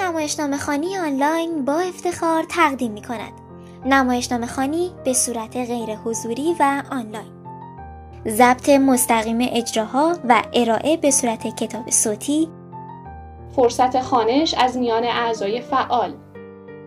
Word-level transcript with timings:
نمایشنامه 0.00 0.56
خانی 0.56 0.98
آنلاین 0.98 1.64
با 1.64 1.80
افتخار 1.80 2.44
تقدیم 2.48 2.92
می 2.92 3.02
کند. 3.02 3.32
نمایشنامه 3.86 4.46
خانی 4.46 4.90
به 5.04 5.12
صورت 5.12 5.56
غیر 5.56 5.96
حضوری 5.96 6.56
و 6.60 6.82
آنلاین. 6.90 7.32
ضبط 8.28 8.68
مستقیم 8.68 9.38
اجراها 9.40 10.16
و 10.28 10.42
ارائه 10.52 10.96
به 10.96 11.10
صورت 11.10 11.56
کتاب 11.56 11.90
صوتی. 11.90 12.48
فرصت 13.56 14.00
خانش 14.00 14.54
از 14.54 14.76
میان 14.76 15.04
اعضای 15.04 15.60
فعال. 15.60 16.14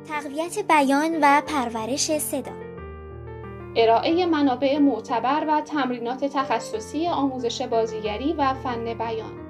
تقویت 0.10 0.60
بیان 0.60 1.18
و 1.22 1.42
پرورش 1.42 2.18
صدا. 2.18 2.52
ارائه 3.76 4.26
منابع 4.26 4.78
معتبر 4.78 5.46
و 5.48 5.62
تمرینات 5.62 6.26
تخصصی 6.26 7.08
آموزش 7.08 7.62
بازیگری 7.62 8.34
و 8.34 8.54
فن 8.54 8.94
بیان. 8.94 9.47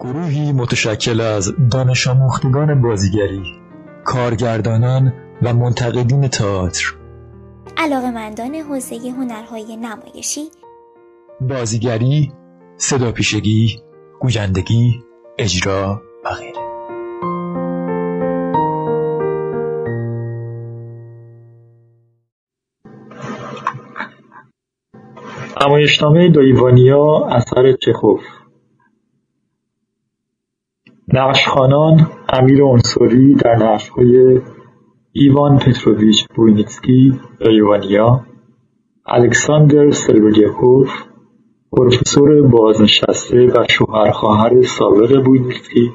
گروهی 0.00 0.52
متشکل 0.52 1.20
از 1.20 1.52
دانش 1.70 2.06
آموختگان 2.06 2.82
بازیگری 2.82 3.42
کارگردانان 4.04 5.12
و 5.42 5.54
منتقدین 5.54 6.28
تئاتر. 6.28 6.94
علاقمندان 7.76 8.54
حوزه 8.54 8.96
هنرهای 8.96 9.76
نمایشی. 9.76 10.40
بازیگری 11.40 12.32
صدا 12.76 13.12
پیشگی 13.12 13.80
گویندگی 14.20 15.02
اجرا 15.38 16.02
و 16.24 16.28
غیره. 16.30 16.66
نمایشنامه 25.66 26.30
دایی 26.30 26.78
وانیا 26.78 27.26
اثر 27.26 27.72
چخوف. 27.72 28.35
نقشخوانان 31.12 32.10
امیر 32.28 32.64
انصاری 32.64 33.34
در 33.34 33.56
نقشهای 33.56 34.40
ایوان 35.12 35.58
پتروویچ 35.58 36.26
ووینیتسکی 36.34 37.20
دایی 37.40 37.83
وانیا 37.83 38.26
الکساندر 39.06 39.90
سربریاکوف 39.90 40.90
پروفسور 41.72 42.42
بازنشسته 42.42 43.46
و 43.46 43.64
شوهر 43.70 44.10
خواهر 44.10 44.62
سابق 44.62 45.24
ووینیتسکی. 45.24 45.90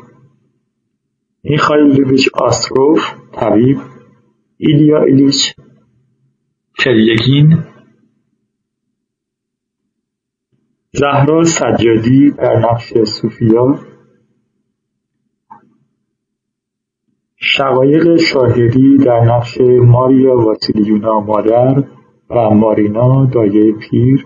میخائیل 1.44 2.02
لویچ 2.02 2.30
آستروف 2.34 3.14
طبیب 3.34 3.78
ایلیا 4.58 5.04
ایلیچ 5.04 5.54
کریگین 6.78 7.64
زهرا 10.92 11.44
سجادی 11.44 12.32
در 12.32 12.60
نقش 12.60 12.94
سوفیا 12.94 13.91
شقایق 17.44 18.16
شاهدی 18.16 18.98
در 18.98 19.20
نقش 19.20 19.58
ماریا 19.82 20.38
واسیلیونا 20.38 21.20
مادر 21.20 21.84
و 22.30 22.50
مارینا 22.50 23.26
دایه 23.26 23.72
پیر 23.72 24.26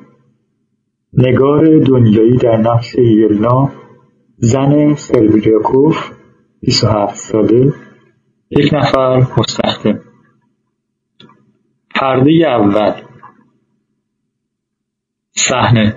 نگار 1.13 1.79
دنیایی 1.79 2.37
در 2.37 2.57
نقش 2.57 2.95
یلنا 2.95 3.71
زن 4.37 4.95
سربیریاکوف 4.95 6.11
27 6.61 7.15
ساله 7.15 7.73
یک 8.49 8.73
نفر 8.73 9.17
مستخدم. 9.37 9.99
پرده 11.95 12.31
اول. 12.47 12.93
صحنه. 15.31 15.95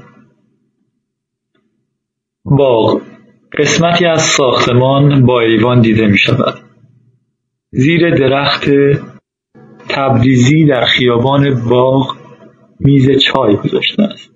باغ. 2.44 3.00
قسمتی 3.58 4.06
از 4.06 4.22
ساختمان 4.22 5.26
با 5.26 5.40
ایوان 5.40 5.80
دیده 5.80 6.06
می 6.06 6.18
شود 6.18 6.67
زیر 7.70 8.14
درخت 8.14 8.64
تبریزی 9.88 10.66
در 10.66 10.84
خیابان 10.84 11.68
باغ 11.70 12.16
میز 12.80 13.18
چای 13.18 13.56
گذاشته 13.56 14.02
است. 14.02 14.30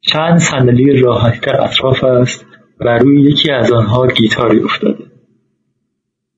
چند 0.00 0.38
صندلی 0.38 1.00
راحتی 1.00 1.40
در 1.40 1.60
اطراف 1.60 2.04
است 2.04 2.46
و 2.80 2.98
روی 2.98 3.22
یکی 3.22 3.50
از 3.50 3.72
آنها 3.72 4.06
گیتاری 4.06 4.60
افتاده. 4.60 5.04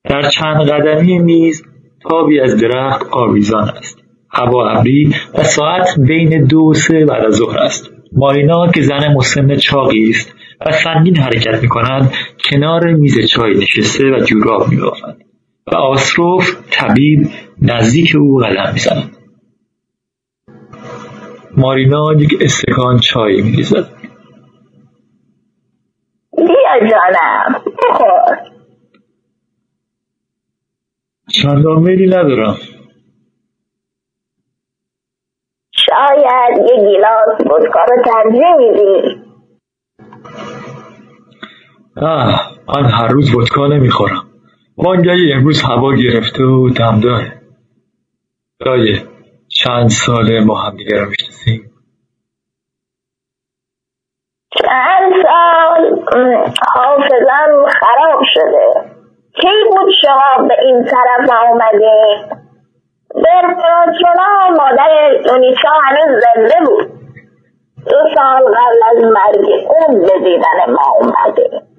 در 0.03 0.29
چند 0.29 0.69
قدمی 0.69 1.19
میز 1.19 1.63
تابی 2.09 2.39
از 2.39 2.61
درخت 2.61 3.05
آویزان 3.11 3.69
است. 3.69 3.97
هوا 4.29 4.69
ابری 4.69 5.15
و 5.37 5.43
ساعت 5.43 5.99
بین 6.07 6.45
دو 6.45 6.59
و 6.59 6.73
سه 6.73 7.05
بعد 7.05 7.25
از 7.25 7.33
ظهر 7.33 7.57
است. 7.57 7.91
مارینا 8.13 8.71
که 8.71 8.81
زن 8.81 9.13
مسن 9.15 9.55
چاقی 9.55 10.09
است 10.09 10.35
و 10.65 10.71
سنگین 10.71 11.17
حرکت 11.17 11.61
می‌کند 11.61 12.13
کنار 12.49 12.93
میز 12.93 13.27
چای 13.27 13.53
نشسته 13.53 14.03
و 14.03 14.19
جوراب 14.25 14.67
میبافد 14.69 15.17
و 15.67 15.75
آسروف 15.75 16.55
طبیب 16.71 17.27
نزدیک 17.61 18.15
او 18.19 18.37
قدم 18.37 18.73
می‌زند. 18.73 19.17
مارینا 21.57 22.13
یک 22.13 22.37
استکان 22.41 22.99
چای 22.99 23.41
میریزد. 23.41 23.89
بیا 26.37 26.89
جانم 26.89 27.61
بخور. 27.89 28.37
چندان 31.29 31.79
میلی 31.79 32.07
ندارم. 32.07 32.57
شاید 35.71 36.57
یه 36.57 36.89
گیلاس 36.89 37.41
ودکا 37.41 37.79
رو 38.23 38.31
میدی. 38.57 39.20
آه 41.97 42.51
من 42.67 42.85
هر 42.85 43.07
روز 43.07 43.35
ودکا 43.35 43.67
نمی‌خورم. 43.67 44.27
وانگهی 44.77 45.33
امروز 45.33 45.63
هوا 45.63 45.93
گرفته 45.93 46.43
و 46.43 46.69
دم 46.69 46.99
داره. 46.99 47.41
دایه 48.59 49.07
چند 49.47 49.89
ساله 49.89 50.39
ما 50.39 50.55
هم 50.61 50.77
دیگه 50.77 50.99
رو 50.99 51.09
می‌شناسیم. 51.09 51.71
چند 54.63 55.11
سال 55.23 56.03
حافظم 56.75 57.65
خراب 57.79 58.21
شده. 58.33 58.91
کی 59.41 59.47
بود 59.71 59.91
شما 60.01 60.47
به 60.47 60.55
این 60.65 60.83
طرف 60.83 61.29
آمده 61.49 61.91
برپراترونا 63.15 64.49
مادر 64.49 65.21
دونیچا 65.25 65.69
هنوز 65.83 66.23
زنده 66.23 66.65
بود. 66.65 67.01
دو 67.85 67.97
سال 68.15 68.41
قبل 68.41 68.81
از 68.91 69.03
مرگ 69.03 69.45
اون 69.69 70.01
به 70.01 70.19
دیدن 70.23 70.73
ما 70.73 70.95
اومده 70.99 71.70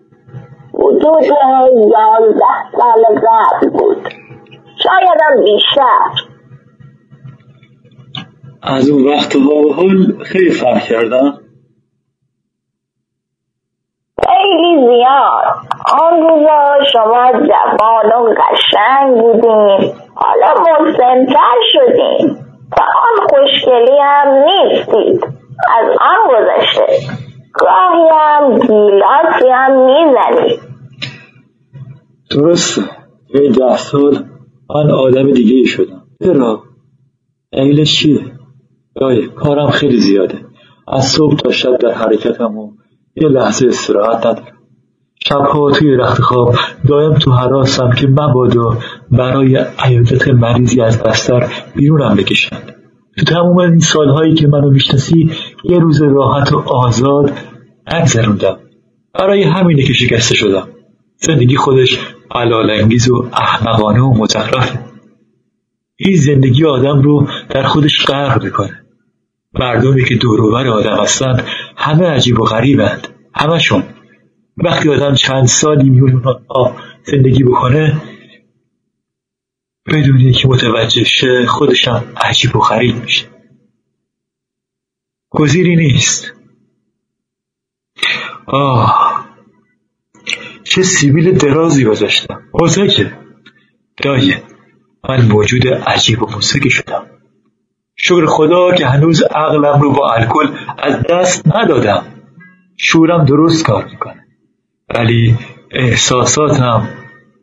حدود 0.82 1.22
یازده 1.22 2.70
سال 2.76 3.04
قبل 3.04 3.68
بود 3.70 4.08
شاید 4.82 5.20
هم 5.22 5.44
بیشتر 5.44 6.32
از 8.62 8.90
اون 8.90 9.08
وقت 9.08 9.36
به 9.36 9.74
حال 9.74 10.24
خیلی 10.24 10.50
فرق 10.50 10.82
کردم 10.82 11.38
خیلی 14.24 14.86
زیاد. 14.86 15.44
آن 16.02 16.20
روزا 16.20 16.84
شما 16.92 17.32
جوان 17.32 18.12
و 18.12 18.34
قشنگ 18.34 19.20
بودین. 19.20 19.92
حالا 20.14 20.54
مسنتر 20.80 21.58
شدین. 21.72 22.30
و 22.72 22.82
آن 22.82 23.26
خوشگلی 23.30 23.98
هم 24.02 24.44
نیستید. 24.44 25.24
از 25.78 25.96
آن 26.00 26.28
گذشته. 26.30 26.86
گاهی 27.52 28.08
هم 28.12 28.58
گیلاسی 28.58 29.48
هم 29.48 29.84
می‌زنید. 29.84 30.71
درسته 32.34 32.82
یه 33.34 33.50
ده 33.50 33.76
سال 33.76 34.24
من 34.70 34.90
آدم 34.90 35.30
دیگه 35.30 35.54
ای 35.54 35.66
شدم. 35.66 36.02
چرا؟ 36.24 36.62
دلیلش 37.52 37.98
چیه؟ 37.98 38.20
دایه 38.96 39.28
کارم 39.28 39.70
خیلی 39.70 39.98
زیاده. 39.98 40.38
از 40.88 41.04
صبح 41.04 41.36
تا 41.36 41.50
شب 41.50 41.78
در 41.78 41.92
حرکتم 41.92 42.58
و 42.58 42.72
یه 43.16 43.28
لحظه 43.28 43.66
استراحت 43.66 44.26
ندارم. 44.26 44.58
شبها 45.28 45.70
توی 45.70 45.96
رخت 45.96 46.20
خواب 46.20 46.54
دایم 46.88 47.14
تو 47.14 47.30
حراسم 47.30 47.90
که 47.90 48.08
مبادا 48.08 48.78
برای 49.10 49.64
عیادت 49.78 50.28
مریضی 50.28 50.80
از 50.80 51.02
بستر 51.02 51.52
بیرونم 51.76 52.16
بکشند. 52.16 52.74
تو 53.18 53.24
تمام 53.24 53.58
این 53.58 53.80
سالهایی 53.80 54.34
که 54.34 54.48
منو 54.48 54.70
می‌شناسی 54.70 55.30
یه 55.64 55.78
روز 55.78 56.02
راحت 56.02 56.52
و 56.52 56.58
آزاد 56.58 57.32
نگذروندم. 57.92 58.58
برای 59.14 59.42
همینه 59.42 59.82
که 59.82 59.92
شکسته 59.92 60.34
شدم. 60.34 60.68
زندگی 61.16 61.56
خودش 61.56 61.98
علالانگیز 62.34 63.08
و 63.08 63.28
احمقانه 63.32 64.00
و 64.00 64.22
مزخرفه 64.22 64.78
این 65.96 66.16
زندگی 66.16 66.64
آدم 66.64 67.02
رو 67.02 67.28
در 67.48 67.62
خودش 67.62 68.06
غرق 68.06 68.44
می‌کنه. 68.44 68.84
مردمی 69.54 70.04
که 70.04 70.14
دوروبر 70.14 70.66
آدم 70.66 71.02
هستند 71.02 71.46
همه 71.76 72.06
عجیب 72.06 72.40
و 72.40 72.44
غریبند. 72.44 73.08
همشون 73.34 73.82
وقتی 74.56 74.88
آدم 74.88 75.14
چند 75.14 75.46
سالی 75.46 75.90
میون 75.90 76.22
زندگی 77.04 77.44
بکنه 77.44 78.02
بدون 79.86 80.16
اینکه 80.16 80.48
متوجه 80.48 81.04
شه 81.04 81.46
خودشم 81.46 82.04
عجیب 82.16 82.56
و 82.56 82.58
غریب 82.58 82.96
میشه. 83.02 83.26
گزیری 85.30 85.76
نیست. 85.76 86.32
آه 88.46 89.11
چه 90.72 90.82
سیبیل 90.82 91.38
درازی 91.38 91.84
گذاشتم. 91.84 92.42
موزکه 92.54 93.12
دایه 93.96 94.42
من 95.08 95.26
موجود 95.26 95.68
عجیب 95.68 96.22
و 96.22 96.26
موسیقی 96.26 96.70
شدم. 96.70 97.06
شکر 97.96 98.26
خدا 98.26 98.74
که 98.74 98.86
هنوز 98.86 99.22
عقلم 99.22 99.80
رو 99.80 99.92
با 99.92 100.12
الکل 100.12 100.48
از 100.78 101.02
دست 101.10 101.56
ندادم. 101.56 102.04
شورم 102.76 103.24
درست 103.24 103.64
کار 103.66 103.84
می‌کنه. 103.84 104.26
ولی 104.94 105.38
احساساتم 105.70 106.88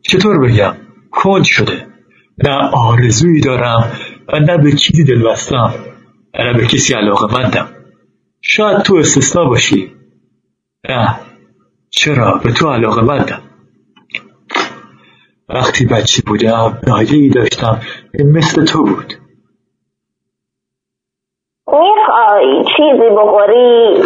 چطور 0.02 0.38
بگم 0.38 0.76
کند 1.10 1.44
شده. 1.44 1.86
نه 2.44 2.70
آرزویی 2.72 3.40
دارم 3.40 3.92
و 4.32 4.38
نه 4.38 4.58
به 4.58 4.72
چیزی 4.72 5.04
دل 5.04 5.22
بستم 5.22 5.74
و 6.34 6.42
نه 6.44 6.52
به 6.52 6.66
کسی 6.66 6.94
علاقه 6.94 7.40
مندم 7.40 7.68
شاید 8.40 8.82
تو 8.82 8.94
استثنا 8.94 9.44
باشی. 9.44 9.92
نه. 10.88 11.29
چرا؟ 11.90 12.40
به 12.44 12.52
تو 12.52 12.70
علاقه 12.70 13.02
مندم. 13.02 13.42
وقتی 15.48 15.86
بچه 15.86 16.22
بودم 16.26 16.78
نایه 16.86 17.14
ای 17.14 17.28
داشتم 17.28 17.80
که 18.18 18.24
مثل 18.24 18.64
تو 18.64 18.84
بود. 18.84 19.14
می‌خوای 21.66 22.64
چیزی 22.64 23.08
بخوری؟ 23.18 24.02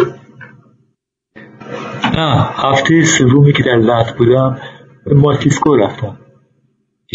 نه 2.17 2.41
هفته 2.41 3.03
سومی 3.03 3.53
که 3.53 3.63
در 3.63 3.75
لط 3.75 4.17
بودم 4.17 4.59
به 5.05 5.15
مالتیسکو 5.15 5.75
رفتم. 5.75 6.17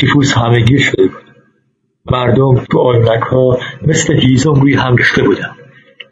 تیفوس 0.00 0.36
همه 0.36 0.78
شده 0.78 1.06
بود. 1.06 1.34
مردم 2.06 2.54
تو 2.70 2.78
آینک 2.78 3.22
ها 3.22 3.58
مثل 3.86 4.14
هیزم 4.14 4.54
روی 4.54 4.74
هم 4.74 4.96
ریخته 4.96 5.22
بودن. 5.22 5.56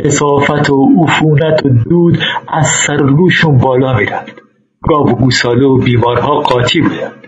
اصافت 0.00 0.70
و 0.70 1.04
عفونت 1.04 1.66
و 1.66 1.68
دود 1.68 2.18
از 2.48 2.66
سر 2.66 2.96
روشون 2.96 3.58
بالا 3.58 3.96
می‌رفت. 3.96 4.47
گاو 4.82 5.10
و 5.10 5.14
گوساله 5.14 5.66
و 5.66 5.78
بیمارها 5.78 6.40
قاطی 6.40 6.80
بودند. 6.80 7.26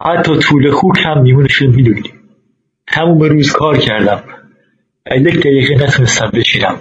حتی 0.00 0.38
طول 0.38 0.70
خوک 0.70 0.98
هم 1.04 1.22
میمونشون 1.22 1.68
می‌دونیم. 1.68 2.20
تموم 2.86 3.22
روز 3.22 3.52
کار 3.52 3.78
کردم. 3.78 4.22
یک 5.10 5.38
دقیقه 5.38 5.74
نتونستم 5.74 6.30
بشینم 6.34 6.80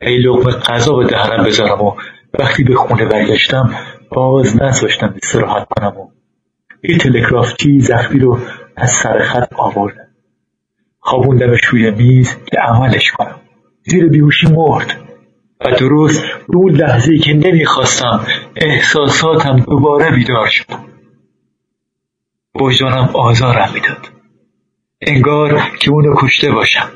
ای 0.00 0.18
لقمه 0.18 0.52
غذا 0.52 0.94
به 0.94 1.06
دهنم 1.06 1.44
بذارم 1.44 1.80
و 1.80 1.92
وقتی 2.38 2.64
به 2.64 2.74
خونه 2.74 3.04
برگشتم 3.04 3.74
باز 4.10 4.62
نذاشتم 4.62 5.14
استراحت 5.22 5.66
کنم 5.68 5.96
و 5.96 6.08
یه 6.84 6.98
تلگرافچی 6.98 7.80
زخمی 7.80 8.20
رو 8.20 8.38
از 8.76 8.90
سر 8.90 9.22
خط 9.22 9.52
آوردم. 9.58 10.06
خوابوندمش 11.00 11.64
روی 11.64 11.90
میز 11.90 12.36
که 12.44 12.58
عملش 12.58 13.12
کنم. 13.12 13.40
زیر 13.82 14.08
بیهوشی 14.08 14.46
مرد. 14.46 14.99
و 15.60 15.70
درست 15.78 16.22
به 16.22 16.56
اون 16.56 16.72
لحظه 16.72 17.18
که 17.18 17.32
نمی‌خواستم 17.32 18.26
احساساتم 18.56 19.56
دوباره 19.56 20.10
بیدار 20.10 20.46
شد. 20.46 20.64
وجدانم 22.60 23.10
آزارم 23.14 23.70
می‌داد. 23.74 24.08
انگار 25.00 25.62
که 25.78 25.90
اونو 25.90 26.14
کشته 26.16 26.52
باشم. 26.52 26.88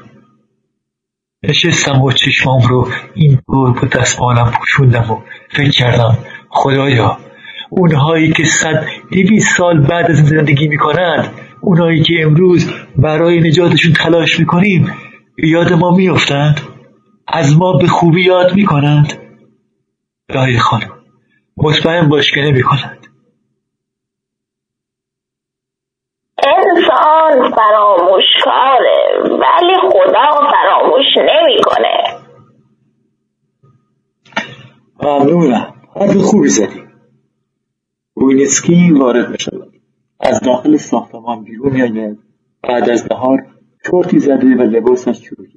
نشستم 1.43 2.03
و 2.03 2.13
چشمام 2.13 2.61
رو 2.69 2.89
این 3.15 3.39
طور 3.47 3.73
با 3.73 3.89
دستمالم 3.89 4.53
پوشوندم 4.59 5.11
و 5.11 5.19
فکر 5.51 5.71
کردم 5.71 6.19
خدایا 6.49 7.19
اونهایی 7.71 8.33
که 8.33 8.45
صد 8.45 8.87
دویست 9.13 9.57
سال 9.57 9.87
بعد 9.87 10.11
از 10.11 10.27
زندگی 10.27 10.69
می‌کنند 10.69 11.33
اونهایی 11.61 12.03
که 12.03 12.15
امروز 12.23 12.73
برای 12.97 13.41
نجاتشون 13.41 13.93
تلاش 13.93 14.41
می‌کنیم 14.41 14.93
یاد 15.39 15.73
ما 15.73 15.91
میافتند؟ 15.97 16.61
از 17.29 17.59
ما 17.59 17.73
به 17.73 17.87
خوبی 17.87 18.25
یاد 18.25 18.55
می‌کنند. 18.55 19.13
دایی 20.29 20.59
خانم 20.59 20.91
مطمئن 21.57 22.09
باش 22.09 22.33
که 22.33 22.41
نمی‌کنند. 22.41 23.07
انسان 26.39 27.55
فراموشکاره 27.57 29.19
ولی 29.23 29.75
خدا 29.91 30.51
فراموش 30.51 31.07
نمی‌کنه. 31.17 32.25
ممنونم. 35.03 35.75
حرف 35.97 36.17
خوبی 36.17 36.49
زدی. 36.49 36.85
بوینسکی 38.15 38.93
وارد 38.93 39.31
می 39.31 39.39
شود 39.39 39.73
از 40.21 40.41
داخل 40.41 40.77
ساختمان 40.77 41.45
بیرون 41.45 41.73
میآید 41.73 42.19
بعد 42.63 42.91
از 42.91 43.13
نهار 43.13 43.47
چرتی 43.91 44.19
زده 44.19 44.57
و 44.57 44.63
لباسش 44.63 45.21
چروکی 45.21 45.53
است 45.53 45.54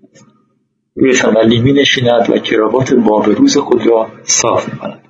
روی 0.97 1.13
صندلی 1.13 1.61
می 1.61 1.73
نشیند 1.73 2.29
و 2.29 2.37
کراوات 2.37 2.93
بابروز 2.93 3.57
خود 3.57 3.87
را 3.87 4.07
صاف 4.23 4.73
می 4.73 4.79
کند 4.79 5.03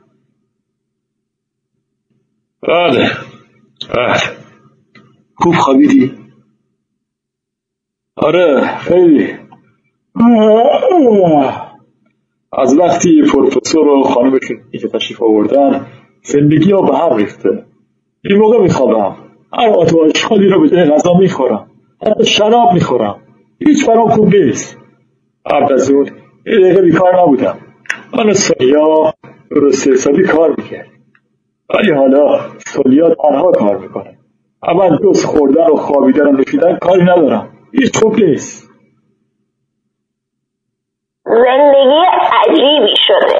بله. 2.61 3.09
بله. 3.95 4.17
خوب 5.35 5.55
خوابیدی؟ 5.55 6.11
آره 8.15 8.77
خیلی. 8.77 9.33
از 12.53 12.77
وقتی 12.77 13.21
پروفسور 13.21 13.87
و 13.87 14.03
خانمشون 14.03 14.57
اینجا 14.71 14.89
تشریف 14.89 15.23
آوردن 15.23 15.85
زندگی 16.23 16.71
ها 16.71 16.81
به 16.81 16.97
هم 16.97 17.15
ریخته. 17.15 17.65
این 18.23 18.37
موقع 18.37 18.61
میخوابم. 18.61 19.15
هر 19.53 19.69
آتواشخالی 19.69 20.49
رو 20.49 20.61
به 20.61 20.69
جای 20.69 20.85
غذا 20.85 21.13
می‌خورم. 21.13 21.71
حتی 22.01 22.25
شراب 22.25 22.73
می‌خورم. 22.73 23.19
هیچ 23.67 23.87
برام 23.87 24.09
خوب 24.09 24.35
نیست. 24.35 24.77
قبل 25.51 25.73
از 25.73 25.91
اون 25.91 26.05
یه 26.45 26.59
دقیقه 26.59 26.81
بیکار 26.81 27.21
نبودم. 27.21 27.57
من 28.13 28.33
سولیا 28.33 29.13
درست 29.51 29.87
حسابی 29.87 30.23
کار 30.23 30.49
می‌کرد. 30.57 30.87
ولی 31.69 31.91
حالا 31.91 32.39
سولیا 32.57 33.09
تنها 33.09 33.51
کار 33.51 33.77
می‌کنه. 33.77 34.17
اول 34.63 34.97
دوست 34.97 35.25
خوردن 35.25 35.71
و 35.71 35.75
خوابیدن 35.75 36.27
و 36.27 36.31
نشیدن 36.31 36.77
کاری 36.81 37.01
ندارم. 37.01 37.49
هیچ 37.71 37.97
خوب 37.97 38.15
نیست. 38.15 38.67
زندگی 41.25 42.01
عجیبی 42.33 42.95
شده. 43.07 43.39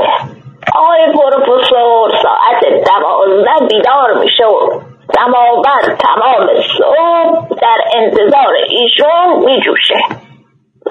آقای 0.76 1.14
پروفسور 1.14 2.12
ساعت 2.24 2.64
دوازده 2.64 3.68
بیدار 3.68 4.24
میشه 4.24 4.46
و 4.46 4.82
سماور 5.16 5.96
تمام 6.00 6.48
صبح 6.78 7.48
در 7.62 7.78
انتظار 7.96 8.54
ایشون 8.70 9.46
میجوشه. 9.46 10.27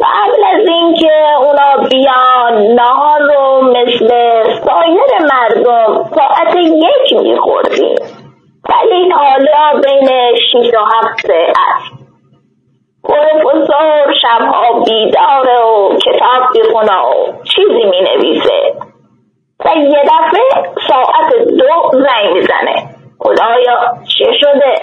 قبل 0.01 0.45
از 0.55 0.69
اینکه 0.69 1.13
اونا 1.39 1.89
بیان 1.89 2.63
نهار 2.75 3.21
رو 3.21 3.63
مثل 3.71 4.09
سایر 4.45 5.29
مردم 5.33 6.05
ساعت 6.05 6.57
یک 6.57 7.21
میخوردیم. 7.21 7.97
ولی 8.69 9.11
حالا 9.11 9.81
بین 9.81 10.09
شیش 10.37 10.75
و 10.75 10.79
هفت 10.79 11.31
است. 11.31 12.07
پروفسور 13.05 14.15
شبها 14.23 14.81
بیداره 14.81 15.61
و 15.61 15.97
کتاب 15.97 16.43
می‌خونه 16.55 16.99
و 16.99 17.43
چیزی 17.43 17.85
می‌نویسه. 17.85 18.75
و 19.65 19.69
یه 19.79 20.03
دفعه 20.03 20.73
ساعت 20.89 21.49
دو 21.49 21.91
زنگ 21.93 22.33
می‌زنه. 22.35 22.89
خدایا 23.19 23.79
چه 24.19 24.33
شده؟ 24.41 24.75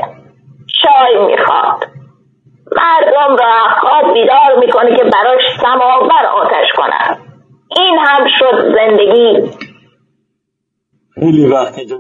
چای 0.82 1.25
می‌خواد. 1.25 1.92
مردم 2.72 3.36
را 3.36 3.62
خواب 3.82 4.13
بیدار 4.13 4.60
می‌کنه 4.60 4.96
که 4.96 5.03
براش 5.03 5.41
سماور 5.62 6.25
آتش 6.25 6.67
کنن. 6.77 7.17
این 7.77 7.98
هم 8.00 8.27
شد 8.39 8.75
زندگی. 8.75 9.58
خیلی 11.15 11.46
وقت 11.46 11.77
اینجا 11.77 11.98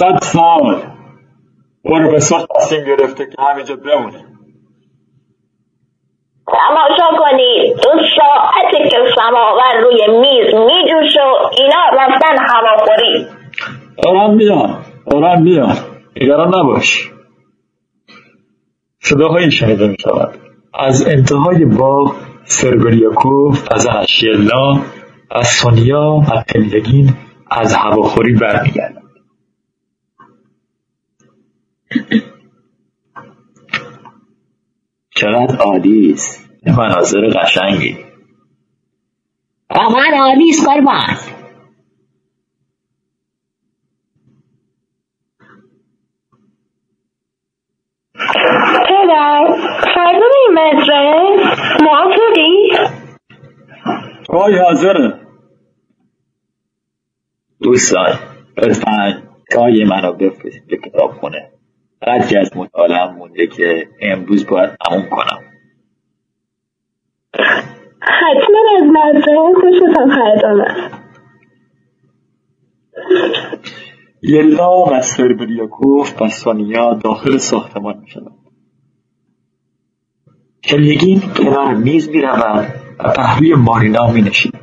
صد 0.00 0.18
سال 0.22 0.82
پروفسور 1.84 2.46
تصمیم 2.56 2.84
گرفته 2.84 3.26
که 3.26 3.42
همینجا 3.42 3.76
بمونه 3.76 4.24
تماشا 6.46 7.18
کنید 7.18 7.76
دو 7.76 7.90
ساعته 8.16 8.88
که 8.88 8.96
سماور 9.16 9.80
روی 9.80 10.18
میز 10.18 10.54
میجوشه 10.54 11.22
و 11.22 11.48
اینا 11.58 11.84
رفتن 11.92 12.36
هواخوری. 12.54 13.26
دارم 14.04 14.34
میان 14.34 14.89
دارم 15.10 15.42
میان 15.42 15.76
نگران 16.16 16.48
نباش. 16.48 17.10
صداهایی 19.00 19.50
شنیده 19.50 19.88
می 19.88 19.96
شود 20.00 20.38
از 20.74 21.06
انتهای 21.06 21.64
باغ 21.64 22.16
سرگریاکوف 22.44 23.68
از 23.72 23.86
اشیلا 23.86 24.80
از 25.30 25.46
سونیا 25.46 26.22
و 26.28 26.42
تلیگین 26.48 27.10
از 27.50 27.74
هواخوری 27.74 28.34
برمیگردند 28.34 29.10
چقدر 35.14 35.56
عالی 35.56 36.12
است. 36.12 36.50
مناظر 36.66 37.20
قشنگی. 37.28 37.96
واقعا 39.70 40.22
عالی 40.22 40.50
است 40.50 40.68
قربان 40.68 41.16
پدر 48.90 49.44
فردا 49.94 50.26
این 50.36 50.58
چای 54.32 54.58
حاضره. 54.58 55.20
دوستان 57.62 58.18
لطفا 58.56 59.22
جای 59.52 59.84
منو 59.84 60.12
بفرستید 60.12 60.66
به 60.66 60.76
کتاب 60.76 61.10
خونه 61.10 61.50
قدری 62.02 62.36
از 62.36 62.56
مطالعه 62.56 63.12
مونده 63.12 63.46
که 63.46 63.88
امروز 64.00 64.46
باید 64.46 64.70
تموم 64.86 65.08
کنم. 65.10 65.40
حتما 68.00 68.60
از 68.76 68.82
مزرعه 68.82 69.54
خوشتم 69.60 70.10
خریدم 70.10 70.90
یلا 74.22 74.84
و 74.84 75.00
سربریاکوف 75.00 76.22
و 76.22 76.28
سانیا 76.28 76.94
داخل 76.94 77.36
ساختمان 77.36 77.98
می 77.98 78.08
شدند. 78.08 78.38
کلیگین 80.64 81.20
کنار 81.20 81.74
میز 81.74 82.08
می 82.08 82.22
و 83.04 83.12
پهلوی 83.12 83.54
مارینا 83.54 84.12
می 84.12 84.22
نشید. 84.22 84.54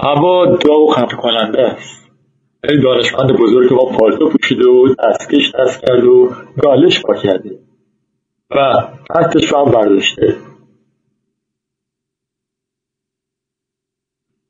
هوا 0.00 0.46
داغ 0.46 0.80
و 0.80 0.92
خفه 0.92 1.16
کننده 1.16 1.62
است. 1.62 2.10
این 2.64 2.82
دانشمند 2.82 3.32
بزرگ 3.32 3.72
ما 3.74 3.84
پالتو 3.98 4.28
پوشیده 4.28 4.68
و 4.68 4.94
دستکش 4.94 5.52
دست 5.60 5.80
کرد 5.80 6.04
و 6.04 6.34
گالش 6.62 7.02
پا 7.02 7.14
کرده. 7.14 7.58
و 8.50 8.88
حتش 9.14 9.52
هم 9.52 9.64
برداشته. 9.64 10.36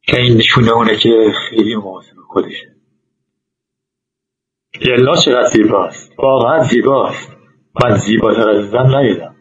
که 0.03 0.21
این 0.21 0.37
نشونه 0.37 0.71
اونه 0.71 0.97
که 0.97 1.33
خیلی 1.49 1.77
مواظب 1.77 2.17
خودشه. 2.29 2.76
یلا 4.81 5.17
چقدر 5.17 5.47
زیباست. 5.47 6.13
واقعا 6.19 6.63
زیباست. 6.63 7.37
من 7.85 7.97
زیباتر 7.97 8.49
از 8.51 8.71
زن 8.71 8.95
ندیدم. 8.95 9.37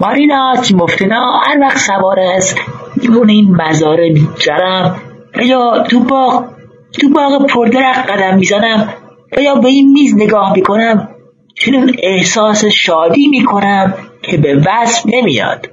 مارینا 0.00 0.54
چی 0.62 0.74
مفتنا 0.74 1.40
هر 1.44 1.60
وقت 1.60 1.78
سوار 1.78 2.20
است 2.20 2.58
میمونه 2.96 3.32
این 3.32 3.56
مزاره 3.56 4.12
میگذرم 4.12 5.02
و 5.36 5.42
یا 5.42 5.82
تو 5.90 6.00
باغ 6.00 6.44
تو 6.92 7.08
باغ 7.08 7.46
پردرخت 7.46 8.10
قدم 8.10 8.36
می‌زنم 8.36 8.94
و 9.36 9.40
یا 9.40 9.54
به 9.54 9.68
این 9.68 9.92
میز 9.92 10.14
نگاه 10.16 10.52
می‌کنم 10.52 11.08
چنین 11.56 11.96
احساس 12.02 12.64
شادی 12.64 13.28
می‌کنم 13.28 13.94
که 14.22 14.36
به 14.36 14.62
وصف 14.66 15.06
نمیاد. 15.06 15.70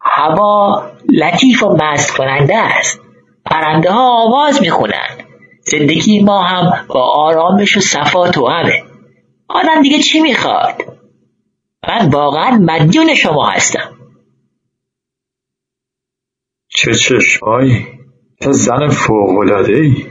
هوا 0.00 0.82
لطیف 1.08 1.62
و 1.62 1.76
مست 1.76 2.16
کننده 2.16 2.58
است. 2.58 3.00
پرنده 3.46 3.90
ها 3.90 4.22
آواز 4.22 4.62
می‌خونند. 4.62 5.23
زندگی 5.66 6.22
ما 6.22 6.42
هم 6.42 6.86
با 6.88 7.02
آرامش 7.02 7.76
و 7.76 7.80
صفا 7.80 8.30
تو 8.30 8.48
همه 8.48 8.82
آدم 9.48 9.82
دیگه 9.82 9.98
چی 9.98 10.20
می‌خواد؟ 10.20 10.82
من 11.88 12.10
واقعا 12.10 12.58
مدیون 12.58 13.14
شما 13.14 13.50
هستم. 13.50 13.98
چه 16.68 16.94
چشمایی؟ 16.94 17.86
چه 18.42 18.52
زن 18.52 18.88
فوقلاده 18.88 19.72
ای 19.72 20.06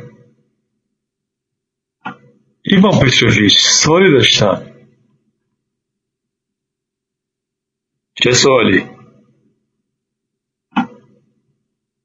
ایمان 2.62 3.00
پتروویچ 3.00 3.58
سوالی 3.60 4.12
داشتم. 4.12 4.66
چه 8.16 8.32
سوالی؟ 8.32 8.90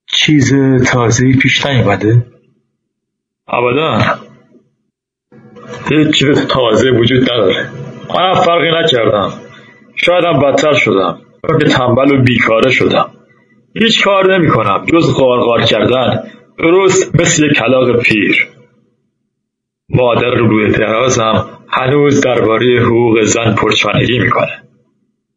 چیز 0.06 0.52
تازه 0.86 1.32
پیش 1.32 1.66
نیومده؟ 1.66 2.37
ابدا. 3.48 3.98
هیچ 5.88 6.18
چیز 6.18 6.46
تازه 6.46 6.90
وجود 6.90 7.22
نداره. 7.22 7.70
منم 8.14 8.34
فرقی 8.34 8.70
نکردم. 8.70 9.32
شایدم 9.96 10.38
بدتر 10.38 10.72
شدم. 10.72 11.18
که 11.60 11.64
تنبل 11.64 12.14
و 12.14 12.22
بیکاره 12.22 12.70
شدم. 12.70 13.10
هیچ 13.74 14.04
کار 14.04 14.38
نمی 14.38 14.48
کنم 14.48 14.84
جز 14.92 15.14
غارغار 15.14 15.62
کردن. 15.62 16.22
درست 16.58 17.20
مثل 17.20 17.52
کلاق 17.52 18.02
پیر. 18.02 18.48
مادر 19.88 20.30
روی 20.30 20.72
درازم 20.72 21.44
هنوز 21.68 22.20
درباره 22.20 22.80
حقوق 22.80 23.22
زن 23.22 23.54
پرچانگی 23.54 24.18
می‌کنه. 24.18 24.62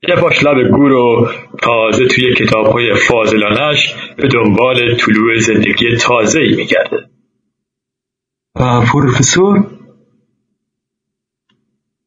یه 0.09 0.15
باش 0.15 0.43
لب 0.43 0.69
گور 0.69 0.91
و 0.91 1.29
تازه 1.61 2.05
توی 2.05 2.33
کتاب 2.33 2.65
های 2.65 2.93
فاضلانش 2.93 3.95
به 4.17 4.27
دنبال 4.27 4.95
طلوع 4.95 5.37
زندگی 5.37 5.95
تازه 5.95 6.41
ای 6.41 6.55
میگرده. 6.55 7.10
پروفسور؟ 8.55 9.65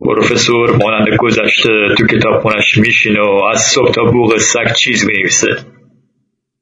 پروفسور 0.01 0.71
مانند 0.71 1.17
گذشته 1.19 1.71
تو 1.99 2.07
کتابخونش 2.07 2.79
میشینه 2.79 3.21
و 3.21 3.45
از 3.53 3.61
صبح 3.61 3.91
تا 3.93 4.05
بوغ 4.05 4.37
سگ 4.37 4.73
چیز 4.73 5.07
می‌نویسه. 5.07 5.57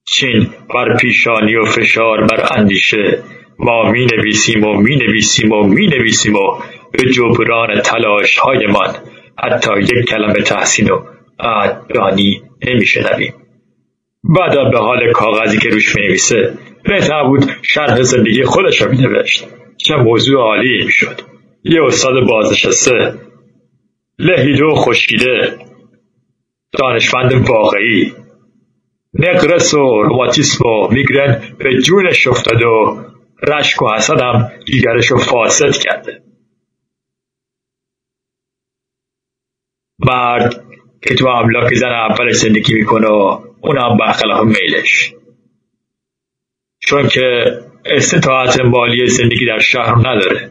چین 0.04 0.50
بر 0.74 0.96
پیشانی 0.96 1.56
و 1.56 1.64
فشار 1.64 2.26
بر 2.26 2.48
اندیشه. 2.58 3.22
ما 3.58 3.90
می 3.90 4.06
نویسیم 4.06 4.64
و 4.64 4.80
می 4.80 4.96
نویسیم 4.96 5.52
و 5.52 5.62
می 5.62 5.86
نویسیم 5.86 6.34
و 6.34 6.58
به 6.92 7.12
جبران 7.12 7.80
تلاش 7.80 8.36
هایمان 8.38 8.96
حتی 9.38 9.70
یک 9.80 10.08
کلمه 10.08 10.42
تحسین 10.42 10.90
و 10.90 11.04
عددانی 11.38 12.42
نمی 12.68 12.86
شنویم 12.86 13.34
بعدا 14.24 14.64
به 14.64 14.78
حال 14.78 15.12
کاغذی 15.12 15.58
که 15.58 15.68
روش 15.68 15.96
می 15.96 16.02
نویسه 16.02 16.58
بهتر 16.84 17.24
بود 17.24 17.50
شرح 17.62 18.02
زندگی 18.02 18.44
خودش 18.44 18.82
رو 18.82 18.90
می 18.90 18.98
نوشت 18.98 19.48
چه 19.84 19.94
موضوع 19.94 20.40
عالی 20.40 20.84
می 20.84 20.92
شد 20.92 21.20
یه 21.64 21.82
استاد 21.82 22.26
بازنشسته 22.28 23.14
لهیده 24.18 24.64
و 24.64 24.74
خشکیده 24.74 25.58
دانشمند 26.72 27.32
واقعی. 27.48 28.12
نقرس 29.14 29.74
و 29.74 30.02
روماتیسم 30.02 30.64
و 30.66 30.88
میگرن 30.90 31.42
به 31.58 31.82
جونش 31.82 32.26
افتاده 32.26 32.66
و 32.66 33.04
رشک 33.48 33.82
و 33.82 33.94
حسدم 33.96 34.52
دیگرش 34.66 35.06
رو 35.06 35.18
فاسد 35.18 35.76
کرده. 35.76 36.22
مرد 39.98 40.64
که 41.02 41.14
تو 41.14 41.28
املاک 41.28 41.74
زن 41.74 41.92
اول 41.92 42.30
زندگی 42.30 42.74
می‌کنه 42.74 43.08
و 43.08 43.38
اونم 43.60 43.96
برخلاف 44.00 44.44
میلش. 44.44 45.14
چون 46.78 47.08
که 47.08 47.44
استطاعت 47.84 48.60
مالی 48.60 49.06
زندگی 49.06 49.46
در 49.46 49.58
شهر 49.58 49.94
نداره. 49.98 50.50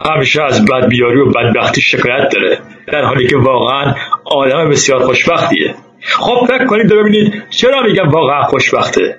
همیشه 0.00 0.42
از 0.42 0.64
بدبیاری 0.64 1.20
و 1.20 1.30
بدبختی 1.30 1.80
شکایت 1.80 2.28
داره 2.32 2.58
در 2.86 3.04
حالی 3.04 3.26
که 3.26 3.36
واقعا 3.36 3.94
آدم 4.24 4.70
بسیار 4.70 4.98
خوشبختیه. 4.98 5.74
خب 6.00 6.46
فکر 6.48 6.66
کنید 6.66 6.92
ببینید 6.92 7.44
چرا 7.50 7.82
میگم 7.82 8.08
واقعا 8.08 8.42
خوشبخته؟ 8.42 9.18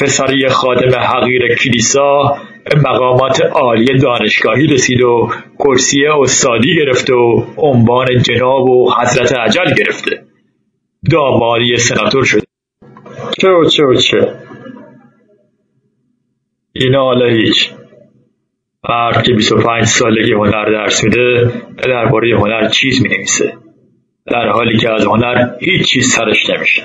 پسری 0.00 0.48
خادم 0.48 0.98
حقیر 0.98 1.54
کلیسا 1.54 2.36
به 2.64 2.80
مقامات 2.90 3.40
عالی 3.40 3.98
دانشگاهی 3.98 4.66
رسید 4.66 5.00
و 5.00 5.30
کرسی 5.58 6.06
استادی 6.06 6.76
گرفته 6.76 7.14
و 7.14 7.44
عنوان 7.56 8.06
جناب 8.22 8.68
و 8.70 8.94
حضرت 9.00 9.32
عجل 9.32 9.74
گرفته. 9.74 10.22
دامادی 11.10 11.76
سناتور 11.76 12.24
شده 12.24 12.42
چه 13.40 13.48
و 13.48 13.64
چه 13.64 13.84
و 13.84 13.94
چه؟ 13.94 14.34
اینا 16.72 17.02
حالا 17.02 17.26
هیچ. 17.26 17.70
مرد 18.88 19.22
که 19.22 19.32
25 19.32 19.84
سالگی 19.84 20.32
هنر 20.32 20.64
درس 20.64 21.04
میده 21.04 21.52
درباره 21.88 22.38
هنر 22.38 22.68
چیز 22.68 23.02
می 23.02 23.08
نویسه 23.08 23.52
در 24.26 24.48
حالی 24.48 24.78
که 24.78 24.92
از 24.92 25.04
هنر 25.04 25.50
هیچ 25.60 25.86
چیز 25.86 26.10
سرش 26.10 26.50
نمیشه. 26.50 26.82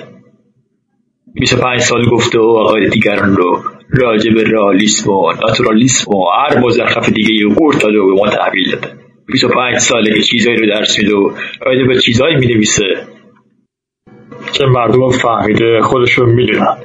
25 1.33 1.79
سال 1.79 2.05
گفته 2.05 2.39
و 2.39 2.43
آقای 2.43 2.89
دیگران 2.89 3.35
رو 3.35 3.61
راجع 3.89 4.33
به 4.33 4.43
رالیسم 4.43 5.11
و 5.11 5.31
ناتورالیسم 5.31 6.11
و 6.11 6.25
هر 6.37 6.59
مزخرف 6.59 7.09
دیگه 7.09 7.43
رو 7.43 7.53
قورت 7.53 7.83
داده 7.83 7.97
و 7.97 8.05
به 8.05 8.21
ما 8.21 8.29
تحویل 8.29 8.71
داده. 8.71 8.87
25 9.27 9.77
ساله 9.77 10.21
چیزایی 10.21 10.57
رو 10.57 10.67
درس 10.67 10.99
میده 10.99 11.15
و 11.15 11.31
راجع 11.61 11.87
به 11.87 11.99
چیزهایی 11.99 12.35
می 12.35 12.47
نویسه 12.47 13.07
که 14.53 14.65
مردم 14.65 15.09
فهمیده 15.09 15.81
خودشون 15.81 16.29
می‌دونن. 16.29 16.77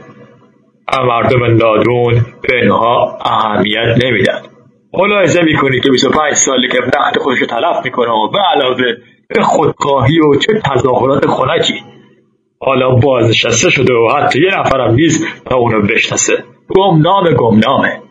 مردم 1.00 1.44
نادون 1.44 2.26
به 2.42 2.56
اینها 2.56 3.18
اهمیت 3.24 4.04
نمیدن. 4.04 4.42
ملاحظه 4.94 5.42
می‌کنی 5.42 5.80
که 5.80 5.90
25 5.90 6.34
ساله 6.34 6.68
که 6.68 6.78
وقت 6.78 7.18
خودش 7.18 7.38
تلف 7.40 7.84
می‌کنه 7.84 8.10
و 8.10 8.30
به 8.30 8.38
علاوه 8.38 8.96
به 9.28 9.42
خودخواهی 9.42 10.20
و 10.20 10.38
چه 10.38 10.60
تظاهرات 10.64 11.26
خنکی. 11.26 11.82
حالا 12.60 12.94
بازنشسته 12.94 13.70
شده 13.70 13.94
و 13.94 14.08
حتی 14.16 14.40
یه 14.40 14.60
نفرم 14.60 14.94
نیست 14.94 15.44
تا 15.44 15.56
اونو 15.56 15.82
بشناسه. 15.82 16.44
گمنامه 16.68 17.34
گمنامه. 17.34 18.02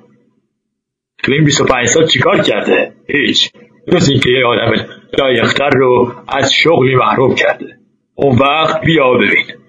تو 1.24 1.32
این 1.32 1.44
25 1.44 1.88
سال 1.88 2.08
چیکار 2.08 2.42
کرده؟ 2.42 2.94
هیچ. 3.08 3.52
جز 3.94 4.10
اینکه 4.10 4.30
یه 4.30 4.46
آدم 4.46 4.72
لایختر 5.20 5.70
رو 5.70 6.12
از 6.28 6.54
شغلی 6.54 6.96
محروم 6.96 7.36
کرده. 7.36 7.66
اون 8.16 8.38
وقت 8.38 8.82
بیا 8.82 9.14
ببین. 9.14 9.61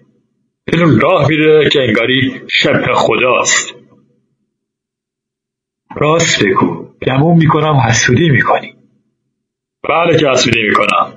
این 0.67 1.01
راه 1.01 1.29
میره 1.29 1.69
که 1.71 1.81
انگاری 1.81 2.43
شبه 2.51 2.95
خداست. 2.95 3.75
راست 5.97 6.45
بگو. 6.45 6.89
گمون 7.07 7.37
می‌کنم 7.37 7.77
حسودی 7.89 8.31
می‌کنی. 8.31 8.75
بله 9.89 10.19
که 10.19 10.29
حسودی 10.29 10.63
می‌کنم. 10.63 11.13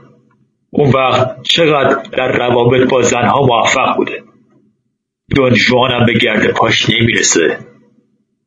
اون 0.70 0.92
وقت 0.92 1.42
چقدر 1.42 2.10
در 2.10 2.38
روابط 2.38 2.90
با 2.90 3.02
زنها 3.02 3.42
موفق 3.46 3.96
بوده. 3.96 4.24
دون 5.36 5.54
به 6.06 6.14
گرد 6.14 6.52
پاش 6.52 6.90
نمی‌رسه. 6.90 7.75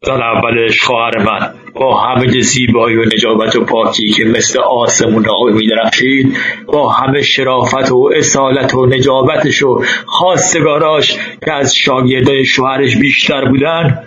زن 0.02 0.23
اولش 0.23 0.83
خواهر 0.83 1.19
من. 1.19 1.55
با 1.75 2.00
همه 2.00 2.40
زیبایی 2.40 2.97
و 2.97 3.05
نجابت 3.05 3.57
و 3.57 3.64
پاکی 3.64 4.11
که 4.11 4.25
مثل 4.25 4.61
آسمون 4.61 5.28
آقای 5.28 5.52
میدرخشید 5.52 6.37
با 6.67 6.88
همه 6.88 7.23
شرافت 7.23 7.93
و 7.93 8.11
اصالت 8.17 8.75
و 8.75 8.87
نجابتش 8.87 9.62
و 9.62 9.85
خواستگاراش 10.07 11.17
که 11.45 11.52
از 11.52 11.76
شاگردای 11.76 12.45
شوهرش 12.45 12.97
بیشتر 12.97 13.45
بودن 13.45 14.05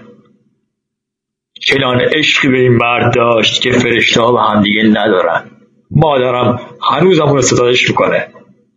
چنان 1.62 2.02
عشقی 2.02 2.48
به 2.48 2.58
این 2.58 2.72
مرد 2.72 3.16
داشت 3.16 3.62
که 3.62 3.72
فرشته 3.72 4.22
ها 4.22 4.32
به 4.32 4.42
همدیگه 4.42 4.84
ندارن. 4.84 5.52
مادرم 5.92 6.60
هنوزم 6.92 7.28
اون 7.28 7.42
ستایش 7.42 7.90
می‌کنه. 7.90 8.28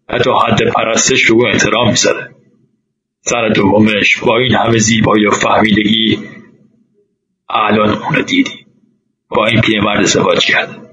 حتی 0.09 0.31
حد 0.47 0.71
پرستش 0.77 1.23
رو 1.23 1.47
احترام 1.47 1.89
می‌ذاره 1.89 2.31
سر 3.21 3.49
دومش 3.49 4.21
با 4.21 4.39
این 4.39 4.55
همه 4.55 4.79
زیبایی 4.79 5.27
و 5.27 5.31
فهمیدگی 5.31 6.19
الان 7.55 7.89
اونو 7.89 8.23
دیدی 8.23 8.67
با 9.29 9.47
این 9.47 9.61
پیرمرد 9.61 10.01
ازدواج 10.01 10.47
کرده 10.47 10.85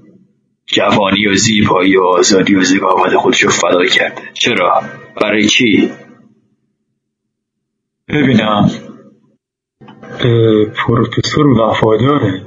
جوانی 0.66 1.26
و 1.26 1.34
زیبایی 1.34 1.96
و 1.96 2.02
آزادی 2.02 2.54
و 2.54 2.62
ذکاوت 2.62 3.16
خودش 3.16 3.42
رو 3.42 3.50
فدا 3.50 3.84
کرده 3.84 4.22
چرا؟ 4.32 4.82
برای 5.22 5.46
چی؟ 5.46 5.90
ببینم. 8.08 8.70
پروفسور 10.86 11.46
وفاداره. 11.46 12.46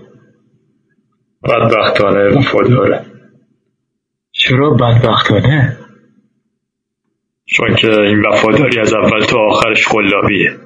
بدبختانه 1.43 2.38
وفاداره. 2.38 3.05
چرا 4.31 4.69
بدبختانه؟ 4.69 5.77
چون 7.45 7.75
که 7.75 8.01
این 8.01 8.25
وفاداری 8.25 8.79
از 8.79 8.93
اول 8.93 9.19
تا 9.19 9.38
آخرش 9.39 9.88
خلابیه 9.88 10.64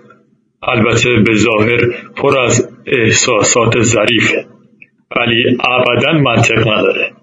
البته 0.64 1.10
به 1.26 1.36
ظاهر 1.36 1.80
پر 2.16 2.40
از 2.40 2.70
احساسات 2.86 3.82
ظریفه 3.82 4.46
ولی 5.16 5.58
ابدا 5.60 6.12
منطق 6.12 6.60
نداره. 6.60 7.14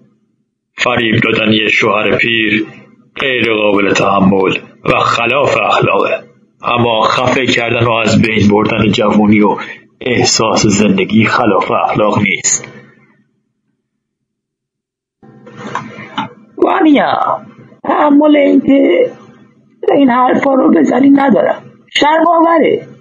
فریب 0.73 1.15
دادن 1.23 1.53
یه 1.53 1.67
شوهر 1.67 2.17
پیر 2.17 2.65
غیر 3.15 3.53
قابل 3.53 3.93
تحمل 3.93 4.57
و 4.85 4.99
خلاف 4.99 5.57
اخلاقه. 5.57 6.23
اما 6.63 7.01
خفه 7.01 7.45
کردن 7.45 7.85
و 7.85 7.91
از 7.91 8.21
بین 8.21 8.47
بردن 8.51 8.91
جوانی 8.91 9.41
و 9.41 9.57
احساس 10.01 10.67
زندگی 10.67 11.25
خلاف 11.25 11.71
اخلاق 11.71 12.19
نیست. 12.19 12.73
وانیا 16.57 17.41
تحمل 17.83 18.35
اینکه 18.35 19.11
این 19.95 20.09
حرفا 20.09 20.53
رو 20.53 20.71
بزنی 20.73 21.09
ندارم. 21.09 21.61
شرم 21.93 22.25
آوره 22.27 22.96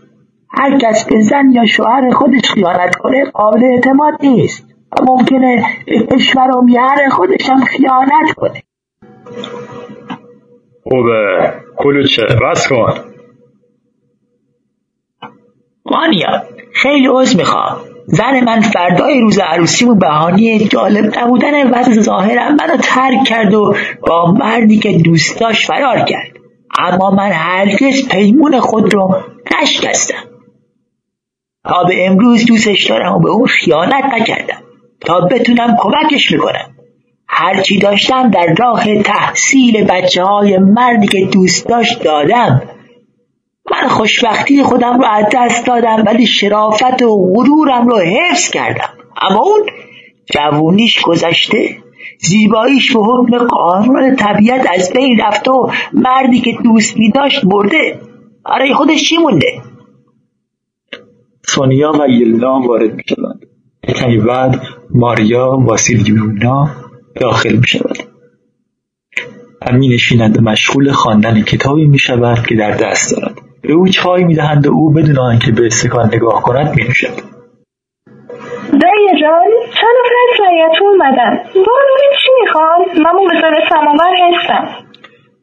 هر 0.51 0.79
کس 0.79 1.05
به 1.05 1.21
زن 1.21 1.51
یا 1.53 1.67
شوهر 1.67 2.11
خودش 2.11 2.51
خیانت 2.51 2.97
کنه 2.97 3.25
قابل 3.25 3.65
اعتماد 3.65 4.15
نیست. 4.23 4.67
و 4.93 5.05
ممکنه 5.05 5.65
به 5.87 6.17
کشور 6.17 6.51
و 6.51 6.63
میهر 6.63 7.09
خودش 7.11 7.51
هم 7.51 7.65
خیانت 7.65 8.35
کنه. 8.37 8.63
خوبه. 10.83 11.53
کلوچه 11.77 12.23
بس 12.23 12.69
کن. 12.69 12.95
مانیا 15.87 16.43
خیلی 16.73 17.07
عوض 17.07 17.37
می‌خوام. 17.37 17.77
زن 18.07 18.45
من 18.45 18.61
فردای 18.61 19.21
روز 19.21 19.39
عروسیمو 19.39 19.95
بهانه 19.95 20.59
جالب 20.59 21.19
نبودن 21.19 21.71
وضع 21.71 22.01
ظاهرم 22.01 22.57
منو 22.57 22.77
ترک 22.77 23.25
کرد 23.25 23.55
و 23.55 23.75
با 24.07 24.33
مردی 24.33 24.79
که 24.79 24.93
دوست 24.93 25.41
داشت 25.41 25.67
فرار 25.67 25.99
کرد. 25.99 26.37
اما 26.79 27.11
من 27.11 27.31
هرگز 27.33 28.09
پیمون 28.09 28.61
خود 28.61 28.95
رو 28.95 29.17
نشکستم. 29.63 30.26
تا 31.69 31.85
به 31.85 32.07
امروز 32.07 32.47
دوستش 32.47 32.85
دارم 32.85 33.13
و 33.13 33.19
به 33.19 33.31
اون 33.31 33.47
خیانت 33.47 34.05
نکردم. 34.05 34.63
تا 35.01 35.21
بتونم 35.21 35.77
کمکش 35.81 36.33
می‌کنم 36.33 36.77
هرچی 37.29 37.79
داشتم 37.79 38.31
در 38.31 38.55
راه 38.59 39.03
تحصیل 39.03 39.85
بچه 39.85 40.23
های 40.23 40.59
مردی 40.59 41.07
که 41.07 41.29
دوست 41.33 41.69
داشت 41.69 42.03
دادم. 42.03 42.63
من 43.71 43.89
خوشبختی 43.89 44.63
خودم 44.63 44.99
رو 44.99 45.05
از 45.11 45.25
دست 45.33 45.67
دادم 45.67 46.05
ولی 46.07 46.27
شرافت 46.27 47.03
و 47.03 47.33
غرورم 47.35 47.89
رو 47.89 47.99
حفظ 47.99 48.51
کردم. 48.51 48.89
اما 49.23 49.41
اون 49.41 49.67
جوونیش 50.35 51.01
گذشته. 51.01 51.77
زیباییش 52.19 52.93
به 52.93 53.01
حکم 53.01 53.47
قانون 53.47 54.17
طبیعت 54.17 54.67
از 54.75 54.93
بین 54.93 55.21
رفته 55.21 55.51
و 55.51 55.71
مردی 55.93 56.41
که 56.41 56.53
دوست 56.65 56.97
می 56.97 57.11
داشت 57.13 57.45
برده. 57.45 58.01
برای 58.45 58.75
خودش 58.75 59.03
چی 59.09 59.17
مونده؟ 59.17 59.56
سونیا 61.57 61.93
و 61.93 62.09
یلنا 62.09 62.61
وارد 62.61 62.95
می 62.95 63.03
شوند 63.09 63.47
کمی 64.01 64.19
بعد 64.19 64.61
ماریا 64.95 65.57
با 65.57 65.77
سیلیونا 65.77 66.69
داخل 67.21 67.57
می 67.57 67.67
شود 67.67 67.97
و 69.67 69.73
می 69.73 69.89
نشیند 69.89 70.41
مشغول 70.41 70.93
خواندن 70.93 71.43
کتابی 71.43 71.87
می 71.87 71.99
شود 71.99 72.47
که 72.49 72.55
در 72.55 72.71
دست 72.71 73.17
دارد. 73.17 73.35
به 73.63 73.73
او 73.73 73.89
چای 73.89 74.25
می 74.25 74.35
دهند 74.35 74.67
و 74.67 74.71
او 74.73 74.93
بدون 74.93 75.19
آنکه 75.19 75.53
به 75.53 75.67
استکان 75.67 76.07
نگاه 76.15 76.43
کند 76.43 76.77
می 76.77 76.85
نوشد 76.85 77.37
دایی 78.83 79.21
جان 79.21 79.51
چند 79.75 79.97
نفر 80.01 80.15
از 80.29 80.41
رایت 80.41 80.83
اومدن؟ 80.83 81.43
برو 81.55 81.97
چی 82.23 82.31
می‌خوان؟ 82.41 82.79
من 83.05 83.13
به 83.29 83.69
سماور 83.71 84.17
هستم. 84.35 84.86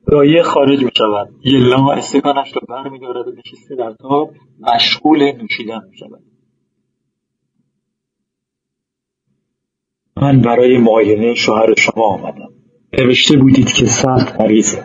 دایه 0.07 0.43
خارج 0.43 0.83
می 0.83 0.91
شود 0.97 1.29
یلا 1.43 1.91
استکانش 1.91 2.55
را 2.55 2.61
بر 2.69 2.89
می 2.89 2.99
دارد 2.99 3.27
و 3.27 3.31
نشسته 3.31 3.75
در 3.75 3.93
تاب 3.99 4.31
مشغول 4.59 5.31
نوشیدن 5.31 5.81
می 5.89 5.97
شود 5.97 6.23
من 10.17 10.41
برای 10.41 10.77
معاینه 10.77 11.33
شوهر 11.33 11.75
شما 11.75 12.03
آمدم. 12.03 12.49
نوشته 12.99 13.37
بودید 13.37 13.73
که 13.73 13.85
سخت 13.85 14.41
مریضه. 14.41 14.83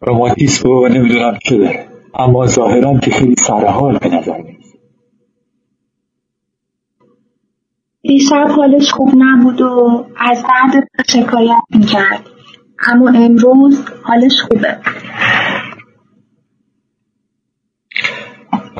روماتیسم 0.00 0.68
و 0.68 0.88
نمی‌دونم 0.88 1.38
چه 1.44 1.58
داره. 1.58 1.88
اما 2.14 2.46
ظاهرا 2.46 2.98
که 2.98 3.10
خیلی 3.10 3.34
سرحال 3.36 3.98
به 3.98 4.08
نظر 4.08 4.42
می‌رسه. 4.42 4.78
دیشب 8.02 8.48
حالش 8.56 8.92
خوب 8.92 9.12
نبود 9.18 9.60
و 9.60 10.06
از 10.16 10.42
بعد 10.42 10.88
شکایت 11.08 11.62
می‌کرد. 11.70 12.35
اما 12.92 13.08
امروز 13.08 13.88
حالش 14.02 14.40
خوبه. 14.42 14.76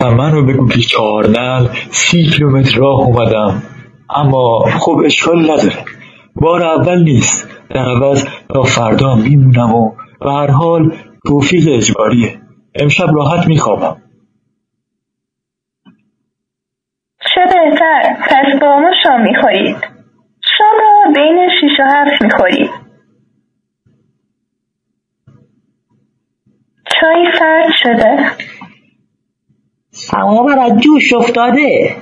من 0.01 0.33
رو 0.33 0.47
بگو 0.47 0.69
که 0.69 0.81
چهارنل 0.81 1.69
سی 1.91 2.25
کیلومتر 2.25 2.79
راه 2.79 3.01
اومدم. 3.01 3.63
اما 4.11 4.65
خب 4.81 5.03
اشکال 5.05 5.43
نداره. 5.43 5.85
بار 6.35 6.63
اول 6.63 7.03
نیست. 7.03 7.49
در 7.71 7.85
عوض 7.85 8.25
تا 8.49 8.63
فردا 8.63 9.15
میمونم 9.15 9.75
و 9.75 9.91
به 10.21 10.33
هر 10.33 10.51
حال 10.51 10.93
توفیق 11.27 11.69
اجباریه. 11.77 12.41
امشب 12.75 13.07
راحت 13.15 13.47
میخوابم. 13.49 14.03
چه 17.35 17.41
بهتر 17.45 18.17
پس 18.23 18.61
با 18.61 18.81
ما 18.81 18.91
شام 19.05 19.21
می‌خورید. 19.23 19.77
شام 20.59 20.77
را 20.81 21.13
بین 21.15 21.49
شیش 21.61 21.81
و 21.81 21.83
هفت 21.83 22.23
می‌خورید. 22.23 22.86
چای 27.01 27.27
سرد 27.39 27.73
شده. 27.83 28.31
سماور 29.91 30.59
از 30.59 30.73
جوش 30.79 31.13
افتاده. 31.13 31.97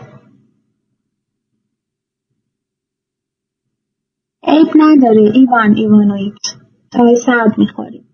عیب 4.47 4.69
نداره 4.75 5.31
ایوان 5.35 5.75
ایوانویچ. 5.77 6.35
چای 6.97 7.17
سرد 7.17 7.59
می‌خوریم 7.59 8.05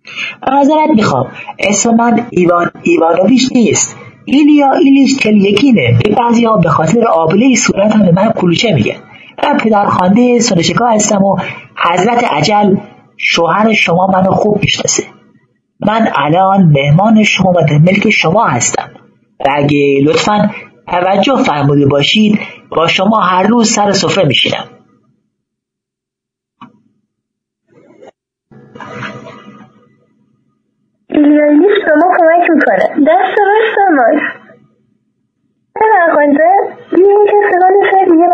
معذرت 0.48 0.90
می‌خوام. 0.94 1.32
اسم 1.58 1.94
من 1.94 2.26
ایوان 2.30 2.70
ایوانویچ 2.82 3.52
نیست. 3.52 3.96
ایلیا 4.24 4.72
ایلیش 4.72 5.16
تلیکینه 5.16 5.98
به 6.04 6.14
بعضی 6.14 6.44
ها 6.44 6.56
به 6.56 6.68
خاطر 6.68 7.06
آبله 7.06 7.54
صورت 7.54 7.96
هم 7.96 8.06
به 8.06 8.12
من 8.12 8.32
کلوچه 8.32 8.74
میگه. 8.74 8.96
من 9.44 9.58
پدرخوانده 9.58 10.38
سنشکا 10.38 10.86
هستم 10.86 11.24
و 11.24 11.36
حضرت 11.76 12.24
عجل 12.24 12.76
شوهر 13.16 13.72
شما 13.72 14.06
منو 14.06 14.30
خوب 14.30 14.58
می‌شناسه. 14.60 15.19
من 15.86 16.08
الان 16.14 16.62
مهمان 16.62 17.22
شما 17.22 17.50
و 17.50 17.60
در 17.70 17.78
ملک 17.78 18.10
شما 18.10 18.44
هستم. 18.44 18.90
و 19.40 19.44
اگه 19.56 20.00
لطفا 20.04 20.50
توجه 20.86 21.36
فرموده 21.36 21.86
باشید 21.86 22.38
با 22.70 22.86
شما 22.86 23.20
هر 23.20 23.46
روز 23.46 23.68
سر 23.68 23.92
سفره 23.92 24.24
میشینم. 24.24 24.64
لیلیش 31.10 31.84
به 31.86 31.94
ما 31.94 32.16
کمک 32.18 32.50
می‌کنه. 32.50 33.06
دست 33.06 33.38
راست 33.38 33.80
خانده 36.14 36.48
بیا 36.92 37.06
این 37.06 37.26
که 37.26 37.36
سگان 37.50 37.72
شاید 37.90 38.08
دیگه 38.10 38.26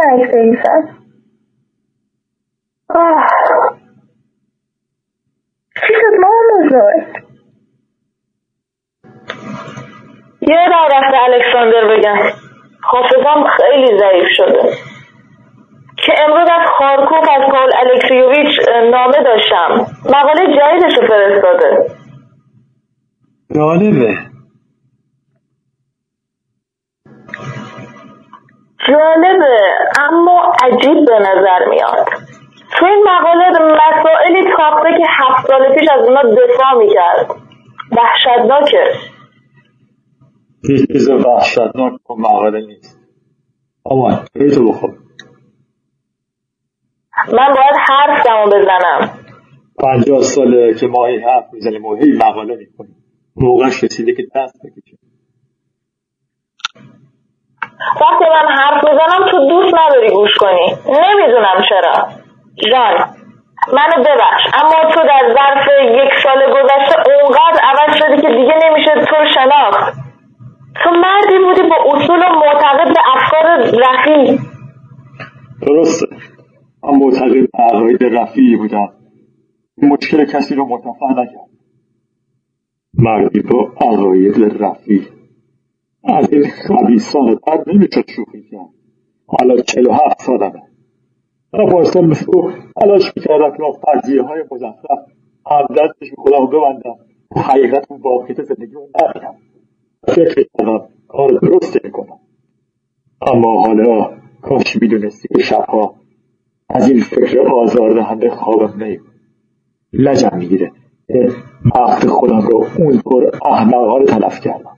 برک 10.46 10.54
بریسم 10.54 10.86
وقت 10.92 11.14
الکساندر 11.28 11.96
بگم. 11.96 12.18
حافظم 12.82 13.44
خیلی 13.56 13.98
ضعیف 13.98 14.28
شده. 14.28 14.70
که 15.96 16.14
امروز 16.24 16.48
از 16.52 16.68
خارکوف 16.78 17.28
از 17.32 17.50
پال 17.52 17.70
الکسیوویچ 17.76 18.68
نامه 18.68 19.22
داشتم. 19.22 19.86
مقاله 20.04 20.46
جدیدش 20.46 20.98
رو 20.98 21.08
فرستاده. 21.08 21.86
جالبه. 23.54 24.18
جالبه 28.88 29.58
اما 30.00 30.52
عجیب 30.64 31.04
به 31.06 31.18
نظر 31.18 31.64
میاد. 31.70 32.06
تو 32.72 32.86
این 32.86 33.04
مقاله 33.08 33.50
مسائلی 33.50 34.50
تاخته 34.56 34.98
که 34.98 35.04
هفت 35.08 35.46
سال 35.46 35.74
پیش 35.74 35.88
از 35.90 36.08
اونا 36.08 36.22
دفاع 36.22 36.74
می‌کرد. 36.78 37.26
وحشتناکه. 37.96 39.15
هیچ 40.68 40.92
چیز 40.92 41.08
وحشتناک 41.10 42.10
و 42.10 42.14
مقاله 42.18 42.66
نیست. 42.66 43.00
اما 43.90 44.24
تو 44.54 44.68
بخور 44.68 44.90
من 47.32 47.48
باید 47.54 47.76
حرف 47.88 48.26
دمو 48.26 48.46
بزنم. 48.46 49.18
پنجاه 49.78 50.20
ساله 50.20 50.74
که 50.74 50.86
ما 50.86 51.06
هی 51.06 51.18
حرف 51.18 51.44
می‌زنیم 51.52 51.84
و 51.84 51.96
هی 51.96 52.12
مقاله 52.12 52.56
می‌کنیم 52.56 52.96
موقعش 53.36 53.84
رسیده 53.84 54.14
که 54.14 54.22
دست 54.34 54.60
بکشیم. 54.66 54.98
وقتی 58.00 58.24
من 58.24 58.54
حرف 58.58 58.84
می‌زنم 58.84 59.30
تو 59.30 59.48
دوست 59.48 59.74
نداری 59.74 60.10
گوش 60.10 60.34
کنی. 60.40 60.66
نمی‌دونم 60.86 61.62
چرا. 61.68 62.08
جان 62.72 62.94
منو 63.72 64.04
ببخش. 64.04 64.42
اما 64.54 64.94
تو 64.94 65.00
در 65.00 65.34
ظرف 65.34 65.68
یک 66.02 66.10
سال 66.22 66.52
گذشته 66.52 67.12
اونقدر 67.22 67.60
عوض 67.62 67.96
شدی 67.96 68.22
که 68.22 68.28
دیگه 68.28 68.54
نمیشه 68.64 68.94
تو 68.94 69.16
شناخت. 69.34 70.05
تو 70.84 70.90
مردی 70.90 71.44
بودی 71.44 71.68
با 71.68 71.76
اصول 71.94 72.18
و 72.18 72.28
معتقد 72.34 72.94
به 72.94 73.00
افکار 73.14 73.46
رفی 73.82 74.38
درسته. 75.62 76.06
من 76.82 76.98
معتقد 76.98 77.32
به 77.32 77.58
عقاید 77.58 78.04
رفیعی 78.04 78.56
بودم. 78.56 78.88
مشکل 79.82 80.24
کسی 80.24 80.54
رو 80.54 80.66
متفع 80.66 81.10
نکرد. 81.10 81.50
مردی 82.94 83.40
با 83.40 83.72
عقاید 83.80 84.62
رفیع. 84.62 85.02
از 86.04 86.32
این 86.32 86.44
خبیثان 86.68 87.38
در 87.46 87.64
نمیشه 87.66 88.02
شوخی 88.16 88.42
کرد. 88.50 88.68
حالا 89.26 89.56
چلو 89.56 89.92
هفت 89.92 90.20
سالمه 90.20 90.62
من 91.52 91.66
پارسال 91.66 92.06
مثل 92.06 92.26
تو 92.26 92.52
تلاش 92.80 93.12
می‌کردم 93.16 93.50
که 93.50 93.58
با 93.58 93.72
فرضیه 93.72 94.22
های 94.22 94.44
مزخرف. 94.52 94.98
همدستش 95.50 96.10
به 96.10 96.16
خودم 96.16 96.46
ببندم. 96.46 96.96
حقیقت 97.36 97.86
اون 97.90 98.00
واقعیت 98.00 98.42
زندگی 98.42 98.72
رو 98.74 98.88
نبینم. 99.02 99.34
فکر 100.06 100.46
کردم 100.58 100.88
کار 101.08 101.30
درست 101.42 101.84
می‌کنم. 101.84 102.18
اما 103.22 103.66
حالا 103.66 104.10
کاش 104.42 104.76
می‌دونستی 104.82 105.28
که 105.36 105.42
شبها 105.42 105.94
از 106.68 106.90
این 106.90 107.00
فکر 107.00 107.40
آزاردهنده 107.40 108.30
خوابم 108.30 108.82
نیم 108.84 109.00
لجم 109.92 110.36
می‌گیره. 110.38 110.72
وقت 111.74 112.06
خودم 112.06 112.40
رو 112.40 112.66
اونطور 112.78 113.30
احمقانه 113.50 114.04
تلف 114.04 114.40
کردم. 114.40 114.76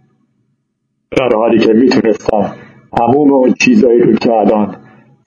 در 1.11 1.37
حالی 1.37 1.59
که 1.59 1.73
می‌تونستم 1.73 2.55
تموم 2.99 3.33
اون 3.33 3.55
چیزایی 3.61 4.01
رو 4.01 4.15
که 4.15 4.33
الان 4.33 4.77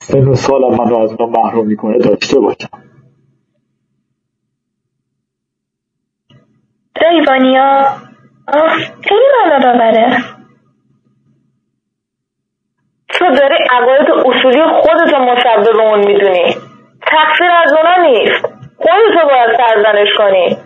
سن 0.00 0.28
و 0.28 0.34
سالم 0.34 0.88
رو 0.88 0.96
از 0.96 1.10
اونها 1.10 1.42
محروم 1.42 1.66
می‌کنه 1.66 1.98
داشته 1.98 2.40
باشم. 2.40 2.82
ایوانیا 8.48 8.68
خیلی 9.08 9.28
مالا 9.42 9.58
داوره. 9.58 10.16
تو 13.08 13.24
داری 13.30 13.54
عقاید 13.70 14.10
اصولی 14.10 14.62
خودتو 14.62 15.18
مسبب 15.18 15.80
اون 15.80 15.98
می‌دونی. 15.98 16.54
تقصیر 17.02 17.50
از 17.64 17.72
اونا 17.72 18.08
نیست. 18.10 18.44
خودتو 18.76 19.28
باید 19.28 19.56
سرزنش 19.56 20.08
کنی. 20.18 20.56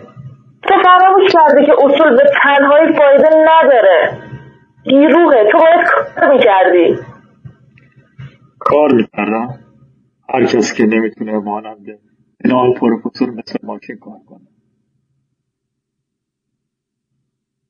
تو 0.63 0.73
فراموش 0.83 1.31
کردی 1.33 1.65
که 1.65 1.73
اصول 1.83 2.15
به 2.15 2.23
تنهایی 2.43 2.93
فایده 2.93 3.29
نداره. 3.35 4.17
گیروهه 4.83 5.51
تو 5.51 5.57
باید 5.57 5.87
کار 5.87 6.33
می‌کردی. 6.33 6.99
کار 8.59 8.91
می‌کردم. 8.93 9.59
هر 10.33 10.43
کس 10.45 10.73
که 10.73 10.83
نمی‌تونه 10.85 11.39
مانند 11.39 11.99
اینا 12.45 12.73
پروفسور 12.73 13.29
مثل 13.29 13.57
ماشین 13.63 13.97
کار 13.97 14.17
کنه. 14.29 14.56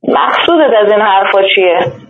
مقصودت 0.07 0.73
از 0.85 0.91
این 0.91 1.01
حرفا 1.01 1.41
چیه؟ 1.55 2.07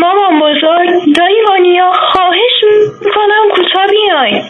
مامان 0.00 0.40
بزرگ 0.40 1.16
دایی 1.16 1.36
وانیا 1.48 1.92
خواهش 2.12 2.64
می‌کنم 3.04 3.48
کوتاه 3.54 3.86
بیاین. 3.90 4.42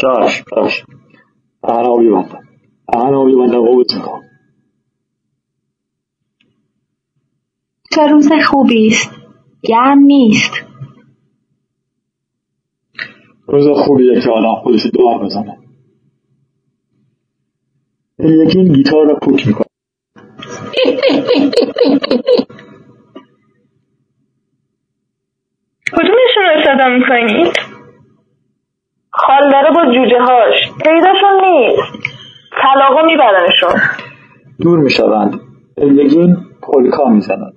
چاش 0.00 0.42
چاش. 0.54 0.84
دهنمو 1.62 1.98
میبندم 1.98 2.42
دهنمو 2.92 3.24
میبندم 3.24 3.60
و 3.60 3.76
می‌خوام 3.76 4.22
چه 7.94 8.06
روز 8.06 8.32
خوبی 8.46 8.86
است. 8.86 9.10
گرم 9.62 9.98
نیست. 9.98 10.64
روز 13.46 13.68
خوبیه 13.78 14.20
که 14.20 14.30
آدم 14.30 14.54
خودش 14.62 14.86
دار 14.86 15.24
بزنه. 15.24 15.58
یکی 18.18 18.58
این 18.58 18.72
گیتار 18.72 19.06
رو 19.06 19.18
پوک 19.22 19.46
می‌کنه. 19.46 19.67
کدومشون 25.92 26.44
رو 26.44 26.62
صدا 26.64 26.88
می‌کنید؟ 26.88 27.52
خال 29.10 29.50
داره 29.50 29.70
با 29.74 29.84
جوجه 29.94 30.20
هاش. 30.20 30.72
پیداشون 30.84 31.40
نیست. 31.44 31.82
طلاقا 32.62 33.02
میبرنشون. 33.02 33.80
دور 34.60 34.78
می‌شوند. 34.78 35.40
زندگین 35.76 36.36
پولکا 36.62 37.08
می‌زند. 37.08 37.52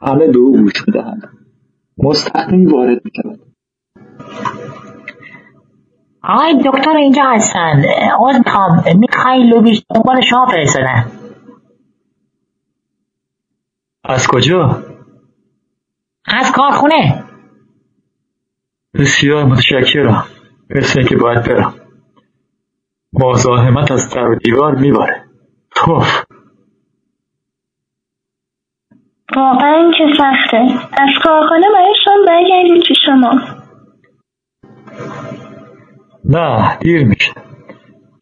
همه 0.00 0.26
دو 0.26 0.52
گوش 0.52 0.72
می‌دهند. 0.86 1.22
مستقیم 1.98 2.68
وارد 2.68 3.00
می‌شود 3.04 3.40
آقای 6.24 6.62
دکتر 6.66 6.96
اینجا 6.96 7.22
هستن 7.22 7.84
عوض 8.20 8.38
می‌خوام 8.46 8.82
می‌خوای 8.98 9.60
بیش 9.62 9.82
دنبال 9.94 10.20
شما 10.20 10.46
فرستادن. 10.46 11.17
از 14.08 14.26
کجا؟ 14.26 14.82
از 16.26 16.52
کارخونه. 16.52 17.24
بسیار 18.94 19.44
متشکرم. 19.44 20.24
مثل 20.70 20.98
اینکه 20.98 21.16
باید 21.16 21.42
برم. 21.48 21.74
مزاحمت 23.12 23.92
از 23.92 24.10
در 24.14 24.28
و 24.28 24.34
دیوار 24.34 24.74
میباره. 24.74 25.24
توف 25.74 26.22
واقعا 29.36 29.90
که 29.98 30.04
سخته. 30.18 30.56
از 30.92 31.08
کارخانه 31.22 31.66
برایشان 31.74 32.24
برگردید 32.26 32.82
پیش 32.88 32.98
شما. 33.06 33.40
نه 36.24 36.78
دیر 36.78 37.04
میشه. 37.04 37.32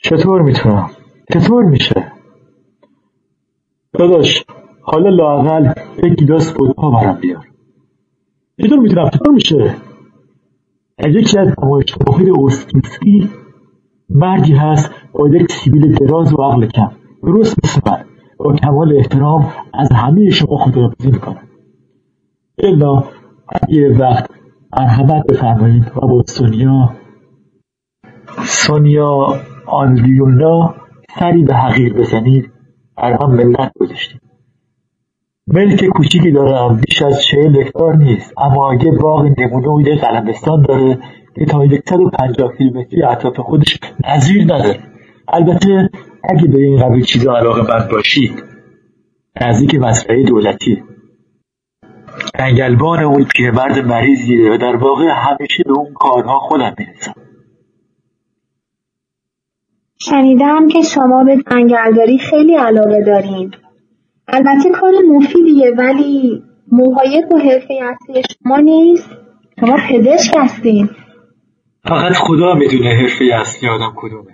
چطور 0.02 0.42
می‌تونم؟ 0.42 0.90
چطور 1.32 1.64
میشه؟ 1.64 2.12
داداش 3.92 4.44
حالا 4.88 5.10
لاقل 5.10 5.72
یک 6.02 6.14
گیلاس 6.14 6.60
ودکا 6.60 6.90
برام 6.90 7.20
بیار. 7.20 7.46
چطور 8.62 8.78
می‌تونم 8.78 9.08
چطور 9.08 9.34
میشه. 9.34 9.74
یکی 11.06 11.38
از 11.38 11.54
نمایشنامههای 11.62 12.30
اوستوسکی 12.30 13.30
مردی 14.10 14.52
هست 14.52 14.90
با 15.12 15.28
یک 15.28 15.52
سیبیل 15.52 15.94
دراز 15.94 16.32
و 16.32 16.42
عقل 16.42 16.66
کم. 16.66 16.90
درست 17.22 17.56
مثل 17.64 17.80
من. 17.86 18.04
با 18.38 18.54
کمال 18.54 18.96
احترام 18.96 19.52
از 19.74 19.92
همه 19.92 20.30
شما 20.30 20.56
خداحافظی 20.56 21.10
می‌کنم. 21.10 21.48
الا 22.58 23.04
اگه 23.48 23.98
وقت 23.98 24.30
مرحمت 24.78 25.26
بفرمایید 25.26 25.92
و 25.96 26.00
با 26.00 26.22
سونیا. 26.26 26.90
سونیا 28.44 29.26
آنلیونا 29.66 30.74
سری 31.18 31.42
به 31.42 31.54
حقیر 31.54 31.94
بزنید. 31.94 32.52
بر 32.96 33.12
هم 33.12 33.30
ملت 33.30 33.72
گذاشتید 33.80 34.25
ملک 35.48 35.84
کوچیکی 35.84 36.30
دارم 36.30 36.80
بیش 36.86 37.02
از 37.02 37.24
چهل 37.24 37.60
هکتار 37.60 37.96
نیست. 37.96 38.34
اما 38.38 38.70
اگه 38.70 38.90
باغ 38.90 39.24
نمونه 39.38 39.68
و 39.68 39.96
قلمستان 39.96 40.62
داره 40.62 40.98
که 41.34 41.44
تا 41.44 41.64
یکصد 41.64 42.00
و 42.00 42.10
پنجاه 42.10 42.56
کیلومتری 42.58 43.02
اطراف 43.02 43.40
خودش 43.40 43.78
نظیر 44.08 44.42
نداره 44.42 44.78
البته 45.28 45.90
اگه 46.24 46.48
به 46.48 46.58
این 46.58 46.78
قبیل 46.78 47.04
چیزا 47.04 47.36
علاقه 47.36 47.62
مند 47.62 47.90
باشید 47.90 48.42
نزدیک 49.40 49.74
مزرعه 49.74 50.22
دولتی. 50.22 50.82
انگلبان 52.34 53.02
اون 53.02 53.24
پیرمرد 53.24 53.78
مریضیه 53.78 54.52
و 54.52 54.56
در 54.56 54.76
واقع 54.76 55.08
همیشه 55.08 55.64
به 55.66 55.72
اون 55.72 55.94
کارها 55.94 56.38
خودم 56.38 56.74
می‌رسم. 56.78 57.14
شنیدم 59.98 60.68
که 60.68 60.82
شما 60.82 61.24
به 61.24 61.36
جنگلداری 61.50 62.18
خیلی 62.18 62.54
علاقه 62.54 63.04
دارین. 63.06 63.50
البته 64.36 64.70
کار 64.80 64.92
مفیدیه 65.08 65.70
ولی 65.78 66.42
مهایر 66.72 67.26
با 67.26 67.38
حرفه 67.38 67.74
اصلی 67.82 68.22
شما 68.22 68.56
نیست. 68.56 69.10
شما 69.60 69.76
پزشک 69.90 70.34
هستین. 70.36 70.88
فقط 71.84 72.12
خدا 72.12 72.54
می‌دونه 72.54 72.90
حرفه 72.94 73.24
اصلی 73.40 73.68
آدم 73.68 73.92
کدومه. 73.96 74.32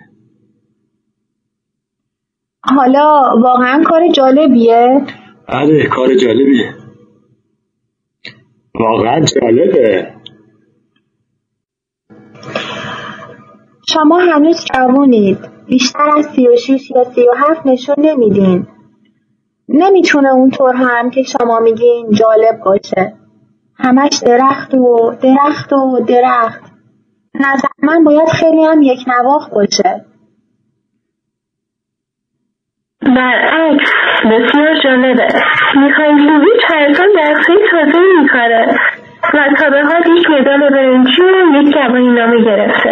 حالا 2.63 3.23
واقعا 3.41 3.83
کار 3.85 4.07
جالبیه؟ 4.07 5.05
بله 5.49 5.87
کار 5.87 6.15
جالبیه. 6.15 6.73
واقعا 8.79 9.19
جالبه. 9.19 10.13
شما 13.89 14.19
هنوز 14.19 14.65
جوونید. 14.73 15.37
بیشتر 15.67 16.09
از 16.17 16.25
سی 16.25 16.47
و 16.47 16.55
شیش 16.55 16.91
یا 16.91 17.03
سی 17.03 17.21
و 17.21 17.33
هفت 17.37 17.65
نشون 17.65 17.95
نمیدین. 17.97 18.67
نمی‌تونه 19.73 20.29
اونطور 20.29 20.75
هم 20.75 21.09
که 21.09 21.23
شما 21.23 21.59
میگین 21.59 22.11
جالب 22.11 22.59
باشه. 22.65 23.13
همش 23.77 24.23
درخت 24.25 24.73
و 24.73 25.13
درخت 25.23 25.73
و 25.73 25.99
درخت. 26.07 26.61
نظر 27.35 27.67
من 27.83 28.03
باید 28.03 28.29
خیلی 28.29 28.65
هم 28.65 28.81
یک 28.81 28.99
نواخ 29.07 29.49
باشه. 29.49 30.05
برعکس 33.01 33.91
بسیار 34.25 34.73
جالبه. 34.83 35.27
می‌خوایم 35.75 36.17
لویچ 36.17 36.61
هر 36.69 36.93
سال 36.93 37.07
درخته 37.15 37.53
تازه 37.71 37.99
میکاره 38.21 38.67
و 39.33 39.55
تا 39.59 39.69
به 39.69 39.83
حال 39.83 40.17
یک 40.17 40.29
مدال 40.29 40.69
برنجی 40.69 41.21
و 41.21 41.61
یک 41.61 41.73
جوانی 41.73 42.11
نامه 42.11 42.43
گرفته. 42.45 42.89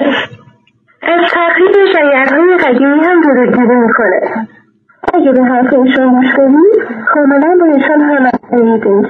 از 1.04 1.22
تقریب 1.32 1.86
شگرهای 1.94 2.58
قدیمی 2.58 3.06
هم 3.06 3.22
جلوگیری 3.22 3.76
می‌کنه. 3.76 4.48
اگه 5.13 5.32
به 5.32 5.43
حرف 5.43 5.74
ایشان 5.74 6.10
گوش 6.10 6.34
کنی 6.36 6.63
کاملا 7.08 7.58
با 7.60 7.65
ایشان 7.65 8.02
هم 8.02 8.32
می‌دونی 8.52 9.08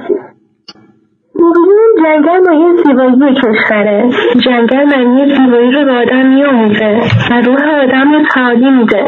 موقعی 1.34 2.04
جنگل 2.04 2.40
مایه 2.50 2.76
زیبایی 2.76 3.34
کشوره 3.34 4.10
جنگل 4.44 4.84
معنی 4.84 5.34
زیبایی 5.36 5.72
رو 5.72 5.84
به 5.84 5.92
آدم 5.92 6.26
میآموزه 6.26 7.00
و 7.30 7.40
روح 7.40 7.82
آدم 7.82 8.12
رو 8.12 8.24
تعالی 8.34 8.70
میده 8.70 9.04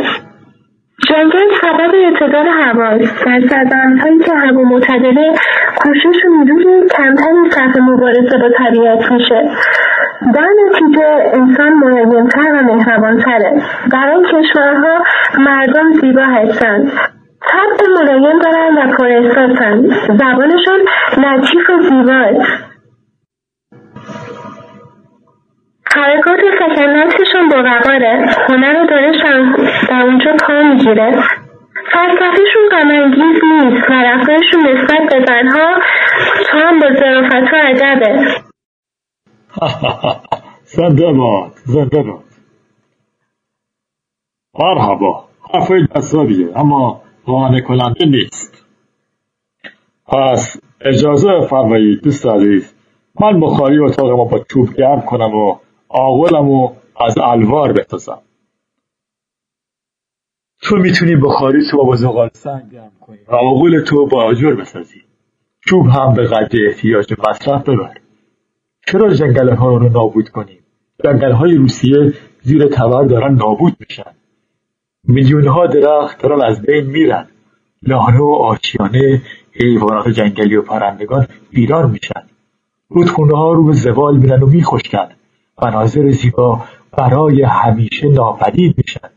جنگل 1.08 1.54
سبب 1.62 1.94
اعتدال 1.94 2.46
هواست 2.46 3.26
و 3.26 3.40
سرزمینهایی 3.48 4.18
که 4.18 4.32
هوا 4.34 4.62
معتدله 4.62 5.32
کوشش 5.76 6.24
و 6.24 6.28
نیروی 6.28 6.88
کمتری 6.88 7.50
صرف 7.50 7.76
مبارزه 7.76 8.38
با 8.38 8.48
طبیعت 8.58 9.12
میشه. 9.12 9.50
در 10.32 10.48
نتیجه 10.66 11.04
انسان 11.34 11.72
ملایمتر 11.72 12.52
و 12.52 12.62
مهربانتره. 12.62 13.62
در 13.92 14.08
این 14.08 14.24
کشورها 14.24 15.04
مردم 15.38 15.92
زیبا 15.92 16.22
هستند 16.22 16.92
طبع 17.46 17.86
ملایم 17.98 18.38
دارن 18.38 18.78
و 18.78 18.96
پر 18.96 19.06
احساسن. 19.06 19.82
زبانشون 20.08 20.80
لطیف 21.18 21.70
و 21.70 21.82
زیباست. 21.82 22.64
حرکات 25.96 26.40
سکنتشون 26.58 27.48
با 27.48 27.62
وقاره. 27.62 28.26
هنر 28.48 28.82
و 28.82 28.86
دانشم 28.86 29.52
در 29.88 30.02
اونجا 30.02 30.32
پا 30.46 30.62
می‌گیره. 30.62 31.12
فلسفهشون 31.92 32.68
غمانگیز 32.70 33.44
نیست 33.44 33.90
و 33.90 33.92
رفتارشون 33.92 34.60
نسبت 34.60 35.12
به 35.12 35.24
زنها 35.26 35.74
تا 36.46 36.58
هم 36.58 36.78
با 36.78 36.88
ظرافت 37.00 37.52
و 37.52 37.56
ادبه. 37.56 38.43
زنده 40.76 41.12
باد 41.12 41.52
زنده 41.64 42.02
باد. 42.02 42.24
مرحبا. 44.58 45.24
حرفای 45.54 45.86
جذابیه 45.86 46.58
اما 46.58 47.02
قانع 47.24 47.60
کننده 47.60 48.06
نیست. 48.06 48.64
پس 50.06 50.60
اجازه 50.80 51.46
فرمایید 51.50 52.02
دوست 52.02 52.26
عزیز 52.26 52.74
من 53.20 53.40
بخاری 53.40 53.78
اتاق 53.78 54.10
ما 54.10 54.24
با 54.24 54.38
چوب 54.38 54.74
گرم 54.74 55.00
کنم 55.00 55.34
و 55.34 55.58
آغلم 55.88 56.50
و 56.50 56.72
از 57.00 57.18
الوار 57.18 57.72
بتازم 57.72 58.22
تو 60.62 60.76
می‌تونی 60.76 61.16
بخاری 61.16 61.58
تو 61.70 61.84
با 61.84 61.96
زغال 61.96 62.30
سنگ 62.32 62.70
گرم 62.72 62.92
کنی. 63.00 63.18
و 63.28 63.34
آغل 63.34 63.80
تو 63.80 64.06
با 64.06 64.24
آجر 64.24 64.54
بسازی. 64.54 65.02
چوب 65.66 65.86
هم 65.86 66.14
به 66.14 66.24
قدر 66.26 66.58
احتیاج 66.68 67.14
مصرف 67.28 67.68
ببر. 67.68 68.03
چرا 68.86 69.14
جنگل 69.14 69.54
ها 69.54 69.76
رو 69.76 69.88
نابود 69.88 70.28
کنیم؟ 70.28 70.58
جنگل 71.04 71.32
های 71.32 71.54
روسیه 71.54 72.12
زیر 72.42 72.66
تبر 72.66 73.04
دارن 73.04 73.34
نابود 73.34 73.76
میشن. 73.80 74.12
میلیون 75.04 75.46
ها 75.46 75.66
درخت 75.66 76.22
دارن 76.22 76.42
از 76.42 76.62
بین 76.62 76.86
میرن. 76.86 77.26
لانه 77.82 78.20
و 78.20 78.32
آشیانه 78.32 79.22
حیوانات 79.52 80.08
جنگلی 80.08 80.56
و 80.56 80.62
پرندگان 80.62 81.26
ویران 81.52 81.90
میشن. 81.90 82.22
رودخونه 82.88 83.36
ها 83.36 83.52
رو 83.52 83.64
به 83.64 83.72
زوال 83.72 84.16
میرن 84.16 84.42
و 84.42 84.46
میخشکن. 84.46 85.08
مناظر 85.62 86.10
زیبا 86.10 86.64
برای 86.92 87.42
همیشه 87.42 88.08
ناپدید 88.08 88.74
میشن. 88.78 89.08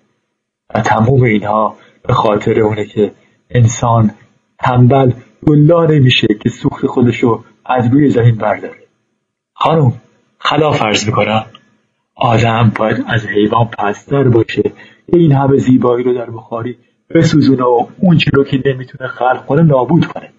و 0.75 0.81
تموم 0.81 1.23
اینها 1.23 1.75
به 2.07 2.13
خاطر 2.13 2.59
اونه 2.59 2.85
که 2.85 3.11
انسان 3.49 4.11
تنبل 4.59 5.11
گلا 5.47 5.85
نمیشه 5.85 6.27
که 6.43 6.49
سوخت 6.49 6.85
خودشو 6.85 7.43
از 7.65 7.93
روی 7.93 8.09
زمین 8.09 8.35
برداره. 8.35 8.86
خانم 9.59 9.93
خلاف 10.39 10.77
فرض 10.77 11.05
می‌کنم 11.05 11.45
آدم 12.15 12.71
باید 12.75 13.05
از 13.07 13.25
حیوان 13.25 13.65
پستر 13.65 14.23
باشه 14.23 14.71
این 15.05 15.31
همه 15.31 15.57
زیبایی 15.57 16.03
رو 16.03 16.13
در 16.13 16.29
بخاری 16.29 16.77
بسوزونه 17.09 17.63
و 17.63 17.87
اون 17.99 18.19
رو 18.33 18.43
که 18.43 18.61
نمی‌تونه 18.65 19.09
خلق 19.09 19.45
کنه 19.45 19.61
نابود 19.61 20.05
کنه. 20.05 20.29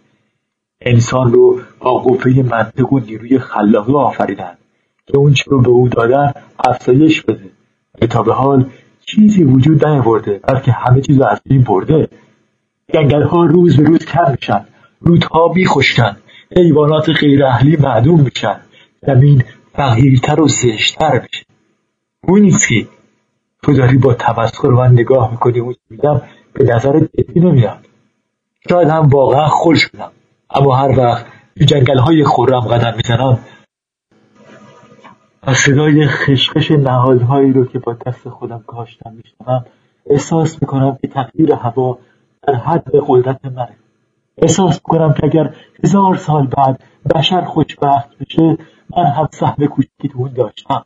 انسان 0.80 1.32
رو 1.32 1.60
با 1.80 1.94
قوه 1.94 2.42
منطق 2.42 2.92
و 2.92 2.98
نیروی 2.98 3.38
خلاقی 3.38 3.92
آفریدن 3.92 4.56
که 5.06 5.18
اون 5.18 5.34
رو 5.46 5.60
به 5.60 5.68
او 5.68 5.88
دادن 5.88 6.32
افزایش 6.68 7.22
بده 7.22 7.50
که 8.00 8.06
تا 8.06 8.22
به 8.22 8.34
حال 8.34 8.70
چیزی 9.06 9.44
وجود 9.44 9.86
نیاورده 9.86 10.40
بلکه 10.42 10.72
همه 10.72 11.00
چیز 11.00 11.20
از 11.20 11.40
بین 11.44 11.62
برده. 11.62 12.08
جنگل 12.94 13.22
ها 13.22 13.44
روز 13.44 13.76
به 13.76 13.82
روز 13.82 14.04
کم 14.04 14.30
میشن 14.30 14.64
رودها 15.00 15.52
میخشکن 15.54 16.16
حیوانات 16.56 17.10
غیر 17.10 17.44
اهلی 17.44 17.76
معدوم 17.76 18.20
میشن. 18.20 18.60
زمین 19.06 19.44
فقیرتر 19.72 20.40
و 20.40 20.48
زشتر 20.48 21.26
نیست 22.28 22.68
که 22.68 22.88
تو 23.62 23.72
داری 23.72 23.98
با 23.98 24.14
تمسخر 24.14 24.68
من 24.68 24.92
نگاه 24.92 25.30
می‌کنی 25.30 25.58
اون 25.58 25.74
میدم 25.90 26.22
به 26.52 26.64
نظر 26.64 27.00
جدی 27.00 27.40
نمیاد. 27.40 27.86
شاید 28.70 28.88
هم 28.88 29.08
واقعا 29.08 29.46
خوش 29.48 29.82
شدم 29.82 30.10
اما 30.50 30.76
هر 30.76 30.98
وقت 30.98 31.26
تو 31.58 31.64
جنگل 31.64 31.98
های 31.98 32.24
خورم 32.24 32.60
قدم 32.60 32.96
می‌زنم 32.96 33.38
و 35.46 35.54
صدای 35.54 36.06
خشخش 36.06 36.70
نهالهایی 36.70 37.52
رو 37.52 37.66
که 37.66 37.78
با 37.78 37.96
دست 38.06 38.28
خودم 38.28 38.64
کاشتم 38.66 39.12
میشنوم 39.12 39.64
احساس 40.10 40.62
می‌کنم 40.62 40.98
که 41.02 41.08
تقدیر 41.08 41.52
هوا 41.52 41.98
در 42.42 42.54
حد 42.54 42.90
قدرت 43.06 43.44
منه. 43.44 43.76
احساس 44.38 44.74
می‌کنم 44.74 45.12
که 45.12 45.24
اگر 45.24 45.54
هزار 45.84 46.16
سال 46.16 46.46
بعد 46.46 46.82
بشر 47.14 47.44
خوشبخت 47.44 48.18
بشه 48.18 48.58
من 48.96 49.04
هم 49.04 49.28
سهم 49.32 49.66
کوچکی 49.66 50.08
تو 50.08 50.18
اون 50.18 50.32
داشتم. 50.32 50.84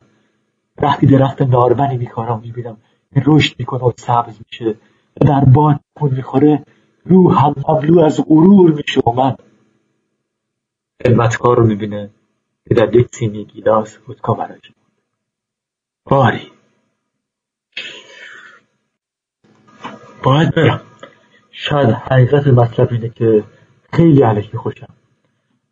وقتی 0.77 1.07
درخت 1.07 1.41
نارونی 1.41 1.97
میکارم 1.97 2.39
می‌بینم 2.39 2.77
که 3.13 3.23
رشد 3.25 3.55
می‌کنه 3.59 3.83
و 3.83 3.91
سبز 3.97 4.39
میشه 4.45 4.75
و 5.21 5.25
در 5.25 5.45
باد 5.45 5.79
کن 5.95 6.09
می‌خوره 6.15 6.65
روح 7.05 7.45
هم 7.45 7.55
مملو 7.67 7.99
از 7.99 8.21
غرور 8.27 8.71
میشه 8.71 9.01
و 9.01 9.11
من 9.11 9.35
خدمتکار 11.03 11.57
رو 11.57 11.65
می‌بینه 11.65 12.09
که 12.67 12.73
در 12.73 12.95
یک 12.95 13.15
سینی 13.15 13.45
گیلاس 13.45 13.97
ودکا 14.09 14.33
براش 14.33 14.71
باری. 16.05 16.51
باید 20.23 20.55
برم. 20.55 20.81
شاید 21.51 21.89
حقیقت 21.89 22.47
مطلب 22.47 22.87
اینه 22.91 23.09
که 23.09 23.43
خیلی 23.93 24.21
علکی 24.21 24.57
خوشم. 24.57 24.93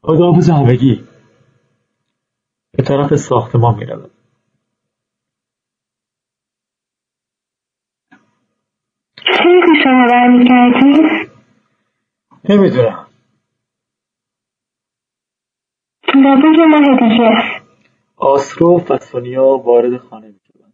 خداحافظ 0.02 0.50
همگی. 0.50 1.04
به 2.78 2.84
طرف 2.84 3.16
ساختمان 3.16 3.76
می‌روم 3.78 4.12
چی 9.18 9.84
شما 9.84 10.08
برمیگردی؟ 10.12 11.30
نمی‌دونم. 12.50 13.08
برای 16.14 16.66
ماه 16.68 17.10
دیگه 17.10 17.62
آسرو 18.18 18.82
و 18.90 18.98
سونیا 18.98 19.44
وارد 19.46 19.98
خانه 19.98 20.28
می‌شوند. 20.28 20.74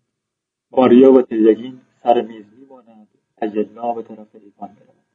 ماریا 0.71 1.13
و 1.13 1.21
تریگین 1.21 1.81
سر 2.03 2.21
میز 2.21 2.45
میمانند. 2.59 3.07
تجلا 3.37 3.93
به 3.93 4.03
طرف 4.03 4.27
ایوان 4.35 4.69
می‌روند. 4.69 5.05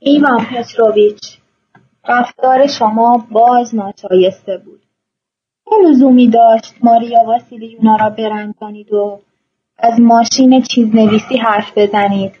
ایوان 0.00 0.46
پتروویچ. 0.46 1.41
رفتار 2.08 2.66
شما 2.66 3.24
باز 3.30 3.74
ناشایسته 3.74 4.58
بود 4.64 4.80
چه 5.64 5.88
لزومی 5.88 6.28
داشت 6.28 6.74
ماریا 6.82 7.18
واسیلیونا 7.26 7.96
را 7.96 8.10
برنجانید 8.10 8.92
و 8.92 9.18
از 9.78 10.00
ماشین 10.00 10.62
چیزنویسی 10.62 11.36
حرف 11.36 11.78
بزنید 11.78 12.32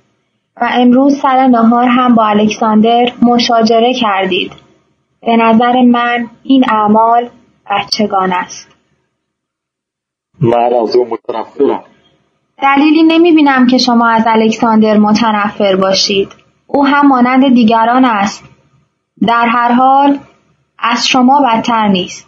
و 0.56 0.68
امروز 0.72 1.18
سر 1.18 1.46
نهار 1.46 1.84
هم 1.84 2.14
با 2.14 2.26
الکساندر 2.26 3.12
مشاجره 3.22 3.94
کردید. 3.94 4.52
به 5.20 5.36
نظر 5.36 5.82
من 5.82 6.26
این 6.42 6.64
اعمال 6.70 7.28
بچگان 7.70 8.32
است. 8.32 8.68
من 10.40 10.74
از 10.82 10.96
او 10.96 11.08
متنفرم 11.08 11.84
دلیلی 12.62 13.02
نمی 13.02 13.32
بینم 13.32 13.66
که 13.66 13.78
شما 13.78 14.08
از 14.08 14.24
الکساندر 14.26 14.98
متنفر 14.98 15.76
باشید. 15.76 16.28
او 16.66 16.86
هم 16.86 17.08
مانند 17.08 17.54
دیگران 17.54 18.04
است. 18.04 18.51
در 19.26 19.46
هر 19.46 19.72
حال 19.72 20.18
از 20.78 21.08
شما 21.08 21.42
بدتر 21.46 21.88
نیست. 21.88 22.26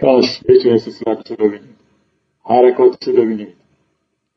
کاش 0.00 0.40
می‌تونستی 0.48 0.90
صورتش 0.90 1.30
رو 1.30 1.48
ببینید 1.48 1.76
حرکاتش 2.44 3.08
رو 3.08 3.12
ببینید 3.14 3.54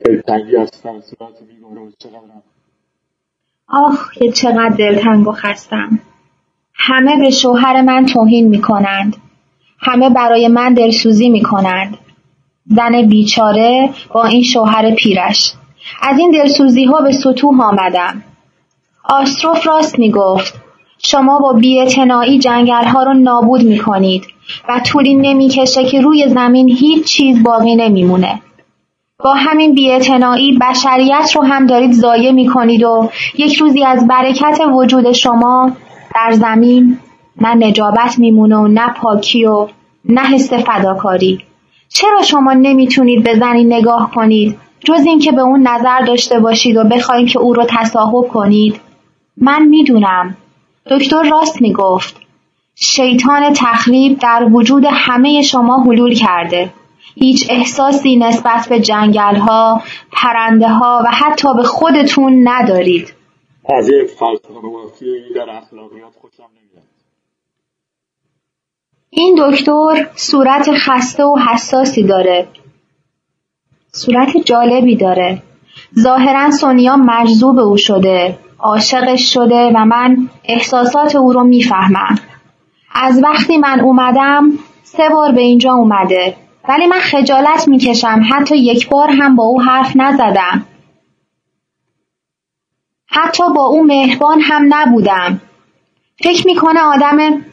دلتنگی 0.05 0.57
از 0.57 0.69
سر 0.73 1.01
صورت 1.01 1.43
بیگاره 1.49 1.81
و 1.81 1.91
چقدرم 1.99 2.43
آخ 3.69 4.13
که 4.13 4.31
چقدر 4.31 4.69
دلتنگ 4.69 5.27
و 5.27 5.31
خستم. 5.31 5.99
همه 6.73 7.17
به 7.17 7.29
شوهر 7.29 7.81
من 7.81 8.05
توهین 8.05 8.47
می 8.47 8.61
کنند. 8.61 9.17
همه 9.79 10.09
برای 10.09 10.47
من 10.47 10.73
دلسوزی 10.73 11.29
می 11.29 11.41
کنند. 11.41 11.97
زن 12.65 13.01
بیچاره 13.01 13.89
با 14.13 14.25
این 14.25 14.43
شوهر 14.43 14.95
پیرش. 14.95 15.53
از 16.01 16.19
این 16.19 16.31
دلسوزی 16.31 16.85
ها 16.85 17.01
به 17.01 17.11
سطوح 17.11 17.61
آمدم. 17.61 18.23
آستروف 19.03 19.67
راست 19.67 19.99
می 19.99 20.11
گفت. 20.11 20.66
شما 20.97 21.39
با 21.39 21.53
بیاعتنایی 21.53 22.39
جنگل 22.39 22.85
ها 22.85 23.03
رو 23.03 23.13
نابود 23.13 23.63
می 23.63 23.77
کنید 23.77 24.23
و 24.69 24.79
طولی 24.79 25.13
نمی‌کشه 25.13 25.85
که 25.85 26.01
روی 26.01 26.27
زمین 26.27 26.69
هیچ 26.69 27.05
چیز 27.05 27.43
باقی 27.43 27.75
نمیمونه. 27.75 28.41
با 29.23 29.33
همین 29.33 29.73
بیاعتنایی 29.73 30.57
بشریت 30.61 31.31
رو 31.35 31.43
هم 31.43 31.65
دارید 31.65 31.91
ضایع 31.91 32.31
می 32.31 32.47
کنید 32.47 32.83
و 32.83 33.09
یک 33.37 33.55
روزی 33.55 33.83
از 33.83 34.07
برکت 34.07 34.59
وجود 34.73 35.11
شما 35.11 35.71
در 36.15 36.31
زمین 36.31 36.97
نه 37.41 37.67
نجابت 37.67 38.19
میمونه 38.19 38.55
و 38.55 38.67
نه 38.67 38.93
پاکی 38.93 39.45
و 39.45 39.67
نه 40.05 40.21
حس 40.21 40.53
فداکاری. 40.53 41.39
چرا 41.89 42.21
شما 42.21 42.53
نمی‌تونید 42.53 43.23
به 43.23 43.35
زنی 43.35 43.63
نگاه 43.63 44.11
کنید 44.15 44.57
جز 44.79 45.05
اینکه 45.05 45.31
به 45.31 45.41
اون 45.41 45.67
نظر 45.67 45.99
داشته 45.99 46.39
باشید 46.39 46.77
و 46.77 46.83
بخواید 46.83 47.29
که 47.29 47.39
او 47.39 47.53
رو 47.53 47.65
تصاحب 47.69 48.27
کنید؟ 48.27 48.79
من 49.37 49.65
می‌دونم. 49.65 50.37
دکتر 50.89 51.23
راست 51.23 51.61
می‌گفت. 51.61 52.15
شیطان 52.75 53.53
تخریب 53.53 54.19
در 54.19 54.47
وجود 54.51 54.83
همه 54.89 55.41
شما 55.41 55.83
حلول 55.83 56.15
کرده. 56.15 56.73
هیچ 57.15 57.47
احساسی 57.49 58.15
نسبت 58.15 58.67
به 58.69 58.79
جنگلها، 58.79 59.81
پرنده 60.11 60.67
ها 60.67 61.03
و 61.05 61.11
حتی 61.11 61.47
به 61.57 61.63
خودتون 61.63 62.47
ندارید. 62.47 63.13
از 63.77 63.89
یک 63.89 64.07
فلسفه 64.07 64.57
در 65.35 65.49
اخلاقیات 65.49 66.13
خوشم 66.21 66.43
نمیاد 66.43 66.87
این 69.09 69.39
دکتر 69.39 70.09
صورت 70.15 70.69
خسته 70.71 71.23
و 71.23 71.37
حساسی 71.39 72.03
داره. 72.03 72.47
صورت 73.91 74.37
جالبی 74.45 74.95
داره. 74.95 75.41
ظاهرا 75.99 76.51
سونیا 76.51 76.97
مجذوب 76.97 77.59
او 77.59 77.77
شده. 77.77 78.37
عاشقش 78.59 79.33
شده 79.33 79.71
و 79.75 79.85
من 79.85 80.29
احساسات 80.43 81.15
او 81.15 81.33
رو 81.33 81.43
می‌فهمم. 81.43 82.19
از 82.95 83.23
وقتی 83.23 83.57
من 83.57 83.79
اومدم 83.79 84.51
سه 84.83 85.09
بار 85.09 85.31
به 85.31 85.41
اینجا 85.41 85.73
اومده 85.73 86.35
ولی 86.69 86.87
من 86.87 86.99
خجالت 86.99 87.67
می‌کشم 87.67 88.21
حتی 88.31 88.57
یک 88.57 88.89
بار 88.89 89.09
هم 89.09 89.35
با 89.35 89.43
او 89.43 89.61
حرف 89.61 89.95
نزدم. 89.95 90.65
حتی 93.07 93.43
با 93.55 93.65
او 93.65 93.83
مهربان 93.83 94.41
هم 94.41 94.65
نبودم. 94.69 95.41
فکر 96.23 96.47
می‌کنه 96.47 96.79
آدم 96.79 97.43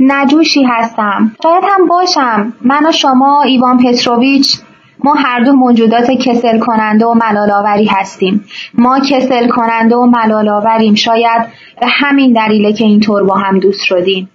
نجوشی 0.00 0.64
هستم. 0.64 1.36
شاید 1.42 1.64
هم 1.64 1.86
باشم. 1.86 2.52
من 2.60 2.86
و 2.86 2.92
شما 2.92 3.42
ایوان 3.42 3.78
پتروویچ 3.78 4.58
ما 5.04 5.14
هر 5.14 5.44
دو 5.44 5.52
موجودات 5.52 6.10
کسل 6.10 6.58
کننده 6.58 7.06
و 7.06 7.14
ملال 7.14 7.86
هستیم. 7.88 8.44
ما 8.74 9.00
کسل 9.10 9.48
کننده 9.48 9.96
و 9.96 10.06
ملال 10.06 10.48
آوریم. 10.48 10.94
شاید 10.94 11.42
به 11.80 11.86
همین 11.86 12.32
دلیله 12.32 12.72
که 12.72 12.84
اینطور 12.84 13.24
با 13.24 13.34
هم 13.34 13.58
دوست 13.58 13.84
شدیم. 13.84 14.30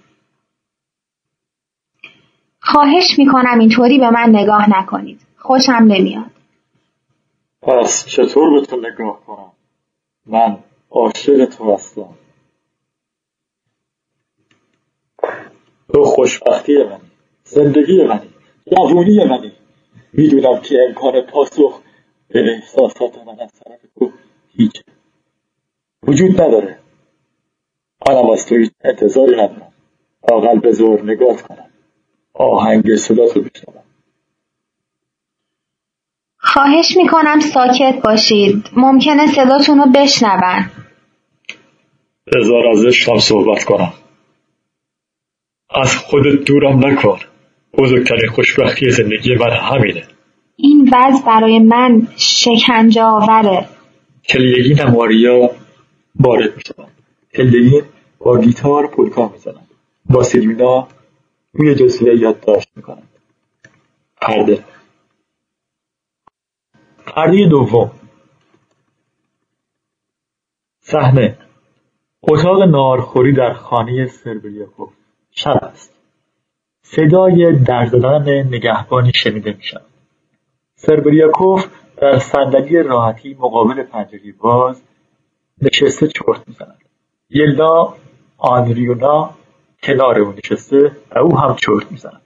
خواهش 2.60 3.18
می‌کنم 3.18 3.58
اینطوری 3.58 3.98
به 3.98 4.10
من 4.10 4.28
نگاه 4.28 4.70
نکنید. 4.80 5.20
خوشم 5.38 5.72
نمیاد. 5.72 6.30
پس 7.62 8.06
چطور 8.06 8.60
به 8.60 8.66
تو 8.66 8.76
نگاه 8.76 9.20
کنم 9.26 9.52
من 10.26 10.58
عاشق 10.90 11.44
تو 11.44 11.74
هستم 11.74 12.14
تو 15.92 16.04
خوشبختی 16.04 16.72
منی 16.84 17.10
زندگی 17.44 18.04
منی 18.04 18.30
جوونی 18.76 19.24
منی 19.24 19.49
می‌دونم 20.12 20.60
که 20.60 20.74
امکان 20.88 21.20
پاسخ 21.20 21.80
به 22.28 22.52
احساسات 22.52 23.18
من 23.26 23.40
از 23.40 23.52
طرف 23.52 23.80
تو 23.98 24.12
هیچ 24.56 24.82
وجود 26.02 26.40
نداره. 26.40 26.78
منم 28.08 28.30
از 28.30 28.46
تو 28.46 28.56
هیچ 28.56 28.70
انتظاری 28.84 29.32
ندارم. 29.32 29.72
اقل 30.28 30.58
به 30.58 30.72
زور 30.72 31.02
نگاه 31.02 31.42
کنم. 31.42 31.70
آهنگ 32.34 32.96
صدات 32.96 33.36
رو 33.36 33.42
بشنوم. 33.42 33.84
خواهش 36.38 36.96
می‌کنم 36.96 37.40
ساکت 37.40 38.02
باشید. 38.04 38.64
ممکنه 38.76 39.26
صداتون 39.26 39.78
رو 39.78 39.86
بشنون. 39.94 40.70
بذار 42.26 42.68
از 42.68 42.84
عشقم 42.84 43.18
صحبت 43.18 43.64
کنم. 43.64 43.92
از 45.70 45.96
خودت 45.96 46.44
دورم 46.44 46.86
نکن. 46.86 47.18
بزرگترین 47.80 48.30
خوشبختی 48.30 48.90
زندگی 48.90 49.34
من 49.34 49.50
همینه. 49.50 50.02
این 50.56 50.90
وضع 50.92 51.26
برای 51.26 51.58
من 51.58 52.08
شکنجه 52.16 53.02
آوره. 53.02 53.68
کلیگین 54.28 54.80
نماریا 54.80 55.50
وارد 56.20 56.56
میشن 56.56 56.90
کلیگین 57.34 57.82
با 58.18 58.38
گیتار 58.38 58.86
پولکا 58.86 59.28
می‌زنن 59.28 59.66
با 60.10 60.22
سیلوینا 60.22 60.88
روی 61.52 61.74
جزوه 61.74 62.14
یادداشت 62.14 62.68
می‌کنن 62.76 63.02
پرده. 64.20 64.64
پرده 67.06 67.46
دوم. 67.46 67.90
صحنه. 70.80 71.38
اتاق 72.22 72.62
نارخوری 72.62 73.32
در 73.32 73.52
خانه 73.52 74.06
سربریاکوف 74.06 74.88
شب 75.30 75.58
است. 75.62 75.99
صدای 76.96 77.52
در 77.52 77.86
زدن 77.86 78.28
نگهبانی 78.28 79.12
شنیده 79.12 79.52
می 79.52 79.62
شود 79.62 79.86
سربریاکوف 80.74 81.66
در 81.96 82.18
صندلی 82.18 82.82
راحتی 82.82 83.34
مقابل 83.34 83.82
پنجره 83.82 84.32
باز 84.38 84.82
نشسته 85.62 86.08
چرت 86.08 86.48
می‌زند. 86.48 86.78
یلدا 87.30 87.96
آنریونا 88.38 89.34
کنار 89.82 90.20
او 90.20 90.32
نشسته 90.32 90.96
و 91.10 91.18
او 91.18 91.38
هم 91.38 91.56
چرت 91.56 91.92
می‌زند. 91.92 92.22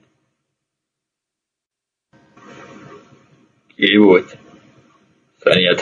کی 3.77 3.97
بود 3.97 4.25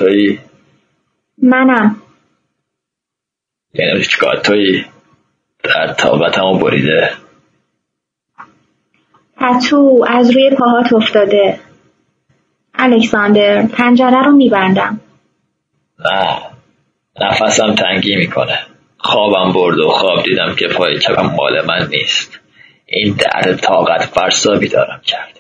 هایی 0.01 0.39
منم. 1.37 2.01
یعنی 3.73 4.03
چیکار 4.03 4.41
در 5.63 5.93
تابتمو 5.93 6.59
بریده. 6.59 7.22
پتو 9.43 10.05
از 10.07 10.31
روی 10.31 10.49
پاهات 10.49 10.93
افتاده. 10.93 11.59
الکساندر 12.73 13.65
پنجره 13.65 14.23
رو 14.23 14.31
میبندم. 14.31 14.99
نه 15.99 16.41
نفسم 17.21 17.75
تنگی 17.75 18.15
می‌کنه. 18.15 18.59
خوابم 18.97 19.53
برد 19.53 19.79
و 19.79 19.87
خواب 19.87 20.23
دیدم 20.23 20.55
که 20.55 20.67
پای 20.67 20.99
چپم 20.99 21.35
مال 21.35 21.65
من 21.65 21.87
نیست. 21.89 22.39
این 22.85 23.15
درد 23.15 23.55
طاقت 23.55 24.05
فرسا 24.05 24.55
دارم 24.55 25.01
کرد. 25.05 25.39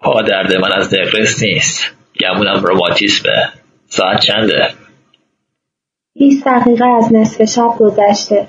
پا 0.00 0.22
درد 0.22 0.56
من 0.56 0.72
از 0.72 0.94
نقرس 0.94 1.42
نیست. 1.42 1.94
گمونم 2.20 2.64
روماتیسمه. 2.64 3.48
ساعت 3.86 4.20
چنده؟ 4.20 4.68
20 6.14 6.46
دقیقه 6.46 6.88
از 6.88 7.12
نصف 7.12 7.44
شب 7.44 7.70
گذشته. 7.78 8.46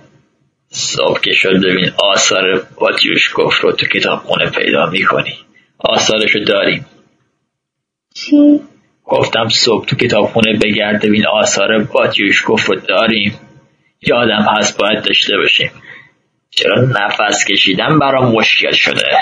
صبح 0.76 1.20
که 1.22 1.34
شد 1.34 1.66
ببین 1.66 1.92
آثار 1.98 2.68
باتیوشکوف 2.80 3.62
رو 3.62 3.72
تو 3.72 3.86
کتاب 3.86 4.20
خونه 4.20 4.50
پیدا 4.50 4.86
می‌کنی. 4.86 5.34
آثارشو 5.78 6.40
داریم 6.40 6.86
چی؟ 8.14 8.60
گفتم 9.04 9.48
صبح 9.50 9.86
تو 9.86 9.96
کتاب 9.96 10.26
خونه 10.26 10.60
بگرد 10.64 11.06
ببین 11.06 11.28
آثار 11.28 11.84
باتیوشکوف 11.84 12.66
رو 12.66 12.76
داریم. 12.76 13.40
یادم 14.02 14.46
هست 14.58 14.78
باید 14.78 15.04
داشته 15.04 15.38
باشیم. 15.38 15.72
چرا 16.50 16.82
نفس 16.82 17.46
کشیدن 17.46 18.00
برام 18.00 18.32
مشکل 18.32 18.72
شده؟ 18.72 19.18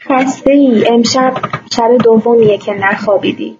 خسته 0.00 0.50
ای 0.50 0.84
امشب 0.88 1.34
شب 1.76 1.98
دومیه 2.04 2.58
که 2.58 2.72
نخوابیدی. 2.72 3.56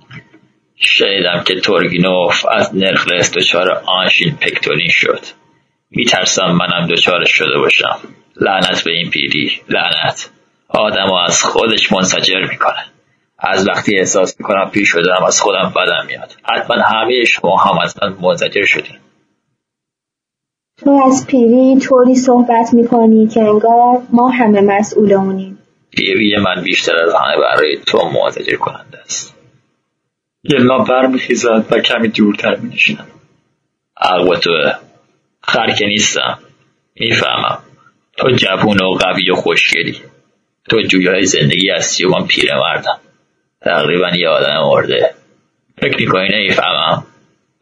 شنیدم 0.77 1.43
که 1.47 1.61
تورگینوف 1.61 2.47
از 2.51 2.77
نرخلس 2.77 3.33
دچار 3.33 3.71
آنشین 3.87 4.37
پکتولین 4.37 4.91
شد. 4.91 5.21
میترسم 5.97 6.47
منم 6.47 6.87
دچارش 6.87 7.31
شده 7.31 7.59
باشم. 7.59 7.99
لعنت 8.41 8.85
به 8.85 8.91
این 8.91 9.11
پیری. 9.11 9.53
لعنت. 9.69 10.31
آدم 10.69 11.13
از 11.27 11.43
خودش 11.43 11.93
منسجر 11.93 12.47
می‌کنه. 12.51 12.85
از 13.39 13.69
وقتی 13.69 13.99
احساس 13.99 14.41
می‌کنم 14.41 14.71
پیر 14.71 14.85
شدم 14.85 15.25
از 15.27 15.41
خودم 15.41 15.73
بدم 15.77 16.07
میاد. 16.07 16.33
حتما 16.53 16.77
همه 16.77 17.25
شما 17.25 17.57
هم 17.57 17.79
از 17.79 17.95
من 18.03 18.17
منزجر 18.21 18.65
شدیم 18.65 18.99
تو 20.79 21.03
از 21.07 21.27
پیری 21.27 21.79
طوری 21.79 22.15
صحبت 22.15 22.75
می‌کنی 22.75 23.29
که 23.29 23.41
انگار 23.41 24.03
ما 24.13 24.29
همه 24.29 24.61
مسئول 24.61 25.13
اونیم 25.13 25.59
پیری 25.91 26.37
من 26.37 26.63
بیشتر 26.63 26.97
از 26.97 27.15
همه 27.15 27.37
برای 27.41 27.77
تو 27.87 28.09
منزجر 28.09 28.57
کننده 28.57 28.99
است. 28.99 29.37
یلنا 30.45 30.79
برمیخیزد 30.79 31.65
و 31.71 31.81
کمی 31.81 32.09
دورتر 32.09 32.57
مینشینم 32.57 33.07
عقب 33.97 34.35
تو 34.35 34.51
خر 35.49 35.75
نیستم. 35.81 36.39
می‌فهمم. 36.95 37.59
تو 38.17 38.31
جوون 38.31 38.81
و 38.81 38.91
قوی 38.91 39.31
و 39.31 39.35
خوشگلی. 39.35 40.01
تو 40.71 40.83
جویای 40.83 41.25
زندگی 41.25 41.71
هستی 41.71 42.05
و 42.05 42.09
من 42.09 42.27
پیرمردم. 42.27 43.01
تقریبا 43.61 44.11
یه 44.17 44.29
آدم 44.29 44.61
مرده. 44.71 45.15
فکر 45.79 45.97
می‌کنی 45.97 46.29
نمی‌فهمم؟ 46.35 47.07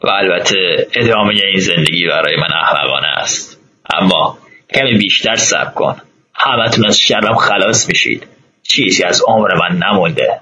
و 0.04 0.10
البته 0.10 0.88
ادامه 0.94 1.34
این 1.34 1.60
زندگی 1.60 2.06
برای 2.06 2.36
من 2.36 2.52
احمقانه 2.62 3.06
است. 3.06 3.60
اما 3.94 4.38
کمی 4.74 4.98
بیشتر 4.98 5.36
صبر 5.36 5.70
کن. 5.74 5.96
همتون 6.34 6.86
از 6.86 7.00
شرم 7.00 7.36
خلاص 7.36 7.88
میشید. 7.88 8.26
چیزی 8.62 9.04
از 9.04 9.22
عمر 9.26 9.48
من 9.54 9.76
نمونده. 9.76 10.40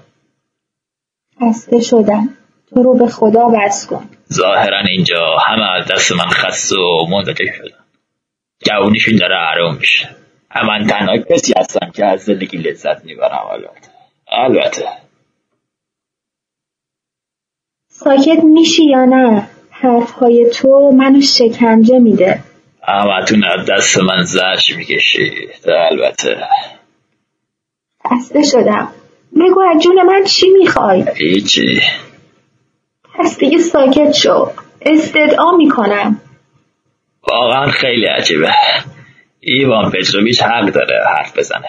خسته 1.40 1.80
شدم. 1.80 2.28
تو 2.74 2.82
رو 2.82 2.98
به 2.98 3.06
خدا 3.06 3.48
بس 3.48 3.86
کن. 3.86 4.08
ظاهرا 4.32 4.80
اینجا 4.88 5.36
همه 5.46 5.70
از 5.70 5.86
دست 5.90 6.12
من 6.12 6.28
خسته 6.28 6.76
و 6.76 7.06
منزجر 7.10 7.52
شدن. 7.52 7.84
جوونیشون 8.64 9.16
داره 9.16 9.36
حروم 9.36 9.76
میشه. 9.80 10.08
من 10.68 10.86
تنها 10.86 11.18
کسی 11.18 11.54
هستم 11.56 11.90
که 11.94 12.06
از 12.06 12.20
زندگی 12.20 12.58
لذت 12.58 13.04
می‌برم 13.04 13.46
البته. 13.52 13.88
البته. 14.28 14.88
ساکت 17.88 18.44
میشی 18.44 18.84
یا 18.84 19.04
نه؟ 19.04 19.48
حرفهای 19.70 20.50
تو 20.54 20.90
منو 20.96 21.20
شکنجه 21.20 21.98
میده. 21.98 22.40
همتون 22.82 23.44
از 23.44 23.66
دست 23.66 23.98
من 23.98 24.22
زرش 24.22 24.76
می‌کشید 24.76 25.68
البته. 25.90 26.36
خسته 28.10 28.42
شدم. 28.42 28.88
بگو 29.40 29.60
از 29.60 29.82
جون 29.82 30.02
من 30.02 30.24
چی 30.24 30.50
می‌خوای؟ 30.50 31.04
هیچی. 31.16 31.80
پس 33.18 33.38
دیگه 33.38 33.58
ساکت 33.58 34.12
شو. 34.12 34.50
استدعا 34.82 35.56
می‌کنم. 35.56 36.20
واقعا 37.30 37.66
خیلی 37.66 38.06
عجیبه. 38.06 38.52
ایوان 39.40 39.90
پتروویچ 39.90 40.42
حق 40.42 40.66
داره 40.66 41.04
حرف 41.16 41.38
بزنه. 41.38 41.68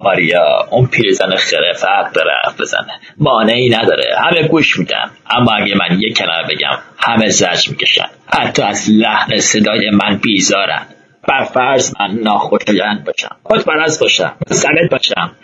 ماریا 0.00 0.66
اون 0.70 0.86
پیرزن 0.86 1.36
خرف 1.36 1.84
حق 1.84 2.12
داره 2.12 2.30
حرف 2.44 2.60
بزنه. 2.60 3.00
مانعی 3.18 3.68
نداره. 3.68 4.14
همه 4.18 4.48
گوش 4.48 4.78
میدن. 4.78 5.10
اما 5.30 5.52
اگه 5.52 5.74
من 5.76 6.00
یک 6.00 6.16
کلمه 6.16 6.42
بگم 6.50 6.78
همه 6.98 7.28
زج 7.28 7.68
می‌کشن. 7.68 8.08
حتی 8.26 8.62
از 8.62 8.90
لحن 8.90 9.36
صدای 9.36 9.90
من 9.90 10.16
بیزارن. 10.16 10.86
بر 11.28 11.44
فرض 11.44 11.94
من 12.00 12.10
ناخوشایند 12.10 13.04
باشم. 13.04 13.36
خودپرست 13.42 14.00
باشم. 14.00 14.36
مسلط 14.50 14.90
باشم. 14.90 15.36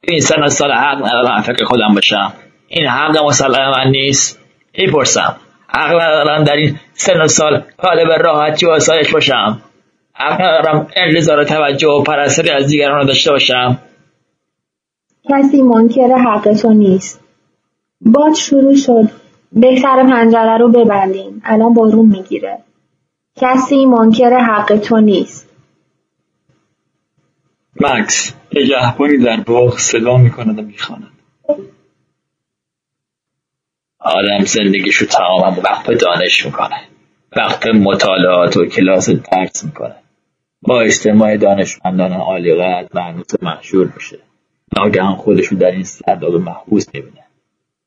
این 0.00 0.20
سن 0.20 0.48
سال 0.48 0.72
حق 0.72 0.96
ندارم 0.96 1.42
فکر 1.42 1.64
خودم 1.64 1.94
باشم. 1.94 2.32
این 2.68 2.86
حق 2.86 3.18
مسلم 3.18 3.70
من 3.70 3.90
نیست. 3.90 4.45
می‌پرسم. 4.78 5.36
حق 5.68 5.94
ندارم 5.94 6.44
در 6.44 6.56
این 6.56 6.78
سن 6.92 7.26
سال 7.26 7.62
طالب 7.78 8.12
راحتی 8.12 8.66
و 8.66 8.70
آسایش 8.70 9.12
باشم. 9.12 9.62
حق 10.14 10.40
ندارم 10.40 10.88
انتظار 10.96 11.44
توجه 11.44 11.88
و 11.88 12.02
پرستاری 12.02 12.50
از 12.50 12.66
دیگران 12.66 12.98
رو 12.98 13.04
داشته 13.04 13.30
باشم. 13.30 13.78
کسی 15.30 15.62
منکر 15.62 16.08
حق 16.08 16.52
تو 16.62 16.72
نیست. 16.72 17.20
باد 18.00 18.34
شروع 18.34 18.74
شد. 18.74 19.08
بهتر 19.52 20.02
پنجره 20.02 20.58
رو 20.58 20.68
ببندیم. 20.68 21.42
الان 21.44 21.74
بارون 21.74 22.06
می‌گیره. 22.06 22.58
کسی 23.36 23.86
منکر 23.86 24.38
حق 24.38 24.76
تو 24.76 25.00
نیست. 25.00 25.56
مکس 27.80 28.34
نگهبانی 28.54 29.18
در 29.18 29.40
باغ 29.40 29.78
صدا 29.78 30.16
می‌کند 30.16 30.58
و 30.58 30.62
می‌خواند. 30.62 31.15
آدم 34.06 34.44
زندگیشو 34.44 35.06
تماما 35.06 35.60
وقت 35.64 35.90
دانش 35.90 36.46
می‌کنه. 36.46 36.80
وقت 37.36 37.66
مطالعات 37.66 38.56
و 38.56 38.66
کلاس 38.66 39.10
درس 39.10 39.64
می‌کنه. 39.64 39.96
با 40.62 40.80
اجتماع 40.80 41.36
دانشمندان 41.36 42.12
عالی 42.12 42.54
قدر 42.54 42.88
معنوس 42.94 43.42
محشور 43.42 43.92
میشه. 43.94 44.18
ناگهان 44.76 45.16
خودشو 45.16 45.56
در 45.56 45.70
این 45.70 45.84
سرداب 45.84 46.34
محبوس 46.34 46.86
می‌بینه. 46.94 47.24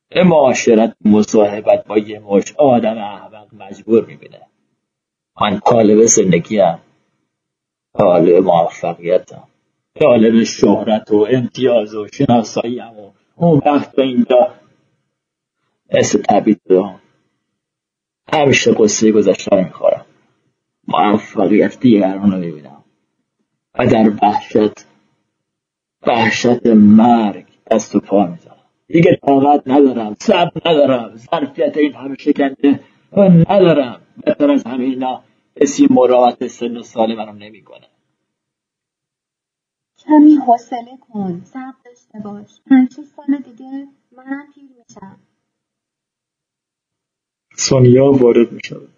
به 0.09 0.23
معاشرت 0.23 0.95
مصاحبت 1.05 1.85
با 1.87 1.97
یه 1.97 2.19
مش 2.19 2.53
آدم 2.57 2.97
احمق 2.97 3.47
مجبور 3.59 4.05
می‌بینه. 4.05 4.41
من 5.41 5.59
طالب 5.59 6.05
زندگیم. 6.05 6.79
طالب 7.97 8.43
موفقیتم. 8.43 9.43
طالب 9.99 10.43
شهرت 10.43 11.11
و 11.11 11.27
امتیاز 11.29 11.95
و 11.95 12.07
شناساییم 12.07 12.99
و 12.99 13.11
اون 13.35 13.61
وقت 13.65 13.95
به 13.95 14.03
اینجا 14.03 14.47
مثل 15.93 16.21
تبید 16.21 16.61
دارم 16.65 17.01
همیشه 18.33 18.73
قصه 18.73 19.11
گذشته 19.11 19.55
رو 19.55 19.63
می‌خورم. 19.63 20.05
موفقیت 20.87 21.79
دیگران 21.79 22.31
رو 22.31 22.37
می‌بینم. 22.37 22.83
و 23.79 23.87
در 23.87 24.09
وحشت 24.23 24.85
وحشت 26.07 26.65
مرگ 26.65 27.45
دست 27.71 27.95
و 27.95 27.99
پا 27.99 28.25
می‌زنم. 28.27 28.55
دیگه 28.87 29.19
طاقت 29.25 29.63
ندارم 29.67 30.15
صبر 30.19 30.51
ندارم 30.65 31.15
ظرفیت 31.15 31.77
این 31.77 31.93
همه 31.93 32.15
شکنجه 32.19 32.79
ندارم. 33.49 34.01
بهتر 34.25 34.51
از 34.51 34.63
همه 34.63 34.83
اینا 34.83 35.23
کسی 35.61 35.87
مراعات 35.89 36.47
سن 36.47 36.77
و 36.77 36.83
سال 36.83 37.15
منو 37.15 37.33
نمی‌کنه. 37.33 37.87
کمی 39.97 40.35
حوصله 40.35 40.97
کن 41.01 41.41
صبر 41.45 41.73
داشته 41.85 42.19
باش. 42.23 42.61
پنج 42.69 42.93
سال 42.93 43.37
دیگه 43.37 43.87
منم 44.11 44.47
پیر 44.55 44.63
میشم. 44.77 45.19
سونیا 47.65 48.11
وارد 48.11 48.51
می‌شود. 48.51 48.89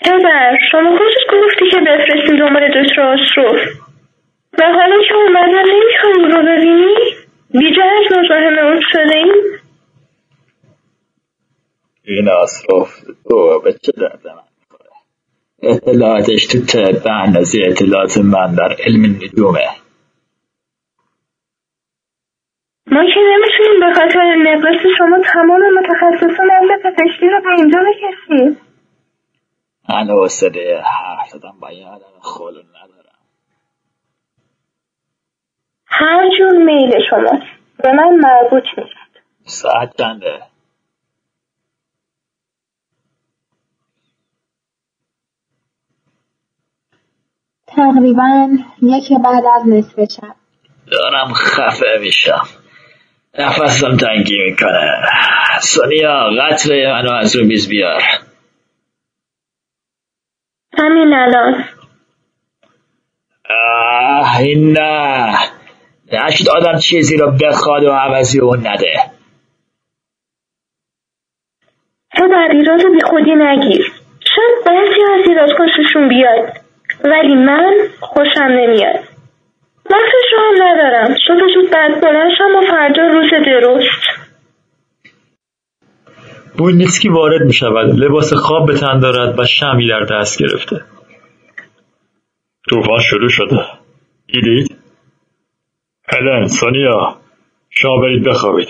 پدر 0.00 0.58
شما 0.70 0.90
خودت 0.98 1.22
گفتی 1.32 1.70
که 1.70 1.76
بفرستیم 1.76 2.36
دنبال 2.38 2.68
دکتر 2.68 3.02
آشروف 3.02 3.60
و 4.58 4.62
حالا 4.64 4.96
که 5.08 5.14
اومدن 5.14 5.64
نمی‌خوایم 5.72 6.32
رو 6.32 6.42
ببینی 6.42 6.94
بیجهت 7.50 8.18
مزاحم 8.18 8.58
اون 8.66 8.80
شده 8.92 9.16
ایم؟ 9.16 9.60
این 12.04 12.28
اصراف 12.28 13.00
تو 13.28 13.60
به 13.64 13.72
چه 13.72 13.92
درد 13.92 14.26
من 14.26 14.42
می‌خوره؟ 14.60 14.90
اطلاعاتش 15.62 16.46
تو 16.46 16.58
طب 16.58 17.02
به 17.04 17.10
اندازه 17.10 17.58
اطلاعات 17.66 18.18
من 18.18 18.54
در 18.54 18.76
علم 18.86 19.04
نجومه. 19.04 19.68
ما 22.86 23.04
که 23.14 23.20
به 23.80 23.92
خاطر 23.96 24.34
نقرس 24.46 24.82
شما 24.98 25.18
تمام 25.32 25.60
متخصصان 25.78 26.50
علم 26.50 26.78
پزشکی 26.84 27.28
رو 27.28 27.40
به 27.40 27.48
اینجا 27.56 27.78
بکشیم 27.80 28.60
من 29.88 30.08
حوصله 30.10 30.82
حرف 30.84 31.28
زدن 31.30 31.60
با 31.60 31.72
یه 31.72 31.86
آدم 31.88 32.20
خلو 32.22 32.62
ندارم. 32.62 33.18
هر 35.86 36.30
جور 36.38 36.52
میل 36.64 36.92
شماست 37.10 37.46
به 37.82 37.92
من 37.92 38.16
مربوط 38.16 38.64
نیست 38.78 38.92
ساعت 39.46 39.96
چنده؟ 39.98 40.42
تقریبا 47.66 48.48
یک 48.82 49.08
بعد 49.24 49.44
از 49.56 49.68
نصف 49.68 50.12
شب. 50.12 50.34
دارم 50.92 51.32
خفه 51.34 51.98
میشم. 52.00 52.61
نفسم 53.38 53.96
تنگی 53.96 54.38
می‌کنه. 54.38 55.02
سونیا 55.60 56.30
قطره 56.40 56.92
منو 56.92 57.12
از 57.12 57.36
رو 57.36 57.46
میز 57.46 57.68
بیار. 57.68 58.02
همین 60.78 61.14
الان. 61.14 61.64
آه 63.50 64.40
این 64.40 64.72
نه. 64.72 65.38
نشد 66.12 66.48
آدم 66.48 66.78
چیزی 66.78 67.16
رو 67.16 67.30
بخواد 67.30 67.84
و 67.84 67.90
عوضی 67.90 68.40
اون 68.40 68.66
نده. 68.66 68.92
تو 72.16 72.28
در 72.28 72.48
ایراد 72.52 72.80
بی 72.94 73.00
خودی 73.00 73.34
نگیر. 73.34 73.92
شاید 74.34 74.64
بعضی 74.66 75.00
از 75.14 75.28
ایراد 75.28 75.50
خوششون 75.56 76.08
بیاد 76.08 76.52
ولی 77.04 77.34
من 77.34 77.74
خوشم 78.00 78.42
نمیاد. 78.42 79.11
وقتش 79.90 80.32
رو 80.32 80.38
هم 80.38 80.62
ندارم. 80.62 81.16
صبح 81.26 81.54
زود 81.54 81.70
بعد 81.70 82.00
بلند 82.00 82.30
شم 82.38 82.56
و 82.56 82.60
فردا 82.70 83.02
روز 83.02 83.30
درست. 83.46 84.22
بوینسکی 86.58 87.08
وارد 87.08 87.42
می 87.42 87.52
شود 87.52 87.98
لباس 87.98 88.34
خواب 88.34 88.66
به 88.66 88.74
تن 88.74 88.98
دارد 88.98 89.38
و 89.38 89.44
شمی 89.46 89.88
در 89.88 90.00
دست 90.00 90.38
گرفته. 90.38 90.84
طوفان 92.70 93.00
شروع 93.00 93.28
شده. 93.28 93.66
دیدید 94.26 94.76
هلن 96.08 96.46
سونیا 96.46 97.16
شما 97.70 97.96
برید 98.02 98.24
بخوابید. 98.24 98.68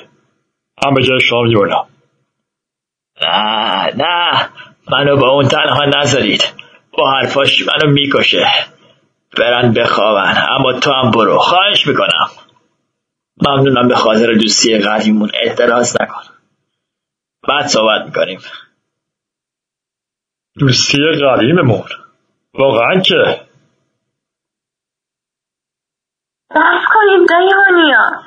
هم 0.85 0.95
به 0.95 1.03
جای 1.03 1.21
شام 1.21 1.47
یورنا 1.47 1.87
نه 3.23 3.95
نه. 3.97 4.49
منو 4.93 5.17
با 5.17 5.31
اون 5.31 5.49
تنها 5.49 5.85
نذارید. 5.85 6.43
با 6.99 7.11
حرفاش 7.11 7.67
منو 7.67 7.93
می‌کشه. 7.93 8.47
برن 9.39 9.73
بخوابن. 9.73 10.47
اما 10.59 10.81
تو 10.81 10.93
هم 10.93 11.11
برو. 11.11 11.39
خواهش 11.39 11.87
می‌کنم. 11.87 12.31
ممنونم 13.49 13.89
به 13.89 13.95
خاطر 13.95 14.33
دوستی 14.35 14.79
قدیمون. 14.79 15.31
اعتراض 15.35 15.97
نکن. 16.01 16.23
بعد 17.49 17.67
صحبت 17.67 18.07
می‌کنیم. 18.07 18.41
دوستی 20.59 20.99
قدیممون. 20.99 21.89
واقعا 22.55 23.01
که. 23.01 23.47
بس 26.51 26.85
کنید 26.95 27.29
دایوانیا 27.29 28.23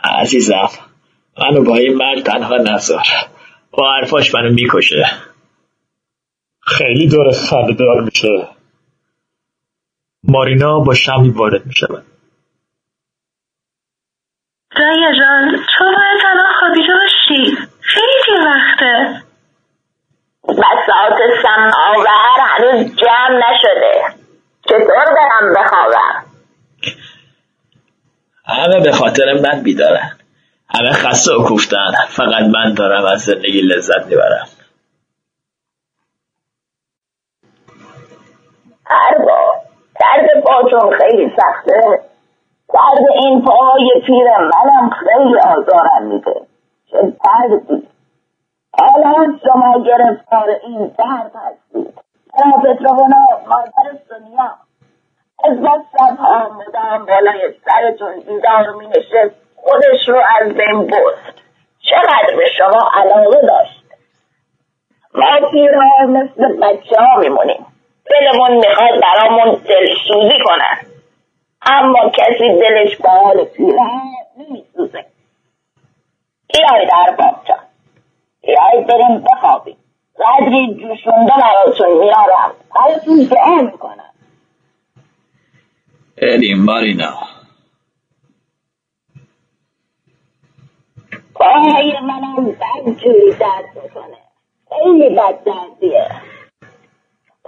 عزیزم 0.00 0.68
منو 1.38 1.64
با 1.64 1.76
این 1.76 1.96
مرد 1.96 2.22
تنها 2.22 2.56
نذار. 2.56 3.04
با 3.70 3.92
حرفاش 3.92 4.34
منو 4.34 4.52
می‌کشه. 4.52 5.06
خیلی 6.60 7.08
داره 7.08 7.32
خنده 7.32 7.72
دار 7.72 8.00
میشه. 8.00 8.51
مارینا 10.32 10.78
با 10.78 10.94
شمی 10.94 11.30
وارد 11.30 11.66
می 11.66 11.74
شود 11.74 12.04
دایا 14.76 15.12
جان 15.18 15.64
تو 15.78 15.84
باید 15.84 16.22
الان 16.30 16.54
خوابیده 16.60 16.94
باشی. 16.94 17.56
خیلی 17.80 18.12
دیر 18.26 18.48
وقته. 18.48 19.22
بساط 20.48 21.18
سماور 21.42 22.06
هنوز 22.38 22.96
جمع 22.96 23.38
نشده. 23.38 24.22
چطور 24.68 25.04
برم 25.16 25.54
بخوابم؟ 25.56 26.24
همه 28.46 28.80
به 28.80 28.92
خاطر 28.92 29.24
من 29.44 29.62
بیدارن. 29.62 30.18
همه 30.74 30.92
خسته 30.92 31.32
و 31.32 31.48
کوفتن 31.48 31.92
فقط 32.08 32.42
من 32.54 32.74
دارم 32.74 33.04
از 33.04 33.20
زندگی 33.20 33.60
لذت 33.60 34.06
می‌برم. 34.06 34.48
ارباب 38.90 39.71
درد 40.02 40.44
پاتون 40.44 40.98
خیلی 40.98 41.32
سخته. 41.36 42.00
درد 42.74 43.06
این 43.14 43.42
پاهای 43.42 43.90
پیر 44.06 44.26
منم 44.38 44.90
خیلی 44.90 45.38
آزارم 45.38 46.02
میده. 46.02 46.40
چه 46.90 46.98
دردی. 46.98 47.88
حالا 48.80 49.38
شما 49.44 49.84
گرفتار 49.84 50.48
این 50.62 50.86
درد 50.98 51.32
هستید. 51.34 51.94
اما 52.44 52.56
پتروونا 52.58 53.26
مادر 53.48 53.98
سونیا 54.08 54.50
از 55.44 55.60
بس 55.60 55.80
شبها 55.98 56.48
مدام 56.48 57.06
بالای 57.06 57.54
سرتون. 57.64 58.20
بیدار 58.20 58.72
می 58.78 58.86
نشست. 58.86 59.34
خودش 59.56 60.08
رو 60.08 60.22
از 60.40 60.48
بین 60.48 60.86
برد. 60.86 61.34
چقدر 61.78 62.36
به 62.36 62.46
شما 62.58 62.90
علاقه 62.94 63.40
داشت؟ 63.46 63.82
ما 65.14 65.48
پیرها 65.50 66.06
مثل 66.06 66.60
بچه 66.60 66.96
ها 67.00 67.20
میمونیم. 67.20 67.66
دلمون 68.10 68.56
می‌خواد 68.56 69.00
برامون 69.02 69.54
دلسوزی 69.54 70.38
کنن 70.44 70.86
اما 71.62 72.10
کسی 72.10 72.48
دلش 72.60 72.96
به 72.96 73.08
حال 73.08 73.46
نمیسوزه. 74.36 75.04
بیایید 76.54 76.88
ارباب 76.94 77.44
جان 77.44 77.58
بیایید 78.42 78.86
بریم 78.86 79.24
بخوابیم. 79.24 79.76
قدری 80.18 80.74
جوشونده 80.74 81.32
براتون 81.42 81.98
میارم. 81.98 82.54
براتون 82.74 83.24
دعا 83.24 83.62
می‌کنم 83.62 84.10
بریم 86.16 86.64
مارینا 86.64 87.14
پاهای 91.34 92.00
منم 92.00 92.46
بدجوری 92.46 93.32
درد 93.32 93.82
می‌کنه. 93.82 94.18
خیلی 94.68 95.08
بد 95.08 95.44
دردیه 95.44 96.10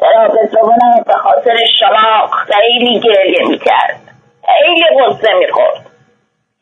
چرا 0.01 0.28
به 1.07 1.12
خاطر 1.12 1.57
شما 1.78 2.26
خیلی 2.26 3.01
گریه 3.01 3.49
می‌کرد. 3.49 4.01
خیلی 4.47 4.84
غصه 5.01 5.28
می‌خورد. 5.38 5.90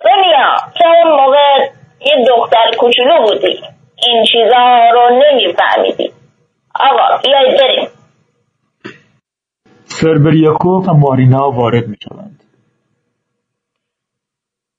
دنیا 0.04 0.54
تو 0.78 0.84
اون 1.04 1.16
موقع 1.16 1.68
یه 2.00 2.24
دختر 2.28 2.76
کوچولو 2.78 3.22
بودی. 3.22 3.60
این 4.06 4.24
چیزا 4.24 4.90
رو 4.92 5.22
نمیفهمیدی. 5.22 6.12
آقا 6.74 7.18
بیایید 7.24 7.60
بریم. 7.60 7.88
سربریاکوف 9.84 10.88
و 10.88 10.92
مارینا 10.92 11.50
وارد 11.50 11.88
می 11.88 11.96
شوند 12.02 12.44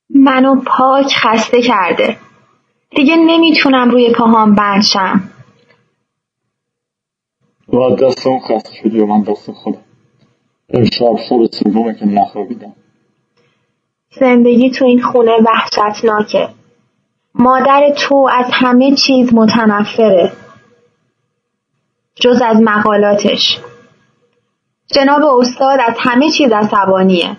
منو 0.10 0.62
پاک 0.68 1.16
خسته 1.16 1.62
کرده. 1.62 2.18
دیگه 2.90 3.16
نمی‌تونم 3.16 3.90
روی 3.90 4.14
پاهام 4.14 4.56
بند 4.56 4.84
شم. 4.94 5.33
و 7.70 7.96
دست 7.96 8.28
اون 8.28 8.40
خسته 8.40 8.74
شدی 8.74 9.00
و 9.00 9.06
من 9.06 9.22
دست 9.22 9.52
خودم. 9.52 9.82
امشب 10.70 11.16
شب 11.30 11.46
سومه 11.52 11.94
که 12.00 12.06
نخوابیدم. 12.06 12.74
زندگی 14.20 14.70
تو 14.70 14.86
این 14.86 15.02
خونه 15.02 15.32
وحشتناکه. 15.32 16.50
مادر 17.36 17.94
تو 17.98 18.30
از 18.32 18.46
همه 18.52 18.96
چیز 18.96 19.34
متنفره. 19.34 20.32
جز 22.16 22.42
از 22.42 22.62
مقالاتش. 22.62 23.60
جناب 24.88 25.24
استاد 25.24 25.80
از 25.88 25.96
همه 26.00 26.30
چیز 26.30 26.52
عصبانیه. 26.52 27.38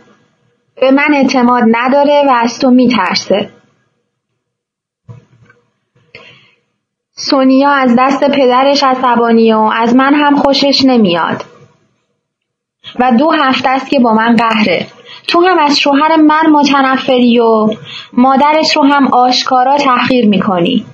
به 0.80 0.90
من 0.90 1.14
اعتماد 1.14 1.62
نداره 1.70 2.22
و 2.28 2.32
از 2.42 2.58
تو 2.58 2.70
میترسه. 2.70 3.50
سونیا 7.30 7.70
از 7.70 7.96
دست 7.98 8.24
پدرش 8.24 8.82
عصبانیه 8.82 9.56
و 9.56 9.70
از 9.74 9.96
من 9.96 10.14
هم 10.14 10.36
خوشش 10.36 10.84
نمیاد. 10.84 11.44
و 13.00 13.12
دو 13.18 13.30
هفته 13.30 13.68
است 13.68 13.90
که 13.90 14.00
با 14.00 14.12
من 14.12 14.36
قهره. 14.36 14.86
تو 15.28 15.40
هم 15.40 15.58
از 15.58 15.78
شوهر 15.78 16.16
من 16.16 16.50
متنفری 16.52 17.38
و 17.38 17.68
مادرش 18.12 18.76
رو 18.76 18.82
هم 18.82 19.08
آشکارا 19.14 19.78
تحقیر 19.78 20.28
می‌کنی. 20.28 20.84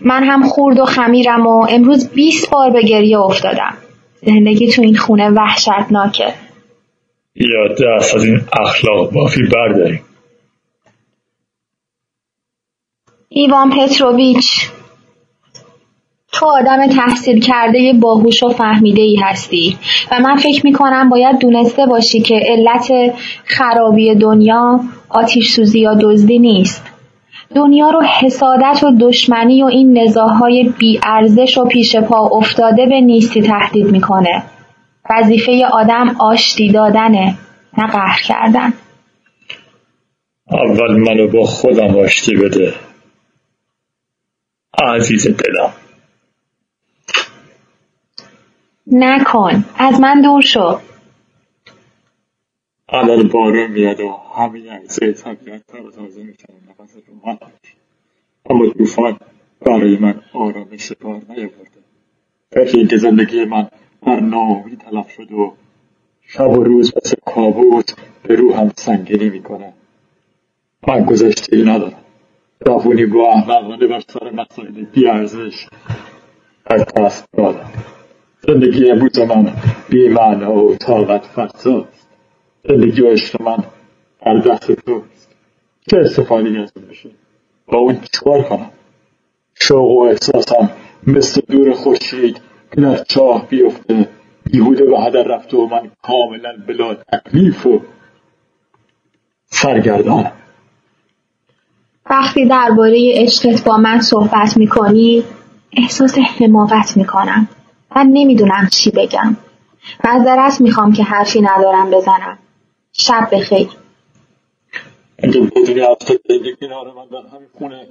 من 0.00 0.24
هم 0.24 0.42
خورد 0.42 0.78
و 0.78 0.84
خمیرم 0.84 1.46
و 1.46 1.66
امروز 1.70 2.08
بیست 2.08 2.50
بار 2.50 2.70
به 2.70 2.82
گریه 2.82 3.18
افتادم. 3.18 3.74
زندگی 4.22 4.68
تو 4.72 4.82
این 4.82 4.96
خونه 4.96 5.30
وحشتناکه. 5.30 6.34
یا 7.34 7.68
دست 7.68 8.14
از 8.14 8.24
این 8.24 8.40
اخلاق 8.60 9.12
بافی 9.12 9.42
برداریم 9.42 10.04
ایوان 13.28 13.70
پتروویچ. 13.70 14.70
تو 16.32 16.46
آدم 16.46 16.86
تحصیل 16.86 17.40
کرده 17.40 17.92
باهوش 18.00 18.42
و 18.42 18.48
فهمیده 18.48 19.02
ای 19.02 19.16
هستی. 19.16 19.76
و 20.12 20.20
من 20.20 20.36
فکر 20.36 20.66
می 20.66 20.72
کنم 20.72 21.08
باید 21.08 21.38
دونسته 21.38 21.86
باشی 21.86 22.20
که 22.20 22.40
علت 22.46 23.14
خرابی 23.44 24.14
دنیا 24.14 24.80
آتیش 25.08 25.52
سوزی 25.52 25.80
یا 25.80 25.94
دزدی 25.94 26.38
نیست. 26.38 26.84
دنیا 27.54 27.90
رو 27.90 28.02
حسادت 28.02 28.84
و 28.84 28.92
دشمنی 29.00 29.62
و 29.62 29.66
این 29.66 29.98
نزاهای 29.98 30.72
بیارزش 30.78 31.58
و 31.58 31.64
پیش 31.64 31.96
پا 31.96 32.28
افتاده 32.32 32.86
به 32.86 33.00
نیستی 33.00 33.42
تهدید 33.42 33.86
می‌کنه. 33.86 34.42
وظیفه 35.10 35.66
آدم 35.72 36.16
آشتی 36.20 36.70
دادنه 36.70 37.34
نه 37.78 37.86
قهر 37.86 38.20
کردن. 38.26 38.72
اول 40.50 40.96
منو 40.96 41.28
با 41.28 41.44
خودم 41.44 41.98
آشتی 41.98 42.36
بده. 42.36 42.74
عزیز 44.94 45.26
دلم. 45.26 45.81
نکن. 48.86 49.64
از 49.78 50.00
من 50.00 50.20
دور 50.20 50.42
شو. 50.42 50.78
الان 52.88 53.28
بارون 53.28 53.70
میاد 53.70 54.00
و 54.00 54.16
همه 54.36 54.80
اجزای 54.82 55.12
طبیعت 55.12 55.66
تر 55.66 55.80
و 55.80 55.90
تازه 55.90 56.22
میشن 56.22 56.54
نفس 56.70 56.96
رو 57.08 57.14
من 57.26 57.38
اما 58.50 58.66
طوفان 58.70 59.18
برای 59.60 59.96
من 59.96 60.20
آرامش 60.32 60.92
بار 60.92 61.20
نیاورده. 61.28 61.82
فکر 62.52 62.96
زندگی 62.96 63.44
من 63.44 63.68
بر 64.02 64.20
ناامیدی 64.20 64.76
تلف 64.76 65.10
شد 65.10 65.32
و 65.32 65.52
شب 66.22 66.50
و 66.50 66.64
روز 66.64 66.92
مثل 66.96 67.16
کابوس 67.26 67.84
به 68.22 68.34
روحم 68.34 68.70
سنگینی 68.76 69.28
می‌کنه. 69.28 69.72
من 70.88 71.04
گذشته 71.04 71.56
ندارم. 71.56 72.04
جوونی 72.66 73.06
با 73.06 73.32
احمقانه 73.32 73.86
بر 73.86 74.00
سر 74.00 74.30
مسائل 74.30 74.84
بیارزش 74.84 75.66
از 76.66 76.84
دست 76.96 77.28
دادم 77.36 77.70
زندگی 78.48 78.90
امروز 78.90 79.18
من 79.18 79.52
بیمعنا 79.88 80.54
و 80.54 80.76
طاقت 80.76 81.24
فرساست 81.24 82.08
زندگی 82.68 83.02
و 83.02 83.10
عشق 83.10 83.42
من 83.42 83.58
در 84.26 84.34
دست 84.34 84.72
توست. 84.72 85.28
چه 85.90 85.96
استفاده 85.96 86.60
از 86.60 86.72
بشه؟ 86.90 87.10
با 87.66 87.78
اون 87.78 88.00
چیکار 88.12 88.42
کنم؟ 88.42 88.70
شوق 89.54 89.90
و 89.90 90.00
احساسم 90.00 90.70
مثل 91.06 91.40
دور 91.50 91.72
خورشید 91.72 92.40
که 92.74 92.80
در 92.80 93.04
چاه 93.04 93.48
بیفته. 93.48 94.08
بیهوده 94.44 94.84
به 94.84 95.00
هدر 95.00 95.22
رفته 95.22 95.56
و 95.56 95.66
من 95.66 95.90
کاملا 96.02 96.52
بلا 96.68 96.94
تکلیف 96.94 97.66
و 97.66 97.80
سرگردانم. 99.46 100.32
وقتی 102.10 102.46
درباره 102.46 103.12
عشقت 103.14 103.64
با 103.64 103.76
من 103.76 104.00
صحبت 104.00 104.56
می‌کنی 104.56 105.24
احساس 105.72 106.18
حماقت 106.18 106.96
می‌کنم. 106.96 107.48
من 107.96 108.06
نمی‌دونم 108.12 108.68
چی 108.72 108.90
بگم. 108.90 109.36
معذرت 110.04 110.60
می‌خوام 110.60 110.92
که 110.92 111.04
حرفی 111.04 111.40
ندارم 111.40 111.90
بزنم. 111.90 112.38
شب 112.92 113.28
بخیر. 113.32 113.68
اگه 115.18 115.40
بدونی 115.40 115.86
زندگی 116.28 116.56
کنار 116.60 116.92
من 116.94 117.06
در 117.06 117.28
همین 117.36 117.48
خونه. 117.58 117.86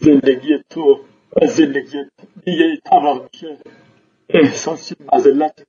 زندگی 0.00 0.48
تو 0.70 1.00
و 1.42 1.46
زندگی 1.46 2.04
دیگه 2.44 2.76
تمام 2.84 3.20
میشه. 3.32 3.58
احساس 4.28 4.92
مذلت 5.12 5.66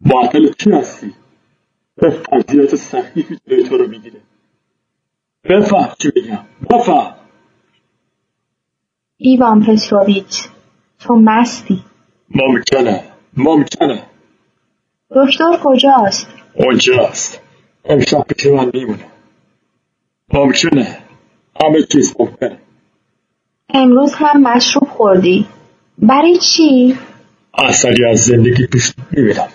معطل 0.00 0.52
چی 0.58 0.70
هستی؟ 0.70 1.14
به 1.96 2.10
فرضیات 2.10 2.76
سخیفی 2.76 3.38
جلوی 3.46 3.68
تو 3.68 3.76
رو 3.76 3.86
می‌گیره. 3.86 4.20
بفهم 5.44 5.94
چی 5.98 6.10
بگم. 6.10 6.44
بفهم. 6.70 7.14
ایوان 9.16 9.64
پتروویچ 9.64 10.48
تو 11.00 11.14
مستی. 11.14 11.84
ممکنه. 12.34 13.04
ممکنه. 13.36 14.02
دکتر 15.10 15.58
کجاست؟ 15.62 16.28
اونجاست. 16.54 17.40
امشب 17.84 18.22
پیش 18.22 18.46
من 18.46 18.70
میمونه. 18.74 19.04
ممکنه. 20.34 20.98
همه 21.64 21.82
چیز 21.82 22.14
ممکنه. 22.18 22.58
امروز 23.74 24.14
هم 24.14 24.42
مشروب 24.42 24.88
خوردی. 24.88 25.46
برای 25.98 26.36
چی؟ 26.36 26.98
اثری 27.54 28.04
از 28.04 28.18
زندگی 28.18 28.66
پیش 28.66 28.94
می‌بینم. 29.10 29.48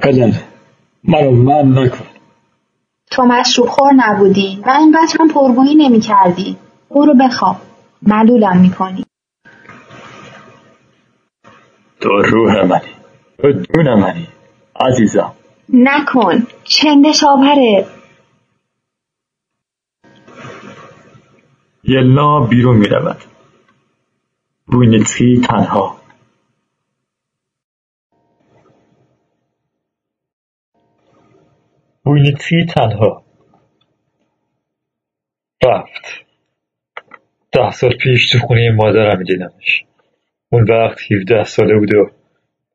هلن 0.00 0.32
منو 1.04 1.30
من 1.30 1.84
نکن. 1.84 2.06
تو 3.10 3.24
مشروب 3.24 3.68
خور 3.68 3.92
نبودی 3.92 4.62
و 4.66 4.70
اینقدر 4.70 5.16
هم 5.20 5.28
پرگویی 5.28 5.74
نمی 5.74 6.00
کردی 6.00 6.56
برو 6.90 7.14
بخواب. 7.14 7.56
ملولم 8.02 8.60
می‌کنی. 8.60 9.04
تو 12.00 12.08
روح 12.08 12.62
منی. 12.64 12.94
تو 13.38 13.52
جون 13.52 13.94
منی. 13.94 14.28
عزیزم 14.80 15.32
نکن. 15.68 16.46
چندش 16.64 17.24
آوره؟ 17.24 17.86
یلنا 21.84 22.40
بیرون 22.40 22.76
می‌رود. 22.76 23.16
ووینیتسکی 24.66 25.40
تنها. 25.40 26.00
ووینیتسکی 32.04 32.66
تنها. 32.66 33.24
رفت. 35.64 36.24
ده 37.52 37.70
سال 37.70 37.96
پیش 37.96 38.30
تو 38.30 38.38
خونه 38.38 38.70
مادرم 38.76 39.22
دیدمش 39.22 39.84
اون 40.50 40.62
وقت 40.70 40.98
17 41.12 41.44
ساله 41.44 41.78
بود 41.78 41.94
و 41.94 42.10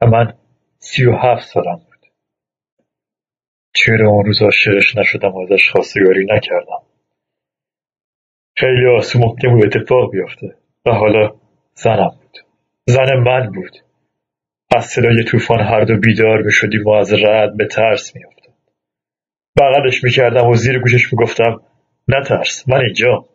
من 0.07 0.33
سی 0.79 1.05
و 1.05 1.15
هفت 1.15 1.47
سالم 1.47 1.75
بود. 1.75 2.11
چرا 3.73 4.09
اون 4.09 4.25
روز 4.25 4.41
عاشقش 4.41 4.97
نشدم 4.97 5.31
و 5.31 5.39
ازش 5.39 5.69
خواستگاری 5.69 6.25
نکردم؟ 6.25 6.83
خیلی 8.55 8.87
آسون 8.97 9.21
ممکن 9.21 9.55
بود 9.55 9.65
اتفاق 9.65 10.11
بیفته 10.11 10.55
و 10.85 10.91
حالا 10.91 11.35
زنم 11.73 12.11
بود. 12.21 12.37
زن 12.85 13.13
من 13.15 13.51
بود. 13.51 13.77
از 14.75 14.85
صدای 14.85 15.23
طوفان 15.23 15.59
هر 15.59 15.81
دو 15.83 15.97
بیدار 15.97 16.41
می‌شدیم 16.41 16.83
و 16.85 16.89
از 16.89 17.13
رعد 17.13 17.57
به 17.57 17.65
ترس 17.67 18.15
میافتاد. 18.15 18.53
بغلش 19.59 20.03
می‌کردم 20.03 20.47
و 20.47 20.55
زیر 20.55 20.79
گوشش 20.79 21.13
می‌گفتم 21.13 21.61
نترس 22.07 22.69
من 22.69 22.81
اینجا 22.85 23.25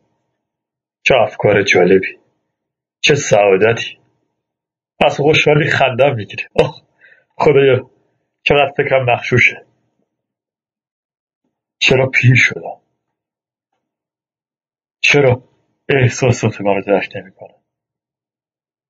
چه 1.02 1.14
افکار 1.14 1.62
جالبی. 1.62 2.18
چه 3.00 3.14
سعادتی. 3.14 3.97
از 5.06 5.16
خوشحالی 5.16 5.70
خندم 5.70 6.14
می‌گیره. 6.14 6.48
خدایا 7.36 7.90
چقدر 8.42 8.72
فکرم 8.76 9.04
مخشوشه. 9.04 9.66
چرا 11.78 12.06
پیر 12.06 12.34
شدم؟ 12.36 12.80
چرا 15.00 15.42
احساسات 15.88 16.60
رو 16.60 16.82
درک 16.86 17.08
نمی‌کنم؟ 17.16 17.54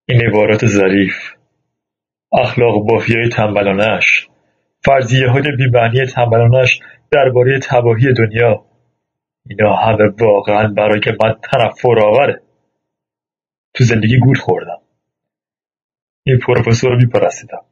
این 0.08 0.26
عبارات 0.26 0.66
ظریف 0.66 1.14
اخلاق 2.32 2.86
بافیای 2.90 3.28
تنبلانش 3.28 4.28
فرضیه 4.84 5.28
های 5.28 5.42
بیمعنی 5.56 6.06
تنبلانش 6.06 6.80
درباره 7.10 7.58
تباهی 7.58 8.12
دنیا. 8.12 8.64
اینا 9.46 9.76
همه 9.76 10.04
واقعا 10.20 10.68
برای 10.68 11.00
من 11.24 11.40
تنفر 11.42 11.98
آوره. 12.04 12.42
تو 13.74 13.84
زندگی 13.84 14.18
گول 14.18 14.36
خوردم. 14.36 14.87
این 16.28 16.38
پروفسور 16.38 16.90
رو 16.90 16.96
میپرستیدم. 16.96 17.64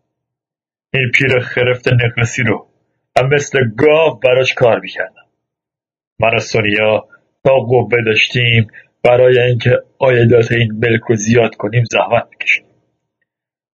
این 0.95 1.11
پیر 1.15 1.41
خرفت 1.41 1.89
نقرسی 1.89 2.43
رو 2.43 2.67
و 3.17 3.27
مثل 3.27 3.59
گاو 3.77 4.19
براش 4.25 4.55
کار 4.55 4.81
می‌کردم. 4.81 5.27
من 6.21 6.35
و 6.37 6.39
سونیا 6.39 7.09
تا 7.45 7.55
قوه 7.55 8.03
داشتیم 8.07 8.67
برای 9.05 9.41
اینکه 9.41 9.71
آیدات 9.99 10.53
این 10.53 10.73
ملک 10.73 11.01
رو 11.09 11.17
زیاد 11.17 11.55
کنیم 11.55 11.85
زحمت 11.85 12.29
می‌کشیم 12.31 12.65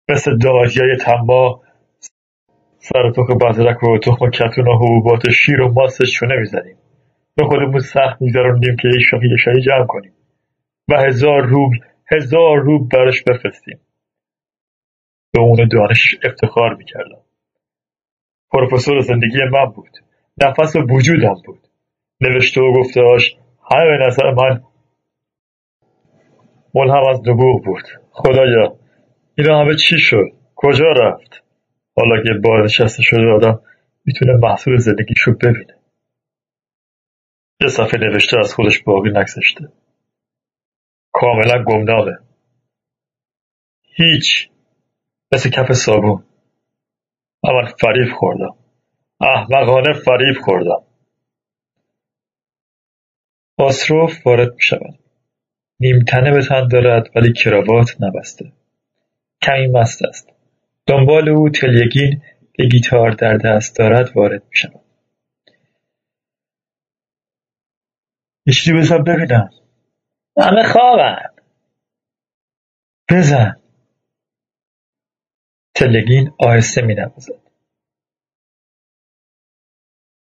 مثل 0.09 0.39
داغی 0.39 0.81
های 0.81 0.97
تنبا 0.97 1.63
سر 2.79 3.11
تخم 3.11 3.39
بزرک 3.39 3.83
و 3.83 3.99
تخم 3.99 4.31
کتون 4.31 4.69
و 4.69 4.75
حبوبات 4.77 5.31
شیر 5.31 5.61
و 5.61 5.73
ماستش 5.73 6.13
چونه 6.13 6.37
می‌زنیم 6.37 6.77
به 7.37 7.45
خودمون 7.45 7.81
سخت 7.81 8.23
میگذروندیم 8.23 8.77
که 8.77 8.89
یک 8.89 9.03
شاخی 9.11 9.27
شاهی 9.45 9.61
جمع 9.61 9.87
کنیم. 9.87 10.13
و 10.89 10.95
هزار 11.07 11.43
روبل 11.43 11.77
هزار 12.13 12.59
روب 12.59 12.89
براش 12.89 13.23
بفرستیم. 13.23 13.81
به 15.33 15.41
اون 15.41 15.69
دانش 15.69 16.17
افتخار 16.25 16.75
می‌کردم. 16.75 17.23
پروفسور 18.51 19.01
زندگی 19.01 19.39
من 19.53 19.65
بود. 19.65 19.91
نفس 20.43 20.77
وجودم 20.77 21.35
بود. 21.47 21.69
نوشته 22.21 22.61
و 22.61 22.73
گفتهاش 22.73 23.37
همه 23.71 23.85
به 23.85 24.07
نظر 24.07 24.31
من 24.31 24.63
ملهم 26.75 27.09
از 27.11 27.29
نبوغ 27.29 27.65
بود. 27.65 27.85
خدایا 28.11 28.77
اینا 29.39 29.61
همه 29.61 29.75
چی 29.77 29.99
شد؟ 29.99 30.27
کجا 30.57 30.93
رفت؟ 30.93 31.45
حالا 31.97 32.23
که 32.23 32.31
بازنشسته 32.45 33.03
شده 33.03 33.27
آدم 33.27 33.61
می‌تونه 34.05 34.33
محصول 34.33 34.77
زندگیشو 34.77 35.33
ببینه. 35.33 35.79
یه 37.61 37.69
صفحه 37.69 38.01
نوشته 38.01 38.39
از 38.39 38.55
خودش 38.55 38.83
باقی 38.83 39.11
نگذاشته. 39.11 39.69
کاملا 41.13 41.65
گمنامه. 41.65 42.19
هیچ 43.83 44.52
مثل 45.33 45.51
کف 45.51 45.73
صابون 45.73 46.25
من 47.45 47.67
فریب 47.81 48.15
خوردم. 48.19 48.57
احمقانه 49.21 49.93
فریب 49.93 50.37
خوردم. 50.45 50.85
آسروف 53.59 54.27
وارد 54.27 54.55
می 54.55 54.63
شود 54.63 54.99
نیمتنه 55.81 56.31
به 56.31 56.43
تن 56.43 56.69
دارد 56.69 57.11
ولی 57.17 57.33
کراوات 57.33 57.97
نبسته. 58.01 58.53
کمی 59.43 59.67
مست 59.67 60.05
است. 60.05 60.29
دنبال 60.87 61.29
او 61.29 61.51
تلیگین 61.51 62.23
که 62.55 62.63
گیتار 62.65 63.11
در 63.11 63.37
دست 63.37 63.79
دارد 63.79 64.17
وارد 64.17 64.43
می 64.43 64.57
شود 64.57 64.81
یه 68.47 68.75
بزن 68.75 69.03
ببینم. 69.05 69.51
همه 70.39 70.63
خوابن. 70.73 71.31
بزن. 73.11 73.62
تلگین 75.75 76.31
آهسته 76.39 76.83
می 76.83 76.95
نوازد. 76.95 77.43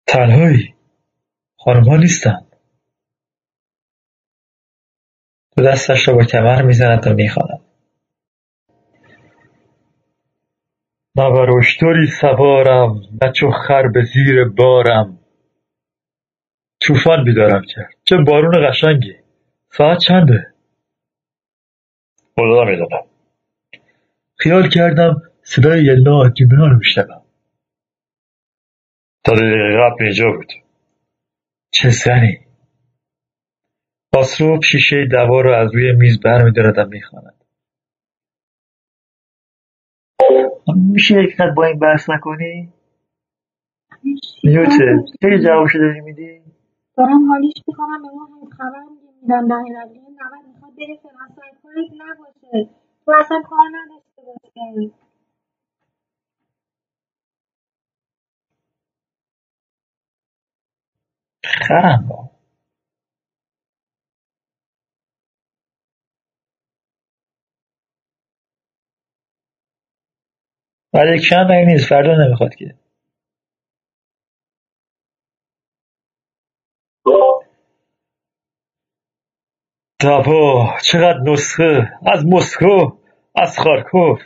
تنهایی. 0.08 0.76
خانمها 1.58 1.98
نیستن. 1.98 2.48
دو 5.58 5.64
دستش 5.64 6.08
را 6.08 6.14
با 6.14 6.24
کمر 6.24 6.62
می‌زند 6.62 7.08
و 7.08 7.14
می‌خواند 7.14 7.62
نه 11.18 11.30
بر 11.32 11.58
اشتری 11.58 12.08
سوارم 12.22 13.02
نه 13.22 13.32
چو 13.32 13.52
خر 13.52 13.88
به 13.88 14.04
زیر 14.04 14.44
بارم. 14.46 15.20
طوفان 16.82 17.24
بیدارم 17.24 17.62
کرد. 17.76 17.94
چه 18.04 18.18
بارون 18.18 18.70
قشنگی. 18.70 19.16
ساعت 19.70 19.98
چنده؟ 20.00 20.54
خدا 22.36 22.64
می‌دانم 22.66 23.08
خیال 24.38 24.70
کردم 24.70 25.22
صدای 25.48 25.84
یلنا 25.84 26.30
دیمنا 26.30 26.68
رو 26.68 26.78
میشنوم. 26.78 27.22
تا 29.24 29.36
دقیقه 29.36 29.78
قبل 29.82 30.04
اینجا 30.04 30.32
بود. 30.32 30.52
چه 31.72 31.90
زنی. 31.90 32.46
خسرو 34.16 34.62
شیشه 34.62 35.06
دوا 35.12 35.42
رو 35.42 35.54
از 35.54 35.76
روی 35.76 35.92
میز 35.92 36.20
برمیدارد 36.20 36.78
و 36.78 36.86
می‌خواند. 36.90 37.46
میشه 40.94 41.24
یک 41.24 41.38
با 41.58 41.66
این 41.66 41.80
بحث 41.80 42.10
نکنی؟ 42.10 42.74
نیوته 44.44 45.04
خیلی 45.22 45.44
جوابشو 45.44 45.80
داری 45.80 46.02
میدی؟ 46.02 46.42
دارم 46.98 47.32
حالیش 47.32 47.54
می‌کنم 47.68 48.02
به 48.02 48.08
اون 48.08 48.50
خبر 48.58 48.84
میدم. 49.22 49.48
در 49.48 49.56
این 49.56 49.76
نود 49.78 50.46
می‌خواد 50.54 50.76
بره 50.78 51.00
فرانسه 51.04 51.42
کارت 51.64 51.92
نباشه. 51.98 52.70
تو 53.06 53.12
اصلا 53.20 53.42
کار 53.50 53.66
نداشته 53.74 54.22
باشه 54.22 55.05
خرم 61.46 62.30
بعد 70.94 71.16
یک 71.16 71.24
شنبه 71.24 71.66
نیست؟ 71.68 71.90
فردا 71.90 72.26
نمی‌خواد 72.26 72.56
که. 72.56 72.76
دبا 80.00 80.74
چقدر 80.84 81.20
نسخه؟ 81.26 81.94
از 82.06 82.26
مسکو 82.26 82.98
از 83.36 83.60
خارکوف 83.60 84.22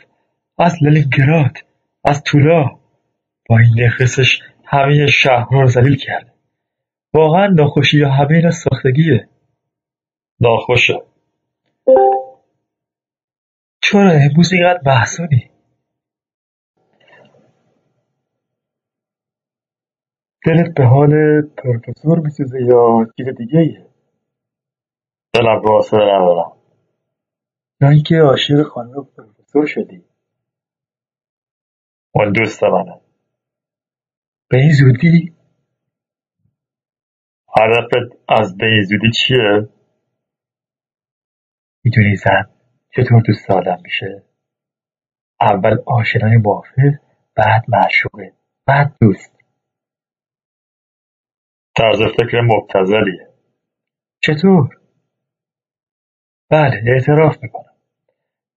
از 0.58 0.74
لنینگراد 0.82 1.58
از 2.04 2.22
تولا 2.22 2.64
با 3.48 3.58
این 3.58 3.84
نخستش 3.84 4.42
همه 4.64 5.06
شهرها 5.06 5.60
رو 5.60 5.68
ذلیل 5.68 5.96
کرده. 5.96 6.32
واقعا 7.14 7.46
ناخوشی 7.46 7.98
یا 7.98 8.10
همه 8.10 8.36
اینا 8.36 8.50
ساختگیه. 8.50 9.28
ناخوشه 10.40 11.02
چرا 13.82 14.10
امروز 14.10 14.52
اینقدر 14.52 14.80
محسونی 14.86 15.50
دلت 20.46 20.74
به 20.76 20.84
حال 20.84 21.42
پروفسور 21.42 22.18
میسوزه 22.18 22.62
یا 22.62 23.06
چیز 23.16 23.26
دیگه 23.38 23.58
ایه 23.58 23.86
دلم 25.34 25.62
به 25.62 25.68
حوصله 25.68 26.00
ندارم. 26.00 26.52
یا 27.80 27.88
اینکه 27.88 28.14
عاشق 28.14 28.62
خانم 28.62 29.04
پروفسور 29.16 29.66
شدی. 29.66 30.04
اون 32.12 32.32
دوست 32.32 32.64
منه. 32.64 33.00
به 34.48 34.58
این 34.58 34.72
زودی 34.72 35.34
هدفت 37.58 38.16
از 38.28 38.56
به 38.56 38.66
این 38.66 38.82
زودی 38.82 39.10
چیه؟ 39.10 39.68
می‌دونی 41.84 42.16
زن 42.16 42.50
چطور 42.96 43.22
دوست 43.26 43.50
آدم 43.50 43.78
میشه؟ 43.82 44.22
اول 45.40 45.78
آشنای 45.86 46.36
موافق 46.36 46.94
بعد 47.36 47.64
معشوقه 47.68 48.32
بعد 48.66 48.96
دوست. 49.00 49.36
طرز 51.76 51.98
فکر 52.02 52.40
مبتزلیه 52.40 53.28
چطور؟ 54.22 54.80
بله 56.50 56.82
اعتراف 56.86 57.36
می‌کنم. 57.42 57.76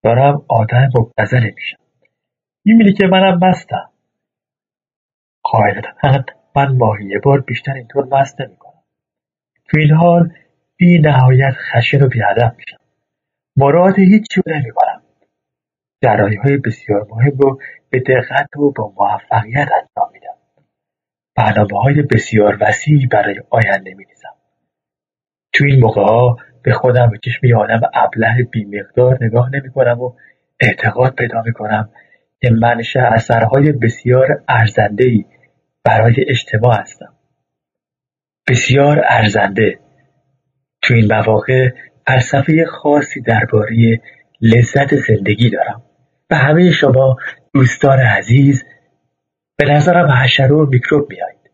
دارم 0.03 0.45
آدم 0.49 0.89
مبتزلی 0.99 1.51
میشم. 1.51 1.77
می‌بینی 2.65 2.93
که 2.93 3.07
منم 3.07 3.39
مستم. 3.43 3.91
قاعدتا 5.43 5.91
من 6.55 6.77
ماهی 6.77 7.05
یه 7.05 7.19
بار 7.23 7.41
بیشتر 7.41 7.73
اینطور 7.73 8.05
مست 8.05 8.41
نمی‌کنم. 8.41 8.62
حال 9.95 10.33
بی 10.77 10.99
نهایت 10.99 11.53
خشن 11.53 12.03
و 12.03 12.07
بیادم 12.07 12.55
میشم 12.57 12.77
مراد 13.57 13.99
هیچی 13.99 14.41
رو 14.45 14.53
نمی‌کنم 14.55 15.01
درایی 16.01 16.35
های 16.35 16.57
بسیار 16.57 17.07
مهم 17.09 17.37
رو 17.37 17.59
به 17.89 17.99
دقت 17.99 18.57
و 18.57 18.71
با 18.71 18.93
موفقیت 18.97 19.69
انجام 19.71 20.11
میدم 20.13 20.37
برنامه 21.35 21.81
های 21.83 22.01
بسیار 22.01 22.57
وسیعی 22.61 23.05
برای 23.05 23.41
آینده 23.49 23.93
میریزم 23.93 24.35
تو 25.53 25.65
این 25.65 25.79
موقع 25.79 26.01
ها 26.01 26.37
به 26.63 26.73
خودم 26.73 27.09
به 27.09 27.17
چشم 27.17 27.45
یه 27.47 27.55
آدم 27.57 27.81
ابله 27.93 28.43
بیمقدار 28.51 29.17
نگاه 29.21 29.49
نمی‌کنم 29.53 30.01
و 30.01 30.13
اعتقاد 30.59 31.15
پیدا 31.15 31.41
می‌کنم 31.45 31.89
که 32.41 32.49
منشأ 32.51 32.99
اثرهای 32.99 33.71
بسیار 33.71 34.43
ارزندهای 34.47 35.25
برای 35.83 36.15
اجتماع 36.27 36.81
هستم. 36.81 37.12
بسیار 38.47 39.01
ارزنده. 39.09 39.79
تو 40.81 40.93
این 40.93 41.13
مواقع 41.13 41.69
فلسفه 42.07 42.65
خاصی 42.65 43.21
درباره 43.21 44.01
لذت 44.41 44.95
زندگی 44.95 45.49
دارم. 45.49 45.83
به 46.27 46.35
همه 46.35 46.71
شما 46.71 47.17
دوستان 47.53 47.99
عزیز 47.99 48.63
به 49.57 49.65
نظرم 49.65 50.11
حشره 50.11 50.55
و 50.55 50.65
میکروب 50.65 51.09
میایید 51.09 51.51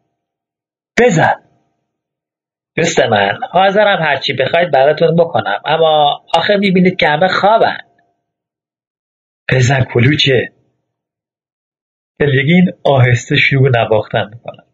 بزن. 1.01 1.35
دوست 2.75 2.99
من 2.99 3.39
حاضرم 3.51 4.03
هرچی 4.03 4.33
بخواید 4.33 4.71
براتون 4.71 5.15
بکنم 5.15 5.61
اما 5.65 6.23
آخه 6.37 6.57
می‌بینید 6.57 6.95
که 6.95 7.07
همه 7.07 7.27
خوابن. 7.27 7.77
بزن 9.51 9.83
کلوچه. 9.93 10.53
پلگین 12.19 12.71
آهسته 12.83 13.35
شروع 13.35 13.69
نواختن 13.77 14.29
می‌کنم 14.33 14.68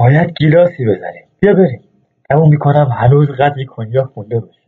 باید 0.00 0.32
گیلاسی 0.38 0.84
بزنیم. 0.84 1.24
بیا 1.40 1.52
بریم. 1.52 1.82
تموم 2.30 2.50
می‌کنم 2.50 2.88
هنوز 2.98 3.28
قدری 3.28 3.66
کنیاک 3.66 4.08
مونده 4.16 4.40
باشه. 4.40 4.60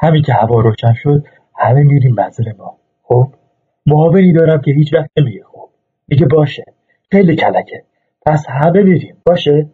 همین 0.00 0.22
که 0.22 0.32
هوا 0.32 0.60
روشن 0.60 0.92
شد 0.94 1.24
همه 1.58 1.82
میریم 1.82 2.14
منزل 2.14 2.52
ما. 2.58 2.78
خب؟ 3.02 3.34
معاونی 3.86 4.32
دارم 4.32 4.60
که 4.60 4.70
هیچ 4.70 4.94
وقت 4.94 5.10
نمیگه 5.16 5.44
خب. 5.44 5.70
میگه 6.08 6.26
باشه. 6.26 6.64
خیلی 7.12 7.36
کلکه. 7.36 7.84
پس 8.26 8.46
همه 8.48 8.82
میریم 8.82 9.22
باشه؟ 9.26 9.66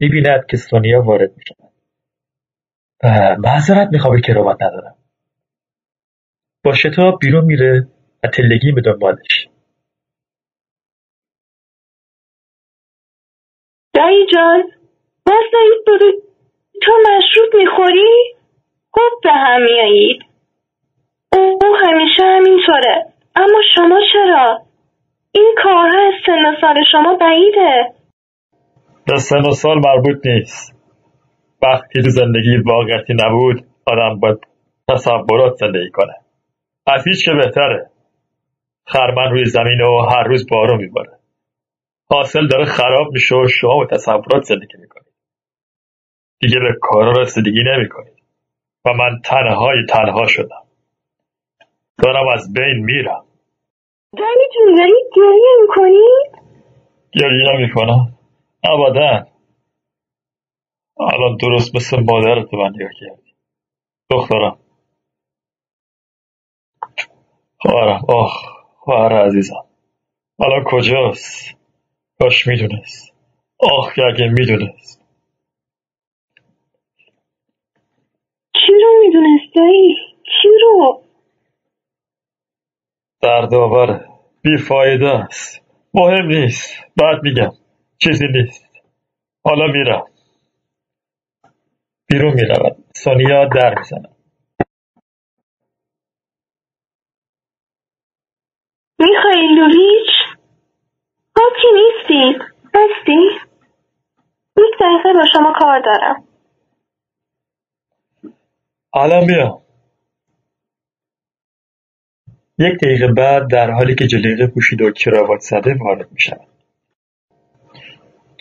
می‌بیند 0.00 0.46
که 0.46 0.56
سونیا 0.56 1.02
وارد 1.02 1.30
می‌شود. 1.36 1.72
معذرت 3.38 3.88
می‌خوام 3.92 4.20
کراوات 4.20 4.62
ندارم. 4.62 4.94
با 6.64 6.72
شتاب 6.72 7.18
بیرون 7.20 7.44
میره 7.44 7.88
و 8.24 8.28
تلگی 8.28 8.72
به 8.72 8.80
دنبالش 8.80 9.48
دایی 13.98 14.26
جان. 14.34 14.62
باز 15.26 15.44
دارید 15.86 16.22
تو 16.82 16.92
مشروب 16.92 17.60
می‌خوری؟ 17.60 18.34
خوب 18.90 19.20
به 19.22 19.32
هم 19.32 19.62
میایید. 19.62 20.22
او 21.32 21.76
همیشه 21.86 22.22
همینطوره. 22.22 23.06
اما 23.36 23.60
شما 23.74 24.00
چرا؟ 24.12 24.58
این 25.32 25.54
کارها 25.62 26.06
از 26.06 26.12
سن 26.26 26.60
سال 26.60 26.84
شما 26.92 27.14
بعیده. 27.14 27.94
به 29.06 29.18
سن 29.18 29.48
و 29.48 29.50
سال 29.50 29.78
مربوط 29.78 30.26
نیست. 30.26 30.74
وقتی 31.62 32.02
تو 32.02 32.10
زندگی 32.10 32.56
واقعیتی 32.66 33.14
نبود 33.24 33.64
آدم 33.86 34.20
باید 34.20 34.38
تصورات 34.88 35.54
زندگی 35.54 35.90
کنه. 35.90 36.14
از 36.86 37.04
هیچ 37.08 37.24
که 37.24 37.32
بهتره. 37.32 37.90
خرمن 38.86 39.30
روی 39.30 39.44
زمین 39.44 39.80
و 39.80 40.00
هر 40.00 40.22
روز 40.22 40.46
بارو 40.50 40.76
میباره. 40.76 41.17
حاصل 42.10 42.46
داره 42.46 42.64
خراب 42.64 43.12
میشه 43.12 43.36
و 43.36 43.48
شما 43.48 43.78
به 43.78 43.96
تصورات 43.96 44.42
زندگی 44.42 44.78
می‌کنید. 44.78 45.14
دیگه 46.40 46.60
به 46.60 46.78
کارا 46.82 47.12
رسیدگی 47.12 47.62
نمی‌کنید. 47.66 48.18
و 48.84 48.92
من 48.92 49.20
تنهای 49.24 49.86
تنها 49.88 50.26
شدم. 50.26 50.66
دارم 52.04 52.28
از 52.28 52.52
بین 52.52 52.84
میرم. 52.84 53.26
دایی 54.18 54.48
جون 54.54 54.74
داری 54.74 54.92
گریه 55.16 55.54
می‌کنی؟ 55.62 56.08
گریه 57.12 57.52
نمی‌کنم. 57.54 58.18
ابدا. 58.64 59.26
الان 61.00 61.36
درست 61.36 61.76
مثل 61.76 62.00
مادرت 62.00 62.54
من 62.54 62.70
نگاه 62.74 62.90
کردی. 63.00 63.34
دخترم. 64.10 64.58
خواهرم. 67.60 68.04
آخ 68.08 68.44
خواهر 68.78 69.12
عزیزم. 69.26 69.64
الان 70.40 70.64
کجاست؟ 70.66 71.57
کاش 72.22 72.46
می‌دونست. 72.46 73.14
آخ 73.58 73.94
که 73.94 74.02
اگه 74.02 74.28
می‌دونست. 74.28 75.02
کی 78.54 78.72
رو 78.82 78.90
می‌دونست 79.06 79.54
دایی؟ 79.56 79.96
کی 80.24 80.48
رو؟ 80.62 81.04
دردآوره 83.22 84.08
بیفایده 84.42 85.08
است. 85.08 85.62
مهم 85.94 86.26
نیست. 86.26 86.84
بعد 86.96 87.22
میگم. 87.22 87.52
چیزی 87.98 88.26
نیست. 88.28 88.76
حالا 89.44 89.66
میرم. 89.66 90.06
بیرون 92.08 92.34
می‌رود 92.34 92.84
سونیا 92.96 93.44
در 93.44 93.78
می‌زند 93.78 94.16
میخائیلوویچ 101.38 102.06
ببین 102.08 102.42
هستی؟ 102.74 103.48
یک 104.56 104.74
دقیقه 104.80 105.12
با 105.12 105.26
شما 105.32 105.52
کار 105.60 105.80
دارم. 105.80 106.24
الان 108.94 109.24
میام 109.24 109.62
یک 112.58 112.78
دقیقه 112.82 113.12
بعد 113.12 113.50
در 113.50 113.70
حالی 113.70 113.94
که 113.94 114.06
جلیقه 114.06 114.46
پوشیده 114.46 114.84
و 114.84 114.90
کراوات 114.90 115.40
زده 115.40 115.74
وارد 115.80 116.12
میشم 116.12 116.40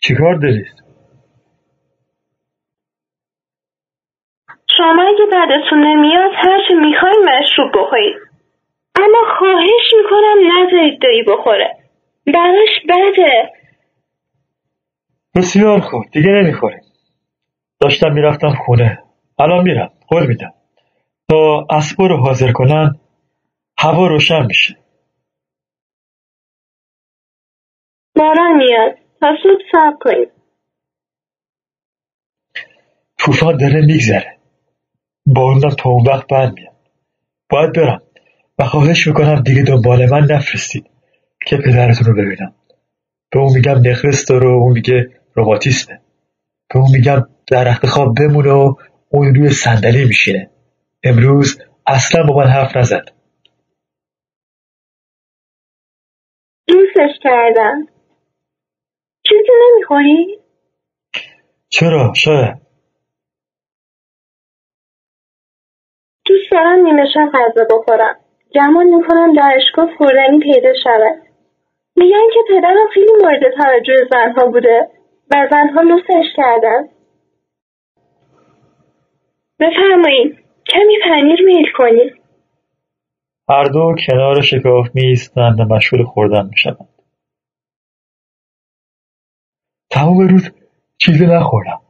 چیکار 0.03 0.35
دارید؟ 0.35 0.83
شما 4.77 5.03
اگه 5.03 5.25
بعدتون 5.31 5.79
نمیاد 5.87 6.31
هرچی 6.35 6.73
می‌خواین 6.73 7.29
مشروب 7.29 7.71
بخورید. 7.75 8.15
اما 8.95 9.37
خواهش 9.39 9.93
می‌کنم 9.97 10.37
نذارید 10.51 11.01
دایی 11.01 11.23
بخوره. 11.23 11.86
براش 12.27 12.69
بده. 12.89 13.51
بسیار 15.35 15.79
خوب 15.79 16.03
دیگه 16.11 16.29
نمی‌خوریم 16.29 16.81
داشتم 17.79 18.13
می‌رفتم 18.13 18.53
خونه. 18.65 19.03
الان 19.39 19.63
میرم 19.63 19.93
قول 20.07 20.27
میدم. 20.27 20.53
تا 21.29 21.67
اسبا 21.69 22.07
رو 22.07 22.17
حاضر 22.17 22.51
کنن 22.51 22.99
هوا 23.79 24.07
روشن 24.07 24.45
میشه. 24.45 24.77
باران 28.15 28.57
میاد. 28.57 28.97
تا 29.21 29.27
صبح 29.43 29.61
صبر 29.71 29.97
کنید 29.99 30.31
طوفان 33.19 33.57
داره 33.57 33.81
میگذره. 33.85 34.37
بارونم 35.25 35.75
تا 35.79 35.89
اون 35.89 36.07
وقت 36.07 36.27
بند 36.27 36.53
میاد 36.53 36.75
باید 37.49 37.73
برم. 37.73 38.01
و 38.59 38.63
خواهش 38.65 39.07
می‌کنم 39.07 39.41
دیگه 39.41 39.63
دنبال 39.63 40.09
من 40.09 40.21
نفرستید. 40.31 40.89
که 41.47 41.57
پدرتون 41.57 42.05
رو 42.07 42.13
ببینم. 42.13 42.55
به 43.31 43.39
اون 43.39 43.53
میگم 43.55 43.89
نخرس 43.89 44.25
داره 44.25 44.47
و 44.47 44.51
اون 44.51 44.73
میگه 44.73 45.09
روماتیسمه 45.33 46.01
به 46.69 46.79
اون 46.79 46.91
میگم 46.91 47.27
در 47.51 47.63
رخت 47.63 47.85
خواب 47.85 48.15
بمونه 48.19 48.51
و 48.51 48.75
اون 49.09 49.35
روی 49.35 49.49
صندلی 49.49 50.05
میشینه. 50.05 50.49
امروز 51.03 51.61
اصلا 51.87 52.23
با 52.23 52.37
من 52.37 52.47
حرف 52.47 52.77
نزد 52.77 53.05
دوستش 56.67 57.19
کردم. 57.23 57.87
چیزی 59.23 59.51
نمی‌خوری؟ 59.61 60.39
چرا؟ 61.69 62.13
شاید. 62.15 62.57
دوست 66.25 66.51
دارم 66.51 66.85
نیمه 66.85 67.05
شب 67.13 67.31
غذا 67.33 67.77
بخورم. 67.77 68.15
گمان 68.55 68.85
می‌کنم 68.85 69.33
دانشگاه 69.35 69.97
خوردنی 69.97 70.39
پیدا 70.39 70.73
شود. 70.83 71.26
میگن 71.97 72.27
که 72.33 72.39
پدرم 72.49 72.87
خیلی 72.93 73.11
مورد 73.21 73.41
توجه 73.57 73.95
زنها 74.11 74.45
بوده 74.51 74.89
و 75.31 75.47
زنها 75.51 75.83
دوستش 75.83 76.25
کردن. 76.35 76.89
بفرمایید 79.59 80.37
کمی 80.65 80.97
پنیر 81.03 81.41
میل 81.45 81.71
کنید. 81.77 82.13
هر 83.49 83.63
دو 83.63 83.95
کنار 84.07 84.41
شکاف 84.41 84.87
میایستند 84.93 85.59
و 85.59 85.63
مشغول 85.75 86.03
خوردن 86.03 86.45
می‌شوند. 86.49 86.89
تمام 89.91 90.27
روز 90.27 90.51
چیزی 90.97 91.25
نخوردم. 91.25 91.81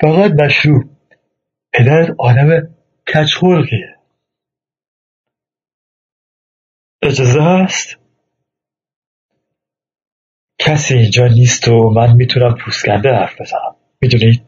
فقط 0.00 0.30
مشروب. 0.30 0.82
پدرت 1.72 2.16
آدم 2.18 2.74
کچخلقیه 3.06 3.96
اجازه 7.02 7.42
هست 7.42 8.01
کسی 10.66 10.94
اینجا 10.94 11.26
نیست 11.26 11.68
و 11.68 11.90
من 11.90 12.16
می‌تونم 12.16 12.54
پوسکنده 12.64 13.08
حرف 13.08 13.40
بزنم. 13.40 13.76
می‌دونید؟ 14.00 14.42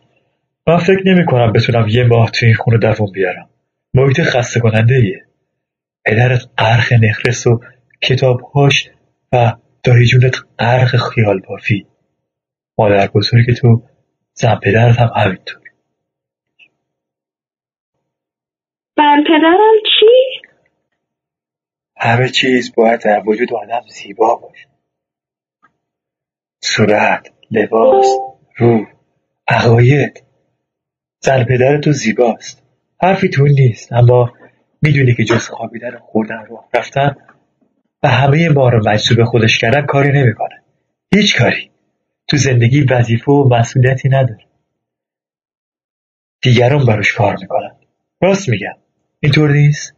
من 0.67 0.79
فکر 0.79 1.03
نمی 1.07 1.27
کنم 1.27 1.53
بتونم 1.53 1.89
یه 1.89 2.05
ماه 2.05 2.31
تو 2.31 2.47
این 2.47 2.55
خونه 2.55 2.79
دووم 2.79 3.13
بیارم. 3.13 3.51
محیط 3.95 4.21
خسته 4.21 4.61
کننده 4.61 4.95
ایه 4.95 5.25
پدرت 6.05 6.41
غرق 6.59 6.93
نخرس 6.93 7.47
و 7.47 7.61
کتابهاش 8.03 8.91
و 9.33 9.53
دایی 9.85 10.07
جونت 10.07 10.37
غرق 10.59 10.97
خیال 10.97 11.41
بافی 11.49 11.87
مادر 12.79 13.07
بزرگ 13.15 13.55
تو 13.55 13.83
زن 14.35 14.61
پدرت 14.63 14.99
هم 14.99 15.11
همینطور. 15.17 15.63
زن 18.97 19.25
پدرم 19.27 19.75
چی؟ 19.85 20.07
همه 21.97 22.29
چیز 22.29 22.75
باید 22.77 23.01
در 23.05 23.23
وجود 23.27 23.55
آدم 23.55 23.83
زیبا 23.89 24.35
باشه. 24.35 24.74
صورت 26.67 27.33
لباس 27.51 28.07
رو 28.57 28.87
عقاید. 29.49 30.25
زن 31.21 31.45
پدر 31.45 31.79
تو 31.79 31.93
زیباست. 31.93 32.63
حرفی 33.03 33.29
تو 33.29 33.47
نیست 33.47 33.93
اما 33.93 34.33
می‌دونی 34.83 35.15
که 35.15 35.25
جز 35.25 35.49
خوابیدن 35.49 35.95
و 35.95 35.99
خوردن 35.99 36.45
رو 36.49 36.65
رفتن 36.75 37.17
و 38.03 38.09
همه 38.09 38.49
ما 38.49 38.69
رو 38.69 38.89
مجذوب 38.89 39.25
خودش 39.25 39.59
کردن 39.59 39.87
کاری 39.87 40.13
نمی‌کنه. 40.13 40.63
هیچ 41.15 41.39
کاری. 41.39 41.71
تو 42.29 42.37
زندگی 42.37 42.83
وظیفه 42.83 43.33
و 43.33 43.49
مسئولیتی 43.49 44.09
نداره. 44.09 44.47
دیگران 46.43 46.87
براش 46.87 47.13
کار 47.13 47.37
می‌کنن. 47.41 47.77
راست 48.23 48.49
میگم. 48.49 48.77
اینطور 49.21 49.53
نیست؟ 49.53 49.95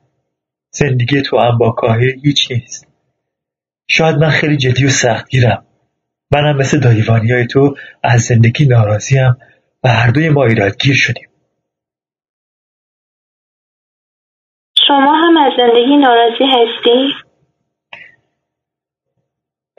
زندگی 0.71 1.23
تو 1.23 1.39
هم 1.39 1.59
با 1.59 1.71
کاهی 1.71 2.21
هیچ 2.25 2.53
نیست. 2.53 2.87
شاید 3.89 4.17
من 4.17 4.31
خیلی 4.31 4.57
جدی 4.57 4.85
و 4.85 4.89
سختگیرم. 4.89 5.66
منم 6.31 6.57
مثل 6.57 6.81
دایوانی 6.81 7.33
های 7.33 7.47
تو 7.47 7.75
از 8.03 8.21
زندگی 8.21 8.67
ناراضیم 8.67 9.37
و 9.85 9.89
هر 9.89 10.11
دوی 10.11 10.29
ما 10.29 10.45
ایرادگیر 10.45 10.95
شدیم. 10.95 11.29
شما 14.87 15.13
هم 15.15 15.37
از 15.37 15.53
زندگی 15.57 15.97
ناراضی 15.97 16.45
هستی؟ 16.45 17.27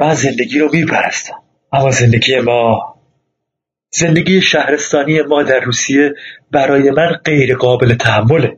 من 0.02 0.14
زندگی 0.14 0.60
رو 0.60 0.70
میپرستم 0.74 1.36
اما 1.74 1.92
زندگی 1.92 2.40
ما 2.40 2.98
زندگی 3.90 4.42
شهرستانی 4.42 5.22
ما 5.22 5.44
در 5.44 5.60
روسیه 5.60 6.14
برای 6.52 6.92
من 6.92 7.14
غیر 7.26 7.56
قابل 7.56 7.96
تحمله. 7.96 8.58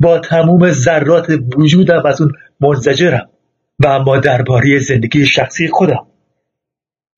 با 0.00 0.18
تموم 0.18 0.70
ذرات 0.70 1.26
وجودم 1.56 2.06
از 2.06 2.20
اون 2.20 2.32
منزجرم 2.60 3.30
و 3.78 3.86
اما 3.86 4.16
درباره 4.18 4.78
زندگی 4.78 5.26
شخصی 5.26 5.68
خودم. 5.68 6.06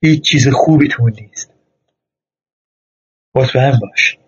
هیچ 0.02 0.28
چیز 0.28 0.48
خوبی 0.48 0.88
تو 0.88 1.08
نیست. 1.08 1.52
مطمئن 3.34 3.78
باش. 3.82 4.18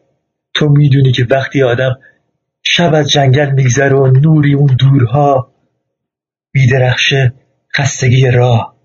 تو 0.54 0.68
می‌دونی 0.68 1.12
که 1.12 1.26
وقتی 1.30 1.62
آدم 1.62 1.98
شب 2.62 2.94
از 2.94 3.10
جنگل 3.10 3.50
میگذره 3.50 3.96
و 3.96 4.06
نوری 4.06 4.54
اون 4.54 4.76
دورها 4.78 5.54
میدرخشه 6.54 7.34
خستگی 7.76 8.30
راه. 8.30 8.76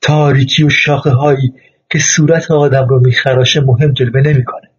تاریکی 0.00 0.64
و 0.64 0.68
شاخه 0.68 1.10
هایی 1.10 1.52
که 1.90 1.98
صورت 1.98 2.50
آدم 2.50 2.88
رو 2.88 3.00
میخراشه 3.00 3.60
مهم 3.60 3.92
جلوه 3.92 4.20
نمی‌کنه. 4.20 4.70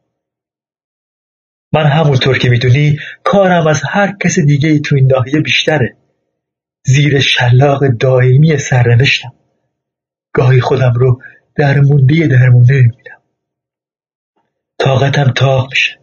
من 1.74 1.86
همونطور 1.86 2.38
که 2.38 2.50
می‌دونی 2.50 3.00
کارم 3.24 3.68
از 3.68 3.82
هر 3.84 4.16
کس 4.24 4.40
دیگه 4.40 4.70
ای 4.70 4.80
تو 4.80 4.96
این 4.96 5.08
ناحیه 5.08 5.42
بیشتره. 5.42 5.98
زیر 6.86 7.20
شلاق 7.20 7.88
دائمی 7.88 8.58
سرنوشتم. 8.58 9.34
گاهی 10.34 10.62
خودم 10.62 10.94
رو 10.94 11.22
درمونده 11.56 12.28
درمونده 12.28 12.74
می‌بینم 12.74 13.22
طاقتم 14.80 15.32
تاق 15.32 15.70
میشه. 15.70 16.00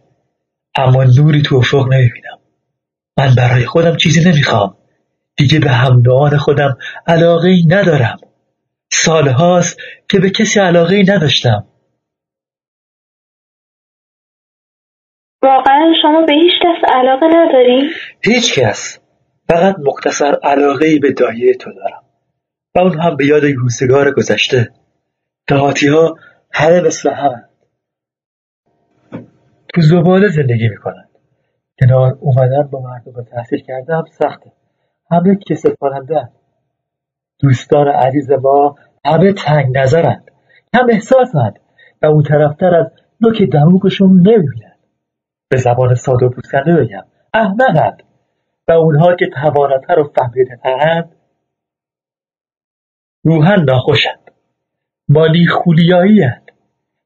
اما 0.75 1.03
نوری 1.03 1.41
تو 1.41 1.55
افق 1.55 1.87
نمی‌بینم. 1.93 2.39
من 3.17 3.35
برای 3.37 3.65
خودم 3.65 3.97
چیزی 3.97 4.29
نمی‌خوام. 4.29 4.77
دیگه 5.37 5.59
به 5.59 5.71
هم 5.71 6.03
خودم 6.37 6.77
علاقه 7.07 7.49
ای 7.49 7.65
ندارم. 7.67 8.17
سالهاست 8.91 9.79
که 10.09 10.19
به 10.19 10.29
کسی 10.29 10.59
علاقه 10.59 10.95
ای 10.95 11.03
نداشتم. 11.03 11.67
واقعا 15.43 15.93
شما 16.01 16.25
به 16.27 16.33
هیچ 16.33 16.51
کس 16.61 16.89
علاقه 16.93 17.25
نداری؟ 17.27 17.89
هیچ 18.23 18.59
کس. 18.59 18.99
فقط 19.49 19.75
مختصر 19.79 20.35
علاقه 20.43 20.87
ای 20.87 20.99
به 20.99 21.11
دایه 21.11 21.53
تو 21.53 21.71
دارم. 21.73 22.03
و 22.75 22.79
اون 22.79 22.99
هم 22.99 23.15
به 23.17 23.25
یاد 23.25 23.45
روزگار 23.45 24.13
گذشته. 24.13 24.69
دهاتی 25.51 25.87
ها 25.87 26.15
همه 26.53 26.81
مثل 26.81 27.09
هم 27.13 27.43
تو 29.73 29.81
زباله 29.81 30.27
زندگی 30.27 30.69
می‌کنند 30.69 31.09
کنار 31.79 32.17
اومدن 32.19 32.63
با 32.71 32.81
مردم 32.81 33.23
تحصیل 33.23 33.59
کرده 33.59 33.95
هم 33.95 34.03
سخته. 34.19 34.51
همه 35.11 35.35
کسل 35.49 35.75
کننده 35.79 36.29
دوستان 37.39 37.87
عزیز 37.87 38.31
ما 38.31 38.75
همه 39.05 39.33
تنگ 39.33 39.77
نظرند. 39.77 40.31
کم 40.73 40.87
احساسند 40.89 41.59
و 42.01 42.05
اون 42.05 42.23
طرفتر 42.23 42.75
از 42.75 42.85
نوک 43.21 43.41
دموقشون 43.41 44.09
نمی‌بینند 44.09 44.79
به 45.49 45.57
زبان 45.57 45.95
ساده 45.95 46.25
و 46.25 46.29
پوسکنده 46.29 46.75
بگم 46.75 47.05
احمقند. 47.33 48.03
و 48.67 48.71
اونها 48.71 49.15
که 49.15 49.25
تواناتر 49.33 49.99
و 49.99 50.11
فهمیده 50.15 50.59
ترند 50.63 51.15
روحن 53.23 53.63
ناخوشند. 53.63 54.20
مالی 55.13 55.47
خولیایی 55.47 56.21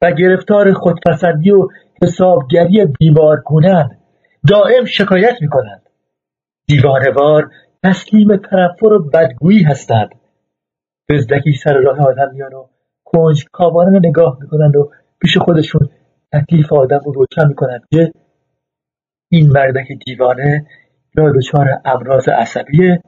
و 0.01 0.11
گرفتار 0.11 0.73
خودپسندی 0.73 1.51
و 1.51 1.67
حسابگری 2.03 2.85
بیمارگونند 2.99 3.99
دائم 4.49 4.85
شکایت 4.85 5.35
می‌کنند. 5.41 5.89
دیوانوار 6.67 7.49
تسلیم 7.83 8.37
تنفر 8.37 8.85
و 8.85 9.09
بدگویی 9.09 9.63
هستند. 9.63 10.09
بزدکی 11.09 11.53
سر 11.53 11.73
راه 11.73 11.99
آدم 12.07 12.31
میان 12.33 12.53
و 12.53 12.65
کنج 13.05 13.45
کامانه 13.51 13.99
نگاه 13.99 14.37
می‌کنند 14.41 14.75
و 14.75 14.91
پیش 15.19 15.37
خودشون 15.37 15.89
تکلیف 16.33 16.73
آدم 16.73 16.99
رو 17.05 17.11
روشن 17.11 17.47
می‌کنند 17.47 17.81
که 17.91 18.11
این 19.31 19.51
مردک 19.51 19.87
دیوانه 20.05 20.65
یا 21.17 21.31
دچار 21.31 21.67
امراض 21.85 22.29
عصبیه 22.29 23.01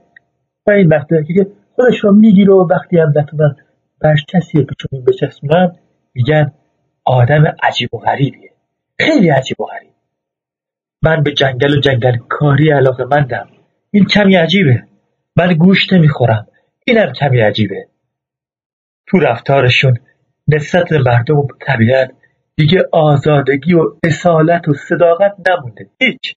و 0.68 0.72
این 0.72 0.88
مردکی 0.88 1.34
که 1.34 1.48
خودش 1.76 2.00
رو 2.04 2.12
می‌گیره 2.16 2.54
و 2.54 2.68
وقتی 2.72 2.98
هم 2.98 3.14
نتونن 3.16 3.56
برش 4.02 4.26
کسی 4.28 4.58
رو 4.58 4.66
پیشونین 4.66 5.06
بچسبونن 5.06 5.76
میگن 6.14 6.52
آدم 7.06 7.56
عجیب 7.64 7.93
و 7.95 7.98
غریبیه. 7.98 8.52
خیلی 9.00 9.30
عجیب 9.30 9.62
و 9.62 9.66
غریب. 9.66 9.91
من 11.02 11.24
به 11.24 11.34
جنگل 11.34 11.78
و 11.78 11.80
جنگل 11.80 12.18
کاری 12.30 12.72
علاقه 12.72 13.04
مندم. 13.04 13.48
این 13.91 14.06
کمی 14.06 14.36
عجیبه. 14.36 14.84
من 15.36 15.54
گوشت 15.54 15.93
نمی‌خورم 15.93 16.48
اینم 16.86 17.14
کمی 17.14 17.39
عجیبه. 17.39 17.88
تو 19.08 19.20
رفتارشون 19.20 20.00
نسبت 20.48 20.91
مردم 20.91 21.38
و 21.38 21.48
طبیعت 21.62 22.12
دیگه 22.56 22.84
آزادگی 22.91 23.74
و 23.74 23.82
اصالت 24.04 24.68
و 24.68 24.74
صداقت 24.74 25.36
نمونده. 25.50 25.89
هیچ. 26.00 26.36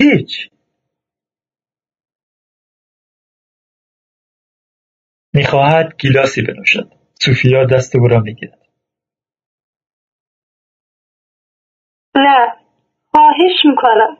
هیچ. 0.00 0.50
می‌خواهد 5.34 5.96
گیلاسی 5.98 6.42
بنوشد. 6.42 6.92
سوفیا 7.14 7.64
دست 7.64 7.96
او 7.96 8.08
را 8.08 8.20
می‌گیرد. 8.20 8.58
نه 12.16 12.52
خواهش 13.10 13.64
می‌کنم. 13.64 14.16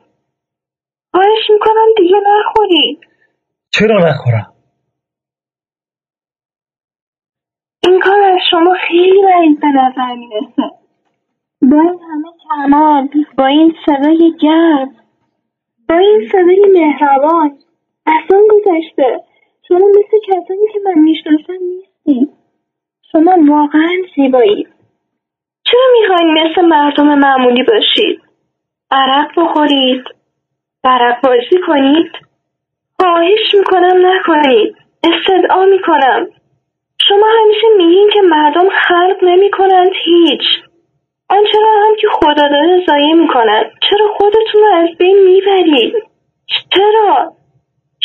خواهش 1.11 1.49
می‌کنم 1.49 1.87
دیگه 1.97 2.15
نخوری. 2.27 2.99
چرا 3.69 4.09
نخورم؟ 4.09 4.53
این 7.83 7.99
کار 7.99 8.21
از 8.21 8.39
شما 8.49 8.75
خیلی 8.87 9.21
بعید 9.23 9.59
به 9.59 9.67
نظر 9.67 10.15
می‌رسه. 10.15 10.75
با 11.61 11.81
این 11.81 11.99
همه 12.09 12.29
کمال 12.49 13.09
با 13.37 13.45
این 13.45 13.75
صدای 13.85 14.33
گرم 14.41 14.95
با 15.89 15.95
این 15.97 16.29
صدای 16.31 16.65
مهربان 16.73 17.59
اصلا 18.05 18.39
گذشته. 18.51 19.23
شما 19.67 19.87
مثل 19.87 20.17
کسانی 20.27 20.67
که 20.73 20.79
من 20.85 21.01
می‌شناسم 21.01 21.53
نیستی. 21.61 22.27
شما 23.11 23.35
واقعا 23.47 23.91
زیبایی. 24.15 24.67
چرا 25.63 25.81
می‌خواین 26.01 26.33
مثل 26.33 26.61
مردم 26.61 27.19
معمولی 27.19 27.63
باشید؟ 27.63 28.21
عرق 28.91 29.31
بخورید. 29.37 30.03
عرق 30.83 31.21
بازی 31.23 31.61
کنید. 31.67 32.11
خواهش 32.99 33.55
می‌کنم 33.57 34.07
نکنید. 34.07 34.75
استدعا 35.03 35.65
می‌کنم. 35.65 36.27
شما 37.07 37.25
همیشه 37.39 37.67
میگین 37.77 38.09
که 38.13 38.21
مردم 38.21 38.69
خلق 38.69 39.17
نمی‌کنند 39.21 39.91
هیچ. 40.05 40.41
آنچه 41.29 41.57
را 41.61 41.87
هم 41.87 41.95
که 42.01 42.07
خدا 42.07 42.47
داره 42.47 42.85
ضایع 42.87 43.13
می‌کنند 43.13 43.65
چرا 43.89 44.07
خودتون 44.17 44.61
رو 44.61 44.73
از 44.73 44.97
بین 44.97 45.23
می‌برید؟ 45.23 45.93
چرا؟ 46.71 47.33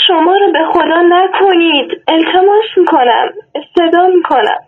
شما 0.07 0.37
رو 0.37 0.53
به 0.53 0.59
خدا 0.73 1.03
نکنید. 1.09 1.91
التماس 2.09 2.65
می‌کنم. 2.77 3.29
استدا 3.55 4.07
می‌کنم. 4.07 4.67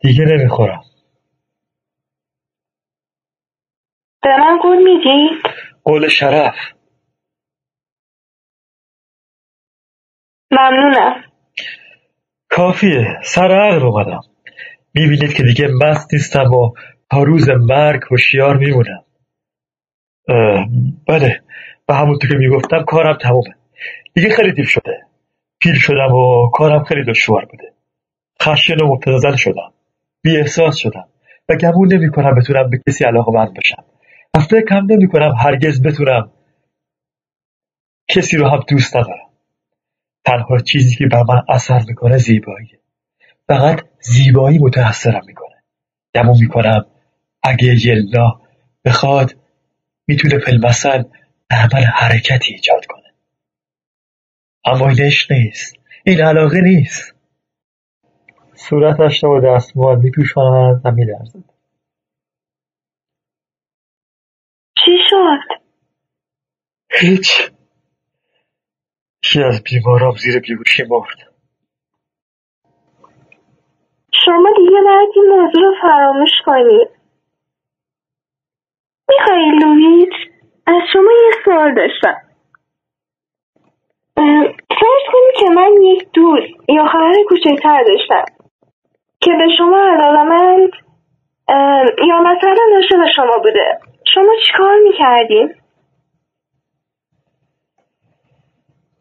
دیگه 0.00 0.24
نمی‌خورم. 0.24 0.82
به 4.22 4.30
من 4.40 4.58
قول 4.58 4.76
می‌دید 4.76 5.42
قول 5.84 6.08
شرف. 6.08 6.54
ممنونم. 10.50 11.24
کافیه. 12.50 13.06
سر 13.24 13.52
عقل 13.52 13.86
اومدم 13.86 14.20
می‌بینید 14.94 15.32
که 15.36 15.42
دیگه 15.42 15.68
مست 15.82 16.14
نیستم 16.14 16.52
و 16.54 16.72
تا 17.10 17.22
روز 17.22 17.50
مرگ 17.50 18.00
هوشیار 18.10 18.56
میمونم. 18.56 19.01
بله. 21.08 21.42
و 21.88 21.94
همونطور 21.94 22.30
که 22.30 22.36
می‌گفتم 22.36 22.84
کارم 22.84 23.18
تمومه. 23.18 23.54
دیگه 24.14 24.30
خیلی 24.30 24.52
دیر 24.52 24.64
شده. 24.64 25.06
پیر 25.60 25.74
شدم 25.74 26.12
و 26.14 26.50
کارم 26.50 26.84
خیلی 26.84 27.04
دشوار 27.04 27.44
بوده. 27.44 27.72
خشن 28.42 28.76
و 28.76 28.86
مبتزل 28.86 29.36
شدم. 29.36 29.72
بی 30.22 30.36
احساس 30.36 30.76
شدم. 30.76 31.08
و 31.48 31.56
گمون 31.56 31.92
نمی 31.94 32.10
کنم 32.10 32.34
بتونم 32.34 32.70
به 32.70 32.80
کسی 32.88 33.04
علاقه 33.04 33.32
من 33.32 33.52
بشم. 33.52 33.84
و 34.36 34.40
فکرم 34.40 34.86
نمی 34.90 35.08
کنم 35.08 35.34
هرگز 35.38 35.82
بتونم 35.82 36.30
کسی 38.08 38.36
رو 38.36 38.48
هم 38.48 38.60
دوست 38.68 38.96
ندارم. 38.96 39.30
تنها 40.24 40.58
چیزی 40.58 40.96
که 40.96 41.06
بر 41.06 41.22
من 41.22 41.42
اثر 41.48 41.84
می‌کنه 41.88 42.18
زیباییه 42.18 42.80
فقط 43.48 43.80
زیبایی 44.00 44.58
متأثرم 44.58 45.22
می‌کنه. 45.26 45.62
گمون 46.14 46.36
می‌کنم 46.40 46.86
اگه 47.42 47.86
یلا 47.86 48.40
بخواد 48.84 49.36
می‌تونه 50.08 50.38
فیلمسل 50.38 51.02
عمل 51.50 51.84
حرکتی 51.84 52.54
ایجاد 52.54 52.86
کنه. 52.86 53.14
اما 54.64 54.88
این 54.88 55.02
عشق 55.02 55.32
نیست. 55.32 55.76
این 56.04 56.20
علاقه 56.20 56.60
نیست. 56.60 57.14
صورتش 58.54 59.24
را 59.24 59.30
با 59.30 59.40
دستمال 59.40 59.98
میپوشاند 59.98 60.80
و 60.84 60.90
میلرزد. 60.90 61.44
چی 64.84 64.98
شد؟ 65.10 65.62
هیچ. 67.00 67.52
یکی 69.24 69.42
از 69.42 69.62
بیمارام 69.62 70.16
زیر 70.16 70.40
بیهوشی 70.40 70.82
مرد. 70.82 71.32
شما 74.24 74.50
دیگه 74.56 74.78
باید 74.84 75.10
این 75.14 75.24
موضوع 75.28 75.62
رو 75.62 75.74
فراموش 75.82 76.30
کنید 76.46 77.01
میخوایی 79.18 79.50
لویت 79.50 80.12
از 80.66 80.82
شما 80.92 81.10
یه 81.24 81.32
سوال 81.44 81.74
داشتم. 81.74 82.16
فرض 84.70 85.04
کنید 85.12 85.34
که 85.40 85.50
من 85.56 85.82
یک 85.82 86.08
دوست 86.12 86.68
یا 86.68 86.86
خواهر 86.86 87.14
کوچکتر 87.28 87.84
داشتم 87.84 88.24
که 89.20 89.30
به 89.38 89.48
شما 89.58 89.78
علاقمند 89.78 90.70
یا 92.08 92.18
مثلا 92.20 92.64
به 92.70 92.82
شما 93.16 93.38
بوده. 93.38 93.78
شما 94.14 94.32
چیکار 94.46 94.78
می‌کردین؟ 94.82 95.54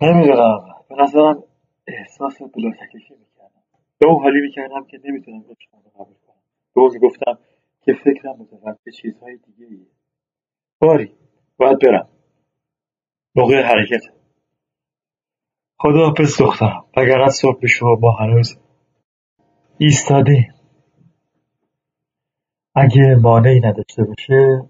نمی‌دونم. 0.01 0.59
به 0.89 0.95
نظرم 0.95 1.43
احساس 1.88 2.41
بلا 2.41 2.72
می‌کردم. 3.20 3.62
به 3.99 4.07
اون 4.07 4.24
حالی 4.24 4.41
می‌کردم 4.41 4.86
که 4.86 4.99
نمی‌تونم 5.03 5.41
شما 5.41 5.82
رو 5.86 6.03
قبول 6.03 6.16
کنم. 6.28 6.41
به 6.76 6.82
می‌گفتم 6.93 7.38
که 7.82 7.93
فکرم 7.93 8.36
متوجه 8.39 8.91
چیزهای 9.01 9.38
دیگه 9.38 9.66
ایه 9.70 10.00
باری. 10.82 11.15
باید 11.57 11.79
برم. 11.79 12.09
موقع 13.36 13.61
حرکت. 13.61 14.01
خدا 15.79 16.05
حافظ 16.07 16.41
دخترم. 16.41 16.86
وگرنه 16.97 17.29
صبح 17.29 17.59
بشه 17.63 17.86
و 17.86 17.97
ما 18.01 18.11
هنوز 18.11 18.59
ایستاده 19.77 20.47
اگه 22.75 23.15
مانعی 23.21 23.59
نداشته 23.59 24.03
باشه 24.03 24.69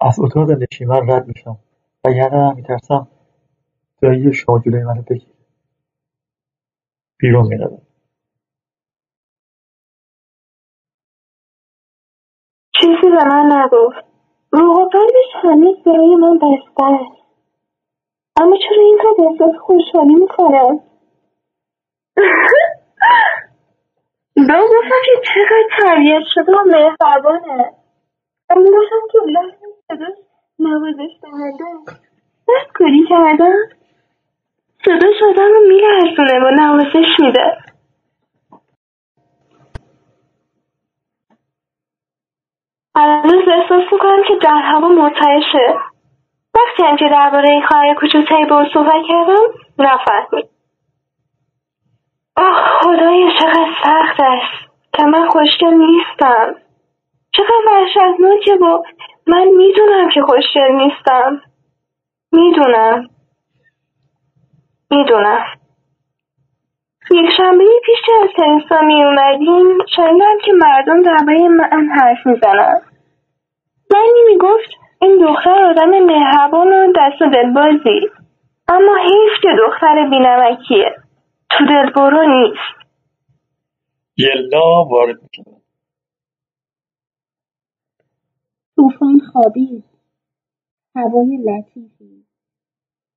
از 0.00 0.16
اتاق 0.20 0.50
نشیمن 0.50 1.10
رد 1.10 1.26
میشم. 1.28 1.58
وگرنه 2.04 2.54
میترسم 2.54 3.08
دایی 4.02 4.32
شما 4.32 4.58
جلوی 4.66 4.84
منو 4.84 5.02
بگیره. 5.02 5.32
بیرون 7.18 7.46
می‌روم. 7.46 7.82
چیزی 12.80 13.02
به 13.02 13.24
من 13.24 13.52
نگفت. 13.52 14.11
روح 14.52 14.76
و 14.78 14.84
قلبش 14.88 15.30
هنوز 15.42 15.76
برای 15.86 16.14
من 16.14 16.38
بسته 16.38 16.84
است. 16.84 17.22
اما 18.40 18.56
چرا 18.56 18.84
اینقدر 18.84 19.24
احساس 19.30 19.60
خوشحالی 19.60 20.14
می‌کنم؟ 20.14 20.80
با 24.36 24.54
گفتم 24.74 25.00
که 25.04 25.12
چقدر 25.34 25.68
تربیت 25.78 26.22
شده 26.34 26.52
و 26.52 26.62
مهربانه. 26.66 27.72
اما 28.50 28.64
گفتم 28.64 29.06
که 29.12 29.18
لحن 29.26 29.58
صداش 29.88 30.18
نوازش 30.58 31.12
دهنده 31.22 31.92
دست 32.48 32.72
کاری 32.74 33.06
کردم. 33.08 33.56
صداش 34.84 35.22
آدم 35.30 35.48
رو 35.52 35.60
میلرزونه 35.68 36.38
و 36.38 36.50
نوازش 36.60 37.08
میده. 37.18 37.71
هنوز 42.96 43.48
احساس 43.48 43.92
می‌کنم 43.92 44.22
که 44.28 44.34
در 44.42 44.60
هوا 44.64 44.88
مرتعشه 44.88 45.74
وقتی 46.54 46.82
هم 46.82 46.96
که 46.96 47.08
درباره 47.08 47.50
این 47.50 47.66
خواهر 47.66 47.94
کوچولتری 47.94 48.44
به 48.44 48.54
او 48.54 48.64
صحبت 48.74 49.02
کردم 49.08 49.42
نفهمید. 49.78 50.48
آه 52.36 52.80
خدای 52.80 53.32
چقدر 53.38 53.70
سخت 53.84 54.20
است. 54.20 54.72
که 54.92 55.04
من 55.04 55.28
خوشگل 55.28 55.74
نیستم. 55.74 56.54
چقدر 57.32 57.52
وحشتناکه 57.66 58.56
با 58.60 58.84
من 59.26 59.46
می‌دونم 59.56 60.08
که 60.08 60.22
خوشگل 60.22 60.72
نیستم. 60.72 61.42
می‌دونم. 62.32 63.08
می‌دونم. 64.90 65.44
یک 67.10 67.30
شنبه 67.36 67.64
پیش 67.84 67.98
که 68.06 68.12
از 68.22 68.28
تنسا 68.36 68.80
می 68.86 69.04
اومدیم 69.04 69.86
شنیدم 69.96 70.38
که 70.44 70.52
مردم 70.52 71.02
درباره 71.02 71.48
من 71.48 71.88
حرف 71.98 72.26
می‌زنن. 72.26 72.80
زنی 73.90 74.32
می‌گفت 74.32 74.70
این 75.02 75.26
دختر 75.26 75.64
آدم 75.70 75.90
مهربان 75.90 76.72
و 76.72 76.92
دست 76.96 77.22
و 77.22 77.30
دلبازی. 77.30 78.10
اما 78.68 78.96
حیف 78.96 79.32
که 79.42 79.48
دختر 79.66 80.08
بینمکیه. 80.10 80.96
تو 81.50 81.64
دلبرو 81.66 82.22
نیست. 82.28 82.92
یلا 84.16 84.84
وارد 84.90 85.16
می‌شود. 85.22 85.62
طوفان 88.76 89.18
خوابید. 89.32 89.84
هوای 90.96 91.36
لطیفی. 91.36 92.26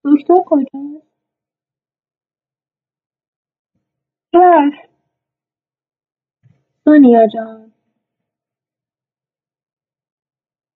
دکتر 0.05 0.43
کجاست؟ 0.45 1.04
رفت 4.35 4.89
دنیا 6.85 7.27
جان. 7.27 7.73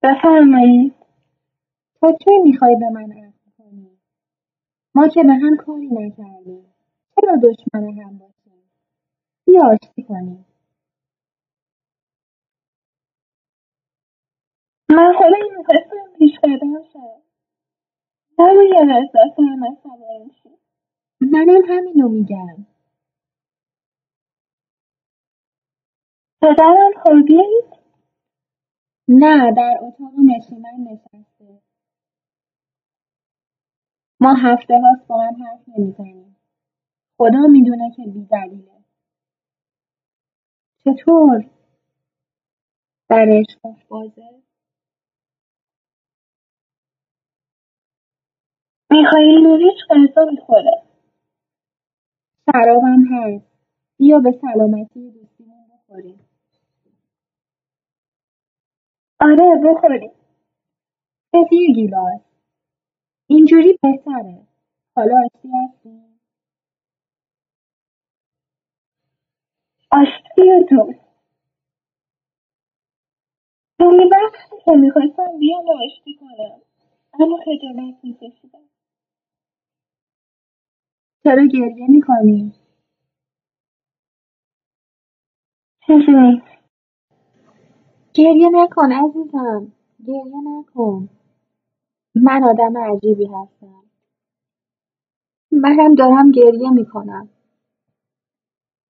بفرمایید. 0.03 0.95
تا 2.01 2.11
کی 2.11 2.37
می‌خوای 2.43 2.75
به 2.79 2.89
من 2.89 3.11
عهد 3.11 3.33
کنی؟ 3.57 3.99
ما 4.95 5.07
که 5.07 5.23
به 5.23 5.33
هم 5.33 5.57
کاری 5.57 5.87
نکردیم. 5.91 6.73
چرا 7.15 7.35
دشمن 7.35 7.99
هم 8.01 8.17
باشیم 8.17 8.71
بیا 9.47 9.61
آشتی 9.67 10.03
کنیم. 10.03 10.45
من 14.91 15.13
خودم 15.17 15.57
می‌خواستم 15.57 16.13
پیش 16.19 16.39
قدم 16.43 16.83
شم. 16.93 17.21
نباید 18.39 18.91
از 18.91 19.09
دست 19.15 19.39
هم 19.39 19.65
عصبانی 19.65 20.31
شی 20.43 20.49
منم 21.21 21.61
همینو 21.69 22.09
میگم. 22.09 22.67
پدرم 26.41 26.91
خوابید؟ 27.03 27.79
نه 29.07 29.53
در 29.57 29.79
اتاق 29.81 30.13
نشیمن 30.25 30.91
نشسته. 30.91 31.61
ما 34.19 34.33
هفته 34.33 34.73
هاست 34.83 35.07
با 35.07 35.21
هم 35.21 35.43
حرف 35.43 35.69
نمی‌زنیم. 35.69 36.35
خدا 37.17 37.47
می‌دونه 37.49 37.91
که 37.95 38.03
بی 38.03 38.25
دلیله. 38.25 38.83
چطور؟ 40.83 41.49
در 43.09 43.25
عشقش 43.29 43.85
بازه؟ 43.87 44.41
میخائیل 48.91 49.43
نوریچ 49.43 49.77
غذا 49.89 50.25
می‌خوره 50.31 50.83
شرابم 52.45 53.03
هست. 53.11 53.45
بیا 53.97 54.19
به 54.19 54.31
سلامتی 54.41 55.11
دوستیمون 55.11 55.67
بخوریم. 55.73 56.28
آره 59.21 59.61
بخوریم. 59.65 60.11
بده 61.33 61.55
یه 61.55 61.73
گیلاس. 61.75 62.21
اینجوری 63.27 63.79
بهتره. 63.83 64.47
حالا 64.95 65.15
آشتی 65.25 65.49
هستیم. 65.49 66.19
آشتی 69.91 70.41
و 70.51 70.63
دوست 70.69 71.09
خیلی 73.79 74.05
وقتی 74.11 74.55
که 74.65 74.71
می‌خواستم 74.71 75.39
بیام 75.39 75.65
و 75.65 75.71
آشتی 75.85 76.15
کنم. 76.19 76.61
اما 77.13 77.37
خجالت 77.37 77.95
میکشیدم. 78.03 78.69
چرا 81.23 81.45
گریه 81.45 81.87
می‌کنی؟ 81.89 82.53
چیزی 85.87 86.11
نیست 86.11 86.58
گریه 88.19 88.49
نکن 88.53 88.91
عزیزم. 88.91 89.73
گریه 90.07 90.41
نکن. 90.45 91.09
من 92.15 92.43
آدم 92.43 92.77
عجیبی 92.77 93.25
هستم. 93.25 93.83
منم 95.51 95.95
دارم 95.95 96.31
گریه 96.31 96.69
می‌کنم. 96.69 97.29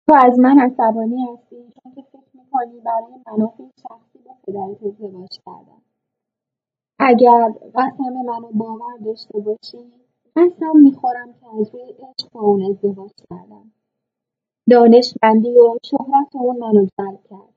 تو 0.08 0.14
از 0.14 0.38
من 0.38 0.58
عصبانی 0.60 1.26
هستی؟ 1.32 1.56
چون 1.56 1.94
که 1.94 2.02
فکر 2.02 2.30
می‌کنی 2.34 2.80
برای 2.80 3.14
منافع 3.26 3.64
شخصی 3.82 4.18
با 4.26 4.34
پدرت 4.46 4.82
ازدواج 4.84 5.30
کردم. 5.46 5.82
اگر 6.98 7.54
قسم 7.74 8.04
منو 8.26 8.50
باور 8.52 8.98
داشته 9.04 9.40
باشی 9.40 9.92
قسم 10.36 10.72
می‌خورم 10.82 11.32
که 11.32 11.46
از 11.60 11.74
روی 11.74 11.82
عشق 11.82 12.32
با 12.32 12.40
اون 12.40 12.62
ازدواج 12.62 13.12
کردم. 13.30 13.72
دانشمندی 14.70 15.52
و 15.60 15.78
شهرت 15.84 16.36
اون 16.36 16.58
منو 16.58 16.86
جلب 16.98 17.20
کرد. 17.30 17.53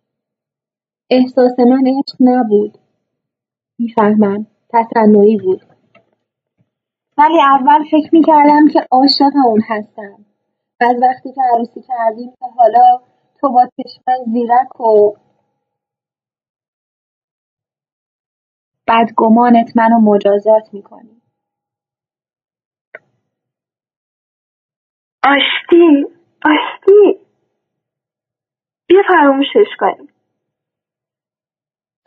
احساس 1.09 1.59
من 1.59 1.83
عشق 1.87 2.17
نبود. 2.19 2.77
می‌فهمم 3.79 4.47
تصنعی 4.69 5.37
بود. 5.37 5.61
ولی 7.17 7.41
اول 7.41 7.83
فکر 7.91 8.09
می‌کردم 8.13 8.67
که 8.73 8.79
عاشق 8.91 9.35
اون 9.45 9.61
هستم. 9.67 10.25
و 10.81 10.85
وقتی 11.01 11.33
که 11.33 11.41
عروسی 11.53 11.81
کردیم 11.81 12.33
تا 12.39 12.47
حالا 12.47 13.01
تو 13.41 13.49
با 13.49 13.65
چشمای 13.77 14.25
زیرک 14.33 14.81
و 14.81 15.13
بدگمانت 18.87 19.77
منو 19.77 19.99
مجازات 19.99 20.73
می‌کنی. 20.73 21.21
آشتی؟ 25.23 26.05
آشتی؟ 26.45 27.25
بیا 28.87 29.01
فراموشش 29.07 29.75
کنیم. 29.79 30.09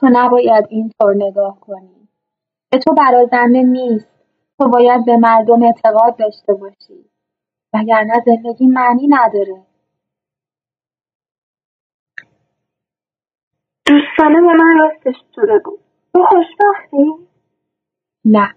تو 0.01 0.09
نباید 0.13 0.67
اینطور 0.71 1.15
نگاه 1.17 1.61
کنی. 1.61 2.09
به 2.71 2.79
تو 2.79 2.95
برازنده 2.95 3.63
نیست. 3.63 4.09
تو 4.59 4.69
باید 4.69 5.05
به 5.07 5.17
مردم 5.17 5.63
اعتقاد 5.63 6.17
داشته 6.19 6.55
باشی. 6.55 7.11
وگرنه 7.75 8.15
زندگی 8.27 8.67
معنی 8.67 9.07
نداره. 9.09 9.67
دوستانه 13.87 14.41
به 14.41 14.53
من 14.55 14.79
راستش 14.81 15.23
تو 15.35 15.43
بگو. 15.43 15.79
تو 16.15 16.25
خوشبختی؟ 16.25 17.29
نه. 18.25 18.55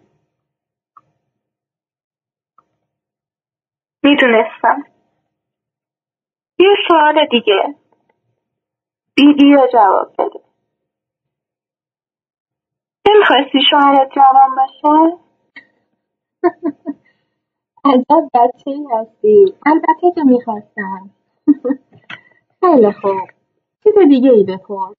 می‌دونستم. 4.04 4.84
یه 6.60 6.76
سوال 6.88 7.28
دیگه. 7.32 7.76
بیدی 9.16 9.48
یا 9.48 9.68
جواب 9.74 10.14
بده. 10.20 10.53
نمی‌خواستی 13.16 13.60
شوهرت 13.70 14.10
جوان 14.16 14.56
باشه؟ 14.56 15.18
عجب 17.86 18.30
بچه 18.34 18.72
ای 18.72 18.88
هستی. 18.94 19.56
البته 19.66 20.12
که 20.16 20.24
می‌خواستم. 20.24 21.10
خیلی 22.62 22.92
خوب. 22.92 23.30
چیز 23.84 23.94
دیگه 24.10 24.30
ای 24.32 24.44
بپرس. 24.44 24.98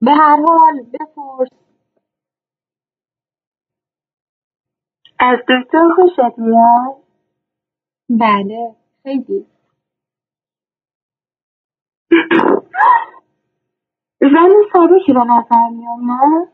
به 0.00 0.10
هر 0.10 0.36
حال 0.48 0.82
بپرس. 0.82 1.48
از 5.20 5.38
دکتر 5.38 5.88
خوشت 5.96 6.38
میاد؟ 6.38 6.96
بله 8.10 8.74
خیلی. 9.02 9.46
زن 14.20 14.50
سابقی 14.72 15.12
به 15.12 15.24
نظر 15.24 15.68
میاد 15.68 15.98
نه 16.06 16.48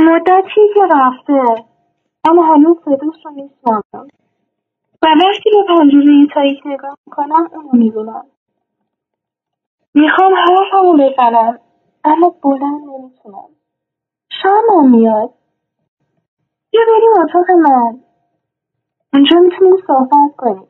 مدتی 0.00 0.60
که 0.74 0.80
رفته. 0.96 1.64
اما 2.28 2.42
هنوز 2.54 2.76
صداش 2.84 3.24
رو 3.24 3.30
میشنوم 3.30 4.08
و 5.02 5.06
وقتی 5.06 5.50
به 5.50 5.62
پنجره 5.68 6.26
تاریک 6.34 6.60
نگاه 6.66 6.96
می‌کنم 7.06 7.48
اونو 7.52 7.68
می‌بینم. 7.72 8.26
می‌خوام 9.94 10.32
حرفمو 10.34 10.92
بزنم 10.92 11.58
اما 12.04 12.28
بلند 12.42 12.80
نمی‌تونم. 12.84 13.48
شرمم 14.42 14.90
میاد. 14.90 15.34
بیا 16.70 16.80
بریم 16.88 17.24
اتاق 17.24 17.50
من. 17.50 18.00
اونجا 19.14 19.38
می‌تونیم 19.38 19.76
صحبت 19.86 20.36
کنیم. 20.36 20.68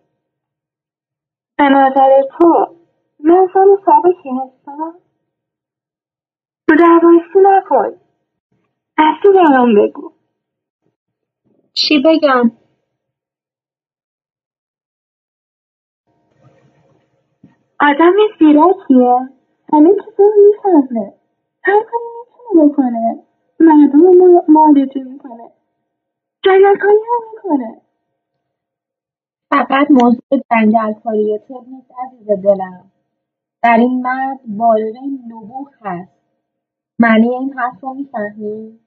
به 1.58 1.64
نظر 1.64 2.22
تو 2.38 2.76
من 3.24 3.48
زن 3.54 3.76
سابقی 3.86 4.30
هستم؟ 4.30 4.94
رو 6.68 6.76
دربایستی 6.76 7.38
نکن. 7.42 8.09
اصلی 9.00 9.32
برام 9.32 9.74
بگو. 9.74 10.12
چی 11.72 12.02
بگم؟ 12.06 12.52
آدم 17.80 18.12
زیرکیه. 18.38 19.16
همه 19.72 19.90
چیزا 19.94 20.24
رو 20.24 20.42
می‌فهمه. 20.46 21.14
هر 21.64 21.82
کاری 21.82 22.04
می‌تونه 22.20 22.68
بکنه. 22.68 23.22
مردم 23.60 24.00
رو 24.00 24.44
معالجه 24.48 25.02
می‌کنه. 25.02 25.50
جنگلکاری 26.44 26.98
هم 27.10 27.28
می‌کنه. 27.34 27.80
فقط 29.50 29.90
موضوع 29.90 30.40
جنگلکاری 30.50 31.32
و 31.34 31.38
طب 31.38 31.68
نیست 31.68 31.90
عزیز 32.06 32.26
دلم. 32.44 32.90
در 33.62 33.76
این 33.78 34.02
مرد 34.02 34.40
بالغ 34.46 34.96
نبوغ 35.28 35.68
هست. 35.80 36.12
معنی 36.98 37.28
این 37.28 37.52
حرف 37.58 37.80
رو 37.80 37.94
می‌فهمی؟ 37.94 38.80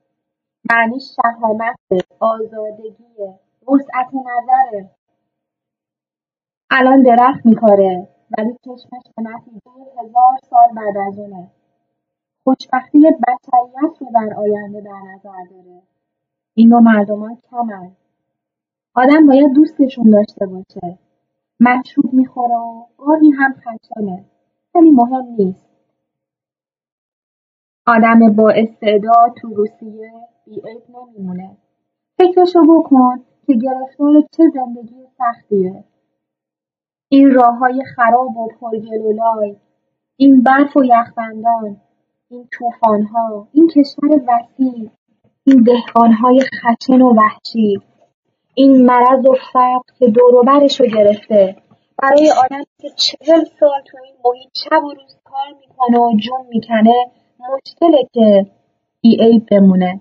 معنی 0.71 0.99
شهامت 0.99 1.75
آزادگیه 2.19 3.39
وسعت 3.67 4.07
نظره 4.13 4.89
الان 6.69 7.01
درخت 7.01 7.45
میکاره 7.45 8.07
ولی 8.37 8.53
چشمش 8.65 9.03
به 9.17 9.23
نتیجه 9.23 9.71
هزار 9.99 10.37
سال 10.49 10.75
بعد 10.75 10.97
از 10.97 11.19
اونه. 11.19 11.51
خوشبختی 12.43 12.99
بشریت 12.99 14.01
رو 14.01 14.07
در 14.13 14.33
آینده 14.37 14.81
در 14.81 15.01
نظر 15.13 15.43
داره. 15.51 15.81
این 16.53 16.69
نوع 16.69 16.79
مردمان 16.81 17.37
کمن. 17.51 17.91
آدم 18.95 19.27
باید 19.27 19.53
دوستشون 19.53 20.09
داشته 20.09 20.45
باشه. 20.45 20.97
مشروب 21.59 22.13
می‌خوره 22.13 22.55
و 22.55 22.85
گاهی 22.97 23.31
هم 23.31 23.53
خشنه. 23.53 24.25
ولی 24.75 24.91
مهم 24.91 25.25
نیست. 25.37 25.69
آدم 27.87 28.35
با 28.35 28.49
استعداد 28.49 29.33
تو 29.41 29.47
روسیه 29.53 30.11
بیعیب 30.45 30.81
نمیمونه. 30.89 31.57
فکرشو 32.17 32.59
بکن 32.61 33.17
که 33.47 33.53
گرفتار 33.53 34.21
چه 34.37 34.43
زندگی 34.53 34.95
سختیه. 35.17 35.83
این 37.09 37.31
راه 37.31 37.57
های 37.57 37.83
خراب 37.95 38.37
و 38.37 38.47
پرگل 38.61 39.01
و 39.01 39.11
لای 39.11 39.55
این 40.17 40.43
برف 40.43 40.77
و 40.77 40.83
یخبندان 40.83 41.77
این 42.29 42.47
ها، 43.13 43.47
این 43.53 43.67
کشور 43.67 44.09
وسیع 44.27 44.89
این 45.45 45.67
های 46.23 46.39
خشن 46.39 47.01
و 47.01 47.13
وحشی 47.13 47.79
این 48.55 48.85
مرض 48.85 49.25
و 49.25 49.35
فقر 49.53 49.81
که 49.99 50.07
دور 50.07 50.35
و 50.35 50.43
رو 50.79 50.85
گرفته. 50.87 51.55
برای 51.97 52.31
آدمی 52.45 52.65
که 52.81 52.89
چهل 52.89 53.43
سال 53.59 53.81
تو 53.85 53.97
این 54.03 54.15
محیط 54.25 54.51
شب 54.53 54.83
و 54.83 54.89
روز 54.89 55.17
کار 55.23 55.47
می‌کنه 55.59 55.99
و 55.99 56.17
جون 56.17 56.45
می‌کنه 56.49 56.93
مشکله 57.39 58.07
که 58.13 58.45
بیعیب 59.01 59.47
بمونه. 59.51 59.99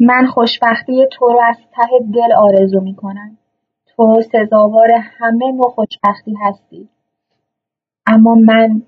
من 0.00 0.26
خوشبختی 0.26 1.06
تو 1.12 1.28
رو 1.28 1.40
از 1.48 1.56
ته 1.56 2.12
دل 2.14 2.32
آرزو 2.32 2.80
می‌کنم. 2.80 3.38
تو 3.86 4.22
سزاوار 4.32 4.88
همه 4.92 5.52
نوع 5.52 5.70
خوشبختی 5.70 6.34
هستی. 6.40 6.88
اما 8.06 8.34
من 8.34 8.82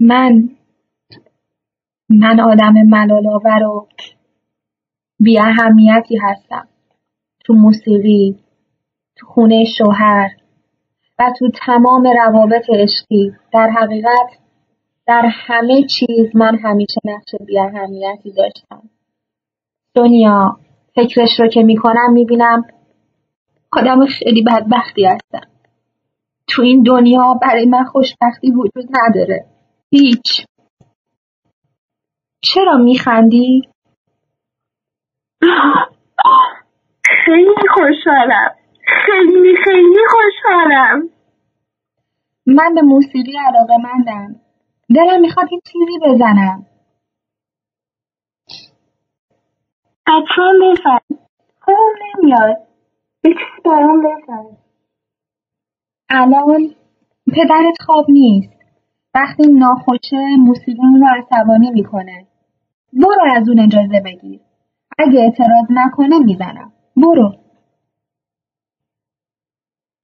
من 0.00 0.48
من 2.08 2.40
آدم 2.40 2.72
ملالآور 2.72 3.62
و 3.62 3.86
اهمیتی 5.40 6.16
هستم. 6.16 6.68
تو 7.44 7.52
موسیقی 7.52 8.38
تو 9.16 9.26
خونه 9.26 9.64
شوهر 9.78 10.30
و 11.18 11.32
تو 11.38 11.50
تمام 11.66 12.06
روابط 12.24 12.70
عشقی. 12.70 13.32
در 13.52 13.70
حقیقت 13.76 14.38
در 15.06 15.22
همه 15.26 15.82
چیز 15.82 16.36
من 16.36 16.58
همیشه 16.58 17.00
نقش 17.04 17.34
اهمیتی 17.58 18.32
داشتم. 18.32 18.82
دنیا 19.94 20.56
فکرش 20.94 21.40
رو 21.40 21.48
که 21.48 21.62
می‌کنم 21.62 22.12
می‌بینم 22.12 22.64
آدم 23.72 24.06
خیلی 24.06 24.42
بدبختی 24.42 25.06
هستم. 25.06 25.50
تو 26.48 26.62
این 26.62 26.82
دنیا 26.82 27.34
برای 27.42 27.66
من 27.66 27.84
خوشبختی 27.84 28.50
وجود 28.50 28.88
نداره. 29.00 29.46
هیچ. 29.90 30.46
چرا 32.42 32.76
میخندی؟ 32.76 33.68
خیلی 37.24 37.68
خوشحالم. 37.74 38.54
خیلی 39.06 39.56
خیلی 39.64 40.00
خوشحالم. 40.10 41.08
من 42.46 42.74
به 42.74 42.82
موسیقی 42.82 43.38
علاقه 43.48 43.74
مندم. 43.76 44.40
دلم 44.96 45.20
می‌خواد 45.20 45.46
این 45.50 45.60
چیزی 45.64 45.98
بزنم. 46.14 46.66
حتما 50.08 50.52
بزن 50.62 51.16
خوبم 51.60 51.94
نمیاد. 52.02 52.56
یه 53.24 53.32
چیزی 53.32 53.62
برام 53.64 54.00
بزن 54.00 54.56
الان 56.10 56.74
پدرت 57.26 57.82
خواب 57.86 58.06
نیست. 58.08 58.52
وقتی 59.14 59.42
ناخوشه 59.46 60.36
موسیقی 60.38 60.82
رو 61.00 61.06
عصبانی 61.18 61.70
می‌کنه. 61.70 62.26
برو 62.92 63.24
از 63.36 63.48
اون 63.48 63.60
اجازه 63.60 64.00
بگیر. 64.04 64.40
اگه 64.98 65.20
اعتراض 65.20 65.66
نکنه 65.70 66.18
می‌زنم. 66.18 66.72
برو. 66.96 67.34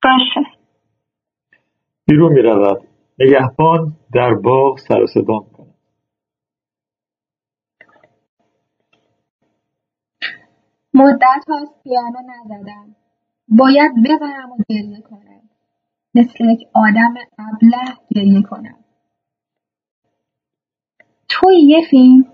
باشه. 0.03 0.51
بیرون 2.09 2.33
می‌رود. 2.33 2.89
نگهبان 3.19 3.97
در 4.15 4.35
باغ 4.35 4.79
سر 4.79 5.03
و 5.03 5.07
صدا 5.07 5.39
می‌کنه 5.39 5.75
مدت 10.97 11.45
هاست 11.49 11.83
پیانو 11.85 12.19
نزدم 12.29 12.97
باید 13.49 13.93
ببرم 14.05 14.53
و 14.53 14.57
گریه 14.69 15.01
کنم. 15.01 15.51
مثل 16.15 16.45
یک 16.45 16.69
آدم 16.75 17.15
ابله 17.39 17.97
گریه 18.15 18.43
کنم. 18.43 18.85
توی 21.29 21.57
یه 21.57 21.87
فیلم 21.91 22.33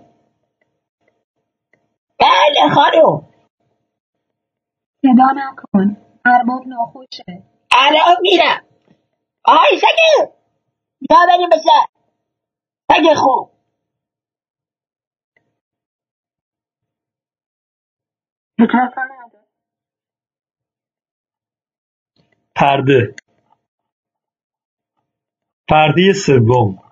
بله 2.19 2.75
خانم. 2.75 3.29
صدا 5.01 5.31
نکن. 5.35 5.97
ارباب 6.25 6.67
ناخوشه. 6.67 7.43
الان 7.71 8.17
میرم. 8.21 8.63
آی 9.45 9.77
سگه. 9.77 10.33
یا 11.09 11.17
بریم 11.29 11.49
مثل 11.53 11.69
سگ 12.91 13.13
خوب. 13.15 13.52
پرده. 22.55 23.15
پرده 25.69 26.13
سوم. 26.13 26.83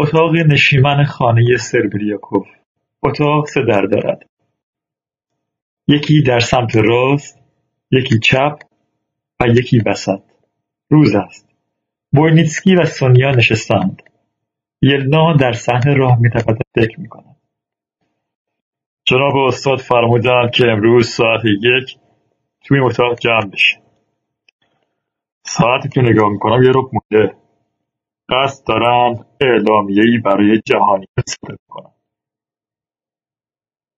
اتاق 0.00 0.36
نشیمن 0.36 1.04
خانه 1.04 1.56
سربریاکوف. 1.56 2.46
اتاق 3.02 3.46
سه 3.46 3.60
در 3.68 3.82
دارد. 3.82 4.30
یکی 5.88 6.22
در 6.22 6.40
سمت 6.40 6.76
راست 6.76 7.38
یکی 7.90 8.18
چپ 8.18 8.58
و 9.40 9.46
یکی 9.46 9.80
وسط. 9.86 10.22
روز 10.90 11.14
است. 11.14 11.48
بوینیتسکی 12.12 12.76
و 12.76 12.84
سونیا 12.84 13.30
نشستند. 13.30 14.02
یلنا 14.82 15.36
در 15.36 15.52
صحن 15.52 15.96
راه 15.96 16.18
میتپد 16.18 16.58
فکر 16.74 17.00
می‌کند. 17.00 17.33
جناب 19.04 19.36
استاد 19.36 19.78
فرمودند 19.78 20.50
که 20.50 20.64
امروز 20.64 21.08
ساعت 21.08 21.40
یک 21.44 21.98
توی 22.64 22.80
اتاق 22.80 23.18
جمع 23.18 23.50
بشه 23.52 23.82
ساعتی 25.46 25.88
که 25.88 26.00
نگاه 26.00 26.28
می‌کنم 26.28 26.62
یه 26.62 26.70
رب 26.70 26.90
مونده. 26.92 27.36
قصد 28.28 28.66
دارن 28.66 29.24
اعلامیهای 29.40 30.18
برای 30.24 30.60
جهانی 30.66 31.06
صادر 31.26 31.56
کنن 31.68 31.90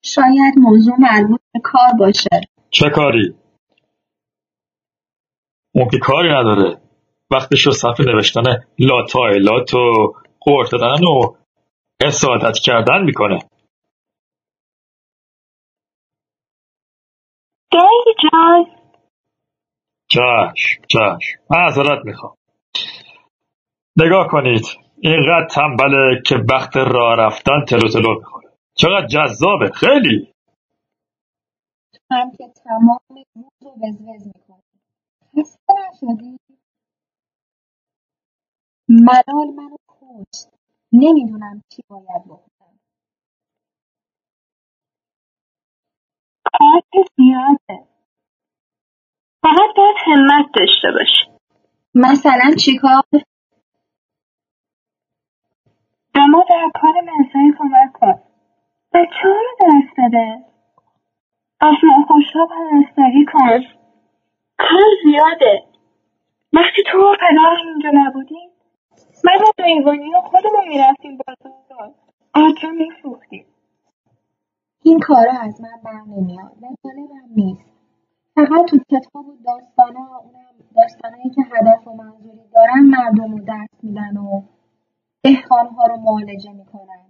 شاید 0.05 0.59
موضوع 0.59 0.95
مربوط 0.99 1.41
به 1.53 1.61
کار 1.65 1.93
باشه. 1.99 2.29
چه 2.71 2.91
کاری؟ 2.91 3.35
اون 5.75 5.89
که 5.89 5.99
کاری 5.99 6.29
نداره. 6.29 6.81
وقتش 7.31 7.67
رو 7.67 7.73
صفحه 7.73 8.07
نوشتن 8.07 8.43
لاتایلات 8.79 9.75
و 9.75 10.15
قورت 10.41 10.73
دادن 10.73 11.05
و 11.05 11.35
حسادت 12.05 12.59
کردن 12.65 13.05
می‌کنه. 13.05 13.39
گری 17.73 18.15
جان. 18.33 18.67
چشم 20.09 20.83
چشم. 20.89 21.39
معذرت 21.51 22.05
می‌خوام. 22.05 22.37
نگاه 23.97 24.29
کنید 24.29 24.63
اینقدر 24.99 25.49
تنبله 25.51 26.23
که 26.27 26.37
وقت 26.51 26.77
راه 26.77 27.17
رفتن 27.19 27.65
تلو 27.69 27.89
تلو 27.89 28.19
می‌خوره. 28.19 28.53
چقدر 28.75 29.07
جذابه. 29.07 29.71
خیلی. 29.75 30.33
هم 32.11 32.31
که 32.31 32.45
تمام 32.65 33.01
روز 33.37 33.53
رو 33.63 33.71
وزوز 33.71 34.27
می‌کنه. 34.27 34.63
خسته 35.39 35.75
نشدی؟ 35.91 36.39
ملال 38.89 39.55
منو 39.57 39.77
کشت. 39.89 40.49
نمی‌دونم 40.93 41.63
چی 41.73 41.83
باید 41.89 42.25
بکنم 42.25 42.56
کارت 46.53 47.09
زیاده. 47.17 47.87
فقط 49.43 49.77
باید 49.77 49.97
همت 50.07 50.47
داشته 50.55 50.89
باشی. 50.99 51.27
مثلا 51.95 52.55
چیکار 52.65 53.03
به 56.15 56.21
ما 56.31 56.45
در 56.51 56.71
کار 56.81 56.93
مسایی 57.01 57.53
کمک 57.59 57.93
کن. 57.93 58.23
بچه 58.93 59.23
ها 59.23 59.29
رو 59.29 59.57
درس 59.61 59.91
بده؟ 59.99 60.45
از 61.61 61.75
ناخوشها 61.83 62.47
پرستاری 62.47 63.25
کن. 63.25 63.65
کار 64.59 64.89
زیاده. 65.05 65.63
وقتی 66.53 66.83
تو 66.93 66.99
و 66.99 67.15
پدر 67.15 67.57
اینجا 67.65 67.91
نبودیم 67.95 68.51
من 69.25 69.39
و 69.43 69.65
دیوانی 69.65 70.13
ها 70.13 70.21
خودمون 70.21 70.69
می‌رفتیم 70.69 71.19
بازار 71.27 71.95
آجا 72.35 72.71
میفروختیم. 72.71 73.47
این 74.87 75.01
کارا 75.01 75.33
از 75.41 75.61
من 75.61 75.81
بر 75.85 76.01
نمیاد 76.07 76.53
به 76.61 76.67
جانبم 76.85 77.35
نیست. 77.37 77.65
فقط 78.35 78.65
تو 78.71 78.79
کتاب 78.91 79.29
و 79.29 79.37
داستانا 79.45 80.19
اونم 80.25 80.55
داستانایی 80.77 81.31
که 81.31 81.43
هدف 81.53 81.89
و 81.89 81.93
منظوری 81.95 82.49
دارن 82.55 82.81
مردم 82.81 83.33
رو 83.33 83.45
درس 83.45 83.69
میدن 83.83 84.17
و 84.17 84.43
دهقانها 85.23 85.87
رو 85.87 85.97
معالجه 85.97 86.53
می‌کنن. 86.53 87.05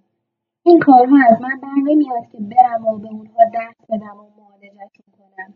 این 0.63 0.79
کارها 0.79 1.17
از 1.31 1.43
من 1.43 1.61
بر 1.63 1.75
نمیاد 1.85 2.27
که 2.33 2.39
برم 2.39 2.87
و 2.87 2.99
به 2.99 3.09
اونها 3.09 3.45
درس 3.55 3.77
بدم 3.89 4.17
و 4.17 4.29
معالجهشون 4.39 5.07
کنم. 5.19 5.55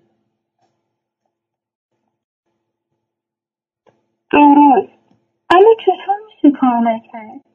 درست. 4.33 4.99
اما 5.51 5.71
چطور 5.85 6.17
میشه 6.27 6.59
کار 6.61 6.81
نکرد؟ 6.81 7.50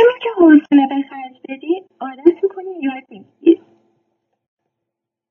همین 0.00 0.18
که 0.22 0.28
حوصله 0.36 0.86
به 0.88 1.08
خرج 1.10 1.40
بدی 1.48 1.84
عادت 2.00 2.42
می‌کنی 2.42 2.80
یاد 2.82 3.04
می‌گیری 3.10 3.62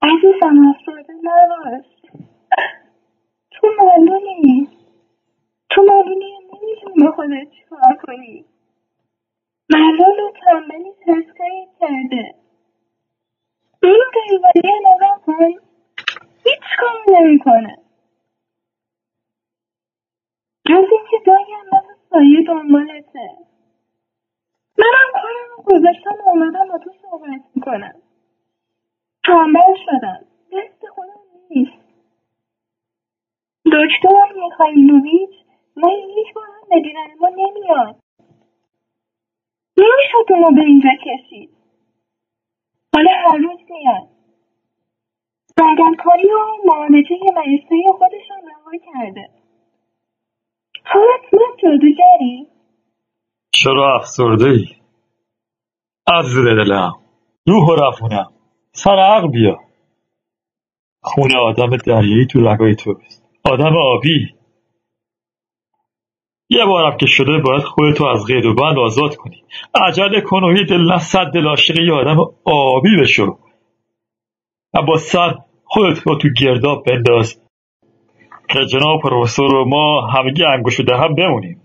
عزیزم 0.01 0.67
افسرده 0.67 1.13
نباش. 1.23 1.85
تو 3.51 3.67
معلولی 3.77 4.69
تو 5.69 5.81
معلولی 5.81 6.33
نمی‌تونی 6.53 7.05
به 7.05 7.11
خودت 7.11 7.51
چیکار 7.51 7.97
کنی. 8.03 8.45
معلول 9.69 10.19
و 10.19 10.31
تنبلی 10.45 10.91
تسخیر 11.01 11.67
کرده. 11.79 12.35
این 13.83 14.03
دیواری 14.29 14.79
نگاه 14.95 15.21
کن. 15.25 15.45
هیچ 16.43 16.63
کار 16.79 17.19
نمی‌کنه. 17.19 17.77
جز 20.69 20.85
اینکه 20.91 21.25
گاهی 21.25 21.53
هم 21.53 21.67
مثل 21.67 21.93
سایه 22.09 22.43
دنبالته. 22.47 23.48
منم 24.79 25.11
کارم 25.13 25.63
گذاشتم 25.65 26.15
و 26.25 26.29
اومدم 26.29 26.67
با 26.69 26.77
تو 26.77 26.91
صحبت 27.01 27.41
می‌کنم. 27.55 28.01
تنبل 29.25 29.75
شدم. 29.85 30.25
دست 30.53 30.87
خودم 30.95 31.19
نیست. 31.49 31.89
دکتر 33.65 34.33
میخایلوویچ 34.43 35.31
نه 35.77 35.93
یک 36.17 36.33
بار 36.33 36.45
هم 36.45 36.69
به 36.69 37.15
ما 37.19 37.29
نمیاد. 37.29 37.95
نمی‌شد 39.77 40.33
اونو 40.33 40.55
به 40.55 40.61
اینجا 40.61 40.89
کشید 41.05 41.49
حالا 42.95 43.11
هر 43.11 43.37
روز 43.37 43.59
میاد. 43.69 44.09
بدنکاری 45.57 46.27
و 46.31 46.39
معالجه 46.65 47.17
مریضای 47.35 47.85
خودشان 47.97 48.41
رها 48.47 48.71
کرده. 48.77 49.29
تو 50.85 50.99
حتما 50.99 51.41
جادوگری؟ 51.63 52.47
چرا 53.51 53.95
افسرده 53.95 54.45
ای؟ 54.45 54.65
عزیز 56.07 56.37
دلم 56.37 56.93
روح 57.47 57.65
و 57.67 57.75
رفونم 57.75 58.31
سر 58.71 58.95
عقل 58.95 59.27
بیا. 59.27 59.59
خون 61.01 61.35
آدم 61.35 61.77
دریایی 61.77 62.25
تو 62.25 62.41
رگای 62.41 62.75
توست 62.75 63.23
آدم 63.43 63.73
آبی. 63.77 64.35
یه 66.49 66.65
بارم 66.65 66.97
که 66.97 67.05
شده 67.05 67.37
باید 67.37 67.63
خودتو 67.63 68.05
از 68.05 68.25
قید 68.25 68.45
و 68.45 68.53
بند 68.53 68.79
آزاد 68.79 69.15
کنی. 69.15 69.43
عجله 69.87 70.21
کن 70.21 70.43
و 70.43 70.57
یه 70.57 70.63
دل 70.63 70.97
صد 70.97 71.31
دل 71.33 71.55
یه 71.85 71.93
آدم 71.93 72.19
آبی 72.45 72.97
بشو. 73.01 73.39
و 74.73 74.81
با 74.81 74.97
سر 74.97 75.35
خودت 75.63 76.07
رو 76.07 76.15
تو 76.15 76.27
گرداب 76.41 76.83
بنداز. 76.85 77.41
که 78.49 78.65
جناب 78.65 79.01
پروفسور 79.03 79.55
و 79.55 79.65
ما 79.65 80.07
همگی 80.07 80.43
انگوش 80.43 80.81
به 80.81 80.97
هم 80.97 81.15
بمونیم. 81.15 81.61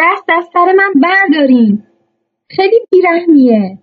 دست 0.00 0.24
از 0.28 0.44
سر 0.52 0.72
من 0.76 0.92
بردارین. 1.02 1.86
خیلی 2.50 2.76
بیرحمیه. 2.90 3.78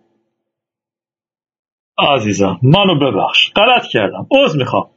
عزیزم 1.98 2.60
منو 2.64 2.99
ببخش. 2.99 3.52
غلط 3.56 3.84
کردم. 3.91 4.27
عذر 4.31 4.57
می‌خوام. 4.57 4.89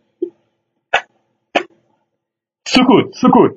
سکوت 2.66 3.14
سکوت. 3.22 3.52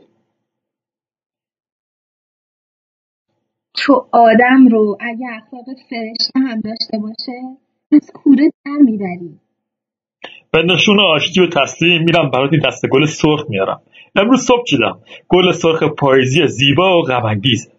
تو 3.76 4.08
آدم 4.12 4.68
رو 4.72 4.98
اگه 5.00 5.26
اخلاقت 5.36 5.80
فرشته 5.90 6.40
هم 6.40 6.62
داشته 6.62 6.98
باشه 6.98 7.58
از 7.92 8.12
کوره 8.14 8.52
در 8.66 8.78
می‌بری. 8.82 9.40
به 10.52 10.64
نشون 10.64 11.00
آشتی 11.00 11.42
و 11.42 11.48
تسلیم 11.48 12.04
میرم 12.04 12.32
برات 12.32 12.54
این 12.54 12.62
دسته 12.68 12.88
گل 12.88 13.06
سرخ 13.06 13.46
میارم. 13.50 13.82
امروز 14.16 14.46
صبح 14.48 14.64
چیدم؟ 14.64 15.04
گل 15.30 15.52
سرخ 15.52 15.84
پاییزی 15.84 16.48
زیبا 16.48 16.98
و 16.98 17.02
غمانگیز. 17.02 17.72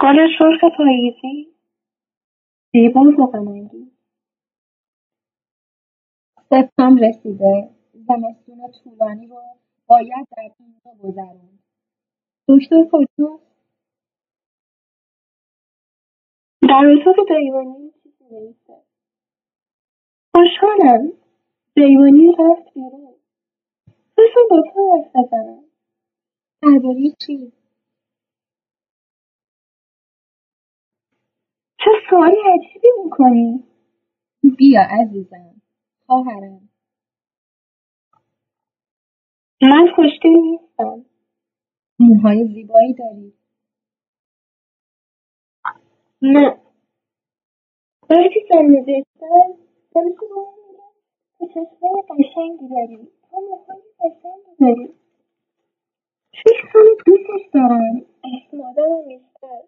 گل 0.00 0.16
سرخ 0.38 0.60
پاییزی 0.76 1.54
زیبا 2.72 3.00
و 3.00 3.26
غمانگیز. 3.26 3.92
سپتامبر 6.50 7.08
رسیده. 7.08 7.70
زمستون 7.94 8.72
طولانی 8.84 9.26
رو 9.26 9.42
باید 9.86 10.26
در 10.36 10.50
اینجا 10.58 10.90
گذروند. 11.02 11.62
دکتر 12.48 12.84
کجاست 12.92 13.50
در 16.62 16.86
اتاق 16.86 17.16
دیوانی 17.28 17.92
چیزی 18.02 18.24
نوشته 18.24 18.74
خوشحالم. 20.34 21.12
دیوانی 21.76 22.32
رفت 22.38 22.74
بیرون. 22.74 23.14
خواستم 24.14 24.40
با 24.50 24.62
تو 24.74 24.80
حرف 24.92 25.26
بزنم. 25.26 25.64
درباره 26.62 27.16
چی؟ 27.26 27.52
چه 31.78 31.90
سوالی 32.10 32.36
عجیبی 32.54 32.88
می‌کنی؟ 33.04 33.64
بیا 34.58 34.82
عزیزم. 34.90 35.62
خواهرم. 36.06 36.70
من 39.62 39.86
خوشگل 39.96 40.30
نیستم. 40.30 41.06
موهای 42.00 42.44
زیبایی 42.54 42.94
داری. 42.94 43.34
نه. 46.22 46.60
وقتی 48.10 48.40
سن 48.48 48.68
زشتم 48.82 49.58
همیشه 49.96 50.20
به 50.20 50.36
من 50.36 50.44
میگن 50.52 50.59
تو 51.40 51.46
چشمای 51.46 52.02
قشنگی 52.10 52.68
داری. 52.68 52.98
تو 53.30 53.36
موهای 53.40 53.82
قشنگی 54.00 54.52
داری. 54.60 54.88
فکر 56.44 56.72
کنم 56.72 56.96
دوستش 57.06 57.46
دارم. 57.54 57.96
اسم 58.24 58.60
آدمم 58.60 59.08
بیشتر. 59.08 59.60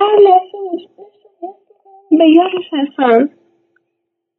هر 0.00 0.16
لحظه 0.16 0.58
مشکلش 0.72 1.22
رو 1.24 1.48
حس 1.48 1.60
می‌کنم. 1.68 2.18
به 2.18 2.24
یادش 2.28 2.68
هستم. 2.72 3.30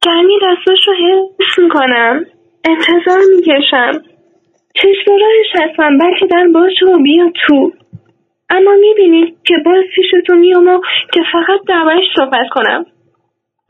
گرمی 0.02 0.38
دستاش 0.42 0.78
رو 0.86 0.94
حس 0.94 1.58
می‌کنم. 1.58 2.26
انتظار 2.68 3.20
می‌کشم. 3.36 3.92
چشم 4.74 5.10
راهش 5.10 5.50
هستم 5.54 5.98
بلکه 5.98 6.26
در 6.26 6.48
باشه 6.54 6.86
و 6.86 7.02
بیا 7.02 7.32
تو. 7.46 7.72
اما 8.50 8.70
می‌بینی 8.80 9.36
که 9.46 9.54
باز 9.64 9.84
پیش 9.94 10.06
تو 10.26 10.34
میام 10.34 10.80
که 11.12 11.20
فقط 11.32 11.60
دربارش 11.68 12.04
صحبت 12.16 12.46
کنم. 12.54 12.86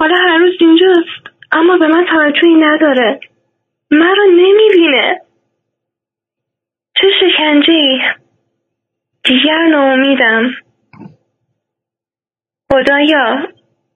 حالا 0.00 0.14
هر 0.16 0.38
روز 0.38 0.54
اینجاست. 0.60 1.35
اما 1.52 1.76
به 1.78 1.86
من 1.86 2.06
توجهی 2.06 2.54
نداره. 2.54 3.20
من 3.90 4.14
رو 4.16 4.24
نمی‌بینه. 4.30 5.20
چه 6.94 7.06
شکنجه 7.20 7.72
ای 7.72 8.00
دیگر 9.24 9.66
ناامیدم. 9.66 10.50
خدایا 12.72 13.48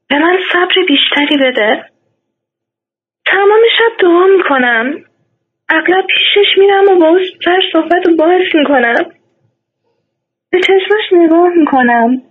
به 0.08 0.18
من 0.18 0.38
صبر 0.52 0.74
بیشتری 0.88 1.36
بده. 1.36 1.84
تمام 3.26 3.60
شب 3.78 4.02
دعا 4.02 4.26
می‌کنم. 4.26 5.04
اغلب 5.68 6.06
پیشش 6.06 6.58
میرم 6.58 6.84
و 6.84 7.00
با 7.00 7.08
او 7.08 7.18
سر 7.44 7.60
صحبت 7.72 8.06
رو 8.06 8.16
باعث 8.16 8.54
می‌کنم. 8.54 9.12
به 10.50 10.60
چشمش 10.60 11.12
نگاه 11.12 11.48
می‌کنم. 11.48 12.22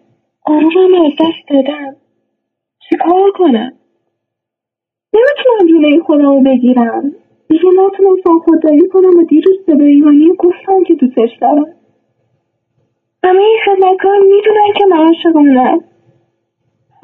غرورم 0.46 1.06
از 1.06 1.12
دست 1.12 1.50
دادم. 1.50 1.96
چیکار 2.90 3.32
کنم؟ 3.32 3.78
نمی‌تونم 5.14 5.68
جلوی 5.69 5.99
خودم 5.99 6.26
رو 6.26 6.41
بگیرم. 6.41 7.11
دیگه 7.49 7.69
نتونستم 7.77 8.40
خودداری 8.40 8.88
کنم 8.90 9.19
و 9.19 9.23
دیروز 9.23 9.65
به 9.65 9.84
ایوانی 9.84 10.36
گفتم 10.40 10.84
که 10.88 10.95
دوستش 10.95 11.38
دارم. 11.41 11.76
همه 13.23 13.41
این 13.41 13.57
خدمتکار 13.65 14.18
می‌دونن 14.19 14.73
که 14.77 14.86
من 14.86 14.98
عاشق 14.98 15.36
اونم 15.36 15.80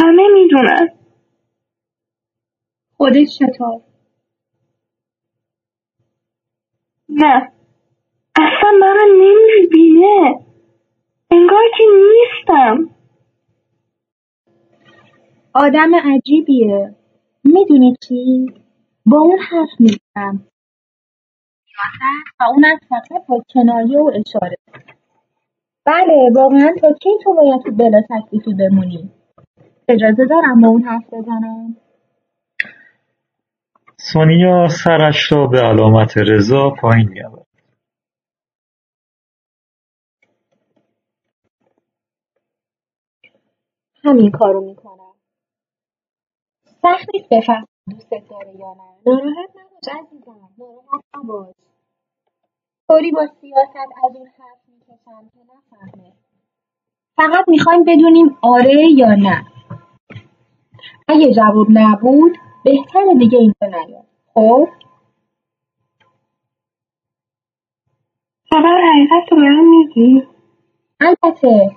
همه 0.01 0.23
می‌دونن. 0.33 0.89
خودت 2.97 3.27
چطور؟ 3.39 3.81
نه. 7.09 7.51
اصلا 8.35 8.71
من 8.81 8.97
نمی‌بینه. 9.11 10.39
انگار 11.31 11.63
که 11.77 11.83
نیستم. 11.97 12.89
آدم 15.53 15.95
عجیبیه. 15.95 16.95
می‌دونی 17.45 17.95
چی؟ 18.07 18.47
با 19.05 19.17
اون 19.19 19.39
حرف 19.39 19.69
می‌زنم. 19.79 20.47
و 22.39 22.43
اونم 22.43 22.77
فقط 22.89 23.27
با 23.29 23.43
کنایه 23.53 23.99
و 23.99 24.11
اشاره. 24.15 24.57
بله 25.85 26.31
واقعا 26.35 26.73
تا 26.81 26.93
کی 26.93 27.09
تو 27.23 27.33
باید 27.35 27.63
تو 27.63 27.71
بلا 27.71 28.01
تکلیفی 28.09 28.53
بمونی؟ 28.53 29.11
اجازه 29.89 30.25
دارم 30.25 30.61
با 30.61 30.67
اون 30.67 30.83
حرف 30.83 31.13
بزنم؟ 31.13 31.77
سونیا 33.99 34.67
سرش 34.69 35.31
را 35.31 35.47
به 35.47 35.59
علامت 35.61 36.17
رضا 36.17 36.69
پایین 36.81 37.09
میآورد. 37.09 37.47
همین 44.03 44.31
کارو 44.31 44.61
می‌کنم. 44.65 45.04
سخت 46.85 47.09
نیست 47.13 47.29
بفهم 47.31 47.65
دوستت 47.89 48.29
داره 48.29 48.55
یا 48.59 48.73
نه؟ 48.73 48.83
ناراحت 49.05 49.49
نباش 49.49 50.05
عزیزم 50.05 50.49
ناراحت 50.57 51.03
نباش. 51.17 51.55
طوری 52.87 53.11
با 53.11 53.27
سیاست 53.41 53.75
از 54.05 54.15
اون 54.15 54.27
حرف 54.27 54.59
می‌کشم 54.67 55.29
که 55.33 55.39
نفهمه. 55.39 56.13
فقط 57.17 57.45
می‌خوایم 57.47 57.83
بدونیم 57.83 58.37
آره 58.41 58.91
یا 58.91 59.15
نه. 59.15 59.45
اگه 61.07 61.33
جواب 61.33 61.67
نبود 61.69 62.37
بهتره 62.63 63.15
دیگه 63.19 63.37
اینجا 63.37 63.67
نیاد. 63.77 64.05
خب؟ 64.33 64.69
خبر 68.49 68.81
حقیقت 68.91 69.31
رو 69.31 69.37
به 69.37 69.49
میگی؟ 69.61 70.27
البته 70.99 71.75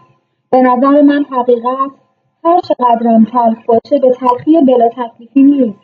به 0.50 0.62
نظر 0.62 1.02
من 1.02 1.24
حقیقت 1.24 2.07
هر 2.44 2.60
چقدرم 2.60 3.24
تلخ 3.24 3.66
باشه 3.66 3.98
به 4.02 4.10
تلخی 4.10 4.60
بلا 4.68 4.88
تکلیفی 4.88 5.42
نیست. 5.42 5.78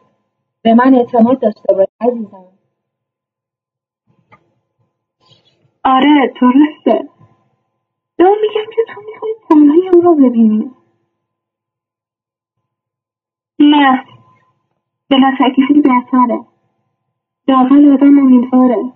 به 0.63 0.75
من 0.75 0.95
اعتماد 0.95 1.41
داشته 1.41 1.75
باش 1.75 1.89
عزیزم. 2.01 2.45
آره 5.85 6.35
درسته. 6.41 7.09
دارم 8.19 8.35
میگم 8.43 8.71
که 8.77 8.83
تو 8.95 9.01
می‌خوای 9.01 9.35
تنهایی 9.49 9.89
او 9.89 10.01
رو 10.01 10.15
ببینی. 10.15 10.71
نه. 13.59 14.05
بلا 15.11 15.33
تکلیفی 15.41 15.75
بهتره. 15.81 16.47
لااقل 17.49 17.93
آدم 17.93 18.19
امیدواره. 18.19 18.93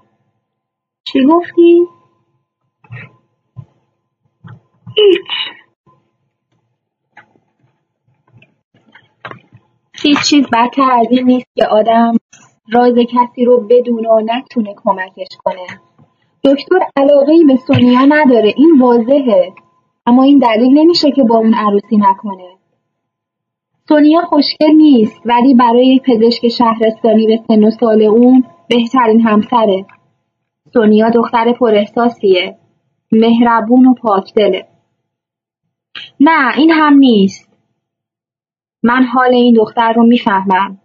چی 1.05 1.25
گفتی؟ 1.27 1.87
هیچ. 4.97 5.38
هیچ 10.09 10.19
چیز 10.31 10.45
بدتر 10.53 10.91
از 10.93 11.07
این 11.11 11.27
نیست 11.27 11.47
که 11.55 11.67
آدم 11.67 12.13
راز 12.73 12.95
کسی 12.95 13.45
رو 13.45 13.67
بدونه 13.71 14.09
و 14.09 14.21
نتونه 14.21 14.75
کمکش 14.85 15.29
کنه. 15.45 15.67
دکتر 16.45 16.79
علاقه 16.97 17.33
به 17.47 17.57
سونیا 17.57 18.01
نداره. 18.09 18.55
این 18.57 18.79
واضحه. 18.81 19.53
اما 20.07 20.23
این 20.23 20.39
دلیل 20.39 20.79
نمیشه 20.79 21.11
که 21.11 21.23
با 21.23 21.37
اون 21.37 21.55
عروسی 21.55 21.97
نکنه. 21.97 22.49
سونیا 23.89 24.21
خوشگل 24.21 24.71
نیست 24.77 25.21
ولی 25.25 25.55
برای 25.55 25.87
یک 25.87 26.03
پزشک 26.03 26.49
شهرستانی 26.49 27.27
به 27.27 27.41
سن 27.49 27.65
و 27.65 27.71
سال 27.71 28.03
اون 28.03 28.45
بهترین 28.69 29.21
همسره. 29.21 29.87
سونیا 30.73 31.11
دختر 31.11 31.53
پر 31.53 31.75
احساسیه. 31.75 32.57
مهربون 33.13 33.87
و 33.87 33.95
پاکدله. 33.95 34.67
نه 36.21 36.59
این 36.59 36.71
هم 36.71 36.95
نیست. 36.95 37.48
من 38.83 39.05
حال 39.05 39.35
این 39.35 39.55
دختر 39.55 39.93
رو 39.93 40.07
می‌فهمم. 40.07 40.79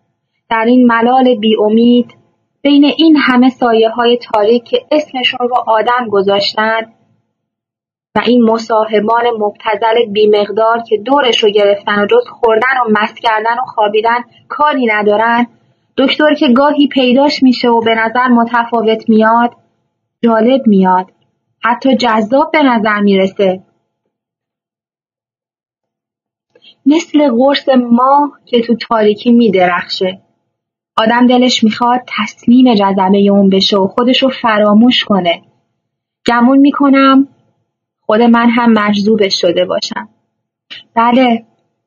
در 0.50 0.66
این 0.68 0.88
ملال 0.88 1.36
بی 1.36 1.56
امید 1.66 2.14
بین 2.62 2.86
این 2.86 3.18
همه 3.18 3.50
سایه 3.50 3.90
های 3.90 4.18
تاریک 4.18 4.64
که 4.64 4.78
اسمشون 4.92 5.48
رو 5.48 5.56
آدم 5.68 6.08
گذاشتن 6.10 6.82
و 8.16 8.22
این 8.26 8.44
مصاحبان 8.44 9.24
مبتزل 9.40 10.06
بیمقدار 10.12 10.82
که 10.90 10.98
دورش 10.98 11.44
رو 11.44 11.50
گرفتن 11.50 12.00
و 12.00 12.06
جز 12.06 12.28
خوردن 12.30 12.78
و 12.86 13.02
مست 13.02 13.20
کردن 13.20 13.54
و 13.54 13.66
خوابیدن 13.66 14.20
کاری 14.50 14.86
ندارن 14.86 15.48
دکتر 15.98 16.34
که 16.34 16.48
گاهی 16.48 16.88
پیداش 16.88 17.44
میشه 17.44 17.70
و 17.70 17.80
به 17.80 17.96
نظر 17.96 18.28
متفاوت 18.28 19.10
میاد 19.10 19.52
جالب 20.24 20.68
میاد. 20.68 21.06
حتی 21.64 21.96
جذاب 21.96 22.52
به 22.52 22.64
نظر 22.64 23.00
می‌رسه. 23.00 23.62
مثل 26.86 27.30
قرص 27.30 27.70
ماه 27.92 28.32
که 28.46 28.62
تو 28.62 28.76
تاریکی 28.76 29.32
میدرخشه. 29.32 30.22
آدم 30.98 31.28
دلش 31.28 31.64
می‌خواد 31.64 32.00
تسلیم 32.18 32.76
جذبه 32.76 33.32
اون 33.32 33.50
بشه 33.50 33.78
و 33.78 33.88
خودش 33.88 34.24
رو 34.24 34.30
فراموش 34.30 35.04
کنه. 35.04 35.42
گمون 36.28 36.58
می‌کنم 36.58 37.28
خود 38.06 38.22
من 38.22 38.50
هم 38.50 38.74
مجذوبش 38.74 39.42
شده 39.42 39.66
باشم. 39.66 40.10
بله 40.96 41.46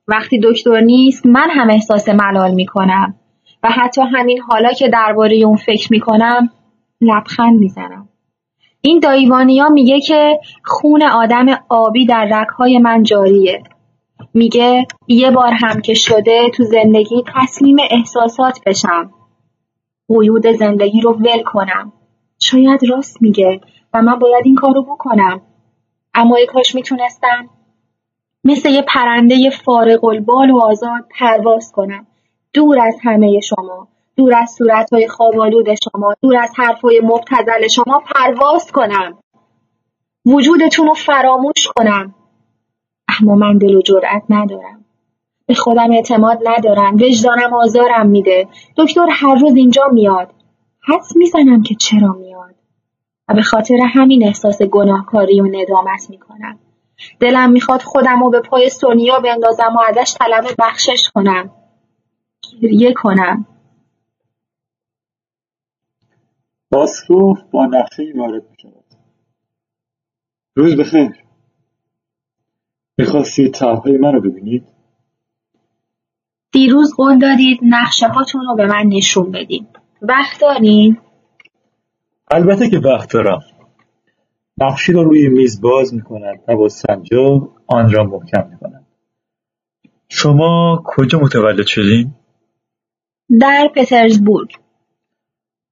وقتی 0.08 0.40
دکتر 0.42 0.80
نیست 0.80 1.26
من 1.26 1.48
هم 1.50 1.70
احساس 1.70 2.08
ملال 2.08 2.54
می‌کنم. 2.54 3.14
و 3.62 3.68
حتی 3.70 4.02
همین 4.12 4.40
حالا 4.40 4.72
که 4.72 4.88
درباره 4.88 5.36
اون 5.36 5.56
فکر 5.56 5.88
می‌کنم 5.92 6.50
لبخند 7.00 7.58
می‌زنم. 7.58 8.08
این 8.80 9.00
دایوانیا 9.00 9.68
میگه 9.68 10.00
که 10.00 10.38
خون 10.64 11.02
آدم 11.02 11.46
آبی 11.68 12.06
در 12.06 12.28
رگهای 12.32 12.78
من 12.78 13.02
جاریه. 13.02 13.62
میگه 14.36 14.86
یه 15.08 15.30
بار 15.30 15.52
هم 15.52 15.80
که 15.80 15.94
شده 15.94 16.50
تو 16.54 16.64
زندگی 16.64 17.24
تسلیم 17.34 17.76
احساسات 17.90 18.60
بشم. 18.66 19.10
قیود 20.08 20.46
زندگی 20.46 21.00
رو 21.00 21.12
ول 21.12 21.42
کنم. 21.42 21.92
شاید 22.38 22.80
راست 22.88 23.22
میگه 23.22 23.60
و 23.94 24.02
من 24.02 24.18
باید 24.18 24.42
این 24.44 24.54
کارو 24.54 24.82
بکنم. 24.82 25.40
اما 26.14 26.36
ای 26.36 26.46
کاش 26.46 26.74
می‌تونستم 26.74 27.48
مثل 28.44 28.70
یه 28.70 28.82
پرنده 28.82 29.50
فارغ 29.64 30.04
البال 30.04 30.50
و 30.50 30.60
آزاد 30.62 31.04
پرواز 31.18 31.72
کنم. 31.72 32.06
دور 32.52 32.80
از 32.80 32.96
همه 33.02 33.40
شما 33.40 33.88
دور 34.16 34.34
از 34.34 34.54
صورتهای 34.58 35.08
خوابالود 35.08 35.66
شما 35.84 36.14
دور 36.22 36.36
از 36.36 36.52
حرفهای 36.56 37.00
مبتزل 37.04 37.68
شما 37.68 38.02
پرواز 38.14 38.72
کنم. 38.72 39.18
وجودتون 40.26 40.86
رو 40.86 40.94
فراموش 40.94 41.68
کنم. 41.76 42.14
اما 43.20 43.34
من 43.34 43.58
دل 43.58 43.74
و 43.74 43.82
جرأت 43.82 44.22
ندارم. 44.28 44.84
به 45.46 45.54
خودم 45.54 45.92
اعتماد 45.92 46.38
ندارم. 46.44 46.94
وجدانم 46.94 47.54
آزارم 47.54 48.06
میده. 48.06 48.48
دکتر 48.76 49.06
هر 49.10 49.34
روز 49.34 49.56
اینجا 49.56 49.82
میاد. 49.92 50.34
حدس 50.80 51.16
می‌زنم 51.16 51.62
که 51.62 51.74
چرا 51.74 52.12
میاد؟ 52.12 52.54
و 53.28 53.34
به 53.34 53.42
خاطر 53.42 53.78
همین 53.94 54.26
احساس 54.26 54.62
گناهکاری 54.62 55.40
و 55.40 55.46
ندامت 55.46 56.10
می‌کنم. 56.10 56.58
دلم 57.20 57.50
می‌خواد 57.50 57.82
خودم 57.82 58.22
رو 58.22 58.30
به 58.30 58.40
پای 58.40 58.70
سونیا 58.70 59.20
بندازم 59.20 59.76
و 59.76 59.80
ازش 59.88 60.14
طلب 60.20 60.44
بخشش 60.58 61.10
کنم. 61.14 61.50
گریه 62.62 62.92
کنم. 62.92 63.46
پاسخ 66.70 67.10
با 67.50 67.66
نقشه 67.66 68.02
وارد 68.16 68.42
می‌شود. 68.50 68.84
روز 70.56 70.76
بخیر. 70.76 71.25
می‌خواستید 72.98 73.54
طرحهای 73.54 73.98
من 73.98 74.12
رو 74.12 74.20
ببینید؟ 74.20 74.64
دیروز 76.52 76.94
قول 76.96 77.18
دادید 77.18 77.58
نقشه 77.62 78.08
هاتون 78.08 78.44
رو 78.48 78.56
به 78.56 78.66
من 78.66 78.84
نشون 78.86 79.30
بدین. 79.30 79.66
وقت 80.02 80.40
دارین؟ 80.40 80.98
البته 82.30 82.70
که 82.70 82.78
وقت 82.78 83.12
دارم. 83.12 83.40
نقشی 84.58 84.92
رو 84.92 85.04
روی 85.04 85.28
میز 85.28 85.60
باز 85.60 85.94
می‌کنند 85.94 86.40
و 86.48 86.56
با 86.56 86.68
سنجا 86.68 87.48
آن 87.66 87.90
را 87.90 88.04
محکم 88.04 88.48
می‌کنند 88.50 88.86
شما 90.08 90.82
کجا 90.84 91.18
متولد 91.18 91.66
شدین؟ 91.66 92.14
در 93.40 93.70
پترزبورگ. 93.76 94.50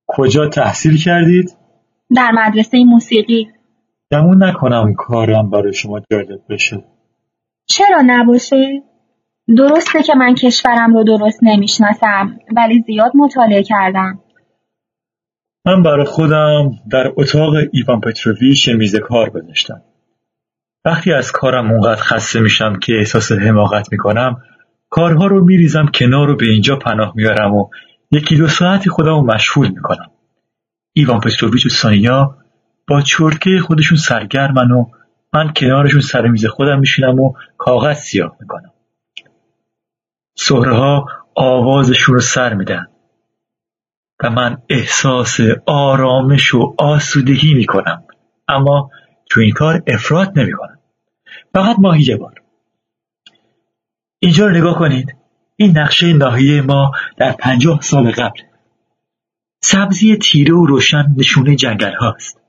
کجا 0.07 0.49
تحصیل 0.49 0.97
کردید؟ 1.05 1.57
در 2.17 2.31
مدرسه 2.33 2.85
موسیقی. 2.85 3.49
گمون 4.13 4.45
نکنم 4.45 4.95
کارم 4.95 5.51
برای 5.51 5.73
شما 5.73 6.01
جالب 6.11 6.41
بشه. 6.49 6.85
چرا 7.67 8.03
نباشه؟ 8.07 8.83
درسته 9.57 10.03
که 10.03 10.15
من 10.15 10.35
کشورم 10.35 10.95
رو 10.95 11.05
درست 11.05 11.39
نمی‌شناسم 11.43 12.39
ولی 12.57 12.85
زیاد 12.87 13.13
مطالعه 13.15 13.63
کردم. 13.63 14.21
من 15.67 15.83
برای 15.83 16.05
خودم 16.05 16.71
در 16.91 17.13
اتاق 17.17 17.55
ایوان 17.73 18.01
پتروویچ 18.01 18.69
میز 18.69 18.97
کار 18.97 19.31
گذاشتم. 19.31 19.83
وقتی 20.85 21.13
از 21.13 21.33
کارم 21.33 21.71
اونقدر 21.71 22.01
خسته 22.01 22.41
میشم 22.41 22.79
که 22.79 22.93
احساس 22.99 23.33
حماقت 23.33 23.93
می‌کنم 23.93 24.37
کارها 24.91 25.27
رو 25.27 25.45
میریزم 25.45 25.87
کنار 25.95 26.31
و 26.31 26.37
به 26.37 26.47
اینجا 26.47 26.77
پناه 26.77 27.13
میارم 27.17 27.55
و 27.55 27.69
یکی 28.11 28.37
دو 28.37 28.49
ساعتی 28.49 28.91
خودم 28.91 29.15
رو 29.15 29.23
مشغول 29.35 29.69
می‌کنم. 29.69 30.11
ایوان 30.93 31.21
پتروویچ 31.21 31.67
و 31.67 31.69
سانیا 31.69 32.37
با 32.89 33.01
چرتکه 33.01 33.51
خودشون 33.67 33.99
سرگرمن 33.99 34.71
و 34.71 34.87
من 35.35 35.53
کنارشون 35.53 36.01
سر 36.01 36.27
میز 36.27 36.47
خودم 36.47 36.81
میشینم 36.81 37.21
و 37.21 37.35
کاغذ 37.59 37.97
سیاه 37.97 38.37
می‌کنم. 38.41 38.73
سهره 40.37 40.75
ها 40.75 41.09
آوازشون 41.35 42.15
رو 42.15 42.21
سر 42.21 42.55
میدن. 42.55 42.87
و 44.23 44.31
من 44.31 44.59
احساس 44.69 45.41
آرامش 45.67 46.55
و 46.55 46.75
آسودگی 46.79 47.55
می‌کنم. 47.55 48.05
اما 48.49 48.91
تو 49.31 49.41
این 49.41 49.53
کار 49.53 49.83
افراد 49.87 50.39
نمی‌کنم. 50.39 50.79
فقط 51.55 51.77
ماهی 51.79 52.17
بار 52.17 52.43
اینجا 54.19 54.47
رو 54.47 54.53
نگاه 54.53 54.79
کنید. 54.79 55.17
این 55.57 55.79
نقشه 55.79 56.13
ناحیه 56.13 56.63
ما 56.63 56.93
در 57.17 57.33
پنجاه 57.33 57.81
سال 57.81 58.11
قبل. 58.11 58.41
سبزی 59.63 60.17
تیره 60.17 60.55
و 60.55 60.67
روشن 60.67 61.15
نشونه 61.17 61.57
جنگل 61.57 61.95
هاست 61.95 62.44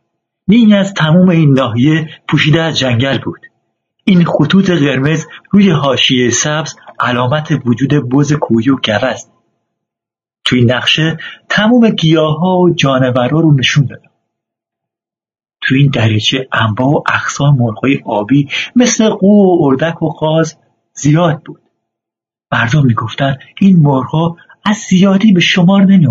نیمی 0.48 0.74
از 0.74 0.94
تمام 0.94 1.30
این 1.30 1.54
ناحیه 1.54 2.10
پوشیده 2.28 2.62
از 2.62 2.80
جنگل 2.80 3.18
بود. 3.18 3.40
این 4.04 4.26
خطوط 4.26 4.70
قرمز 4.70 5.26
روی 5.52 5.70
حاشیه 5.70 6.30
سبز 6.30 6.76
علامت 7.00 7.52
وجود 7.66 8.10
بز 8.10 8.34
کوهی 8.34 8.70
و 8.70 8.76
گوزن 8.76 9.30
توی 10.46 10.66
نقشه 10.66 11.18
تمام 11.50 11.90
گیاه 11.90 12.40
ها 12.40 12.58
و 12.58 12.74
جانورا 12.74 13.40
رو 13.40 13.54
نشون 13.54 13.86
دادم. 13.86 14.12
تو 15.62 15.76
این 15.76 15.92
دریچه 15.92 16.48
انواع 16.52 16.94
و 16.94 17.04
اقسام 17.08 17.58
مرغای 17.58 18.02
آبی 18.06 18.50
مثل 18.76 19.10
قو 19.10 19.46
و 19.46 19.66
اردک 19.66 20.02
و 20.02 20.10
قاز 20.10 20.58
زیاد 20.94 21.42
بود. 21.44 21.62
مردم 22.52 22.86
می‌گفتن 22.86 23.38
این 23.62 23.80
مرغها 23.80 24.38
از 24.66 24.78
زیادی 24.78 25.32
به 25.32 25.40
شمار 25.40 25.84
نمی. 25.84 26.08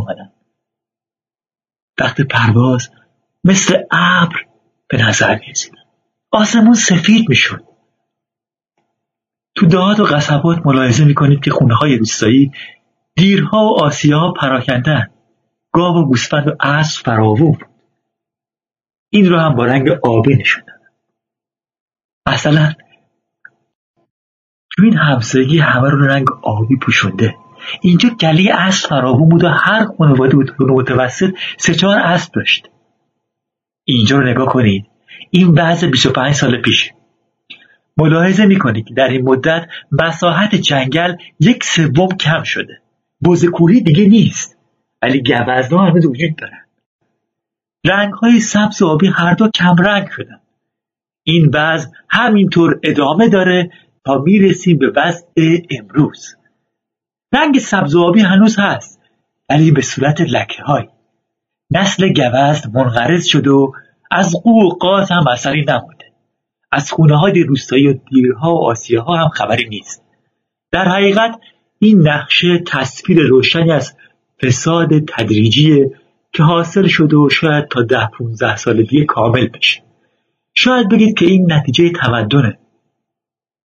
وقت 2.01 2.21
پرواز 2.21 2.91
مثل 3.45 3.79
ابر 3.91 4.37
به 4.89 5.03
نظر 5.03 5.35
می 5.35 5.53
آسمون 6.33 6.75
سفید 6.75 7.29
می‌شد. 7.29 7.65
تو 9.55 9.67
دهات 9.67 10.01
و 10.01 10.05
قصبات 10.05 10.67
ملاحظه 10.67 11.05
می‌کنید 11.05 11.41
که 11.41 11.51
خونه 11.51 11.75
های 11.75 11.99
روستایی 11.99 12.53
دیرها 13.17 13.59
و 13.59 13.85
آسیاها 13.85 14.33
پراکندن 14.33 15.11
گاو 15.73 15.97
و 15.97 16.07
گوسفند 16.07 16.49
و 16.49 16.57
اسب 16.61 17.05
فراوون 17.05 17.59
این 19.11 19.31
رو 19.31 19.39
هم 19.39 19.55
با 19.55 19.65
رنگ 19.65 19.89
آبی 20.03 20.35
نشون 20.35 20.65
دادن. 20.67 20.93
مثلا 22.35 22.73
تو 24.71 24.83
این 24.83 24.97
همسایگی 24.97 25.59
همه 25.59 25.91
رو 25.91 26.07
رنگ 26.07 26.27
آبی 26.43 26.77
پوشونده. 26.77 27.35
اینجا 27.81 28.09
گله 28.09 28.55
اسب 28.55 28.89
فراوون 28.89 29.29
بود 29.29 29.45
و 29.45 29.49
هر 29.49 29.87
خانواده 29.99 30.37
بود 30.37 30.57
متوسط 30.61 31.35
سه 31.59 31.75
چهار 31.75 31.99
اسب 31.99 32.33
داشت. 32.35 32.69
اینجا 33.85 34.19
رو 34.19 34.27
نگاه 34.27 34.47
کنید. 34.47 34.87
این 35.31 35.49
وضع 35.49 35.87
25 35.87 36.35
سال 36.35 36.61
پیش. 36.63 36.93
ملاحظه 37.97 38.47
می‌کنید 38.47 38.85
که 38.85 38.95
در 38.95 39.09
این 39.09 39.23
مدت 39.23 39.67
مساحت 39.93 40.55
جنگل 40.55 41.15
یک 41.41 41.65
سوم 41.65 42.09
کم 42.09 42.43
شده. 42.43 42.81
کوهی 43.53 43.81
دیگه 43.81 44.07
نیست. 44.07 44.59
ولی 45.03 45.23
گوزنا 45.23 45.85
هنوز 45.85 46.07
وجود 46.07 46.37
دارن. 46.37 46.65
رنگ 47.87 48.13
های 48.13 48.41
سبز 48.41 48.83
و 48.83 48.87
آبی 48.87 49.07
هر 49.07 49.35
دو 49.35 49.49
کم 49.49 49.77
رنگ 49.77 50.09
شدن. 50.09 50.41
این 51.23 51.51
وضع 51.55 51.89
همینطور 52.11 52.81
ادامه 52.83 53.29
داره 53.29 53.71
تا 54.05 54.19
می‌رسیم 54.19 54.79
به 54.79 54.93
وضع 54.97 55.27
امروز. 55.71 56.37
رنگ 57.35 57.59
سبز 57.59 57.95
و 57.95 58.01
آبی 58.01 58.21
هنوز 58.21 58.57
هست 58.59 59.01
ولی 59.51 59.71
به 59.71 59.83
صورت 59.83 60.21
لکه 60.21 60.63
های 60.63 60.89
نسل 61.71 62.09
گوزن 62.09 62.71
منقرض 62.75 63.27
شده 63.27 63.51
و 63.51 63.73
از 64.11 64.33
قو 64.43 64.51
و 64.51 64.69
قاز 64.69 65.11
هم 65.11 65.29
اثری 65.29 65.65
نمونده 65.69 66.05
از 66.73 66.93
خونه 66.93 67.19
های 67.19 67.43
روستایی 67.43 67.89
و 67.89 67.95
دیرها 68.11 68.55
و 68.55 68.65
آسیاها 68.65 69.17
هم 69.17 69.29
خبری 69.29 69.69
نیست. 69.69 70.03
در 70.73 70.89
حقیقت 70.89 71.41
این 71.79 72.09
نقشه 72.09 72.59
تصویر 72.67 73.21
روشنی 73.21 73.73
از 73.73 73.97
فساد 74.43 74.99
تدریجی 74.99 75.85
که 76.33 76.43
حاصل 76.43 76.87
شده 76.87 77.17
و 77.17 77.29
شاید 77.31 77.69
تا 77.69 77.83
ده 77.83 78.07
15 78.19 78.57
سال 78.57 78.83
دیگه 78.83 79.05
کامل 79.05 79.47
بشه. 79.49 79.83
شاید 80.55 80.89
بگید 80.89 81.19
که 81.19 81.27
این 81.27 81.53
نتیجه 81.53 81.91
تمدنه. 81.91 82.59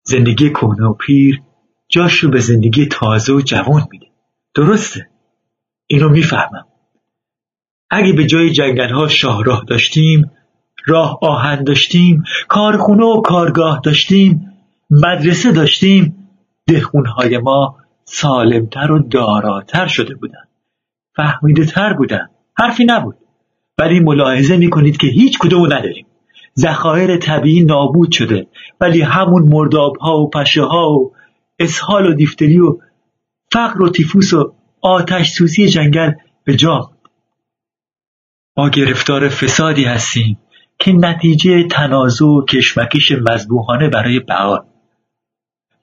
زندگی 0.03 0.51
کهنه 0.51 0.87
و 0.87 0.93
پیر 0.93 1.43
جاش 1.89 2.19
رو 2.19 2.31
به 2.31 2.41
زندگی 2.41 2.87
تازه 2.87 3.33
و 3.33 3.41
جوان 3.41 3.89
میده. 3.91 4.07
درسته. 4.55 5.09
اینو 5.87 6.09
می‌فهمم. 6.09 6.68
اگه 7.91 8.13
به 8.13 8.27
جای 8.27 8.51
جنگل 8.51 8.91
ها 8.91 9.09
شاهراه 9.09 9.65
داشتیم 9.69 10.31
راه 10.87 11.19
آهن 11.23 11.65
داشتیم 11.65 12.23
کارخونه 12.49 13.05
و 13.05 13.21
کارگاه 13.21 13.81
داشتیم 13.85 14.53
مدرسه 14.91 15.53
داشتیم 15.53 16.15
دهخونهای 16.67 17.39
ما 17.39 17.77
سالمتر 18.05 18.93
و 18.93 18.99
داراتر 18.99 19.87
شده 19.87 20.15
بودن 20.15 20.49
فهمیده 21.19 21.65
تر 21.65 21.93
بودن. 21.93 22.29
حرفی 22.59 22.85
نبود. 22.85 23.17
ولی 23.79 24.01
ملاحظه 24.01 24.57
می‌کنید 24.57 24.97
که 24.97 25.07
هیچ 25.07 25.39
کدوم 25.39 25.67
نداریم. 25.67 26.07
ذخایر 26.59 27.17
طبیعی 27.17 27.65
نابود 27.65 28.13
شده 28.13 28.47
ولی 28.81 29.03
همون 29.03 29.43
مرداب 29.43 29.97
ها 29.97 30.21
و 30.21 30.31
پشه 30.31 30.63
ها 30.63 30.91
و 30.91 31.13
اسهال 31.59 32.07
و 32.07 32.15
دیفتری 32.15 32.61
و 32.61 32.79
فقر 33.53 33.83
و 33.83 33.89
تیفوس 33.89 34.35
و 34.35 34.53
آتش 34.83 35.31
سوزی 35.31 35.69
جنگل 35.69 36.13
به 36.45 36.57
جا 36.57 36.91
ما 38.59 38.69
گرفتار 38.69 39.29
فسادی 39.29 39.85
هستیم 39.85 40.39
که 40.79 40.93
نتیجه 40.93 41.67
تنازع 41.67 42.25
و 42.25 42.45
کشمکش 42.45 43.13
مذبوحانه 43.13 43.89
برای 43.89 44.21
بقا 44.21 44.59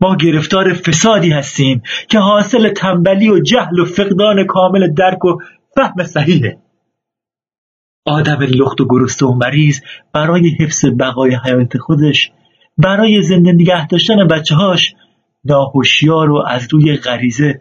ما 0.01 0.15
گرفتار 0.15 0.73
فسادی 0.73 1.29
هستیم 1.29 1.81
که 2.09 2.19
حاصل 2.19 2.69
تنبلی 2.69 3.29
و 3.29 3.39
جهل 3.39 3.79
و 3.79 3.85
فقدان 3.85 4.45
کامل 4.45 4.93
درک 4.93 5.25
و 5.25 5.37
فهم 5.75 6.03
صحیحه. 6.03 6.57
آدم 8.05 8.41
لخت 8.41 8.81
و 8.81 8.87
گرسته 8.89 9.25
و 9.25 9.33
مریض 9.33 9.81
برای 10.13 10.49
حفظ 10.59 10.85
بقای 10.99 11.37
حیات 11.45 11.77
خودش 11.77 12.31
برای 12.77 13.21
زنده 13.21 13.51
نگه 13.51 13.87
داشتن 13.87 14.27
بچه 14.27 14.55
هاش 14.55 14.93
ناهوشیار 15.45 16.31
و 16.31 16.43
از 16.47 16.67
روی 16.71 16.95
غریزه 16.95 17.59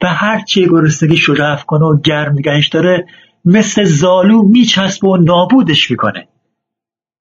به 0.00 0.08
هر 0.08 0.40
چی 0.40 0.66
گرسنگیش 0.68 1.22
رو 1.22 1.34
رفت 1.34 1.66
کنه 1.66 1.84
و 1.84 2.00
گرم 2.00 2.32
نگهش 2.32 2.68
داره 2.68 3.06
مثل 3.44 3.84
زالو 3.84 4.42
میچسبه 4.42 5.08
و 5.08 5.16
نابودش 5.16 5.90
می‌کنه. 5.90 6.28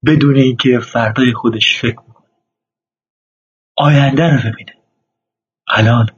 بدون 0.06 0.35
اینکه 0.35 0.80
فردای 0.93 1.34
خودش 1.34 1.81
فکر 1.81 1.99
می‌کنه. 2.07 2.27
آینده 3.77 4.23
رو 4.23 4.52
ببینه. 4.52 4.73
الان 5.68 6.10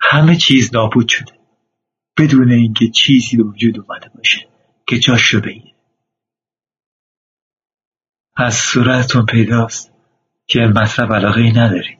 همه 0.00 0.36
چیز 0.36 0.74
نابود 0.74 1.08
شده. 1.08 1.32
بدون 2.18 2.52
اینکه 2.52 2.88
چیزی 2.88 3.36
به 3.36 3.42
وجود 3.42 3.80
اومده 3.80 4.08
باشه 4.08 4.48
که 4.86 4.98
جاش 4.98 5.22
رو 5.34 5.40
بگیره. 5.40 5.74
از 8.36 8.54
صورتتون 8.54 9.26
پیداست 9.26 9.92
که 10.46 10.60
مطلب 10.60 11.12
علاقه 11.12 11.40
ای 11.40 11.52
ندارید. 11.52 11.98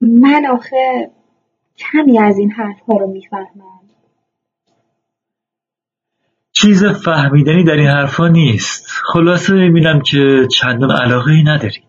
من 0.00 0.46
آخه 0.46 1.10
کمی 1.78 2.18
از 2.18 2.38
این 2.38 2.50
حرفها 2.50 2.96
رو 2.98 3.06
می‌فهمم. 3.06 3.80
چیز 6.52 6.84
فهمیدنی 6.84 7.64
در 7.64 7.72
این 7.72 7.88
حرفا 7.88 8.28
نیست. 8.28 8.86
خلاصه 9.04 9.54
می‌بینم 9.54 10.00
که 10.00 10.48
چندان 10.50 10.90
علاقه 10.90 11.32
ای 11.32 11.42
ندارید 11.42 11.84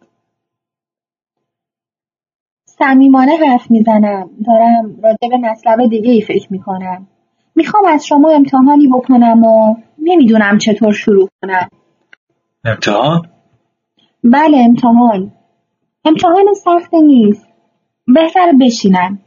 صمیمانه 2.65 3.31
حرف 3.47 3.71
می‌زنم. 3.71 4.29
دارم 4.47 5.01
راجع 5.03 5.29
به 5.29 5.37
مطلب 5.37 5.89
دیگه 5.89 6.11
ای 6.11 6.21
فکر 6.21 6.47
می‌کنم. 6.49 7.07
می‌خوام 7.55 7.83
از 7.87 8.07
شما 8.07 8.29
امتحانی 8.31 8.87
بکنم 8.87 9.43
و 9.43 9.75
نمی‌دونم 9.99 10.57
چطور 10.57 10.93
شروع 10.93 11.29
کنم. 11.41 11.69
امتحان؟ 12.65 13.21
بله 14.23 14.57
امتحان. 14.57 15.31
امتحان 16.05 16.45
سخت 16.63 16.93
نیست. 16.93 17.47
بهتر 18.07 18.53
بشینم. 18.61 19.19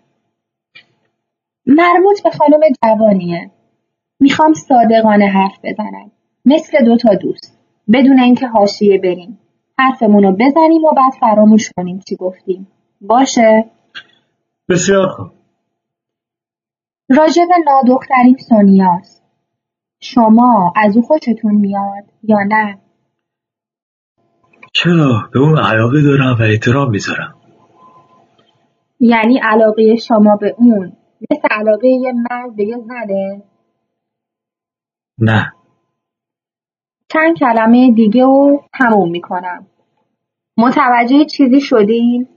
مربوط 1.66 2.22
به 2.22 2.30
خانم 2.30 2.60
جوانیه. 2.84 3.50
می‌خوام 4.20 4.54
صادقانه 4.54 5.26
حرف 5.26 5.58
بزنم. 5.64 6.10
مثل 6.44 6.84
دو 6.84 6.96
تا 6.96 7.14
دوست. 7.14 7.58
بدون 7.92 8.20
اینکه 8.20 8.46
حاشیه 8.46 8.98
بریم. 8.98 9.38
حرفمون 9.78 10.22
رو 10.22 10.32
بزنیم 10.32 10.84
و 10.84 10.90
بعد 10.96 11.12
فراموش 11.20 11.70
کنیم 11.76 12.00
چی 12.08 12.16
گفتیم. 12.16 12.68
باشه؟ 13.00 13.64
بسیار 14.68 15.08
خوب. 15.08 15.26
راجب 17.08 17.48
نادختریم 17.66 18.36
سونیاست. 18.48 19.22
شما 20.00 20.72
از 20.76 20.96
او 20.96 21.02
خوشتون 21.02 21.54
میاد 21.54 22.04
یا 22.22 22.38
نه؟ 22.48 22.78
چرا؟ 24.72 25.28
به 25.32 25.40
اون 25.40 25.58
علاقه 25.58 26.02
دارم 26.02 26.36
و 26.40 26.42
احترام 26.42 26.90
می‌ذارم. 26.90 27.34
یعنی 29.00 29.38
علاقه 29.38 29.96
شما 29.96 30.36
به 30.36 30.54
اون. 30.58 30.92
مثل 31.30 31.48
علاقه 31.50 31.88
یه 31.88 32.12
مرد 32.12 32.56
به 32.56 32.64
یه 32.64 32.76
زنه 32.78 33.42
نه. 35.18 35.52
چند 37.12 37.36
کلمه 37.38 37.92
دیگه 37.92 38.24
و 38.24 38.58
تموم 38.78 39.10
می‌کنم. 39.10 39.66
متوجه 40.56 41.24
چیزی 41.24 41.60
شدین؟ 41.60 42.28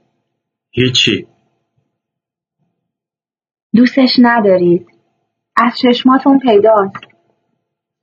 هیچی. 0.71 1.27
دوستش 3.75 4.09
ندارید. 4.21 4.87
از 5.55 5.73
چشماتون 5.81 6.39
پیداست. 6.39 7.03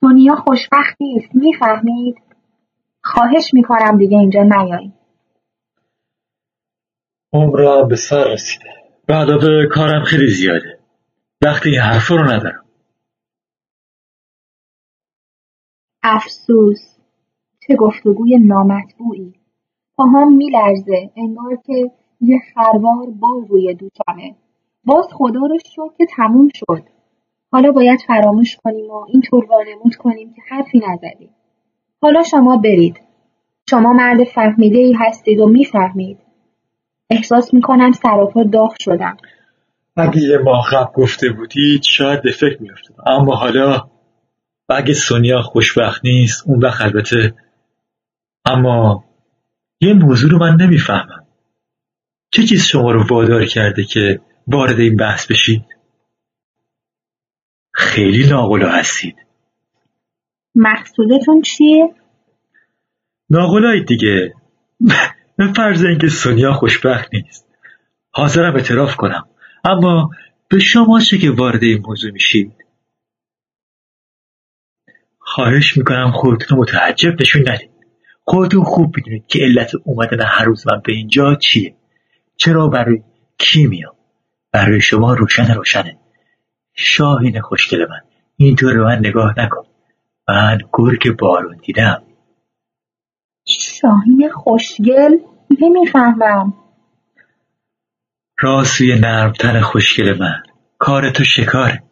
دنیا 0.03 0.35
خوشبخت 0.35 0.97
نیست 1.01 1.35
می‌فهمید؟ 1.35 2.17
خواهش 3.05 3.55
می‌کنم 3.55 3.99
دیگه 3.99 4.19
اینجا 4.19 4.43
نیایید. 4.43 4.93
عمرم 7.33 7.89
به 7.89 7.97
سر 7.97 8.25
رسیده. 8.33 8.80
علاوه 9.15 9.67
کارم 9.67 10.05
خیلی 10.05 10.31
زیاده. 10.31 10.79
وقتی 11.43 11.71
این 11.71 11.81
حرفا 11.81 12.17
رو 12.17 12.25
ندارم. 12.25 12.65
افسوس. 16.03 16.97
چه 17.67 17.77
گفتگوی 17.77 18.39
نامطبوعی. 18.39 19.35
پاهام 19.97 20.37
میلرزه 20.37 21.11
انگار 21.17 21.57
که 21.67 21.91
یه 22.21 22.41
خروار 22.55 23.11
بار 23.11 23.47
روی 23.49 23.75
دوشمه 23.75 24.37
باز 24.85 25.07
خدا 25.13 25.41
رو 25.41 25.59
شکر 25.59 25.97
که 25.99 26.07
تموم 26.17 26.49
شد. 26.55 26.83
حالا 27.53 27.73
باید 27.73 28.01
فراموش 28.07 28.57
کنیم 28.57 28.91
و 28.91 29.07
اینطور 29.09 29.45
وانمود 29.45 29.97
کنیم 29.97 30.35
که 30.35 30.43
حرفی 30.49 30.79
نزدیم. 30.89 31.31
حالا 32.03 32.23
شما 32.23 32.57
برید. 32.57 33.01
شما 33.71 33.93
مرد 33.93 34.25
فهمیده 34.25 34.79
ای 34.79 34.93
هستید 34.93 35.41
و 35.41 35.49
می‌فهمید. 35.49 36.19
احساس 37.11 37.55
می‌کنم 37.55 37.93
سراپا 37.93 38.43
داغ 38.43 38.75
شدم. 38.81 39.17
اگه 39.97 40.21
یه 40.21 40.39
ماه 40.39 40.67
قبل 40.73 40.93
گفته 40.95 41.31
بودید 41.31 41.83
شاید 41.83 42.23
به 42.23 42.31
فکر 42.31 42.63
میافتادم. 42.63 43.05
اما 43.07 43.35
حالا 43.37 43.91
اگه 44.69 44.95
سونیا 44.95 45.43
خوشبخت 45.43 46.05
نیست. 46.05 46.45
اون 46.47 46.59
وقت 46.59 46.81
البته 46.81 47.35
اما 48.45 49.05
یه 49.81 49.95
موضوع 49.95 50.31
رو 50.31 50.39
من 50.39 50.57
نمی‌فهمم. 50.61 51.27
چه 52.31 52.43
چیز 52.43 52.63
شما 52.63 52.93
رو 52.93 53.07
وادار 53.07 53.45
کرده 53.45 53.85
که 53.85 54.21
وارد 54.47 54.81
این 54.81 54.97
بحث 54.97 55.27
بشید؟ 55.27 55.65
خیلی 57.73 58.29
ناقلا 58.31 58.69
هستید. 58.69 59.17
مقصودتون 60.55 61.43
چیه؟ 61.43 61.95
ناقلایید 63.31 63.87
دیگه. 63.87 64.35
به 65.41 65.53
فرض 65.53 65.85
اینکه 65.85 66.09
سونیا 66.09 66.53
خوشبخت 66.53 67.15
نیست. 67.15 67.47
حاضرم 68.11 68.55
اعتراف 68.55 68.97
کنم. 68.97 69.29
اما 69.65 70.11
به 70.49 70.59
شما 70.59 71.01
چه 71.01 71.19
که 71.19 71.31
وارد 71.31 71.63
این 71.63 71.83
موضوع 71.87 72.11
میشید؟ 72.11 72.53
خواهش 75.19 75.77
می‌کنم 75.77 76.13
خودتون 76.13 76.59
متعجب 76.59 77.21
نشون 77.21 77.49
ندید. 77.49 77.71
خودتون 78.25 78.65
خوب 78.65 78.97
بدونید 78.97 79.27
که 79.27 79.39
علت 79.39 79.71
اومدن 79.85 80.21
هر 80.27 80.45
روز 80.45 80.67
من 80.67 80.81
به 80.85 80.93
اینجا 80.93 81.35
چیه. 81.35 81.77
چرا 82.37 82.69
برای 82.69 83.03
کی 83.39 83.67
میام؟ 83.67 83.97
برای 84.53 84.81
شما 84.81 85.15
روشن 85.15 85.55
روشنه. 85.55 85.99
شاهین 86.75 87.41
خوشگل 87.41 87.89
من. 87.89 88.01
اینطور 88.37 88.75
به 88.75 88.85
من 88.85 88.99
نگاه 88.99 89.35
نکن. 89.41 89.65
من 90.29 90.59
گرگ 90.73 91.17
بارون 91.17 91.57
دیدم. 91.63 92.03
شاهین 93.49 94.31
خوشگل؟ 94.33 95.30
نمی‌فهمم. 95.59 96.55
راسوی 98.39 99.01
نرمتر 99.01 99.61
خوشگل 99.61 100.19
من. 100.19 100.43
کار 100.79 101.11
تو 101.11 101.25
شکاره. 101.25 101.83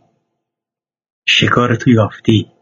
شکار 1.26 1.74
تو 1.74 1.90
یافتی. 1.90 2.52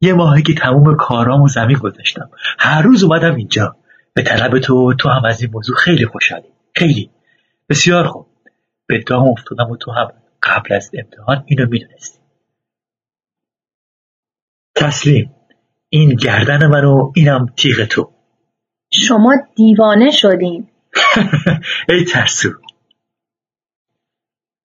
یه 0.00 0.14
ماهی 0.14 0.42
که 0.42 0.54
تموم 0.54 0.96
کارامو 0.96 1.48
زمین 1.48 1.78
گذاشتم. 1.78 2.30
هر 2.58 2.82
روز 2.82 3.04
اومدم 3.04 3.34
اینجا. 3.34 3.76
به 4.14 4.22
طلب 4.22 4.58
تو 4.58 4.94
تو 4.94 5.08
هم 5.08 5.24
از 5.24 5.42
این 5.42 5.50
موضوع 5.50 5.76
خیلی 5.76 6.06
خوشحالی. 6.06 6.48
خیلی. 6.74 7.10
بسیار 7.68 8.06
خوب. 8.06 8.26
به 8.86 8.98
دام 8.98 9.28
افتادم 9.28 9.70
و 9.70 9.76
تو 9.76 9.92
هم 9.92 10.12
قبل 10.42 10.74
از 10.74 10.90
امتحان 10.94 11.44
اینو 11.46 11.66
می‌دونستی. 11.70 12.18
تسلیم. 14.74 15.34
این 15.88 16.14
گردن 16.14 16.66
من 16.66 16.84
و 16.84 17.12
اینم 17.16 17.46
تیغ 17.56 17.84
تو. 17.84 18.17
شما 18.90 19.36
دیوانه 19.56 20.10
شدین. 20.10 20.68
ای 21.88 22.04
ترسو. 22.04 22.48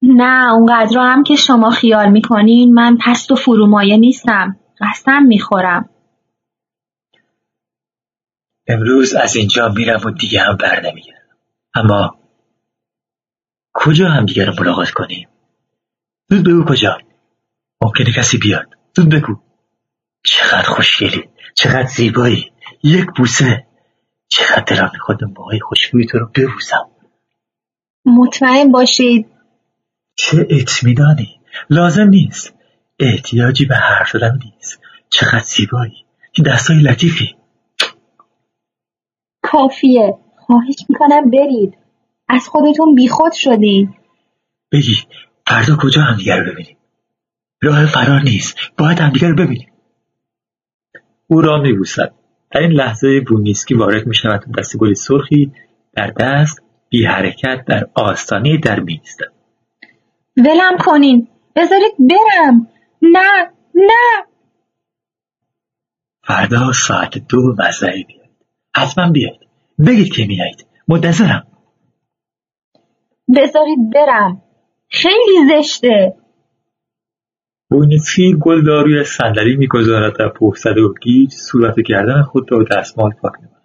نه 0.01 0.53
اونقدر 0.53 0.97
هم 0.99 1.23
که 1.23 1.35
شما 1.35 1.69
خیال 1.69 2.11
می‌کنین 2.11 2.73
من 2.73 2.97
پست 3.05 3.31
و 3.31 3.35
فرومایه 3.35 3.97
نیستم. 3.97 4.59
قسم 4.81 5.23
می‌خورم. 5.23 5.89
امروز 8.67 9.13
از 9.13 9.35
اینجا 9.35 9.69
میرم 9.69 10.01
و 10.05 10.11
دیگه 10.11 10.41
هم 10.41 10.57
بر 10.57 10.81
نمیگردم. 10.81 11.37
اما 11.75 12.19
کجا 13.73 14.09
هم 14.09 14.25
دیگه 14.25 14.45
رو 14.45 14.53
ملاقات 14.59 14.89
کنیم؟ 14.89 15.29
زود 16.29 16.47
بگو 16.47 16.65
کجا. 16.65 16.97
ممکنه 17.81 18.11
کسی 18.11 18.37
بیاد. 18.37 18.67
زود 18.95 19.09
بگو. 19.09 19.35
چقدر 20.23 20.69
خوشگلی. 20.69 21.29
چقدر 21.55 21.87
زیبایی. 21.87 22.51
یک 22.83 23.05
بوسه. 23.17 23.67
چقدر 24.33 24.63
دلم 24.67 24.89
می‌خواد 24.93 25.23
موهای 25.23 25.59
خوشبوی 25.59 26.05
تو 26.05 26.19
رو 26.19 26.29
ببوسم؟ 26.35 26.89
مطمئن 28.05 28.71
باشید. 28.71 29.27
چه 30.15 30.47
اطمینانی. 30.49 31.39
لازم 31.69 32.07
نیست. 32.07 32.53
احتیاجی 32.99 33.65
به 33.65 33.75
حرف 33.75 34.09
زدن 34.09 34.39
نیست. 34.45 34.79
چقدر 35.09 35.43
زیبایی. 35.43 36.05
چه 36.31 36.43
دستای 36.43 36.77
لطیفی. 36.77 37.35
کافیه. 39.41 40.17
خواهش 40.37 40.75
می‌کنم 40.89 41.29
برید. 41.29 41.77
از 42.29 42.47
خودتون 42.47 42.95
بیخود 42.95 43.33
شدین. 43.33 43.93
بگی 44.71 44.95
فردا 45.47 45.77
کجا 45.81 46.01
همدیگه 46.01 46.35
رو 46.35 46.51
ببینیم؟ 46.51 46.77
راه 47.61 47.85
فرار 47.85 48.21
نیست. 48.21 48.57
باید 48.77 48.99
همدیگه 48.99 49.27
رو 49.27 49.35
ببینیم. 49.35 49.71
او 51.27 51.41
را 51.41 51.61
میبوسد. 51.61 52.22
در 52.53 52.59
این 52.59 52.71
لحظه 52.71 53.21
بونیسکی 53.27 53.73
وارد 53.73 54.07
می 54.07 54.15
شود 54.15 54.43
دست 54.57 54.77
گلی 54.77 54.95
سرخی 54.95 55.51
در 55.93 56.07
دست 56.07 56.59
بی 56.89 57.05
حرکت 57.05 57.65
در 57.67 57.87
آستانه 57.95 58.57
در 58.57 58.79
میستد 58.79 59.33
ولم 60.37 60.77
کنین. 60.79 61.27
بذارید 61.55 61.93
برم. 61.99 62.67
نه 63.01 63.51
نه. 63.75 64.25
فردا 66.23 66.71
ساعت 66.71 67.17
دو 67.17 67.55
مزرعه 67.59 68.03
بیاید. 68.03 68.31
حتما 68.75 69.11
بیاید. 69.11 69.39
بگید 69.87 70.13
که 70.13 70.25
میایید 70.25 70.65
منتظرم. 70.87 71.47
بذارید 73.35 73.93
برم. 73.93 74.41
خیلی 74.89 75.47
زشته. 75.49 76.15
بونیسکی 77.73 78.37
گل 78.41 78.65
را 78.65 78.81
روی 78.81 79.03
صندلی 79.03 79.55
می‌گذارد 79.55 80.21
و 80.21 80.29
پوستد 80.29 80.77
و 80.77 80.93
گیج 81.01 81.31
صورت 81.31 81.79
گردن 81.79 82.21
خود 82.21 82.51
را 82.51 82.63
دستمال 82.63 83.11
پاک 83.11 83.33
می‌کند. 83.41 83.61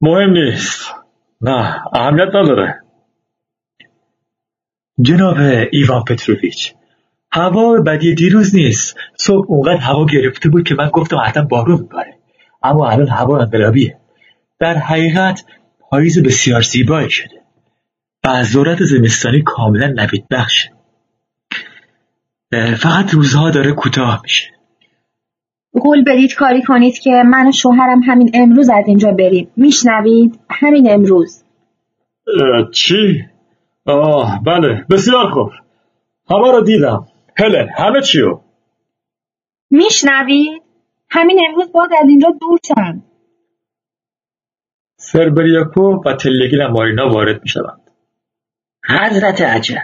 مهم 0.00 0.30
نیست. 0.30 0.94
نه 1.40 1.82
اهمیت 1.92 2.28
نداره. 2.28 2.82
جناب 5.00 5.36
ایوان 5.72 6.04
پتروویچ 6.04 6.74
هوا 7.32 7.80
بدی 7.80 8.14
دیروز 8.14 8.54
نیست. 8.54 8.96
صبح 9.16 9.46
اونقدر 9.48 9.80
هوا 9.80 10.06
گرفته 10.06 10.48
بود 10.48 10.64
که 10.64 10.74
من 10.74 10.88
گفتم 10.88 11.16
حتما 11.26 11.44
بارون 11.44 11.80
میباره 11.80 12.14
اما 12.62 12.88
الان 12.88 13.08
هوا 13.08 13.38
انقلابیه. 13.38 13.98
در 14.58 14.74
حقیقت 14.74 15.44
پاییز 15.80 16.22
بسیار 16.22 16.60
زیبایی 16.60 17.10
شده. 17.10 17.42
و 18.24 18.42
ذرت 18.42 18.82
زمستانی 18.82 19.42
کاملا 19.42 19.86
نوید 19.86 20.28
بخشه 20.30 20.77
فقط 22.52 23.14
روزها 23.14 23.50
داره 23.50 23.72
کوتاه 23.72 24.20
میشه. 24.22 24.50
قول 25.72 26.04
بدید 26.04 26.34
کاری 26.34 26.62
کنید 26.62 26.98
که 26.98 27.22
من 27.26 27.48
و 27.48 27.52
شوهرم 27.52 28.02
همین 28.02 28.30
امروز 28.34 28.70
از 28.70 28.84
اینجا 28.86 29.12
بریم. 29.12 29.50
میشنوید؟ 29.56 30.40
همین 30.50 30.90
امروز. 30.90 31.44
چی؟ 32.72 33.24
آه 33.86 34.42
بله 34.46 34.84
بسیار 34.90 35.30
خوب. 35.30 35.50
همه 36.30 36.52
رو 36.52 36.62
دیدم. 36.64 37.06
هلن 37.38 37.68
همه 37.76 38.02
چیو 38.02 38.40
میشنوید؟ 39.70 40.62
همین 41.10 41.40
امروز 41.48 41.72
باید 41.72 41.90
از 42.02 42.08
اینجا 42.08 42.28
دور 42.40 42.58
شم 42.68 43.02
سربریاکو 44.96 46.02
و 46.06 46.16
تلگین 46.16 46.66
مارینا 46.66 47.08
وارد 47.08 47.42
می‌شوند. 47.42 47.90
حضرت 48.88 49.40
عجل 49.40 49.76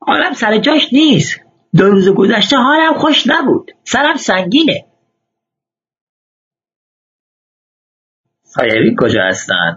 حالم 0.00 0.32
سر 0.32 0.58
جاش 0.58 0.92
نیست. 0.92 1.40
دو 1.76 1.90
روز 1.90 2.08
گذشته 2.08 2.56
حالم 2.56 2.94
خوش 2.94 3.24
نبود. 3.26 3.70
سرم 3.84 4.16
سنگینه. 4.16 4.86
سایبین 8.42 8.96
کجا 9.00 9.22
هستن؟ 9.22 9.76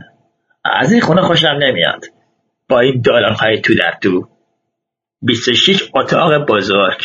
از 0.65 0.91
این 0.91 1.02
خونه 1.02 1.22
خوشم 1.22 1.48
نمیاد. 1.48 2.06
با 2.70 2.80
این 2.80 3.02
دالان 3.02 3.34
های 3.34 3.61
تو 3.61 3.74
در 3.76 3.98
تو. 4.02 4.28
26 5.22 5.91
اتاق 5.95 6.45
بزرگ. 6.45 7.02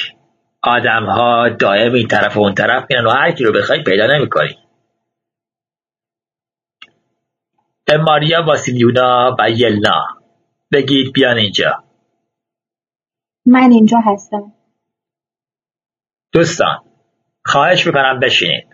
آدم 0.63 1.05
ها 1.05 1.49
دائم 1.49 1.93
این 1.93 2.09
طرف 2.09 2.37
و 2.37 2.41
اون 2.41 2.55
طرف 2.55 2.87
میرن 2.91 3.07
و 3.07 3.11
هر 3.11 3.33
کی 3.33 3.45
رو 3.45 3.53
بخوای 3.53 3.83
پیدا 3.83 4.07
نمی‌کنی. 4.07 4.59
به 7.85 7.97
ماریا 7.97 8.43
واسیلیونا 8.43 9.37
و 9.39 9.51
یلنا. 9.51 10.07
بگید 10.73 11.13
بیان 11.13 11.37
اینجا. 11.37 11.85
من 13.47 13.71
اینجا 13.71 13.99
هستم. 14.05 14.53
دوستان 16.33 16.85
خواهش 17.45 17.87
می‌کنم 17.87 18.21
بشینید. 18.21 18.69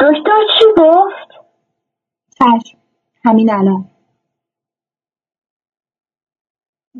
دکتر 0.00 0.40
چی 0.58 0.64
گفت؟ 0.76 1.28
چشم. 2.38 2.78
همین 3.24 3.50
الان. 3.50 3.90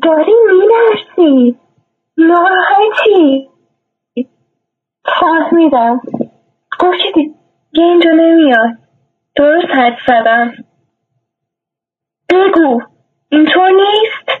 داری 0.03 0.31
میلرسی 0.47 1.59
ناراحتی 2.17 3.49
فهمیدم 5.05 6.01
گفتی 6.79 7.11
دیگه 7.13 7.85
اینجا 7.85 8.09
نمیاد. 8.11 8.77
درست 9.35 9.67
حد 9.75 9.97
زدم. 10.07 10.51
بگو. 12.29 12.81
اینطور 13.29 13.69
نیست؟ 13.69 14.38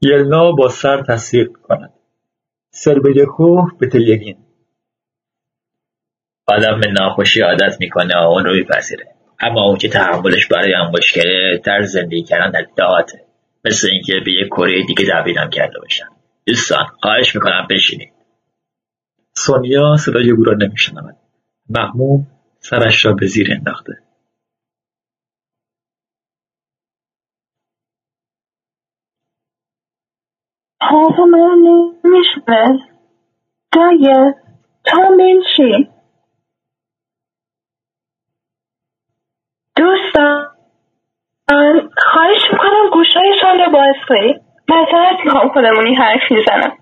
یلنا 0.00 0.52
با 0.52 0.68
سر 0.68 1.02
تصدیق 1.02 1.48
کند. 1.62 1.92
سربیدکو 2.70 3.66
به 3.78 3.86
تلیگین 3.86 4.36
آدم 6.46 6.80
به 6.80 6.90
ناخوشی 6.90 7.40
عادت 7.40 7.76
می‌کنه 7.80 8.16
و 8.16 8.28
اون 8.28 8.44
رو 8.44 8.54
میپذیره. 8.54 9.06
اما 9.40 9.64
اون 9.64 9.78
که 9.78 9.88
تحملش 9.88 10.46
برای 10.46 10.72
هم 10.72 10.90
مشکله 10.90 11.60
در 11.64 11.82
زندگی 11.82 12.22
کردن 12.22 12.50
در 12.50 12.66
دهاته 12.76 13.24
مثل 13.64 13.88
اینکه 13.92 14.12
به 14.24 14.32
یک 14.32 14.46
کره 14.46 14.86
دیگه 14.86 15.06
دبیرم 15.12 15.50
کرده 15.50 15.80
باشن 15.80 16.06
دوستان 16.46 16.86
خواهش 17.02 17.34
می‌کنم 17.34 17.66
بشینید. 17.70 18.12
سونیا 19.36 19.96
صدای 19.96 20.30
او 20.30 20.44
را 20.44 20.54
نمیشنود. 20.54 21.16
محموم 21.70 22.26
سرش 22.60 23.04
را 23.04 23.12
به 23.12 23.26
زیر 23.26 23.52
انداخته. 23.52 23.92
حرف 30.82 31.18
من 31.18 31.58
نمیشنه 32.04 32.88
دایه 33.72 34.34
تا 34.84 34.98
بنشین 35.18 35.90
دوستان 39.76 40.46
خواهش 41.96 42.42
می‌کنم 42.52 42.90
گوشایشان 42.92 43.58
رو 43.66 43.72
باز 43.72 43.96
کنید. 44.08 44.42
معذرت 44.68 45.24
می‌خوام 45.24 45.48
خودمونی 45.48 45.94
حرف 45.94 46.20
می‌زنم. 46.30 46.78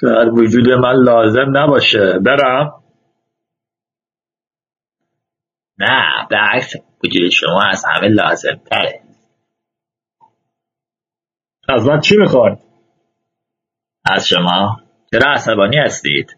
شاید 0.00 0.28
وجود 0.28 0.70
من 0.70 0.94
لازم 0.94 1.56
نباشه. 1.56 2.18
برم. 2.26 2.82
نه 5.78 6.26
به 6.30 6.36
عکس 6.36 6.74
وجود 7.04 7.30
شما 7.30 7.62
از 7.62 7.84
همه 7.88 8.08
لازم 8.08 8.60
تره 8.70 8.99
از 11.70 11.86
من 11.86 12.00
چی 12.00 12.16
می‌خواد 12.16 12.58
از 14.04 14.28
شما 14.28 14.80
چرا 15.12 15.32
عصبانی 15.32 15.76
هستید؟ 15.76 16.36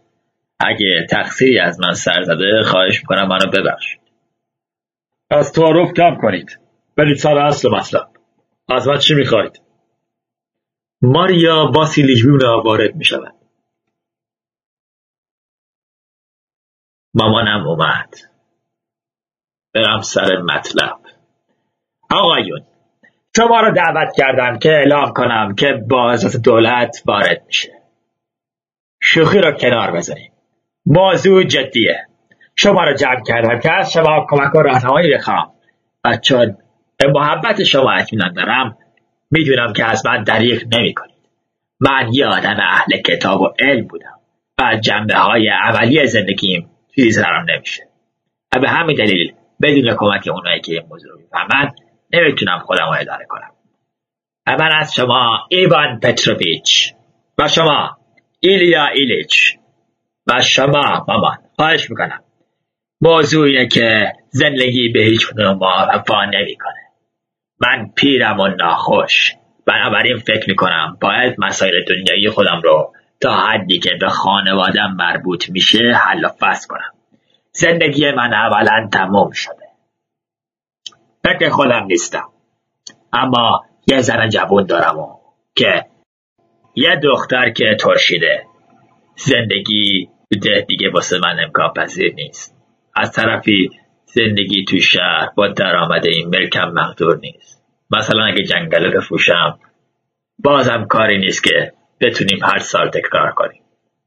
اگه 0.60 1.06
تقصیری 1.10 1.58
از 1.58 1.80
من 1.80 1.94
سر 1.94 2.22
زده 2.22 2.62
خواهش 2.66 3.00
می‌کنم 3.00 3.28
منو 3.28 3.50
ببخشید. 3.50 4.00
از 5.30 5.52
تعارف 5.52 5.92
کم 5.92 6.18
کنید. 6.22 6.58
برید 6.96 7.16
سر 7.16 7.38
اصل 7.38 7.70
مطلب. 7.70 8.08
از 8.68 8.88
من 8.88 8.98
چی 8.98 9.14
می‌خواید 9.14 9.62
ماریا 11.02 11.70
واسیلیونا 11.74 12.62
وارد 12.62 12.94
می‌شود. 12.94 13.34
مامانم 17.14 17.66
اومد. 17.66 18.14
برم 19.74 20.00
سر 20.00 20.36
مطلب. 20.36 21.00
آقایون 22.10 22.71
شما 23.36 23.60
رو 23.60 23.72
دعوت 23.72 24.16
کردم 24.16 24.58
که 24.58 24.72
اعلام 24.72 25.12
کنم 25.12 25.54
که 25.54 25.72
با 25.88 26.12
اجازه 26.12 26.38
دولت 26.38 27.02
وارد 27.06 27.42
میشه. 27.46 27.72
شوخی 29.00 29.38
رو 29.38 29.52
کنار 29.52 29.90
بذاریم. 29.90 30.32
موضوع 30.86 31.44
جدیه. 31.44 32.06
شما 32.56 32.84
رو 32.84 32.94
جمع 32.94 33.22
کردم 33.26 33.60
که 33.60 33.72
از 33.72 33.92
شما 33.92 34.26
کمک 34.28 34.54
و 34.54 34.58
راهنمایی 34.58 35.14
بخوام. 35.14 35.52
و 36.04 36.16
چون 36.16 36.56
به 36.96 37.08
محبت 37.12 37.64
شما 37.64 37.90
اطمینان 37.90 38.32
دارم 38.32 38.78
می‌دونم 39.30 39.72
که 39.72 39.84
از 39.84 40.06
من 40.06 40.22
دریغ 40.22 40.62
نمی 40.72 40.94
کنید. 40.94 41.12
من 41.80 42.08
یه 42.12 42.26
آدم 42.26 42.56
اهل 42.60 43.00
کتاب 43.06 43.40
و 43.40 43.52
علم 43.58 43.86
بودم 43.86 44.18
و 44.58 44.76
جنبه 44.80 45.14
های 45.14 45.48
عملی 45.48 46.06
زندگیم 46.06 46.70
چیزی 46.94 47.12
سرم 47.12 47.46
نمیشه. 47.54 47.82
و 48.54 48.60
به 48.60 48.68
همین 48.68 48.96
دلیل 48.96 49.34
بدون 49.62 49.96
کمک 49.96 50.28
اونایی 50.28 50.60
که 50.60 50.72
این 50.72 50.82
موضوع 50.90 51.12
رو 51.12 51.18
می‌فهمن 51.18 51.70
نمی‌تونم 52.12 52.58
خودم 52.58 52.84
رو 52.84 52.96
اداره 53.00 53.26
کنم. 53.28 53.50
و 54.46 54.56
من 54.56 54.72
از 54.72 54.94
شما 54.94 55.46
ایوان 55.48 56.00
پتروویچ 56.00 56.94
و 57.38 57.48
شما 57.48 57.96
ایلیا 58.40 58.86
ایلیچ 58.86 59.56
و 60.26 60.42
شما 60.42 61.04
مامان. 61.08 61.38
خواهش 61.56 61.90
می‌کنم. 61.90 62.22
موضوع 63.00 63.46
اینه 63.46 63.66
که 63.66 64.12
زندگی 64.30 64.88
به 64.88 65.00
هیچ 65.00 65.26
ما 65.36 65.86
وفا 65.94 66.24
نمی‌کنه. 66.24 66.82
من 67.60 67.90
پیرم 67.96 68.40
و 68.40 68.48
ناخوش. 68.48 69.34
بنابراین 69.66 70.16
فکر 70.16 70.44
می‌کنم 70.48 70.98
باید 71.00 71.34
مسائل 71.38 71.84
دنیایی 71.84 72.30
خودم 72.30 72.60
رو 72.64 72.92
تا 73.20 73.36
حدی 73.36 73.78
که 73.78 73.90
به 74.00 74.08
خانوادم 74.08 74.94
مربوط 74.98 75.50
میشه 75.50 75.92
حل 75.92 76.24
و 76.24 76.28
فصل 76.28 76.68
کنم. 76.68 76.92
زندگی 77.52 78.10
من 78.10 78.34
اولا 78.34 78.88
تموم 78.92 79.30
شده. 79.30 79.61
فکر 81.24 81.48
خودم 81.48 81.84
نیستم. 81.86 82.28
اما 83.12 83.60
یه 83.86 84.00
زن 84.00 84.28
جوون 84.28 84.66
دارم 84.66 84.98
و 84.98 85.16
که 85.54 85.84
یه 86.74 87.00
دختر 87.02 87.50
که 87.50 87.76
ترشیده. 87.80 88.46
زندگی 89.16 90.08
ده 90.42 90.60
دیگه 90.68 90.90
واسه 90.90 91.18
من 91.18 91.36
امکان 91.44 91.72
پذیر 91.76 92.14
نیست. 92.14 92.56
از 92.96 93.12
طرفی 93.12 93.70
زندگی 94.04 94.64
تو 94.64 94.78
شهر 94.80 95.28
با 95.36 95.48
درآمد 95.48 96.06
این 96.06 96.28
ملکم 96.28 96.68
مقدور 96.68 97.18
نیست. 97.22 97.62
مثلا 97.90 98.24
اگه 98.24 98.42
جنگل 98.42 98.96
بفروشم 98.96 99.58
بازم 100.38 100.84
کاری 100.84 101.18
نیست 101.18 101.44
که 101.44 101.72
بتونیم 102.00 102.44
هر 102.44 102.58
سال 102.58 102.88
تکرار 102.90 103.32
کنیم. 103.32 103.62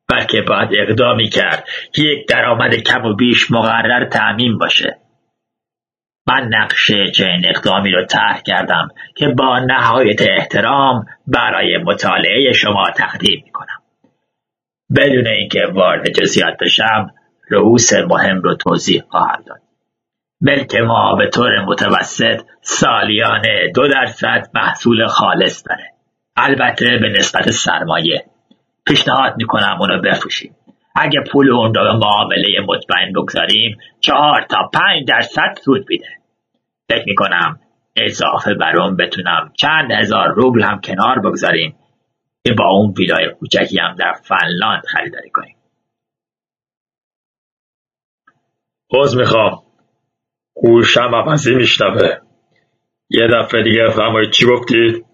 بلکه 0.10 0.42
باید 0.42 0.70
اقدامی 0.80 1.30
کرد 1.30 1.68
که 1.94 2.02
یک 2.02 2.28
درآمد 2.28 2.76
کم 2.76 3.06
و 3.06 3.16
بیش 3.16 3.52
مقرر 3.52 4.06
تعمین 4.06 4.58
باشه. 4.58 5.05
من 6.28 6.50
نقشه 6.50 7.12
چنین 7.12 7.46
اقدامی 7.46 7.92
رو 7.92 8.06
طرح 8.06 8.42
کردم 8.42 8.88
که 9.16 9.28
با 9.28 9.60
نهایت 9.60 10.22
احترام 10.22 11.06
برای 11.28 11.78
مطالعه 11.78 12.54
شما 12.54 12.92
تقدیم 12.96 13.42
می‌کنم. 13.46 13.82
بدون 14.96 15.28
اینکه 15.28 15.60
وارد 15.74 16.10
جزئیات 16.10 16.58
بشم 16.62 17.12
رؤوس 17.50 17.94
مهم 17.94 18.42
رو 18.42 18.56
توضیح 18.56 19.04
خواهم 19.10 19.44
داد. 19.48 19.60
ملک 20.42 20.76
ما 20.76 21.16
به 21.16 21.30
طور 21.30 21.66
متوسط 21.66 22.42
سالیانه 22.62 23.72
دو 23.76 23.88
درصد 23.88 24.50
محصول 24.54 25.08
خالص 25.08 25.64
داره. 25.70 25.92
البته 26.36 26.98
به 27.02 27.10
نسبت 27.10 27.52
سرمایه. 27.52 28.26
پیشنهاد 28.88 29.34
می‌کنم 29.38 29.78
اونو 29.80 30.02
بفروشیم. 30.02 30.56
اگه 30.96 31.24
پول 31.32 31.52
اون 31.52 31.74
رو 31.74 31.84
به 31.84 31.94
معامله 31.94 32.60
مطمئن 32.68 33.12
بگذاریم 33.16 33.78
چهار 34.00 34.42
تا 34.50 34.70
پنج 34.74 35.08
درصد 35.08 35.58
سود 35.62 35.86
میده. 35.90 36.08
فکر 36.90 37.04
می‌کنم 37.06 37.60
اضافه 37.96 38.54
بر 38.54 38.78
اون 38.78 38.96
بتونم 38.98 39.54
چند 39.58 39.92
هزار 39.92 40.28
روبل 40.28 40.64
هم 40.64 40.82
کنار 40.82 41.20
بگذاریم 41.20 41.76
که 42.46 42.54
با 42.54 42.66
اون 42.66 42.94
ویلای 42.98 43.30
کوچکی 43.40 43.80
هم 43.80 43.96
در 43.96 44.14
فنلاند 44.14 44.84
خریداری 44.86 45.30
کنیم. 45.30 45.56
باز 48.90 49.18
می‌خوام. 49.18 49.62
گوشم 50.56 51.16
عوضی 51.16 51.56
میشنوه. 51.56 52.18
یه 53.10 53.28
دفعه 53.28 53.64
دیگه 53.64 53.90
فرمایید 53.90 54.32
چی 54.32 54.46
گفتید 54.46 55.06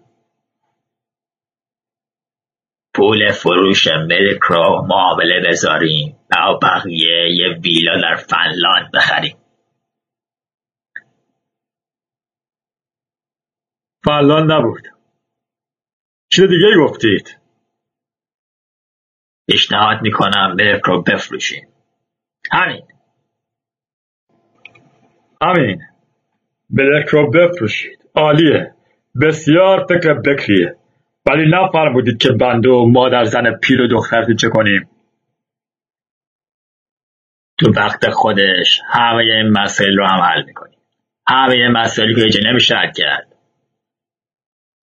پول 2.94 3.32
فروش 3.32 3.86
ملک 3.88 4.40
رو 4.42 4.86
معامله 4.86 5.40
بذاریم 5.48 6.18
و 6.30 6.58
بقیه 6.62 7.28
یه 7.30 7.48
ویلا 7.64 8.00
در 8.00 8.16
فنلاند 8.16 8.90
بخریم. 8.94 9.36
فنلاند 14.04 14.52
نبود. 14.52 14.88
چیز 16.32 16.44
دیگه 16.44 16.66
گفتید؟ 16.84 17.38
پیشنهاد 19.50 20.02
می‌کنم 20.02 20.54
ملک 20.58 20.82
رو 20.84 21.02
بفروشیم. 21.02 21.68
همین. 22.52 22.82
همین. 25.42 25.82
ملک 26.70 27.06
رو 27.08 27.30
بفروشید. 27.30 27.98
عالیه. 28.14 28.74
بسیار 29.22 29.86
فکر 29.86 30.14
بکریه. 30.14 30.81
ولی 31.26 31.50
نفرمودید 31.50 32.18
که 32.18 32.32
بنده 32.32 32.68
و 32.68 32.86
مادر 32.86 33.24
زن 33.24 33.52
پیر 33.62 33.80
و 33.80 33.86
دخترتون 33.86 34.36
چه 34.36 34.48
کنیم. 34.48 34.88
تو 37.58 37.72
وقت 37.76 38.10
خودش 38.10 38.80
همه 38.88 39.22
این 39.24 39.48
مسائل 39.48 39.96
رو 39.96 40.06
هم 40.06 40.20
حل 40.20 40.42
می‌کنیم 40.46 40.78
همه 41.28 41.54
این 41.54 41.68
مسائلی 41.68 42.30
که 42.30 42.40
نمیشه 42.44 42.74
حل 42.74 42.92
کرد؟ 42.92 43.26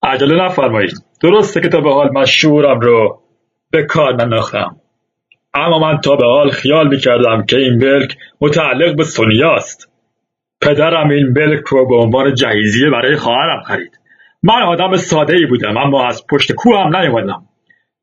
عجله 0.03 0.45
نفرمایید. 0.45 0.93
درسته 1.21 1.61
که 1.61 1.69
تا 1.69 1.81
به 1.81 1.93
حال 1.93 2.11
من 2.13 2.25
شعورم 2.25 2.79
رو 2.79 3.23
به 3.71 3.83
کار 3.83 4.15
نناختم 4.15 4.75
اما 5.53 5.79
من 5.79 6.01
تا 6.01 6.15
به 6.15 6.25
حال 6.25 6.49
خیال 6.49 6.87
می‌کردم 6.87 7.45
که 7.45 7.57
این 7.57 7.73
ملک 7.73 8.17
متعلق 8.41 8.95
به 8.95 9.03
سونیاست 9.03 9.91
پدرم 10.61 11.09
این 11.09 11.27
ملک 11.27 11.63
رو 11.67 11.87
به 11.87 11.95
عنوان 11.95 12.33
جهیزیه 12.33 12.89
برای 12.89 13.15
خواهرم 13.15 13.63
خرید. 13.63 13.98
من 14.43 14.63
آدم 14.63 14.97
ساده 14.97 15.35
ای 15.35 15.45
بودم 15.45 15.77
اما 15.77 16.07
از 16.07 16.25
پشت 16.29 16.51
کوه 16.51 16.79
هم 16.79 16.95
نیومدم. 16.95 17.49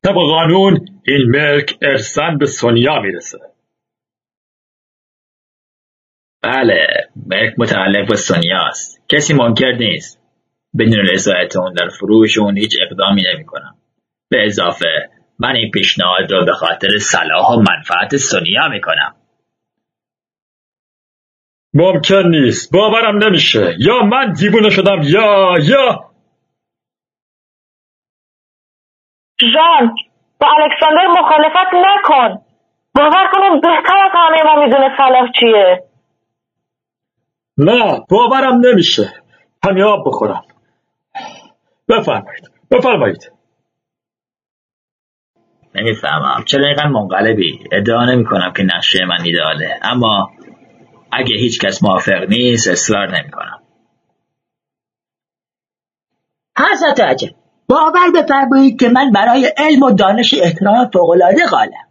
طبق 0.03 0.13
قانون 0.13 0.85
این 1.07 1.29
ملک 1.29 1.77
ارسن 1.81 2.37
به 2.37 2.45
سونیا 2.45 2.99
می‌رسه. 2.99 3.39
بله 6.43 6.87
ملک 7.25 7.53
متعلق 7.57 8.09
به 8.09 8.15
سونیاست 8.15 9.01
کسی 9.09 9.33
منکر 9.33 9.71
نیست. 9.71 10.21
بدون 10.79 11.07
رضایت 11.13 11.57
اون 11.57 11.73
در 11.73 11.89
فروش 11.99 12.37
اون 12.37 12.57
هیچ 12.57 12.75
اقدامی 12.81 13.23
نمی‌کنم. 13.33 13.75
به 14.29 14.45
اضافه 14.45 15.09
من 15.39 15.55
این 15.55 15.71
پیشنهاد 15.71 16.31
را 16.31 16.45
به 16.45 16.53
خاطر 16.53 16.97
صلاح 16.97 17.47
و 17.51 17.59
منفعت 17.59 18.17
سونیا 18.17 18.67
می‌کنم. 18.69 19.15
ممکن 21.73 22.27
نیست. 22.27 22.73
باورم 22.73 23.23
نمیشه. 23.23 23.75
یا 23.79 24.03
من 24.03 24.33
دیوونه 24.33 24.69
شدم 24.69 25.01
یا 25.03 25.53
یا 25.63 26.07
جان 29.39 29.95
با 30.41 30.47
الکساندر 30.47 31.07
مخالفت 31.07 31.73
نکن. 31.73 32.43
باور 32.95 33.27
کنم 33.31 33.59
بهتر 33.59 33.97
از 34.05 34.11
همه 34.13 34.43
ما 34.43 34.65
می‌دونه 34.65 34.97
صلاح 34.97 35.31
چیه. 35.39 35.83
نه 37.57 38.05
باورم 38.09 38.65
نمیشه. 38.65 39.13
همین 39.65 39.83
آب 39.83 39.99
بخورم. 40.07 40.43
بفرمایید 41.89 42.51
بفرمایید. 42.71 43.31
نمی‌فهمم 45.75 46.43
چرا 46.45 46.65
اینقدر 46.65 46.87
منقلبی. 46.87 47.59
ادعا 47.71 48.05
نمی 48.05 48.25
کنم 48.25 48.53
که 48.57 48.63
نقشه 48.63 49.05
من 49.05 49.21
ایداله 49.25 49.79
اما 49.81 50.31
اگه 51.11 51.35
هیچ 51.35 51.65
کس 51.65 51.83
موافق 51.83 52.23
نیست 52.29 52.67
اصرار 52.67 53.07
نمی 53.07 53.31
کنم 53.31 53.63
حضرت 56.57 56.99
عجب. 56.99 57.46
باور 57.69 58.11
بفرمایید 58.15 58.79
که 58.79 58.89
من 58.89 59.11
برای 59.11 59.53
علم 59.57 59.83
و 59.83 59.91
دانش 59.91 60.33
احترام 60.33 60.89
فوقالعاده 60.93 61.45
قائلم 61.45 61.87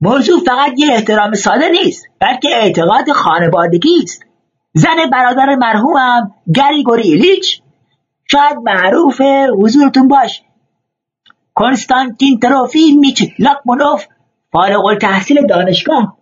موضوع 0.00 0.40
فقط 0.46 0.72
یه 0.76 0.92
احترام 0.92 1.34
ساده 1.34 1.68
نیست 1.68 2.06
بلکه 2.20 2.48
اعتقاد 2.48 3.12
خانوادگی 3.12 3.96
است. 4.02 4.22
زن 4.74 5.10
برادر 5.12 5.54
مرحومم 5.54 6.34
گریگوری 6.54 7.02
ایلیچ 7.02 7.62
شاید 8.30 8.56
معروف 8.64 9.20
حضورتون 9.62 10.08
باش 10.08 10.42
کنستانتین 11.54 12.38
تروفیمیچ 12.38 13.22
لاکمونوف 13.38 14.06
فارغ 14.52 14.84
التحصیل 14.84 15.46
دانشگاه. 15.46 16.16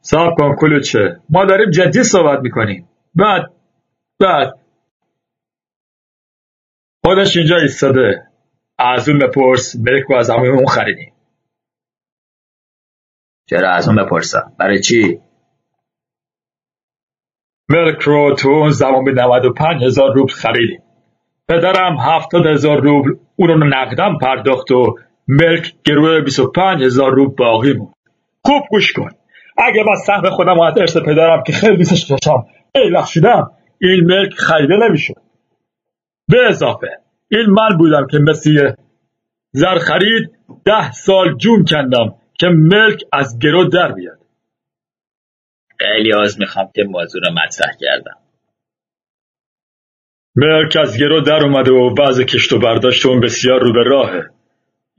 صاحب 0.00 0.34
کن 0.38 0.56
کلوچه. 0.60 1.20
ما 1.30 1.44
داریم 1.44 1.70
جدی 1.70 2.02
صحبت 2.02 2.38
می‌کنیم. 2.42 2.88
بعد 3.14 3.50
بعد. 4.20 4.67
خودش 7.08 7.36
اینجا 7.36 7.56
ایستاده. 7.56 8.22
از 8.78 9.08
اون 9.08 9.18
بپرس 9.18 9.76
ملک 9.76 10.04
رو 10.08 10.16
از 10.16 10.30
همون 10.30 10.48
اون 10.48 10.66
خریدیم 10.66 11.12
چرا 13.50 13.70
از 13.70 13.88
اون 13.88 14.04
بپرسم 14.04 14.52
برای 14.58 14.80
چی؟ 14.80 15.20
ملک 17.68 18.02
رو 18.02 18.34
تو 18.34 18.48
اون 18.48 18.70
زمان 18.70 19.04
به 19.04 19.12
95 19.12 19.84
هزار 19.84 20.14
روبل 20.14 20.32
خریدیم 20.32 20.82
پدرم 21.48 21.96
هفتاد 21.96 22.46
هزار 22.46 22.80
روبل 22.80 23.10
اون 23.36 23.48
رو 23.48 23.64
نقدم 23.64 24.18
پرداخت 24.18 24.70
و 24.70 24.94
ملک 25.28 25.74
گروه 25.84 26.20
25 26.20 26.82
هزار 26.82 27.10
روبل 27.10 27.34
باقی 27.34 27.74
بود 27.74 27.94
خوب 28.44 28.62
گوش 28.70 28.92
کن. 28.92 29.10
اگه 29.58 29.82
من 29.82 29.94
سهم 30.06 30.30
خودم 30.30 30.60
از 30.60 30.78
ارث 30.78 30.96
پدرم 30.96 31.42
که 31.42 31.52
خیلی 31.52 31.76
دوستش 31.76 32.02
داشتم 32.02 32.46
ایلخ 32.74 33.06
شدم 33.06 33.50
این 33.80 34.04
ملک 34.04 34.34
خریده 34.34 34.74
نمی‌شد. 34.88 35.27
به 36.28 36.48
اضافه 36.48 36.98
این 37.30 37.46
من 37.46 37.76
بودم 37.78 38.06
که 38.06 38.18
مثل 38.18 38.72
زر 39.52 39.78
خرید 39.78 40.30
ده 40.64 40.92
سال 40.92 41.36
جون 41.36 41.64
کندم 41.64 42.14
که 42.38 42.46
ملک 42.46 43.02
از 43.12 43.38
گرو 43.38 43.64
در 43.64 43.92
بیاد. 43.92 44.18
خیلی 45.78 46.12
آز 46.12 46.40
می‌خوام 46.40 46.70
که 46.74 46.84
موضوع 46.84 47.22
رو 47.26 47.32
مطرح 47.32 47.72
کردم. 47.80 48.16
ملک 50.36 50.76
از 50.76 50.98
گرو 50.98 51.20
در 51.20 51.42
اومده 51.44 51.72
و 51.72 51.94
بعض 51.94 52.20
کشت 52.20 52.52
و 52.52 52.58
برداشت 52.58 53.06
اون 53.06 53.20
بسیار 53.20 53.60
رو 53.60 53.72
به 53.72 53.82
راهه. 53.82 54.30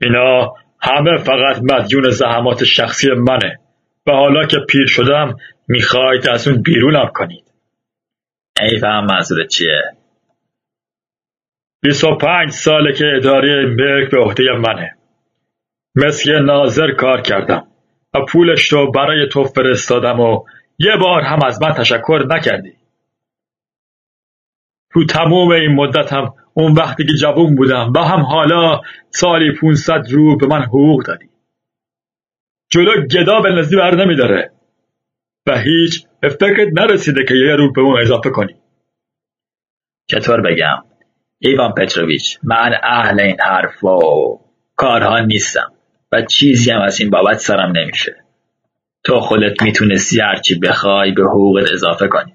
اینا 0.00 0.54
همه 0.80 1.16
فقط 1.16 1.62
مدیون 1.62 2.10
زحمات 2.10 2.64
شخصی 2.64 3.10
منه. 3.10 3.60
و 4.06 4.12
حالا 4.12 4.46
که 4.46 4.56
پیر 4.68 4.86
شدم 4.86 5.36
می‌خواید 5.68 6.28
از 6.28 6.48
اون 6.48 6.62
بیرونم 6.62 7.10
کنید. 7.14 7.44
ای 8.62 8.78
فهم 8.78 9.06
منظورت 9.06 9.48
چیه؟ 9.48 9.82
25 11.82 12.50
ساله 12.50 12.92
که 12.92 13.04
اداره 13.16 13.66
ملک 13.66 14.10
به 14.10 14.18
عهده 14.18 14.42
منه. 14.52 14.96
مثل 15.94 16.42
ناظر 16.42 16.92
کار 16.92 17.20
کردم 17.20 17.66
و 18.14 18.18
پولش 18.28 18.72
رو 18.72 18.90
برای 18.90 19.28
تو 19.28 19.44
فرستادم 19.44 20.20
و 20.20 20.44
یه 20.78 20.96
بار 20.96 21.22
هم 21.22 21.38
از 21.46 21.62
من 21.62 21.72
تشکر 21.72 22.26
نکردی. 22.30 22.72
تو 24.92 25.04
تموم 25.04 25.50
این 25.50 25.74
مدت 25.74 26.12
هم 26.12 26.34
اون 26.54 26.72
وقتی 26.72 27.06
که 27.06 27.12
جوون 27.12 27.54
بودم 27.54 27.92
و 27.96 27.98
هم 27.98 28.20
حالا 28.20 28.80
سالی 29.10 29.52
500 29.60 30.10
رو 30.10 30.36
به 30.36 30.46
من 30.46 30.62
حقوق 30.62 31.04
دادی. 31.04 31.28
جلو 32.70 33.06
گدا 33.06 33.40
به 33.40 33.52
نزدی 33.52 33.76
بر 33.76 33.94
نمیداره 33.94 34.52
و 35.46 35.58
هیچ 35.58 36.06
به 36.20 36.28
فکرت 36.28 36.68
نرسیده 36.72 37.24
که 37.24 37.34
یه 37.34 37.56
رو 37.56 37.72
به 37.72 37.80
اون 37.80 38.00
اضافه 38.00 38.30
کنی. 38.30 38.54
چطور 40.06 40.40
بگم؟ 40.40 40.89
ایوان 41.42 41.72
پتروویچ 41.72 42.38
من 42.42 42.74
اهل 42.82 43.20
این 43.20 43.36
حرف 43.40 43.84
و 43.84 43.98
کارها 44.76 45.18
نیستم 45.18 45.72
و 46.12 46.22
چیزی 46.22 46.70
هم 46.70 46.80
از 46.80 47.00
این 47.00 47.10
بابت 47.10 47.38
سرم 47.38 47.72
نمیشه. 47.76 48.16
تو 49.04 49.20
خودت 49.20 49.62
می‌تونستی 49.62 50.20
هرچی 50.20 50.58
بخوای 50.58 51.12
به 51.12 51.22
حقوقت 51.22 51.72
اضافه 51.72 52.08
کنی. 52.08 52.34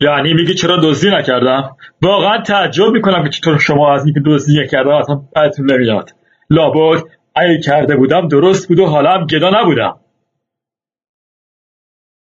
یعنی 0.00 0.34
میگی 0.34 0.54
چرا 0.54 0.76
دزدی 0.82 1.10
نکردم؟ 1.10 1.76
واقعا 2.02 2.42
تعجب 2.42 2.90
می‌کنم 2.92 3.24
که 3.24 3.30
چطور 3.30 3.58
شما 3.58 3.94
از 3.94 4.04
اینکه 4.04 4.20
دزدی 4.26 4.62
نکردم 4.62 4.90
اصلا 4.90 5.14
بدتون 5.36 5.72
نمیاد. 5.72 6.10
لابد 6.50 7.02
اگه 7.34 7.60
کرده 7.64 7.96
بودم 7.96 8.28
درست 8.28 8.68
بود 8.68 8.78
و 8.78 8.86
حالا 8.86 9.10
هم 9.10 9.26
گدا 9.26 9.50
نبودم. 9.50 10.00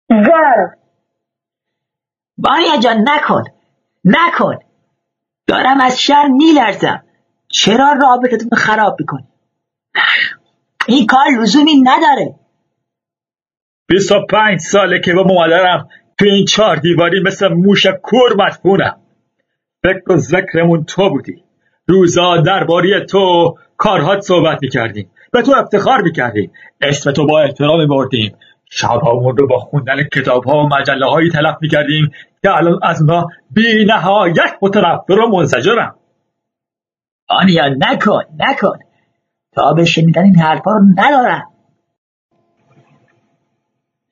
زر 0.09 0.67
ماریا 2.39 2.81
جان 2.83 3.05
نکن. 3.09 3.43
نکن. 4.05 4.59
دارم 5.47 5.81
از 5.81 6.01
شر 6.01 6.29
میلرزم. 6.29 7.03
چرا 7.49 7.93
رابطتون 8.03 8.59
خراب 8.59 8.97
می‌کنی؟ 9.01 9.29
این 10.89 11.07
کار 11.07 11.25
لزومی 11.41 11.81
نداره. 11.83 12.35
25 13.89 14.61
ساله 14.61 15.01
که 15.01 15.13
با 15.13 15.23
مادرم 15.23 15.89
تو 16.19 16.25
این 16.25 16.45
چهار 16.45 16.77
دیواری 16.77 17.21
مثل 17.21 17.49
موش 17.49 17.87
کور 18.03 18.37
مدفونم 18.39 19.01
فکر 19.83 20.13
و 20.13 20.17
ذکرمون 20.17 20.85
تو 20.85 21.11
بودی. 21.11 21.45
روزا 21.89 22.37
درباره 22.37 23.01
تو 23.01 23.55
کارهات 23.77 24.21
صحبت 24.21 24.59
می‌کردیم. 24.63 25.11
به 25.33 25.43
تو 25.43 25.53
افتخار 25.57 26.03
می‌کردیم. 26.03 26.53
اسم 26.81 27.13
تو 27.13 27.27
با 27.27 27.41
احترام 27.41 27.81
میبردیم. 27.81 28.37
شبهامون 28.71 29.37
رو 29.37 29.47
با 29.47 29.59
خوندن 29.59 30.03
کتاب 30.03 30.45
ها 30.45 30.57
و 30.57 30.69
مجله 30.69 31.07
هایی 31.07 31.31
تلف 31.31 31.57
می‌کردیم 31.61 32.11
که 32.45 32.51
الان 32.51 32.81
از 32.83 33.03
ما 33.03 33.27
بی 33.51 33.85
نهایت 33.85 34.59
متنفر 34.63 35.13
و 35.13 35.29
منزجرم 35.29 35.97
آنیا 37.29 37.65
نکن 37.69 38.23
نکن. 38.39 38.79
تا 39.53 39.73
به 39.73 39.85
شنیدن 39.85 40.23
این 40.23 40.37
حرفا 40.37 40.71
رو 40.71 40.85
ندارم. 40.97 41.51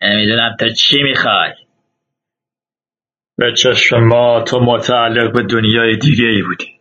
نمی‌دونم 0.03 0.57
تا 0.61 0.69
چی 0.69 1.03
می‌خوای. 1.03 1.53
به 3.37 3.53
چشم 3.57 3.97
ما 3.97 4.43
تو 4.43 4.61
متعلق 4.61 5.33
به 5.33 5.43
دنیای 5.43 5.97
دیگه 5.97 6.25
ای 6.25 6.43
بودی. 6.43 6.81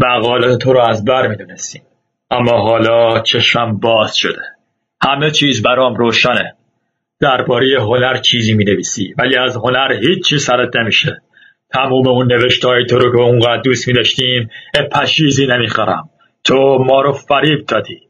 بقالت 0.00 0.58
تو 0.58 0.72
رو 0.72 0.80
از 0.80 1.04
بر 1.04 1.26
می‌دونستیم. 1.26 1.82
اما 2.30 2.62
حالا 2.62 3.20
چشمم 3.20 3.78
باز 3.78 4.16
شده. 4.16 4.42
همه 5.02 5.30
چیز 5.30 5.62
برام 5.62 5.94
روشنه. 5.94 6.56
درباره 7.20 7.80
هنر 7.80 8.16
چیزی 8.16 8.54
می 8.54 8.64
نویسی 8.64 9.14
ولی 9.18 9.36
از 9.36 9.56
هنر 9.56 9.92
هیچ 9.92 10.26
چی 10.26 10.38
سرت 10.38 10.76
نمیشه. 10.76 11.22
تموم 11.74 12.08
اون 12.08 12.32
نوشتهای 12.32 12.86
تو 12.86 12.98
رو 12.98 13.12
که 13.12 13.18
اونقدر 13.18 13.60
دوست 13.64 13.88
می 13.88 13.94
داشتیم 13.94 14.50
پشیزی 14.92 15.46
نمی‌خرم. 15.46 16.10
تو 16.44 16.78
ما 16.86 17.02
رو 17.02 17.12
فریب 17.12 17.66
دادی. 17.66 18.00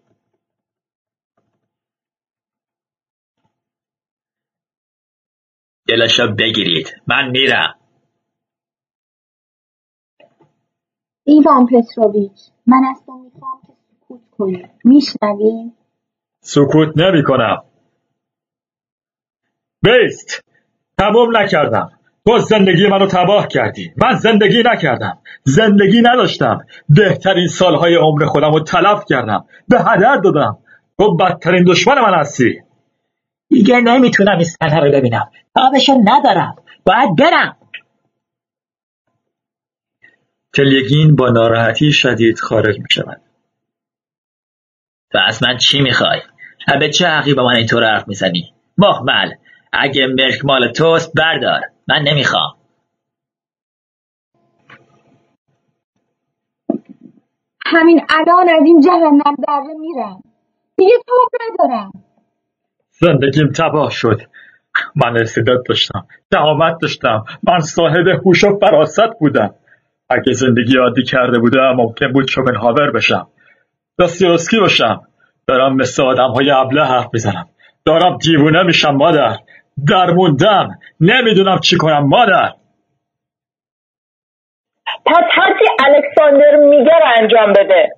دلشو 5.88 6.26
بگیرید. 6.38 6.94
من 7.06 7.30
میرم. 7.30 7.74
ایوان 11.24 11.66
پتروویچ 11.66 12.38
من 12.66 12.80
از 12.90 13.02
تو 13.06 13.12
می‌خوام 13.12 13.60
که 13.66 13.72
سکوت 13.72 14.20
کنی. 14.38 14.70
میشنوی؟ 14.84 15.72
سکوت 16.40 16.88
نمی 16.96 17.22
کنم 17.22 17.73
بیست. 19.84 20.44
تموم 20.98 21.36
نکردم. 21.36 21.90
تو 22.26 22.38
زندگی 22.38 22.86
منو 22.86 23.06
تباه 23.06 23.48
کردی. 23.48 23.92
من 23.96 24.14
زندگی 24.14 24.62
نکردم. 24.66 25.18
زندگی 25.44 26.02
نداشتم. 26.02 26.66
بهترین 26.88 27.46
سالهای 27.46 27.94
عمر 27.94 28.24
خودم 28.24 28.52
رو 28.52 28.60
تلف 28.60 29.04
کردم. 29.08 29.44
به 29.68 29.78
هدر 29.80 30.16
دادم. 30.16 30.58
تو 30.98 31.16
بدترین 31.16 31.64
دشمن 31.64 32.00
من 32.00 32.20
هستی. 32.20 32.60
دیگه 33.48 33.80
نمی‌تونم 33.80 34.36
این 34.38 34.44
صحنه 34.44 34.80
رو 34.80 34.92
ببینم. 34.92 35.30
تابشو 35.54 35.92
ندارم. 36.04 36.56
باید 36.86 37.16
برم. 37.18 37.56
تلیگین 40.54 41.16
با 41.16 41.30
ناراحتی 41.30 41.92
شدید 41.92 42.40
خارج 42.40 42.78
می 42.78 42.86
شود 42.90 43.20
تو 45.12 45.18
از 45.26 45.42
من 45.42 45.56
چی 45.58 45.80
می‌خوای؟ 45.82 46.20
به 46.80 46.90
چه 46.90 47.06
حقی 47.06 47.34
با 47.34 47.44
من 47.44 47.54
اینطور 47.54 47.84
حرف 47.84 48.08
می‌زنی؟ 48.08 48.54
مخمل 48.78 49.30
اگه 49.78 50.06
ملک 50.06 50.44
مال 50.44 50.72
توست 50.72 51.12
بردار. 51.16 51.60
من 51.88 52.02
نمی‌خوام. 52.02 52.54
همین 57.66 58.00
الان 58.08 58.48
از 58.48 58.62
این 58.66 58.80
جهنم 58.80 59.34
دره 59.48 59.74
میرم. 59.80 60.22
دیگه 60.76 60.92
تاب 61.06 61.28
ندارم. 61.50 61.90
زندگیم 62.90 63.52
تباه 63.52 63.90
شد. 63.90 64.20
من 64.96 65.16
استعداد 65.16 65.66
داشتم 65.68 66.06
دعامت 66.30 66.78
داشتم. 66.82 67.24
من 67.42 67.58
صاحب 67.58 68.08
هوش 68.24 68.44
و 68.44 68.58
فراست 68.60 69.18
بودم. 69.20 69.54
اگه 70.10 70.32
زندگی 70.32 70.78
عادی 70.78 71.02
کرده 71.02 71.38
بودم 71.38 71.74
ممکن 71.76 72.12
بود 72.12 72.28
شوپنهاور 72.28 72.90
بشم. 72.90 73.28
داستیوسکی 73.98 74.60
باشم. 74.60 75.00
دارم 75.46 75.76
مثل 75.76 76.02
آدم 76.02 76.30
های 76.30 76.50
ابله 76.50 76.84
حرف 76.84 77.06
می‌زنم. 77.12 77.48
دارم 77.84 78.18
دیوونه 78.18 78.62
میشم 78.62 78.90
مادر. 78.90 79.36
درموندم 79.88 80.78
نمی‌دونم 81.00 81.58
چی 81.58 81.76
کنم 81.76 82.08
مادر. 82.08 82.52
پس 85.06 85.24
هرچی 85.32 85.64
الکساندر 85.84 86.56
میگه 86.56 86.92
رو 86.92 87.22
انجام 87.22 87.52
بده. 87.52 87.92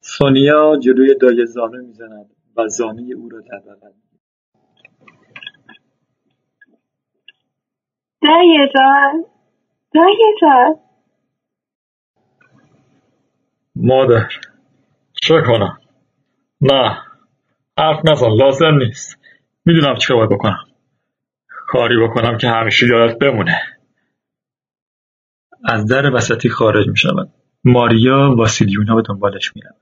سونیا 0.00 0.76
جلوی 0.82 1.14
دایه 1.20 1.44
زانو 1.44 1.86
می‌زند 1.86 2.30
و 2.56 2.68
زانوی 2.68 3.12
او 3.14 3.28
را 3.28 3.40
در 3.40 3.58
بغل 3.58 3.90
دایه 8.22 8.68
جان 8.74 9.24
دایه 9.94 10.34
جان. 10.40 10.76
مادر 13.76 14.28
چه 15.22 15.34
کنم؟ 15.46 15.78
نه 16.60 16.98
حرف 17.78 17.98
نزن 18.08 18.30
لازم 18.30 18.74
نیست. 18.78 19.19
می‌دونم 19.72 19.96
چه 19.96 20.14
باید 20.14 20.30
بکنم. 20.30 20.64
کاری 21.66 22.04
بکنم 22.04 22.38
که 22.38 22.48
همیشه 22.48 22.86
یادت 22.86 23.18
بمونه. 23.18 23.62
از 25.64 25.86
در 25.86 26.14
وسطی 26.14 26.48
خارج 26.48 26.88
می 26.88 26.96
شود 26.96 27.32
ماریا 27.64 28.34
واسیلیونا 28.36 28.94
به 28.94 29.02
دنبالش 29.08 29.56
می 29.56 29.62
رود 29.62 29.74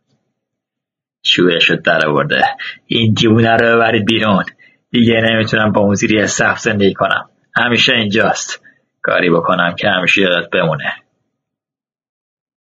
شورشو 1.23 1.77
در 1.77 2.07
آورده. 2.09 2.45
این 2.87 3.15
دیوونه 3.15 3.57
رو 3.57 3.77
ببرید 3.77 4.07
بیرون. 4.07 4.45
دیگه 4.91 5.21
نمی‌تونم 5.21 5.73
با 5.73 5.81
اون 5.81 5.95
زیری 5.95 6.27
سخت 6.27 6.63
زندگی 6.63 6.95
کنم. 6.95 7.31
همیشه 7.57 7.93
اینجاست. 7.93 8.63
کاری 9.03 9.31
بکنم 9.31 9.75
که 9.75 9.89
همیشه 9.89 10.23
یادت 10.23 10.51
بمونه. 10.51 10.93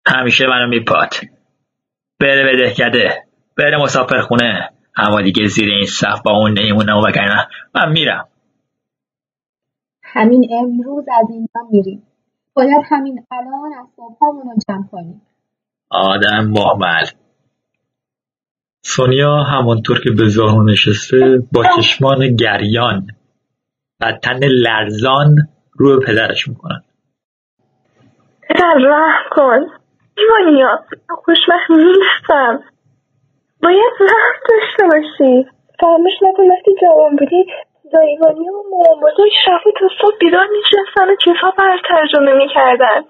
همیشه 0.06 0.46
منو 0.46 0.68
میپاد 0.68 1.14
بره 2.20 2.44
به 2.44 2.56
دهکده 2.56 3.24
بره 3.56 3.76
مسافر 3.76 4.20
خونه 4.20 4.67
اما 4.98 5.22
دیگه 5.22 5.46
زیر 5.46 5.70
این 5.70 5.86
صف 5.86 6.22
با 6.24 6.30
اون 6.30 6.58
نمیمونم 6.58 6.96
و 6.96 7.06
وگرنه 7.06 7.48
من 7.74 7.92
میرم. 7.92 8.28
همین 10.02 10.48
امروز 10.52 11.04
از 11.20 11.26
اینجا 11.30 11.60
میریم. 11.70 12.02
باید 12.54 12.82
همین 12.90 13.24
الان 13.32 13.72
اسبابهامون 13.82 14.42
رو 14.42 14.58
جمع 14.68 14.88
کنیم. 14.92 15.22
آدم 15.90 16.46
محمل 16.46 17.04
سونیا 18.82 19.42
همانطور 19.42 20.00
که 20.04 20.10
به 20.10 20.28
زانو 20.28 20.64
نشسته 20.64 21.38
با 21.52 21.64
چشمان 21.76 22.36
گریان 22.36 23.06
و 24.00 24.12
تن 24.22 24.40
لرزان 24.42 25.36
رو 25.72 25.98
به 25.98 26.06
پدرش 26.06 26.48
می‌کنن. 26.48 26.82
پدر 28.48 28.74
رحم 28.78 29.28
کن. 29.30 29.66
دیوانیا 30.16 30.84
خوشبخت 31.08 31.70
نیستم. 31.70 32.64
باید 33.62 33.93
رحم 34.01 34.40
داشته 34.48 34.85
باشی. 34.86 35.48
فراموش 35.80 36.12
نکن 36.22 36.51
وقتی 36.51 36.74
جوان 36.80 37.16
بودی 37.16 37.47
زایگانی 37.93 38.48
و 38.48 38.62
مامان 38.70 39.01
بزرگ 39.01 39.30
شفا 39.44 39.70
تا 39.80 39.89
صبح 40.01 40.16
بیدار 40.20 40.47
میشستن 40.47 41.10
و 41.10 41.16
کتاب 41.16 41.56
برات 41.56 41.80
ترجمه 41.89 42.35
می‌کردن. 42.35 43.05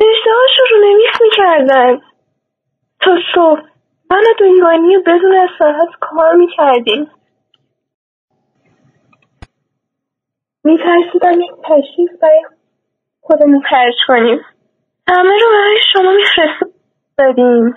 رشتههاشو 0.00 0.62
رو 0.70 0.80
نویس 0.80 1.20
می‌کردن. 1.22 2.00
تا 3.00 3.16
صبح. 3.34 3.60
من 4.10 4.20
و 4.20 4.34
دیوانی 4.38 4.96
و 4.96 5.00
بدون 5.00 5.34
استراحت 5.34 5.88
کار 6.00 6.34
می‌کردیم. 6.34 7.10
میترسیدم 10.64 11.40
یک 11.40 11.50
تشریف 11.64 12.10
برای 12.22 12.44
خودمون 13.20 13.62
خرج 13.70 13.94
کنیم. 14.06 14.40
همه 15.08 15.32
رو 15.40 15.50
برای 15.52 15.78
شما 15.92 16.12
میفرستادیم. 16.12 17.74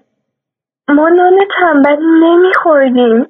ما 0.90 1.10
نان 1.10 1.40
تنبلی 1.60 2.06
نمیخوردیم. 2.22 3.28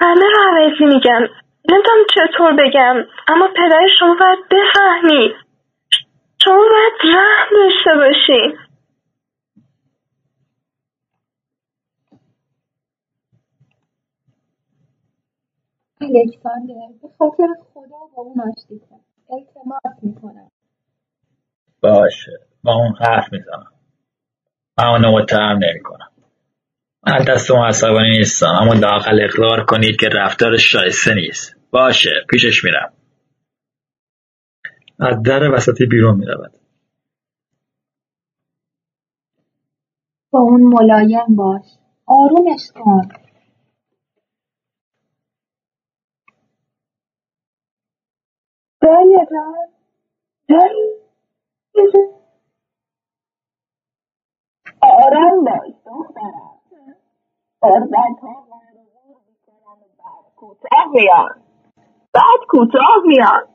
همه 0.00 0.26
رو 0.36 0.42
عوضی 0.48 0.84
میگن. 0.84 1.28
نمی‌دونم 1.70 2.04
چطور 2.14 2.52
بگم. 2.52 2.96
اما 3.28 3.48
پدر 3.48 3.86
شما 3.98 4.16
باید 4.20 4.38
بفهمید 4.50 5.36
شما 6.44 6.56
باید 6.56 7.16
رحم 7.16 7.48
داشته 7.56 7.90
باشید 7.98 8.58
الکساندر 16.00 16.74
به 17.02 17.08
خاطر 17.18 17.48
خدا 17.74 17.98
با 18.16 18.22
اون 18.22 18.40
آشتی 18.40 18.78
کن 18.90 19.00
التماس 19.30 20.02
می‌کنم. 20.02 20.50
باشه. 21.82 22.32
با 22.64 22.74
اون 22.74 22.94
حرف 23.00 23.32
می‌زنم. 23.32 23.73
اونو 24.78 25.12
متهم 25.12 25.58
نمی 25.64 25.80
کنم 25.82 26.10
من 27.06 27.24
دست 27.28 27.50
اون 27.50 27.66
عصبانی 27.66 28.18
نیستم. 28.18 28.46
اما 28.60 28.74
لاقل 28.74 29.20
اقرار 29.24 29.64
کنید 29.64 29.96
که 30.00 30.08
رفتار 30.08 30.56
شایسته 30.56 31.14
نیست. 31.14 31.56
باشه 31.70 32.10
پیشش 32.30 32.64
میرم. 32.64 32.92
از 35.00 35.22
در 35.22 35.50
وسطی 35.54 35.86
بیرون 35.86 36.16
می 36.16 36.26
رود 36.26 36.52
با 40.30 40.40
اون 40.40 40.62
ملایم 40.62 41.36
باش. 41.36 41.62
آرومش 42.06 42.72
کن. 42.74 43.08
دایه 48.80 49.26
جان 49.30 49.68
دایه 50.48 50.96
جان 51.94 52.23
آرام 54.94 55.44
باش 55.44 55.74
دخترم. 55.86 56.54
قربت 57.60 58.20
ها 58.22 58.46
بعد 59.98 60.34
کوتاه 60.36 60.86
میان 60.92 61.42
بعد 62.14 62.46
کوتاه 62.48 63.02
میان 63.06 63.48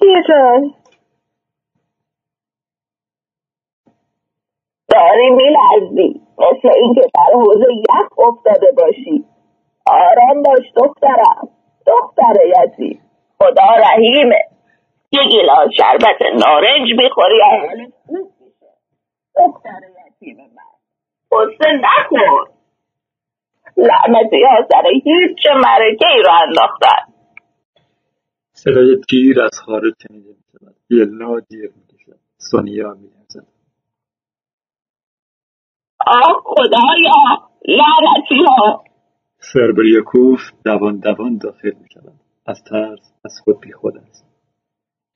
دایه 0.00 0.22
جان 0.28 0.74
داری 4.88 5.30
میلرزی. 5.30 6.22
مثل 6.38 6.68
اینکه 6.78 7.00
در 7.00 7.34
حوض 7.34 7.58
یخ 7.58 8.18
افتاده 8.18 8.72
باشی. 8.76 9.24
آرام 9.86 10.42
باش 10.42 10.72
دخترم. 10.76 11.48
دختر 11.86 12.34
یتیم 12.46 13.00
خدا 13.38 13.68
رحیمه. 13.78 14.53
یه 15.14 15.28
گیلاس 15.30 15.68
شربت 15.76 16.22
نارنج 16.44 16.88
می‌خوری. 17.02 17.40
حالت 17.40 17.92
خوب 18.06 18.32
میشه 18.40 18.66
دختر 19.36 19.80
یتیم 20.06 20.36
من 20.36 20.62
قصه 21.32 21.72
نخور. 21.72 22.48
لعنتی 23.76 24.42
ها 24.42 24.68
سر 24.72 24.88
هیچ 24.88 25.46
مرکه 25.56 26.06
ای 26.14 26.22
رو 26.22 26.32
انداختن. 26.42 27.12
صدای 28.52 28.96
دیر 29.08 29.42
از 29.42 29.60
خارج 29.66 29.94
شنیده 30.08 30.28
می‌شود 30.28 30.76
یلنا 30.90 31.40
دیر 31.40 31.72
می‌کشد 31.76 32.18
سونیا 32.38 32.94
میلرزد 32.94 33.46
آه 36.06 36.42
خدایا. 36.44 37.48
لعنتی 37.68 38.44
ها. 38.48 38.84
سربریاکوف 39.38 40.40
دوان 40.64 40.96
دوان 41.00 41.38
داخل 41.38 41.72
می‌شود. 41.82 42.20
از 42.46 42.64
ترس 42.64 43.12
از 43.24 43.40
خود 43.44 43.60
بی 43.60 43.72
خود 43.72 43.98
است. 43.98 44.33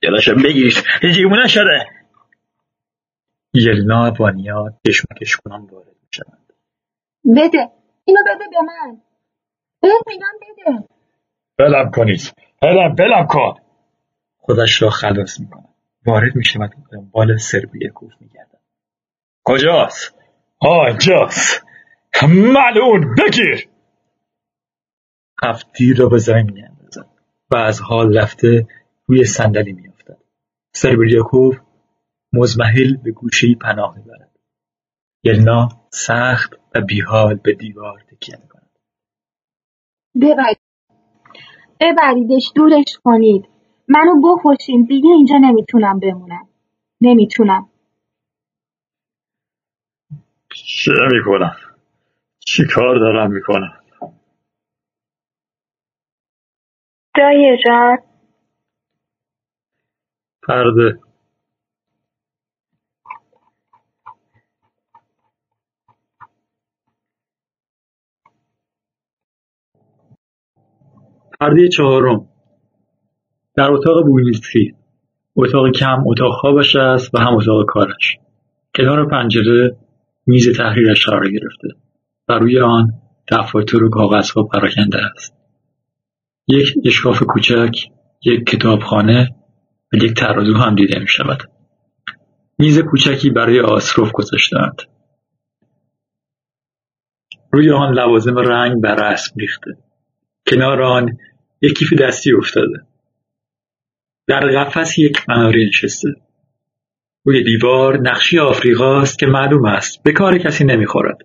جلاشم 0.03 0.35
بگیر 0.43 0.73
دیوونه 1.01 1.47
شده. 1.47 1.87
یلنا 3.53 4.11
و 4.11 4.15
وانیا 4.19 4.79
کشمکش 4.87 5.35
کنان 5.35 5.65
وارد 5.65 5.95
می‌شوند. 6.03 6.53
بده. 7.37 7.71
اینو 8.05 8.19
بده 8.23 8.45
به 8.51 8.61
من. 8.61 9.01
بهت 9.81 10.07
میگم 10.07 10.27
بده. 10.41 10.87
بلم 11.57 11.91
کنید. 11.91 12.33
بلم 12.61 12.95
بلم 12.95 13.27
کن. 13.27 13.53
خودش 14.37 14.81
را 14.81 14.89
خلاص 14.89 15.39
می‌کند. 15.39 15.75
وارد 16.05 16.35
می‌شود 16.35 16.73
و 16.77 16.95
دنبال 16.95 17.37
سربریاکوف 17.37 18.11
میگردد. 18.19 18.59
کجاست؟ 19.43 20.15
آه 20.59 20.87
اینجاست 20.87 21.65
ملعون 22.23 23.15
بگیر 23.15 23.69
هفتیر 25.43 25.97
را 25.97 26.09
به 26.09 26.17
زمین 26.17 26.51
میاندازد 26.51 27.09
و 27.51 27.57
از 27.57 27.81
حال 27.81 28.17
رفته 28.17 28.67
روی 29.05 29.25
صندلی 29.25 29.73
میافتد 29.73 29.88
سربریاکوف 30.71 31.55
مزمحل 32.33 32.97
به 33.03 33.11
گوشهای 33.11 33.55
پناه 33.55 33.97
می‌برد. 33.97 34.39
یلنا 35.23 35.67
سخت 35.91 36.53
و 36.75 36.81
بیحال 36.81 37.35
به 37.35 37.53
دیوار 37.53 37.99
تکیه 38.11 38.37
می‌کند. 38.41 38.69
ببرید. 40.21 40.59
ببریدش 41.81 42.51
دورش 42.55 42.99
کنید. 43.03 43.49
منو 43.87 44.21
بکشین 44.21 44.85
دیگه 44.85 45.09
اینجا 45.09 45.35
نمی‌تونم 45.37 45.99
بمونم. 45.99 46.49
نمی‌تونم. 47.01 47.69
چه 50.55 50.91
می‌کنم؟ 51.11 51.55
چی 52.39 52.63
کار 52.75 52.99
دارم 52.99 53.31
می‌کنم؟ 53.31 53.79
دایه 57.15 57.57
جان. 57.65 57.97
پرده. 60.49 60.99
پرده 71.39 71.67
چهارم. 71.67 72.25
در 73.55 73.71
اتاق 73.71 74.05
بویمیستری 74.05 74.75
اتاق 75.35 75.71
کم 75.71 76.03
اتاق 76.07 76.31
خوابش 76.41 76.75
است 76.75 77.15
و 77.15 77.17
هم 77.17 77.35
اتاق 77.35 77.65
کارش. 77.65 78.17
کنار 78.75 79.09
پنجره 79.09 79.77
میز 80.27 80.57
تحریرش 80.57 81.05
قرار 81.05 81.31
گرفته 81.31 81.67
و 82.29 82.33
روی 82.33 82.59
آن 82.59 82.87
دفاتر 83.31 83.83
و 83.83 83.89
کاغذها 83.89 84.43
پراکنده 84.43 84.97
است. 84.97 85.33
یک 86.47 86.67
اشکاف 86.85 87.23
کوچک 87.23 87.71
یک 88.25 88.45
کتابخانه 88.45 89.38
و 89.93 90.03
یک 90.03 90.13
ترازو 90.13 90.53
هم 90.53 90.75
دیده 90.75 90.99
می 90.99 91.07
شود. 91.07 91.51
میز 92.59 92.79
کوچکی 92.79 93.29
برای 93.29 93.59
آسروف 93.59 94.11
گذاشتهاند. 94.11 94.81
روی 97.51 97.71
آن 97.71 97.93
لوازم 97.93 98.37
رنگ 98.37 98.77
و 98.83 98.87
رسم 98.87 99.35
ریخته. 99.39 99.71
کنار 100.47 100.81
آن 100.81 101.17
یک 101.61 101.77
کیف 101.77 101.93
دستی 101.93 102.33
افتاده. 102.33 102.85
در 104.27 104.39
قفس 104.39 104.97
یک 104.97 105.25
قناری 105.25 105.67
نشسته. 105.67 106.09
روی 107.25 107.43
دیوار 107.43 107.99
نقشی 108.01 108.39
آفریقاست 108.39 109.19
که 109.19 109.25
معلوم 109.25 109.65
است 109.65 110.03
به 110.03 110.11
کار 110.11 110.37
کسی 110.37 110.63
نمی‌خورد. 110.63 111.17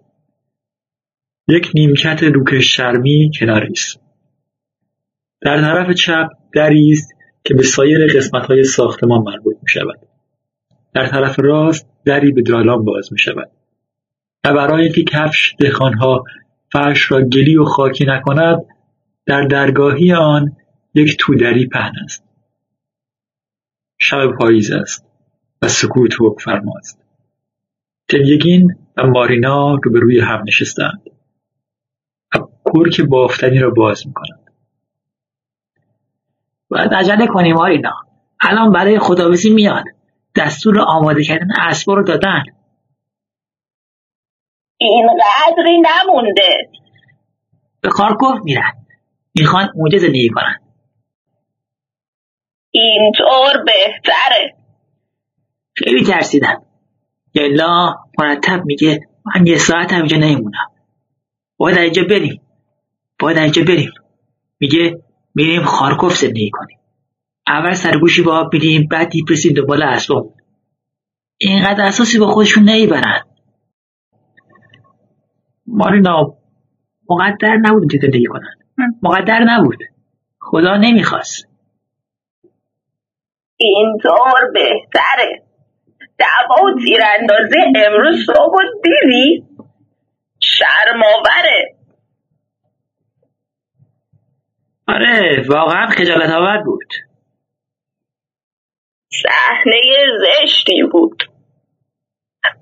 یک 1.49 1.71
نیمکت 1.75 2.23
روکش 2.23 2.77
شرمی 2.77 3.31
کناری 3.39 3.73
است. 3.73 4.01
در 5.41 5.61
طرف 5.61 5.95
چپ 5.95 6.29
دری 6.55 6.91
است 6.93 7.14
که 7.45 7.55
به 7.55 7.63
سایر 7.63 8.17
قسمتهای 8.17 8.65
ساختمان 8.65 9.23
مربوط 9.23 9.57
می 9.63 9.69
شود. 9.69 10.01
در 10.95 11.07
طرف 11.07 11.41
راست 11.41 11.89
دری 12.05 12.33
به 12.33 12.43
دالان 12.43 12.85
باز 12.85 13.13
می 13.13 13.19
شود 13.19 13.51
و 14.45 14.55
برای 14.55 14.83
اینکه 14.83 15.05
کفش 15.05 15.55
دهخانها 15.59 16.25
فرش 16.73 17.13
را 17.13 17.23
گلی 17.23 17.57
و 17.57 17.65
خاکی 17.65 18.05
نکند 18.05 18.59
در 19.27 19.43
درگاهی 19.43 20.13
آن 20.13 20.57
یک 20.95 21.17
تودری 21.21 21.67
پهن 21.67 21.93
است. 22.05 22.25
شب 23.99 24.33
پاییز 24.41 24.73
است 24.73 25.07
و 25.63 25.69
سکوت 25.69 26.15
حکم 26.21 26.45
فرماست. 26.45 26.99
تلیگین 28.09 28.77
و 28.97 29.07
مارینا 29.07 29.75
روبروی 29.75 30.21
هم 30.21 30.43
نشستند. 30.47 31.03
کرک 32.65 33.01
بافتنی 33.01 33.59
را 33.59 33.71
باز 33.71 34.07
می‌کنند. 34.07 34.44
باید 36.75 36.95
عجله 36.95 37.27
کنیم 37.27 37.57
آرینا. 37.57 37.93
الان 38.41 38.73
برای 38.73 38.99
خداویسی 38.99 39.51
میاد. 39.51 39.85
دستور 40.37 40.81
آماده 40.81 41.25
کردن 41.25 41.49
اسبا 41.61 41.95
رو 41.95 42.05
دادن. 42.05 42.45
اینقدری 44.79 45.81
نمونده. 45.81 46.71
به 47.81 47.91
خارکوف 47.91 48.39
میرن. 48.45 48.73
می‌خوان 49.35 49.69
اونجا 49.75 49.99
زندگی 49.99 50.29
کنن. 50.29 50.61
اینطور 52.71 53.65
بهتره. 53.67 54.57
خیلی 55.75 56.05
ترسیدم. 56.05 56.63
یلا 57.35 57.95
مرتب 58.19 58.65
میگه 58.65 59.01
من 59.25 59.47
یه 59.47 59.57
ساعت 59.57 59.93
هم 59.93 59.99
اینجا 59.99 60.17
نمیمونم 60.17 60.71
باید 61.57 61.79
اینجا 61.79 62.05
بریم. 62.05 62.41
باید 63.19 63.39
اینجا 63.39 63.63
بریم. 63.63 63.93
میگه 64.61 65.04
میریم 65.35 65.63
خارکوف 65.63 66.17
زندگی 66.17 66.51
کنیم. 66.53 66.79
اول 67.47 67.73
سرگوشی 67.73 68.23
با 68.23 68.39
آب 68.39 68.53
میریم 68.53 68.89
بعد 68.91 69.09
دیپرسیم 69.09 69.53
دنبال 69.53 69.83
اسبام 69.83 70.35
اینقدر 71.39 71.85
اساسی 71.85 72.19
با 72.19 72.27
خودشون 72.27 72.65
نمی‌برن. 72.65 73.23
مارینا 75.67 76.37
مقدر 77.11 77.57
نبود 77.57 77.93
که 77.93 77.99
زندگی 78.03 78.27
کنن. 78.27 78.55
مقدر 79.03 79.45
نبود. 79.45 79.79
خدا 80.41 80.77
نمی‌خواست. 80.77 81.49
اینطور 83.57 84.51
بهتره. 84.55 85.43
دعوا 86.19 86.65
و 86.65 86.81
تیراندازی 86.85 87.59
امروز 87.87 88.27
صبح 88.27 88.59
دیدی؟ 88.83 89.45
شرماوره. 90.41 91.74
آره 94.89 95.45
واقعا 95.49 95.87
خجالت 95.87 96.31
آور 96.31 96.59
بود. 96.59 96.95
صحنه 99.23 99.81
زشتی 100.21 100.83
بود. 100.83 101.23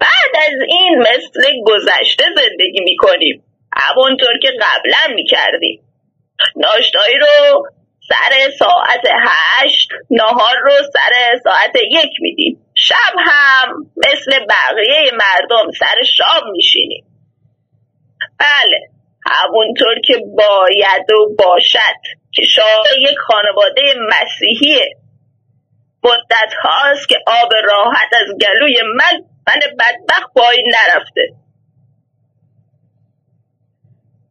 بعد 0.01 0.32
از 0.47 0.55
این 0.69 0.99
مثل 0.99 1.43
گذشته 1.66 2.24
زندگی 2.36 2.81
می‌کنیم. 2.85 3.44
همونطور 3.77 4.39
که 4.43 4.49
قبلا 4.61 5.15
می‌کردیم. 5.15 5.82
ناشتایی 6.57 7.19
رو 7.19 7.66
سر 8.09 8.51
ساعت 8.59 9.01
هشت 9.27 9.89
نهار 10.11 10.57
رو 10.62 10.70
سر 10.93 11.40
ساعت 11.44 11.77
یک 11.77 12.12
میدیم. 12.20 12.66
شب 12.74 13.15
هم 13.19 13.86
مثل 13.97 14.47
بقیه 14.47 15.11
مردم 15.12 15.70
سر 15.78 16.03
شام 16.16 16.51
میشینیم. 16.53 17.05
بله 18.39 18.89
همونطور 19.27 19.94
که 20.05 20.15
باید 20.36 21.11
و 21.11 21.36
باشد 21.39 22.01
که 22.32 22.43
شاه 22.43 22.85
یک 22.99 23.19
خانواده 23.19 23.82
مسیحیه 24.09 24.97
مدت 26.05 26.53
هاست 26.65 27.09
که 27.09 27.16
آب 27.27 27.53
راحت 27.70 28.11
از 28.20 28.35
گلوی 28.40 28.77
من 28.97 29.24
من 29.47 29.61
بدبخت 29.78 30.35
پایین 30.35 30.66
نرفته. 30.66 31.20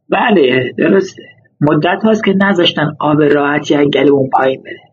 بله 0.08 0.72
درسته. 0.78 1.22
مدت 1.60 2.04
هاست 2.04 2.24
که 2.24 2.34
نذاشتن 2.36 2.96
آب 3.00 3.22
راحتی 3.22 3.74
از 3.74 3.86
گلوم 3.86 4.30
پایین 4.30 4.62
بره. 4.62 4.92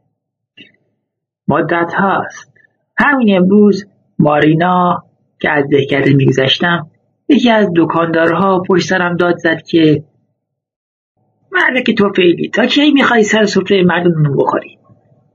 مدت 1.47 1.93
هاست. 1.93 2.53
همین 2.97 3.37
امروز 3.37 3.85
مارینا 4.19 5.03
که 5.41 5.49
از 5.49 5.65
دهکده 5.71 6.13
میگذشتم 6.13 6.87
یکی 7.29 7.51
از 7.51 7.67
دکاندارها 7.77 8.61
پشت 8.69 8.89
سرم 8.89 9.17
داد 9.17 9.37
زد 9.37 9.61
که 9.71 10.03
مرد 11.51 11.83
که 11.83 11.93
تو 11.93 12.09
فیلی 12.15 12.49
تا 12.49 12.65
کی 12.65 12.91
می‌خوای 12.91 13.23
سر 13.23 13.45
سفره 13.45 13.83
مردم 13.83 14.37
بخوری؟ 14.37 14.77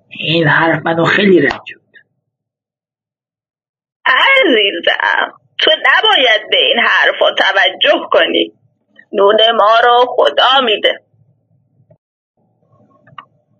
این 0.08 0.46
حرف 0.46 0.86
منو 0.86 1.04
خیلی 1.04 1.40
رنجوند 1.40 1.84
عزیزم 4.06 5.32
تو 5.58 5.70
نباید 5.70 6.50
به 6.50 6.56
این 6.56 6.78
حرفا 6.78 7.34
توجه 7.34 8.06
کنی. 8.12 8.52
نون 9.12 9.36
ما 9.56 9.78
رو 9.84 10.06
خدا 10.08 10.60
میده. 10.64 11.00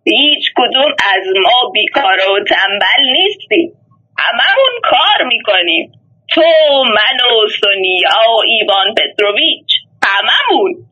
هیچ 0.05 0.53
کدوم 0.57 0.93
از 1.15 1.27
ما 1.43 1.71
بیکار 1.73 2.19
و 2.31 2.45
تنبل 2.45 3.13
نیستیم 3.13 3.73
هممون 4.19 4.81
کار 4.91 5.27
می‌کنیم. 5.27 6.04
تو 6.35 6.43
من 6.85 7.29
و 7.31 7.49
سونیا 7.49 8.33
و 8.37 8.41
ایوان 8.47 8.95
پتروویچ 8.95 9.71
هممون 10.05 10.87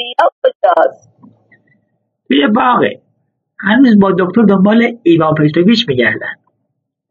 نیا 0.00 0.30
کجاست؟ 0.42 1.10
توی 2.28 2.46
باغه. 2.46 3.02
هنوز 3.60 3.98
با 4.00 4.12
دکتر 4.18 4.42
دنبال 4.42 4.98
ایوان 5.02 5.34
پتروویچ 5.34 5.88
میگردن. 5.88 6.34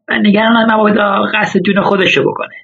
و 0.08 0.18
نگرانم 0.18 0.74
مبادا 0.74 1.26
قصد 1.34 1.60
جون 1.60 1.82
خودشو 1.82 2.22
بکنه. 2.22 2.56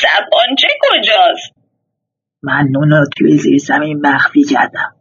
زبانچه 0.00 0.68
کجاست؟ 0.80 1.54
من 2.42 2.68
نون 2.70 2.90
رو 2.90 3.06
توی 3.16 3.36
زیر 3.36 3.58
زمین 3.58 4.06
مخفی 4.06 4.44
کردم. 4.44 4.96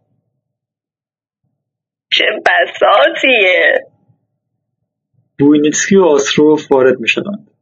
چه 2.11 2.25
بساتیه. 2.45 3.73
بوینیتسکی 5.39 5.95
و 5.95 6.03
آسروف 6.03 6.71
وارد 6.71 6.99
می 6.99 7.07
شدند. 7.07 7.52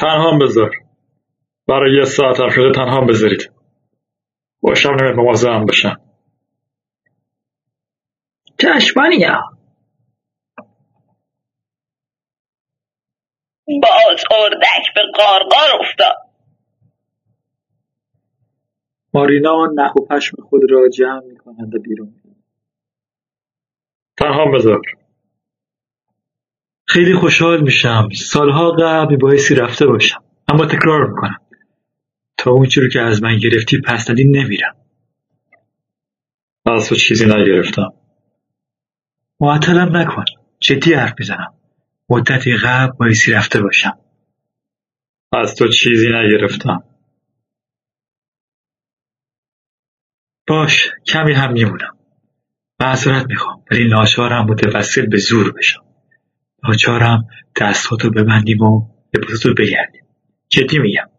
تنها 0.00 0.38
بذار. 0.38 0.70
برای 1.68 1.96
یه 1.96 2.04
ساعت 2.04 2.40
هم 2.40 2.48
شده 2.48 2.72
تنها 2.72 3.00
بذارید. 3.00 3.52
باشم 4.62 4.90
نمید 4.90 5.16
مواظب 5.16 5.48
هم 5.48 5.66
بشم 5.66 6.00
چشمانیا 8.58 9.40
باز 13.66 14.24
اردک 14.30 14.94
به 14.94 15.00
قارقار 15.14 15.80
افتاد. 15.80 16.16
مارینا 19.14 19.66
نخ 19.74 19.96
و 19.96 20.06
پشم 20.06 20.36
خود 20.42 20.62
را 20.70 20.88
جمع 20.88 21.24
می 21.24 21.36
کنند 21.36 21.74
و 21.74 21.78
بیرون 21.78 22.08
می 22.24 22.36
تنها 24.18 24.44
بذار. 24.54 24.80
خیلی 26.92 27.14
خوشحال 27.14 27.62
میشم. 27.62 28.08
سالها 28.16 28.70
قبل 28.70 29.16
بایستی 29.16 29.54
رفته 29.54 29.86
باشم. 29.86 30.22
اما 30.48 30.66
تکرار 30.66 31.06
می‌کنم. 31.06 31.40
تا 32.36 32.50
اون 32.50 32.68
رو 32.76 32.88
که 32.88 33.00
از 33.00 33.22
من 33.22 33.38
گرفتی 33.38 33.80
پس 33.80 34.10
ندی 34.10 34.24
نمیرم. 34.24 34.76
از 36.66 36.88
تو 36.88 36.94
چیزی 36.94 37.26
نگرفتم. 37.26 37.92
معطلم 39.40 39.96
نکن. 39.96 40.24
جدی 40.60 40.92
حرف 40.92 41.14
می‌زنم. 41.18 41.54
مدتی 42.08 42.56
قبل 42.56 42.92
بایستی 42.92 43.32
رفته 43.32 43.62
باشم. 43.62 43.98
از 45.32 45.54
تو 45.54 45.68
چیزی 45.68 46.08
نگرفتم. 46.08 46.82
باش 50.46 50.90
کمی 51.06 51.32
هم 51.32 51.52
میمونم. 51.52 51.96
معذرت 52.80 53.26
می‌خوام 53.26 53.64
ولی 53.70 53.88
ناچارم 53.88 54.46
متوسل 54.46 55.06
به 55.06 55.18
زور 55.18 55.52
بشم. 55.52 55.89
ناچارم 56.68 57.26
دستاتو 57.60 58.10
ببندیم 58.10 58.62
و 58.62 58.88
لباساتو 59.14 59.54
بگردیم. 59.54 60.04
جدی 60.48 60.78
میگم. 60.78 61.10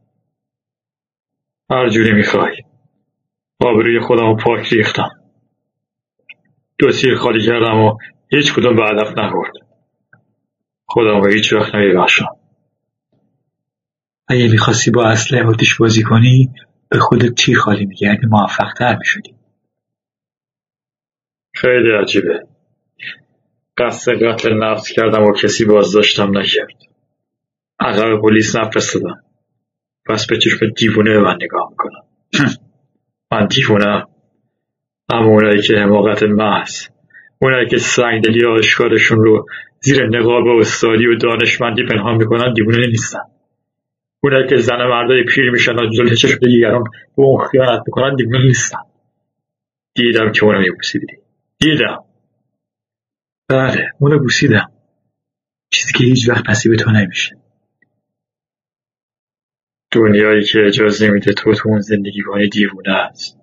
هر 1.72 1.90
جوری 1.90 2.12
می‌خوای. 2.12 2.58
آبروی 3.60 4.00
خودم 4.00 4.26
رو 4.26 4.38
پاک 4.38 4.74
ریختم. 4.74 5.10
دو 6.78 6.92
تیر 6.92 7.16
خالی 7.16 7.46
کردم 7.46 7.78
و 7.78 7.98
هیچ 8.32 8.54
کدوم 8.54 8.76
به 8.76 8.84
هدف 8.84 9.18
نخورد 9.18 9.54
خودم 10.86 11.22
رو 11.22 11.32
هیچ 11.32 11.54
وقت 11.54 11.76
نمیبخشم. 11.76 12.36
اگه 14.28 14.52
می‌خواستی 14.52 14.92
با 14.92 15.08
اسلحه 15.08 15.44
آتیش 15.44 15.78
بازی 15.78 16.04
کنی 16.04 16.50
به 16.90 17.00
خودت 17.00 17.36
تیر 17.36 17.58
خالی 17.58 17.86
می‌کردی 17.86 18.28
موفق 18.28 18.74
تر 18.74 18.98
می‌شدی. 18.98 19.36
خیلی 21.54 21.92
عجیبه. 22.02 22.48
قصد 23.82 24.12
قتل 24.24 24.54
نفس 24.54 24.92
کردم 24.92 25.24
و 25.24 25.34
کسی 25.34 25.66
بازداشتم 25.66 26.38
نکرد. 26.38 26.78
عقب 27.80 28.22
پلیس 28.22 28.56
نفرستادم. 28.56 29.24
پس 30.06 30.28
به 30.28 30.38
چشم 30.38 30.70
دیوونه 30.78 31.14
به 31.14 31.20
من 31.20 31.38
نگاه 31.42 31.70
می‌کنم. 31.70 32.04
من 33.32 33.48
دیوونه 33.48 34.06
اما 35.10 35.26
اونایی 35.26 35.62
که 35.62 35.74
حماقت 35.74 36.24
محض 36.24 36.88
اونایی 37.42 37.68
که 37.68 37.78
سنگدلی 37.78 38.46
آشکارشون 38.46 39.24
رو 39.24 39.46
زیر 39.80 40.08
نقاب 40.08 40.46
و 40.46 40.60
استادی 40.60 41.08
و 41.08 41.18
دانشمندی 41.18 41.84
پنهان 41.84 42.16
می‌کنن 42.16 42.54
دیوونه 42.54 42.88
نیستن. 42.88 43.24
اونایی 44.24 44.48
که 44.48 44.56
زن 44.56 44.88
مردای 44.88 45.24
پیر 45.24 45.52
میشن 45.52 45.76
و 45.76 45.90
جلوی 45.90 46.16
چشم 46.16 46.38
دیگران 46.38 46.84
به 47.18 47.24
اون 47.24 47.48
خیانت 47.52 47.82
می‌کنن 47.88 48.16
دیوونه 48.16 48.46
نیستن. 48.46 48.80
دیدم 49.96 50.32
که 50.32 50.46
اونو 50.46 50.60
میبوسیدی. 50.60 51.08
دیدم. 51.60 52.04
بله 53.52 53.92
اونو 54.00 54.20
بوسیدم. 54.20 54.72
چیزی 55.70 55.94
که 55.94 56.04
هیچ 56.04 56.30
وقت 56.30 56.50
نصیب 56.50 56.76
تو 56.76 56.92
نمیشه. 56.92 57.38
دنیایی 59.92 60.44
که 60.44 60.60
اجازه 60.68 61.10
میده 61.10 61.34
تو 61.34 61.54
تو 61.54 61.70
اون 61.70 61.80
زندگی 61.80 62.22
کنی 62.22 62.50
دیوونه 62.50 62.92
است. 62.92 63.38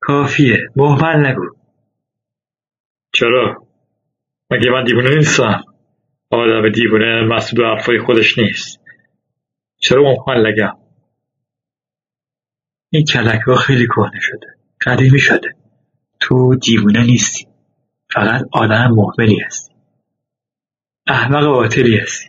کافیه 0.00 0.58
محمل 0.76 1.26
نگو. 1.26 1.56
چرا؟ 3.12 3.66
مگه 4.50 4.70
من 4.70 4.84
دیوونه 4.84 5.16
نیستم؟ 5.16 5.64
آدم 6.30 6.68
دیوونه 6.68 7.20
مسئول 7.20 7.64
حرفای 7.64 7.98
خودش 7.98 8.38
نیست. 8.38 8.80
چرا 9.78 10.02
محمل 10.02 10.46
نگم؟ 10.46 10.78
این 12.90 13.04
کلک 13.04 13.40
ها 13.40 13.54
خیلی 13.54 13.86
کهنه 13.86 14.20
شده 14.20 14.46
قدیمی 14.86 15.18
شده. 15.18 15.56
تو 16.20 16.54
دیوونه 16.54 17.02
نیستی. 17.06 17.53
فقط 18.14 18.42
آدم 18.52 18.90
محملی 18.90 19.40
هستی. 19.46 19.74
احمق 21.06 21.44
قاتلی 21.44 21.96
هستی. 21.96 22.28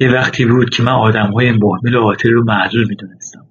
یه 0.00 0.12
وقتی 0.12 0.46
بود 0.46 0.70
که 0.70 0.82
من 0.82 0.92
آدم 0.92 1.32
های 1.32 1.52
محمل 1.52 1.94
و 1.94 2.00
قاتل 2.00 2.30
رو 2.30 2.44
معذور 2.44 2.86
می‌دونستم. 2.88 3.46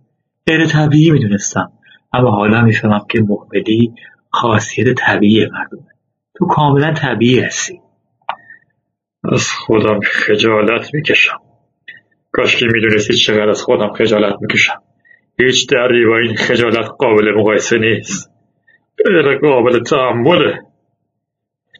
غیر 0.47 0.65
طبیعی 0.65 1.11
می‌دونستم. 1.11 1.71
اما 2.13 2.31
حالا 2.31 2.61
می‌فهمم 2.61 3.05
که 3.09 3.21
محملی 3.21 3.93
خاصیت 4.29 4.93
طبیعی 4.97 5.45
مردمه. 5.45 5.89
تو 6.37 6.45
کاملا 6.45 6.93
طبیعی 6.93 7.39
هستی. 7.39 7.79
از 9.23 9.51
خودم 9.51 9.99
خجالت 9.99 10.93
می‌کشم. 10.93 11.39
کاش 12.31 12.55
که 12.55 12.65
می‌دونستی 12.65 13.13
چقدر 13.13 13.49
از 13.49 13.61
خودم 13.61 13.93
خجالت 13.93 14.35
می‌کشم. 14.41 14.81
هیچ 15.39 15.69
دردی 15.69 16.05
با 16.05 16.17
این 16.17 16.35
خجالت 16.35 16.89
قابل 16.99 17.33
مقایسه 17.37 17.77
نیست. 17.77 18.34
غیر 18.97 19.37
قابل 19.37 19.83
تحمله. 19.83 20.61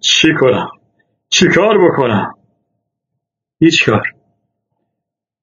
چی 0.02 0.34
کنم؟ 0.40 0.70
چی 1.30 1.48
کار 1.48 1.78
بکنم؟ 1.78 2.34
هیچ 3.60 3.86
کار. 3.86 4.04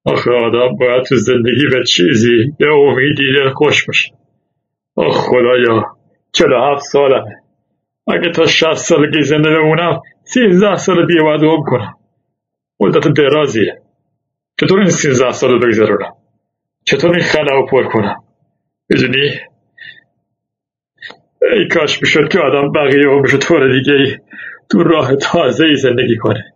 آخه 0.05 0.31
آدم 0.31 0.75
باید 0.79 1.03
تو 1.03 1.15
زندگی 1.15 1.67
به 1.71 1.83
چیزی 1.83 2.53
به 2.59 2.73
امیدی 2.73 3.33
دل 3.37 3.49
خوش 3.49 3.85
باشه. 3.85 4.11
آخ 4.95 5.17
خدایا 5.17 5.97
چلو 6.31 6.71
هفت 6.71 6.83
سالمه. 6.83 7.35
اگه 8.07 8.31
تا 8.31 8.45
شست 8.45 8.85
سالگی 8.85 9.21
زنده 9.21 9.49
بمونم 9.49 10.01
سیزده 10.23 10.75
سال 10.75 11.07
دیگه 11.07 11.21
باید 11.21 11.43
عمر 11.43 11.69
کنم. 11.69 11.93
مدت 12.79 13.07
درازیه. 13.07 13.81
چطور 14.59 14.79
این 14.79 14.89
سیزده 14.89 15.31
سال 15.31 15.51
رو 15.51 15.59
بگذرونم؟ 15.59 16.13
چطور 16.85 17.11
این 17.11 17.23
خلا 17.23 17.55
رو 17.55 17.65
پر 17.71 17.83
کنم؟ 17.83 18.23
می‌دونی؟ 18.89 19.29
ای 21.51 21.67
کاش 21.67 22.01
می‌شد 22.01 22.27
که 22.27 22.39
آدم 22.39 22.71
بقیه 22.71 23.07
عمرشو 23.07 23.37
طور 23.37 23.71
دیگه 23.71 23.93
ای 23.93 24.17
تو 24.71 24.83
راه 24.83 25.15
تازه 25.15 25.65
ای 25.65 25.75
زندگی 25.75 26.17
کنه. 26.17 26.53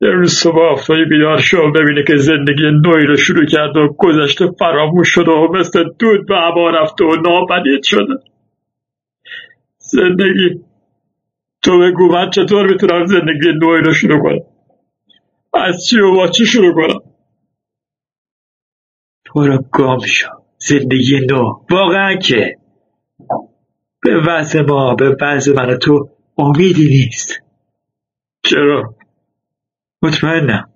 یه 0.00 0.08
روز 0.08 0.32
صبح 0.32 0.58
آفتابی 0.58 1.04
بیدار 1.04 1.38
شو 1.38 1.72
ببینه 1.72 2.02
که 2.02 2.16
زندگی 2.16 2.70
نوعی 2.70 3.06
رو 3.06 3.16
شروع 3.16 3.46
کرد 3.46 3.76
و 3.76 3.94
گذشته 3.98 4.46
فراموش 4.58 5.08
شده 5.08 5.30
و 5.30 5.52
مثل 5.52 5.84
دود 5.98 6.26
به 6.26 6.36
هوا 6.36 6.70
رفته 6.70 7.04
و 7.04 7.14
ناپدید 7.14 7.82
شده 7.82 8.14
زندگی 9.78 10.60
تو 11.62 11.78
بگو 11.78 12.08
من 12.12 12.30
چطور 12.30 12.66
می‌تونم 12.70 13.06
زندگی 13.06 13.52
نوعی 13.62 13.82
رو 13.82 13.94
شروع 13.94 14.22
کنم؟ 14.22 14.40
از 15.54 15.84
چی 15.84 16.00
و 16.00 16.14
با 16.14 16.28
چی 16.28 16.46
شروع 16.46 16.74
کنم؟ 16.74 17.00
تو 19.24 19.46
رو 19.46 19.58
گام 19.72 19.98
شو. 19.98 20.28
زندگی 20.58 21.20
نو. 21.30 21.60
واقعا 21.70 22.14
که 22.16 22.54
به 24.08 24.20
وضع 24.28 24.60
ما 24.60 24.94
به 24.94 25.16
وضع 25.20 25.52
من 25.52 25.78
تو 25.78 26.08
امیدی 26.38 26.88
نیست. 26.88 27.42
چرا؟ 28.42 28.94
مطمئنم. 30.02 30.72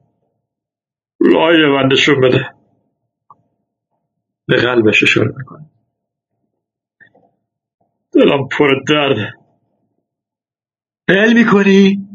رای 1.20 1.66
من 1.66 1.88
نشون 1.92 2.20
بده. 2.20 2.50
به 4.46 4.56
قلبش 4.56 5.02
اشاره 5.02 5.34
می‌کنه. 5.38 5.70
دلم 8.12 8.48
پر 8.48 8.68
درده 8.88 9.32
هل 11.08 11.32
می‌کنی؟ 11.32 12.08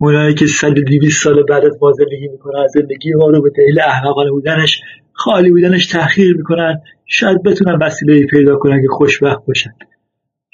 اونایی 0.00 0.34
که 0.34 0.46
صد 0.46 0.74
دیویس 0.74 1.22
سال 1.22 1.42
بعد 1.42 1.64
از 1.64 1.78
ما 1.82 1.92
زندگی 1.92 2.28
می‌کنن 2.28 2.66
زندگی 2.66 3.12
ما 3.12 3.26
رو 3.26 3.42
به 3.42 3.50
دلیل 3.50 3.80
احمقانه 3.80 4.30
بودنش 4.30 4.82
خالی 5.20 5.50
بودنش 5.50 5.86
تأخیر 5.86 6.36
می‌کنن 6.36 6.80
شاید 7.06 7.42
بتونن 7.42 7.78
وسیله 7.82 8.26
پیدا 8.26 8.56
کنن 8.56 8.82
که 8.82 8.88
خوشبخت 8.90 9.46
باشن. 9.46 9.70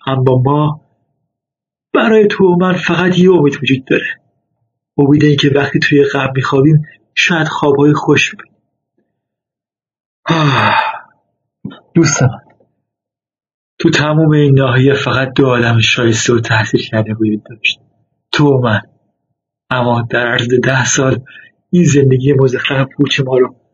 اما 0.07 0.43
ما 0.45 0.81
برای 1.95 2.27
تو 2.27 2.45
و 2.45 2.57
من 2.57 2.73
فقط 2.73 3.19
یه 3.19 3.33
امید 3.33 3.63
وجود 3.63 3.85
داره. 3.85 4.07
امید 4.99 5.25
این 5.25 5.37
که 5.37 5.51
وقتی 5.55 5.79
توی 5.79 6.05
قبل 6.05 6.33
میخوابیم 6.37 6.83
شاید 7.15 7.49
خوابهای 7.49 7.93
خوش 7.93 8.35
ببینیم. 8.35 8.61
دوست 11.95 12.23
من 12.23 12.29
تو 13.79 13.91
تموم 13.91 14.31
این 14.31 14.55
ناحیه 14.55 14.95
فقط 14.95 15.33
دو 15.37 15.47
آدم 15.47 15.81
شایسته 15.81 16.35
و 16.35 16.41
تحصیل 16.41 16.81
کرده 16.81 17.15
وجود 17.15 17.43
داشت. 17.51 17.81
تو 18.33 18.45
و 18.45 18.61
من. 18.61 18.81
اما 19.71 20.07
در 20.11 20.27
عرض 20.27 20.49
ده 20.49 20.85
سال 20.85 21.21
این 21.71 21.85
زندگی 21.85 22.33
مزخرف 22.33 22.89
پوچ 22.97 23.21
ما 23.21 23.39
رو 23.39 23.66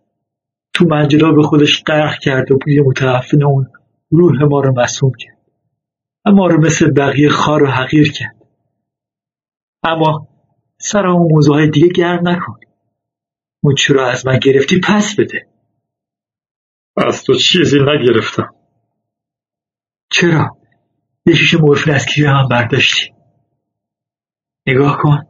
تو 0.74 0.85
منجلا 0.85 1.32
به 1.32 1.43
خودش 1.43 1.82
غرق 1.85 2.19
کرد 2.19 2.53
و 2.53 2.59
بوی 2.59 2.81
متعفن 2.81 3.43
اون 3.43 3.66
روح 4.11 4.44
ما 4.44 4.61
رو 4.61 4.81
مسموم 4.81 5.12
کرد. 5.19 5.39
اما 6.24 6.47
رو 6.47 6.61
مثل 6.61 6.90
بقیه 6.90 7.28
خار 7.28 7.62
و 7.62 7.66
حقیر 7.66 8.12
کرد. 8.12 8.36
اما 9.82 10.28
سر 10.78 11.07
اون 11.07 11.32
موضوع 11.32 11.55
های 11.55 11.70
دیگه 11.70 11.89
گرم 11.89 12.28
نکن. 12.28 12.61
اون 13.62 13.74
چرا 13.74 14.11
از 14.11 14.27
من 14.27 14.39
گرفتی 14.39 14.81
پس 14.81 15.16
بده. 15.20 15.49
از 16.97 17.24
تو 17.24 17.35
چیزی 17.35 17.78
نگرفتم. 17.81 18.55
چرا؟ 20.11 20.57
یه 21.27 21.35
شیشه 21.35 21.61
مورفین 21.61 21.94
از 21.94 22.07
کیف 22.07 22.27
من 22.27 22.49
برداشتی؟ 22.49 23.12
نگاه 24.66 24.99
کن. 25.03 25.27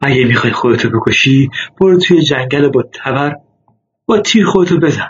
اگه 0.00 0.24
می‌خوای 0.24 0.52
خودتو 0.52 0.90
بکشی 0.90 1.50
برو 1.80 1.98
توی 1.98 2.22
جنگل 2.22 2.68
با 2.68 2.82
تبر 2.82 3.36
با 4.06 4.20
تیر 4.20 4.46
خودتو 4.46 4.80
بزن. 4.80 5.08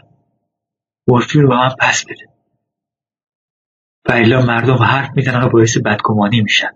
مورفین 1.09 1.43
رو 1.43 1.49
به 1.49 1.57
من 1.57 1.75
پس 1.81 2.05
بده. 2.05 2.29
و 4.09 4.47
مردم 4.47 4.75
حرف 4.75 5.11
می‌زنن 5.17 5.43
و 5.43 5.49
باعث 5.49 5.79
بدگمانی 5.79 6.41
میشن. 6.41 6.71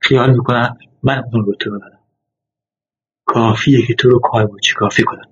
خیال 0.00 0.30
می‌کنن 0.30 0.76
من 1.02 1.24
اون 1.32 1.44
رو 1.44 1.54
تو 1.54 1.70
ببرم. 1.70 2.04
کافیه 3.24 3.86
که 3.86 3.94
تو 3.94 4.08
رو 4.10 4.18
کافی 4.18 4.74
کافی 4.76 5.02
کنم. 5.02 5.28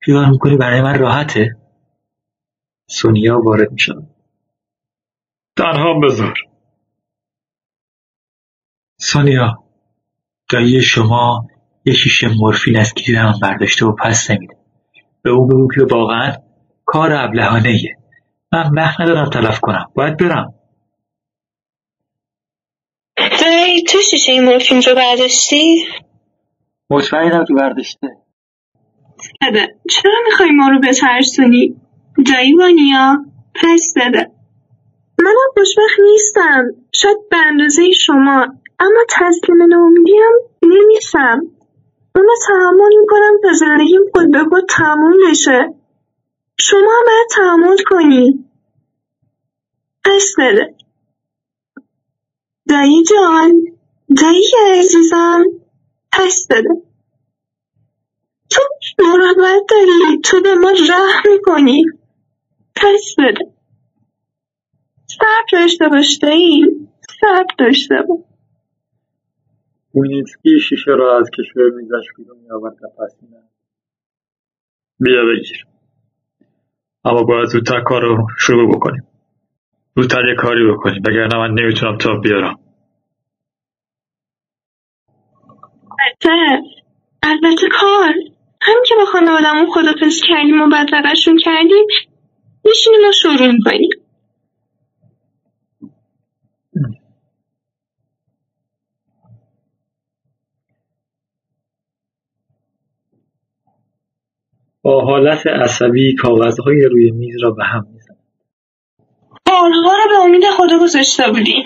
خیال 0.00 0.30
می‌کنی 0.30 0.56
برای 0.56 0.80
من 0.80 0.98
راحته؟ 0.98 1.56
سونیا 2.86 3.40
وارد 3.40 3.72
میشن 3.72 4.08
تنها 5.56 6.00
بذار. 6.00 6.34
سونیا 8.98 9.64
دایی 10.50 10.82
شما 10.82 11.48
یه 11.84 11.94
شیشه 11.94 12.28
مورفین 12.28 12.78
از 12.78 12.92
من 12.96 13.38
برداشته 13.42 13.86
و 13.86 13.92
پس 13.92 14.30
نمیده. 14.30 14.57
به 15.28 15.34
او 15.34 15.46
بگو 15.46 15.68
که 15.74 15.94
واقعا 15.94 16.32
کار 16.84 17.12
ابلهانه 17.12 17.68
ایه 17.68 17.96
من 18.52 18.70
وقت 18.76 19.00
ندارم 19.00 19.30
تلف 19.30 19.60
کنم. 19.60 19.84
باید 19.94 20.16
برم. 20.16 20.54
دایی 23.16 23.82
تو 23.82 23.98
شیشه 24.10 24.40
مورفین 24.40 24.82
رو 24.82 24.94
برداشتی؟ 24.94 25.84
مطمئنم 26.90 27.44
که 27.44 27.54
برداشته. 27.54 28.08
بده 29.42 29.68
چرا 29.90 30.14
می‌خوای 30.26 30.50
ما 30.50 30.68
رو 30.68 30.80
بترسونی؟ 30.80 31.76
دایی 32.26 32.54
وانیا 32.54 33.16
پس 33.54 33.94
بده 33.96 34.30
منم 35.18 35.52
خوشبخت 35.56 36.00
نیستم. 36.12 36.64
شاید 36.92 37.16
به 37.30 37.36
اندازه 37.36 37.90
شما. 37.92 38.46
اما 38.80 39.00
تسلیم 39.08 39.62
ناامیدیم 39.68 40.32
نمیشم. 40.62 41.57
اونو 42.18 42.32
تحمل 42.48 43.00
می‌کنم 43.00 43.38
تا 43.42 43.52
زندگیم 43.52 44.00
خود 44.14 44.32
به 44.32 44.44
خود 44.50 44.64
تموم 44.68 45.30
بشه. 45.30 45.74
شما 46.60 46.80
هم 46.80 47.06
باید 47.06 47.26
تحمل 47.36 47.76
کنی. 47.86 48.50
پس 50.04 50.32
بده. 50.38 50.74
دایی 52.68 53.04
جان 53.04 53.52
دایی 54.16 54.44
عزیزم 54.78 55.44
پس 56.12 56.46
بده. 56.50 56.82
تو 58.50 58.62
مراقبت 58.98 59.62
داری 59.70 60.20
تو 60.24 60.42
به 60.42 60.54
ما 60.54 60.70
رحم 60.70 61.32
می‌کنی. 61.32 61.84
پس 62.76 63.14
بده. 63.18 63.54
صبر 65.06 65.46
داشته 65.62 65.88
باش 65.88 66.18
دایی 66.22 66.64
صبر 67.20 67.54
داشته 67.58 67.94
باش. 68.08 68.27
بوینسکی 69.92 70.60
شیشه 70.68 70.90
را 70.90 71.18
از 71.18 71.30
کشور 71.38 71.70
میزش 71.70 72.06
بیرون 72.16 72.38
میآورد 72.38 72.76
و 72.82 72.88
پس 72.88 73.18
بیا 75.00 75.24
بگیر 75.24 75.66
اما 77.04 77.22
باید 77.22 77.48
زودتر 77.48 77.80
کار 77.80 78.02
رو 78.02 78.26
شروع 78.38 78.76
بکنیم 78.76 79.02
زودتر 79.96 80.28
یه 80.28 80.34
کاری 80.34 80.72
بکنیم 80.72 81.02
وگرنه 81.06 81.36
من 81.36 81.54
نمی‌تونم 81.54 81.98
تا 81.98 82.14
بیارم 82.14 82.58
البته 86.00 86.62
البته 87.22 87.68
کار 87.80 88.14
هم 88.60 88.76
که 88.86 88.94
با 88.98 89.04
خانوادمون 89.04 89.70
خدافز 89.70 90.20
کردیم 90.28 90.60
و 90.60 90.68
بدرقشون 90.72 91.38
کردیم 91.44 91.86
میشینیم 92.64 93.00
و 93.08 93.12
شروع 93.12 93.52
می‌کنیم 93.52 93.90
با 104.88 105.00
حالت 105.00 105.46
عصبی 105.46 106.14
کاغذهای 106.14 106.80
روی 106.90 107.10
میز 107.10 107.42
را 107.42 107.50
به 107.50 107.64
هم 107.64 107.86
می‌زند 107.92 108.18
بارها 109.46 109.92
را 109.98 110.04
به 110.10 110.24
امید 110.24 110.42
خدا 110.56 110.78
گذاشته 110.82 111.22
بودیم. 111.28 111.64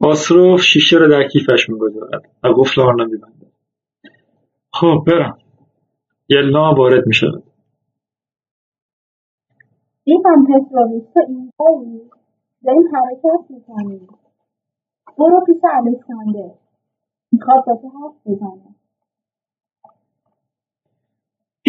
آسروف 0.00 0.60
شیشه 0.60 0.96
را 0.96 1.08
در 1.08 1.28
کیفش 1.28 1.68
می‌گذارد 1.68 2.22
و 2.44 2.48
قفل 2.48 2.80
آن 2.80 2.98
را 2.98 3.04
میبندد 3.04 3.52
خب 4.72 5.04
برم. 5.06 5.38
یلنا 6.28 6.74
وارد 6.74 7.06
می‌شود. 7.06 7.44
ایوان 10.04 10.46
پتروویچ 10.46 11.04
تو 11.14 11.20
اینجایی 11.28 12.10
داریم 12.64 12.82
حرکت 12.94 13.50
می‌کنیم. 13.50 14.08
برو 15.18 15.44
پیش 15.46 15.56
الکساندر 15.64 16.54
می‌خواد 17.32 17.64
با 17.66 17.78
تو 17.82 17.88
حرف 17.88 18.14
بزنه. 18.26 18.75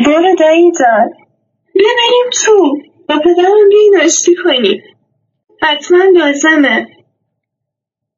برو 0.05 0.35
دایی 0.39 0.71
جان 0.79 1.09
ببریم 1.75 2.29
تو. 2.33 2.77
با 3.09 3.15
پدرم 3.19 3.69
بیاین 3.69 4.05
آشتی 4.05 4.35
کنیم. 4.43 4.83
حتما 5.61 5.97
لازمه. 6.13 6.87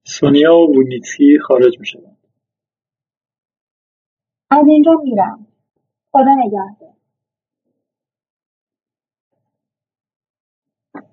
سونیا 0.05 0.55
و 0.55 0.67
بونیتسکی 0.73 1.39
خارج 1.47 1.79
می‌شوند 1.79 2.17
از 4.51 4.65
اینجا 4.67 4.91
میرم. 5.03 5.47
خدا 6.11 6.35
نگهدار. 6.45 6.95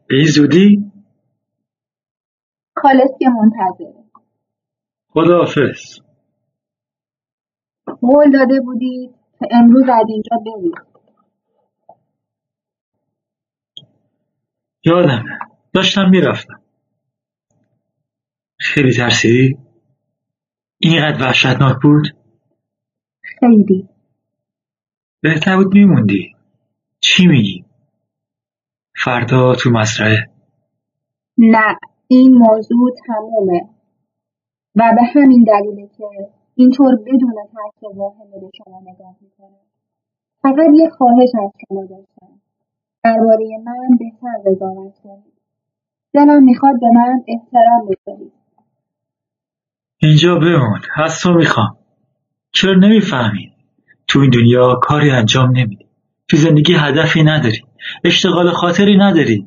به 0.09 0.17
این 0.17 0.27
زودی 0.27 0.93
که 3.19 3.29
منتظره. 3.29 4.05
خداحافظ. 5.09 6.01
قول 8.01 8.31
داده 8.31 8.61
بودید؟ 8.61 9.26
که 9.39 9.47
امروز 9.51 9.83
از 9.83 10.05
اینجا 10.09 10.37
برید 10.37 10.75
یادمه 14.85 15.39
داشتم 15.75 16.11
می‌رفتم. 16.11 16.63
خیلی 18.59 18.93
ترسیدی؟ 18.93 19.59
اینقدر 20.79 21.23
وحشتناک 21.23 21.77
بود؟ 21.83 22.07
خیلی. 23.41 23.89
بهتر 25.21 25.57
بود 25.57 25.75
میموندی. 25.75 26.37
چی 27.01 27.27
میگی؟ 27.27 27.65
فردا 29.05 29.55
تو 29.55 29.71
مزرعه 29.71 30.31
نه 31.39 31.79
این 32.09 32.35
موضوع 32.35 32.91
تمومه. 33.07 33.61
و 34.75 34.93
به 34.97 35.03
همین 35.21 35.45
دلیله 35.45 35.89
که 35.99 36.05
اینطور 36.59 36.97
بدون 36.97 37.35
ترس 37.53 37.83
و 37.83 37.99
واهمه 37.99 38.41
به 38.41 38.51
شما 38.59 38.81
نگاه 38.81 39.17
می‌کنه 39.21 39.57
فقط 40.43 40.67
یه 40.75 40.91
خواهش 40.91 41.31
از 41.45 41.51
شما 41.69 41.81
داشتم. 41.81 42.41
درباره 43.05 43.47
من 43.65 43.97
بهتر 43.99 44.51
قضاوت 44.51 44.95
کنید. 45.03 45.33
دلم 46.15 46.45
می‌خواد 46.45 46.75
به 46.81 46.87
من 46.95 47.23
احترام 47.29 47.89
بذارید. 47.89 48.33
اینجا 49.99 50.35
بمون. 50.35 50.81
از 50.97 51.27
می‌خوام. 51.27 51.79
چرا 52.53 52.75
نمی‌فهمی 52.75 53.53
تو 54.09 54.19
این 54.21 54.31
دنیا 54.31 54.75
کاری 54.83 55.11
انجام 55.11 55.51
نمیدی. 55.57 55.87
تو 56.29 56.37
زندگی 56.37 56.75
هدفی 56.77 57.23
نداری. 57.23 57.61
اشتغال 58.05 58.51
خاطری 58.51 58.97
نداری. 58.97 59.47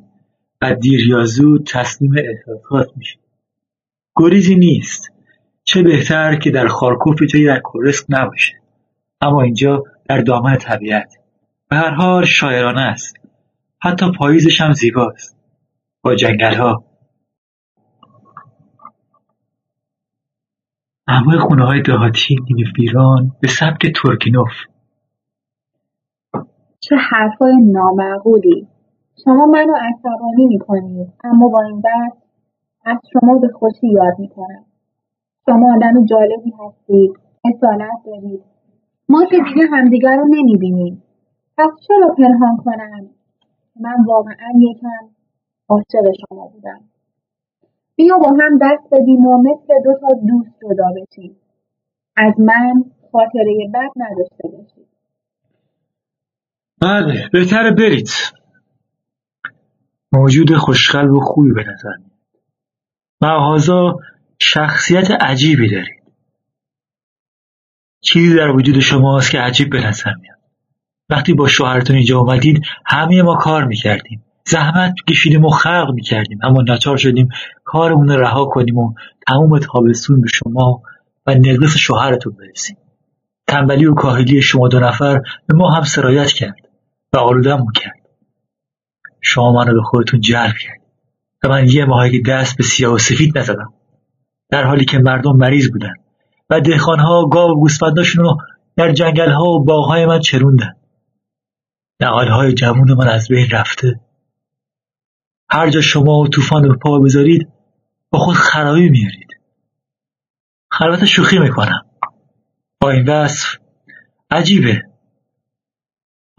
و 0.62 0.76
دیر 0.76 1.08
یا 1.08 1.24
زود 1.24 1.66
تسلیم 1.66 2.12
احساسات 2.18 2.98
میشی. 2.98 3.20
گریزی 4.16 4.56
نیست. 4.56 5.19
چه 5.70 5.84
بهتر 5.84 6.36
که 6.36 6.52
در 6.52 6.68
خارکوف 6.68 7.22
جایی 7.34 7.46
در 7.46 7.60
کورسک 7.60 8.06
نباشه. 8.10 8.54
اما 9.22 9.42
اینجا 9.42 9.84
در 10.10 10.22
دامن 10.22 10.58
طبیعت. 10.58 11.14
به 11.70 11.76
هر 11.76 11.90
حال 11.90 12.26
شاعرانه 12.26 12.82
است. 12.82 13.16
حتی 13.82 14.06
پاییزش 14.20 14.62
هم 14.62 14.72
زیباست. 14.72 15.38
با 16.04 16.16
جنگل 16.16 16.56
ها 16.56 16.84
انواع 21.08 21.38
خونه 21.38 21.66
های 21.66 21.82
دهاتی 21.82 22.36
نیمه 22.50 22.72
ویران 22.78 23.32
به 23.42 23.48
سبک 23.48 23.94
ترکینوف 24.04 24.52
چه 26.80 26.96
حرفای 26.96 27.54
نامعقولی. 27.62 28.68
شما 29.24 29.46
منو 29.46 29.74
عصبانی 29.74 30.46
می‌کنید 30.46 31.14
اما 31.24 31.48
با 31.48 31.62
این 31.62 31.84
دست 31.86 32.18
از 32.86 32.98
شما 33.14 33.40
به 33.40 33.48
خوشی 33.60 33.88
یاد 33.88 34.20
می‌کنم. 34.20 34.69
شما 35.50 35.76
آدم 35.76 36.06
جالبی 36.06 36.54
هستید. 36.60 37.12
اصالت 37.46 38.00
دارید. 38.06 38.44
ما 39.10 39.26
که 39.26 39.38
دیگه 39.38 39.68
همدیگر 39.72 40.16
رو 40.16 40.26
نمی‌بینیم. 40.30 41.04
پس 41.58 41.70
چرا 41.88 42.16
پنهان 42.18 42.58
کنم 42.58 43.10
من 43.80 44.06
واقعا 44.08 44.52
یکم 44.60 45.10
عاشق 45.70 46.12
شما 46.20 46.48
بودم. 46.48 46.80
بیا 47.96 48.18
با 48.18 48.30
هم 48.30 48.58
دست 48.62 48.88
بدیم 48.92 49.26
و 49.26 49.38
مثل 49.38 49.74
دو 49.84 49.94
تا 50.02 50.08
دوست 50.28 50.52
جدا 50.62 50.86
بشیم. 50.96 51.36
از 52.18 52.34
من 52.40 52.84
خاطره 53.12 53.70
بد 53.74 53.92
نداشته 53.96 54.48
باشید. 54.48 54.88
بله 56.82 57.30
بهتره 57.34 57.72
برید. 57.72 58.10
موجود 60.14 60.54
خوشقلب 60.54 61.12
و 61.12 61.20
خوبی 61.20 61.54
به 61.54 61.62
نظر 61.62 61.96
میاد. 62.00 62.10
شخصیت 64.42 65.12
عجیبی 65.12 65.70
دارید. 65.70 66.00
چیزی 68.02 68.36
در 68.36 68.50
وجود 68.50 68.80
شماست 68.80 69.32
که 69.32 69.40
عجیب 69.40 69.70
به 69.70 69.88
نظر 69.88 70.14
میاد. 70.22 70.40
وقتی 71.10 71.34
با 71.34 71.48
شوهرتون 71.48 71.96
اینجا 71.96 72.20
اومدید 72.20 72.62
همه 72.86 73.22
ما 73.22 73.36
کار 73.36 73.66
می‌کردیم. 73.66 74.24
زحمت 74.46 74.94
کشیدیم 75.10 75.46
و 75.46 75.50
خلق 75.50 75.92
می‌کردیم. 75.94 76.40
اما 76.44 76.62
ناچار 76.62 76.98
شدیم 76.98 77.30
کارمون 77.64 78.10
رو 78.10 78.22
رها 78.22 78.46
کنیم 78.46 78.78
و 78.78 78.94
تموم 79.28 79.60
تابستون 79.60 80.22
به 80.22 80.28
شما 80.28 80.82
و 81.26 81.36
نقص 81.36 81.78
شوهرتون 81.78 82.34
برسیم. 82.34 82.78
تنبلی 83.48 83.86
و 83.86 83.94
کاهلی 83.94 84.42
شما 84.42 84.68
دو 84.68 84.80
نفر 84.80 85.22
به 85.48 85.56
ما 85.56 85.72
هم 85.72 85.84
سرایت 85.84 86.32
کرد 86.32 86.56
و 87.14 87.18
آلودم 87.18 87.66
کرد. 87.76 88.00
شما 89.22 89.52
منو 89.52 89.74
به 89.74 89.82
خودتون 89.82 90.22
جلب 90.22 90.54
کرد 90.54 90.82
و 91.44 91.50
من 91.50 91.70
یه 91.70 91.86
ماهی 91.86 92.22
دست 92.22 92.58
به 92.58 92.64
سیاه 92.64 92.94
و 92.94 92.98
سفید 92.98 93.38
نزدم. 93.38 93.74
در 94.50 94.64
حالی 94.64 94.86
که 94.86 95.00
مردم 95.00 95.36
مریض 95.36 95.72
بودن 95.72 95.94
و 96.50 96.62
دهخانها 96.62 97.26
گاو 97.26 97.52
و 97.52 97.68
رو 98.18 98.38
در 98.76 98.92
جنگلها 98.92 99.44
و 99.44 99.64
باغهای 99.64 100.06
من 100.06 100.20
چروندن 100.20 100.74
نقالهای 102.02 102.54
جمون 102.54 102.94
من 102.94 103.08
از 103.08 103.28
بین 103.28 103.50
رفته. 103.52 104.00
هر 105.50 105.70
جا 105.70 105.82
شما 105.82 106.20
و 106.20 106.28
طوفان 106.28 106.64
رو 106.64 106.78
پا 106.78 107.00
بذارید 107.00 107.48
با 108.10 108.20
خود 108.20 108.36
خرابی 108.36 108.90
میارید. 108.90 109.28
خلوت 110.72 111.06
شوخی 111.06 111.40
می‌کنم. 111.40 111.86
با 112.82 112.90
این 112.90 113.10
وصف 113.10 113.56
عجیبه. 114.32 114.84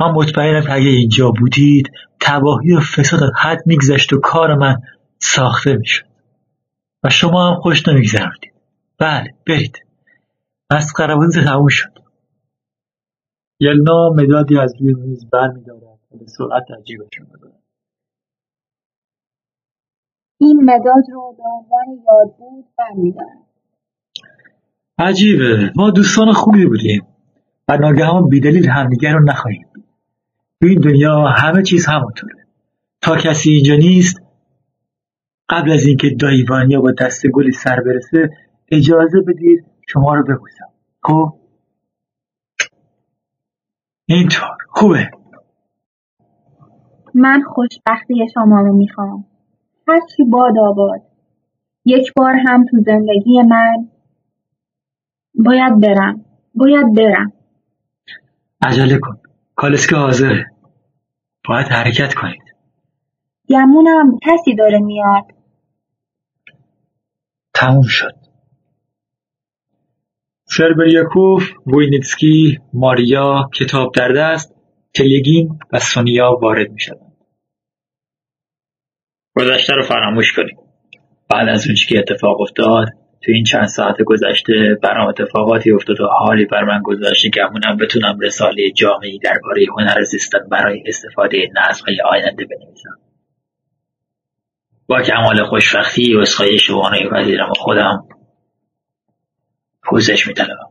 من 0.01 0.11
مطمئنم 0.11 0.63
که 0.63 0.73
اگه 0.73 0.89
اینجا 0.89 1.31
بودید 1.31 1.91
تباهی 2.21 2.73
و 2.73 2.81
فساد 2.81 3.21
حد 3.37 3.63
میگذشت 3.67 4.13
و 4.13 4.21
کار 4.21 4.55
من 4.55 4.77
ساخته 5.19 5.77
می‌شد. 5.77 6.10
و 7.05 7.09
شما 7.09 7.49
هم 7.49 7.61
خوش 7.61 7.89
نمیگذردید 7.89 8.53
بله 8.99 9.35
برید. 9.47 9.87
مسخره 10.73 11.17
بازی 11.17 11.45
تموم 11.45 11.69
شد. 11.69 11.93
یلنا 13.61 14.11
مدادی 14.17 14.59
از 14.59 14.75
روی 14.81 14.95
میز 14.95 15.31
برمیدارد 15.31 15.83
و 15.83 16.17
به 16.19 16.27
سرعت 16.27 16.63
در 16.69 16.83
جیبش 16.83 17.09
این 20.41 20.65
مداد 20.65 21.05
رو 21.13 21.37
به 21.37 21.43
عنوان 21.43 22.05
یاد 22.07 22.37
بود 22.39 22.65
عجیبه. 24.99 25.73
ما 25.77 25.91
دوستان 25.91 26.33
خوبی 26.33 26.67
بودیم 26.67 27.07
و 27.69 27.77
ناگهان 27.77 28.29
بیدلیل 28.29 28.69
همدیگر 28.69 29.13
رو 29.13 29.25
نخواهیم 29.25 29.67
تو 30.61 30.67
این 30.67 30.81
دنیا 30.81 31.25
همه 31.25 31.63
چیز 31.63 31.87
همونطوره. 31.87 32.47
تا 33.03 33.17
کسی 33.17 33.51
اینجا 33.51 33.75
نیست 33.75 34.20
قبل 35.51 35.73
از 35.73 35.87
اینکه 35.87 36.11
دایوانیا 36.21 36.81
با 36.81 36.93
دست 37.01 37.27
گلی 37.27 37.53
سر 37.53 37.81
برسه 37.87 38.31
اجازه 38.69 39.21
بدید 39.29 39.65
شما 39.89 40.15
رو 40.15 40.23
ببوسم 40.23 40.67
خب؟ 41.03 41.41
اینطور. 44.07 44.57
خوبه. 44.69 45.11
من 47.15 47.43
خوشبختی 47.43 48.15
شما 48.35 48.61
رو 48.61 48.77
می‌خوام. 48.77 49.25
هرچی 49.89 50.25
باد 50.31 50.59
آباد. 50.59 51.01
یک 51.85 52.13
بار 52.17 52.35
هم 52.49 52.65
تو 52.71 52.77
زندگی 52.87 53.43
من 53.43 53.89
باید 55.35 55.81
برم. 55.81 56.25
باید 56.55 56.95
برم. 56.97 57.33
عجله 58.63 58.99
کن. 58.99 59.19
کالسکه 59.57 59.97
حاضره. 59.97 60.47
باید 61.49 61.67
حرکت 61.67 62.15
کنید. 62.15 62.43
گمونم 63.49 64.19
کسی 64.23 64.55
داره 64.55 64.79
میاد. 64.79 65.40
تموم 67.61 67.87
شد 67.89 68.15
شربریاکوف، 70.51 71.53
ووینیتسکی، 71.67 72.59
ماریا، 72.75 73.51
کتاب 73.55 73.93
در 73.95 74.13
دست، 74.13 74.55
تلگین 74.95 75.59
و 75.73 75.79
سونیا 75.79 76.39
وارد 76.43 76.71
می 76.71 76.81
شدن. 76.81 77.11
گذشته 79.37 79.75
رو 79.75 79.83
فراموش 79.83 80.33
کنیم. 80.33 80.57
بعد 81.31 81.49
از 81.49 81.67
اون 81.67 81.77
که 81.89 81.99
اتفاق 81.99 82.41
افتاد 82.41 82.89
تو 83.23 83.33
این 83.33 83.45
چند 83.45 83.67
ساعت 83.67 84.03
گذشته 84.03 84.79
برام 84.83 85.09
اتفاقاتی 85.09 85.73
افتاد 85.73 86.01
و 86.01 86.07
حالی 86.07 86.45
بر 86.45 86.65
من 86.65 86.81
گذاشته 86.85 87.31
گمونم 87.31 87.77
بتونم 87.77 88.19
رساله 88.21 88.71
جامعی 88.71 89.19
درباره 89.19 89.67
هنر 89.79 90.03
زیستن 90.03 90.49
برای 90.51 90.83
استفاده 90.87 91.39
های 91.87 91.97
آینده 92.11 92.45
بنویسم 92.45 93.10
با 94.91 95.03
کمال 95.03 95.45
خوشبختی 95.45 96.15
و 96.15 96.19
اسخای 96.19 96.59
شما 96.59 96.91
و 97.51 97.55
خودم 97.59 98.09
پوزش 99.83 100.27
میطلبم. 100.27 100.71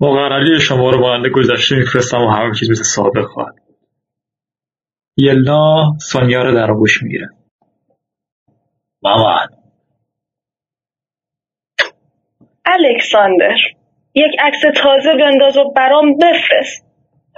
مقرری 0.00 0.60
شما 0.60 0.90
رو 0.90 1.00
مانند 1.00 1.26
گذشته 1.26 1.76
میفرستم 1.76 2.18
و 2.18 2.30
همه 2.30 2.54
چیز 2.54 2.70
مثل 2.70 2.82
سابق 2.82 3.24
خواهد 3.24 3.54
یلنا 5.16 5.94
سونیا 6.00 6.42
رو 6.42 6.54
در 6.54 6.70
آغوش 6.70 7.02
می‌گیره 7.02 7.28
مامان. 9.02 9.48
الکساندر 12.64 13.56
یک 14.14 14.32
عکس 14.40 14.60
تازه 14.82 15.10
بنداز 15.20 15.56
و 15.56 15.72
برام 15.76 16.18
بفرست. 16.18 16.85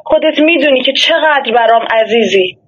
خودت 0.05 0.39
می‌دونی 0.39 0.83
که 0.83 0.93
چقدر 0.93 1.53
برام 1.55 1.83
عزیزی. 1.91 2.59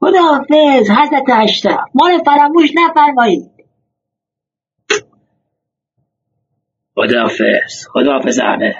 خداحافظ 0.00 0.90
حضرت 0.90 1.30
اشرف 1.42 1.80
ما 1.94 2.08
رو 2.08 2.18
فراموش 2.24 2.70
نفرمایید. 2.74 3.50
خداحافظ 6.94 7.86
خداحافظ 7.92 8.40
همه. 8.40 8.74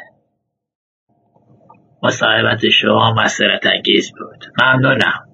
مصاحبت 2.03 2.69
شما 2.69 3.15
مسئلت 3.25 3.67
انگیز 3.67 4.13
بود. 4.13 4.45
ممنونم. 4.63 5.27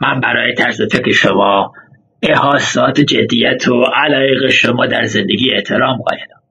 من 0.00 0.20
برای 0.20 0.54
طرز 0.54 0.82
فکر 0.82 1.12
شما 1.12 1.72
احاسات 2.22 3.00
جدیت 3.00 3.68
و 3.68 3.84
علایق 3.94 4.50
شما 4.50 4.86
در 4.86 5.04
زندگی 5.04 5.54
احترام 5.54 5.96
قائلم. 5.96 6.42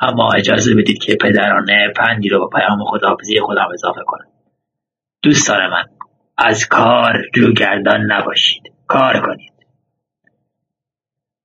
اما 0.00 0.30
اجازه 0.36 0.74
بدید 0.74 0.98
که 0.98 1.16
پدرانه 1.20 1.92
پندی 1.96 2.28
رو 2.28 2.38
با 2.38 2.48
پیام 2.58 2.84
خداحافظی 2.84 3.40
خودم 3.40 3.68
اضافه 3.72 4.00
کنم. 4.06 4.37
دوستان 5.22 5.70
من 5.70 5.84
از 6.38 6.68
کار 6.68 7.12
روگردان 7.34 8.12
نباشید. 8.12 8.62
کار 8.86 9.20
کنید. 9.26 9.52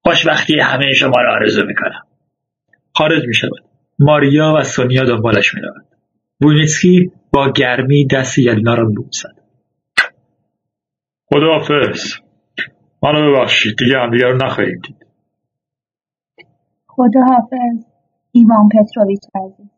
خوشبختی 0.06 0.60
همه 0.60 0.94
شما 0.94 1.22
را 1.22 1.34
آرزو 1.34 1.66
می‌کنم. 1.66 2.02
خارج 2.96 3.28
می 3.28 3.34
شود 3.34 3.66
ماریا 4.00 4.54
و 4.58 4.64
سونیا 4.64 5.04
دنبالش 5.04 5.54
می 5.56 5.62
رود 5.62 5.86
بونیتسکی 6.42 7.12
با 7.34 7.52
گرمی 7.52 8.08
دست 8.08 8.38
یلینا 8.38 8.76
را 8.76 8.86
بوسد 8.86 9.36
خداحافظ. 11.26 12.14
منو 13.04 13.32
ببخشید. 13.32 13.78
دیگه 13.78 14.00
همدیگه 14.00 14.26
رو 14.26 14.38
نخواهیم 14.38 14.82
دید. 14.84 15.08
خداحافظ. 16.88 17.86
ایوان 18.32 18.70
پتروویچ 18.70 19.22
عزیز. 19.36 19.73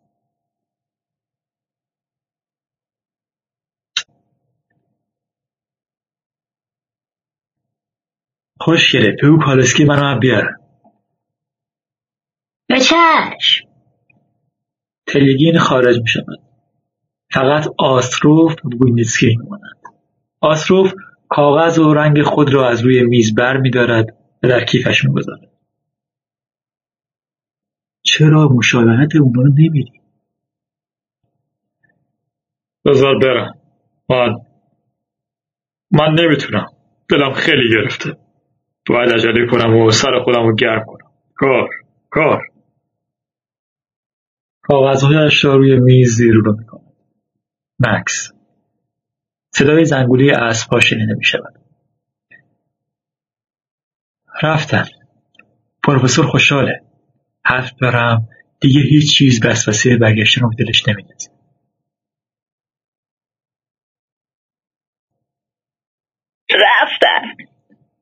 خوشگله 8.60 9.16
بگو 9.24 9.38
کالسکه 9.46 9.81
ی 9.81 9.86
منو 9.86 10.04
هم 10.04 10.20
بیارن 10.20 10.58
به 12.68 12.80
چشم. 12.80 13.68
تلگین 15.08 15.60
خارج 15.60 15.98
می 15.98 16.08
شود 16.08 16.40
فقط 17.32 17.68
آستروف 17.78 18.66
و 18.66 18.70
ووینیتسکی 18.70 19.38
میمانند 19.38 19.82
آستروف 20.42 20.94
کاغذ 21.30 21.80
و 21.80 21.94
رنگ 21.94 22.24
خود 22.24 22.54
را 22.54 22.70
از 22.70 22.82
روی 22.82 23.04
میز 23.04 23.36
بر 23.36 23.58
می 23.58 23.72
دارد 23.72 24.06
و 24.44 24.48
در 24.48 24.66
کیفش 24.66 25.06
می‌گذارد. 25.06 25.52
چرا 28.04 28.48
مشایعت 28.48 29.16
اونا 29.16 29.42
رو 29.42 29.50
نمیری 29.50 30.02
بذار 32.86 33.20
برم. 33.20 33.62
من 34.10 34.36
من 35.92 36.16
نمی‌تونم. 36.20 36.68
دلم 37.10 37.34
خیلی 37.34 37.70
گرفته. 37.70 38.25
باید 38.88 39.10
عجله 39.10 39.48
کنم 39.52 39.78
و 39.78 39.92
سر 39.92 40.20
خودم 40.24 40.44
رو 40.44 40.56
گرم 40.56 40.86
کنم. 40.86 41.12
کار 41.36 41.70
کار. 42.10 42.48
کاغذهایش 44.62 45.46
را 45.46 45.56
روی 45.56 45.80
میز 45.80 46.16
زیر 46.16 46.34
رو 46.34 46.58
می 46.58 46.66
کند 46.66 46.94
مکس 47.80 48.32
صدای 49.52 49.86
زنگوله 49.86 50.34
اسبها 50.38 50.80
شنیده 50.80 51.14
می 51.18 51.24
شود 51.24 51.54
رفتن. 54.44 54.86
پروفسور 55.84 56.26
خوشحاله. 56.26 56.82
حرف 57.46 57.72
دارم 57.82 58.28
دیگه 58.60 58.82
هیچ 58.82 59.18
چیز 59.18 59.46
وسوسه 59.46 59.98
برگشتن 59.98 60.42
رو 60.42 60.54
دلش 60.60 60.88
نمیندازه 60.88 61.30
رفتن 66.50 67.46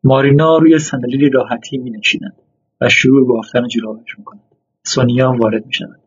مارینا 0.04 0.58
روی 0.58 0.80
صندلی 0.80 1.30
راحتی 1.30 1.78
می 1.78 1.92
نشیند 1.92 2.36
و 2.82 2.90
شروع 2.90 3.28
به 3.28 3.34
بافتن 3.34 3.68
جورابش 3.68 4.18
می 4.18 4.24
کند 4.24 4.42
سونیا 4.84 5.30
هم 5.30 5.40
وارد 5.40 5.66
می 5.66 5.74
شود 5.74 6.04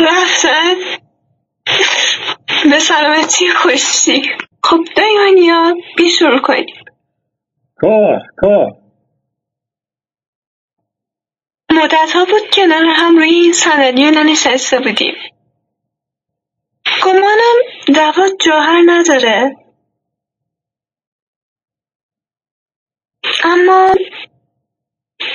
رفتن 0.00 0.74
به 2.70 2.78
سلامتی 2.78 3.48
خوشی. 3.56 4.22
خب 4.62 4.78
دایمانیا 4.96 5.74
بی 5.96 6.10
شروع 6.10 6.40
کنیم. 6.40 6.66
کار 7.76 8.20
کار. 8.36 8.70
مدت 11.70 12.10
ها 12.14 12.24
بود 12.24 12.50
کنار 12.52 12.84
هم 12.86 13.16
روی 13.16 13.28
این 13.28 13.52
صندلی 13.52 14.10
ننشسته 14.10 14.78
بودیم. 14.78 15.14
گمانم 17.04 17.56
دوات 17.86 18.32
جوهر 18.44 18.82
نداره. 18.86 19.59
اما 23.44 23.94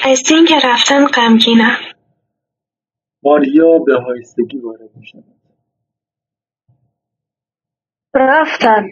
از 0.04 0.24
این 0.32 0.46
که 0.46 0.56
رفتن 0.64 1.06
غمگینم 1.06 1.78
ماریا 3.24 3.78
به 3.86 3.96
هایستگی 3.96 4.58
وارد 4.58 4.90
می 4.96 5.08
شود 5.08 5.24
رفتن. 8.16 8.92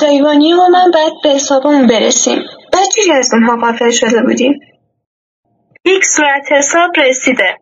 دایوانی 0.00 0.52
و 0.52 0.68
من 0.72 0.90
باید 0.94 1.12
به 1.22 1.28
حسابمون 1.28 1.86
برسیم. 1.86 2.38
بچه 2.72 3.12
از 3.14 3.30
اونها 3.34 3.56
غافل 3.56 3.90
شده 3.90 4.22
بودیم؟ 4.22 4.60
یک 5.84 6.04
صورت 6.04 6.52
حساب 6.52 6.90
رسیده. 6.96 7.58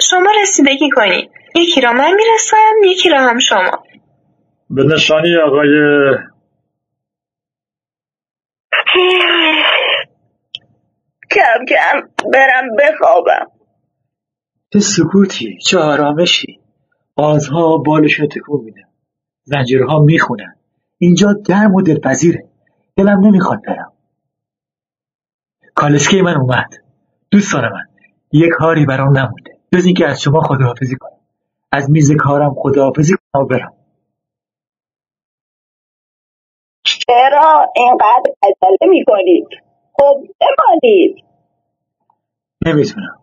شما 0.00 0.30
رسیدگی 0.42 0.90
کنید 0.90 1.30
یکی 1.56 1.80
را 1.80 1.92
من 1.92 2.12
می‌رسم 2.14 2.56
یکی 2.84 3.08
را 3.08 3.20
هم 3.20 3.38
شما. 3.38 3.84
به 4.70 4.84
نشانی 4.84 5.36
آقای 5.36 5.68
کم 11.30 11.64
کم 11.68 12.08
برم 12.32 12.64
بخوابم. 12.78 13.46
چه 14.72 14.80
سکوتی 14.80 15.58
چه 15.66 15.78
آرامشی. 15.78 16.60
بازها 17.14 17.76
بالشون 17.76 18.28
تکون 18.28 18.64
میدن. 18.64 18.88
زنجیرها 19.42 19.98
می‌خونن. 19.98 20.56
اینجا 20.98 21.34
گرم 21.46 21.74
و 21.74 21.82
دلپذیره. 21.82 22.48
دلم 22.96 23.26
نمی‌خواد 23.26 23.62
برم. 23.66 23.92
کالسکی 25.74 26.22
من 26.22 26.36
اومد. 26.36 26.74
دوستان 27.30 27.62
من 27.62 27.84
یک 28.32 28.50
کاری 28.58 28.86
برام 28.86 29.18
نمونده. 29.18 29.58
جز 29.74 29.84
اینکه 29.84 30.06
از 30.06 30.22
شما 30.22 30.40
خداحافظی 30.40 30.96
کنم. 30.96 31.18
از 31.72 31.90
میز 31.90 32.12
کارم 32.12 32.54
خداحافظی 32.56 33.14
کنم 33.14 33.42
و 33.42 33.46
برم. 33.46 33.72
چرا 37.06 37.72
اینقدر 37.76 38.32
عجله 38.42 38.88
می‌کنید؟ 38.90 39.48
خب 39.92 40.14
بمانید. 40.40 41.24
نمی‌تونم. 42.66 43.20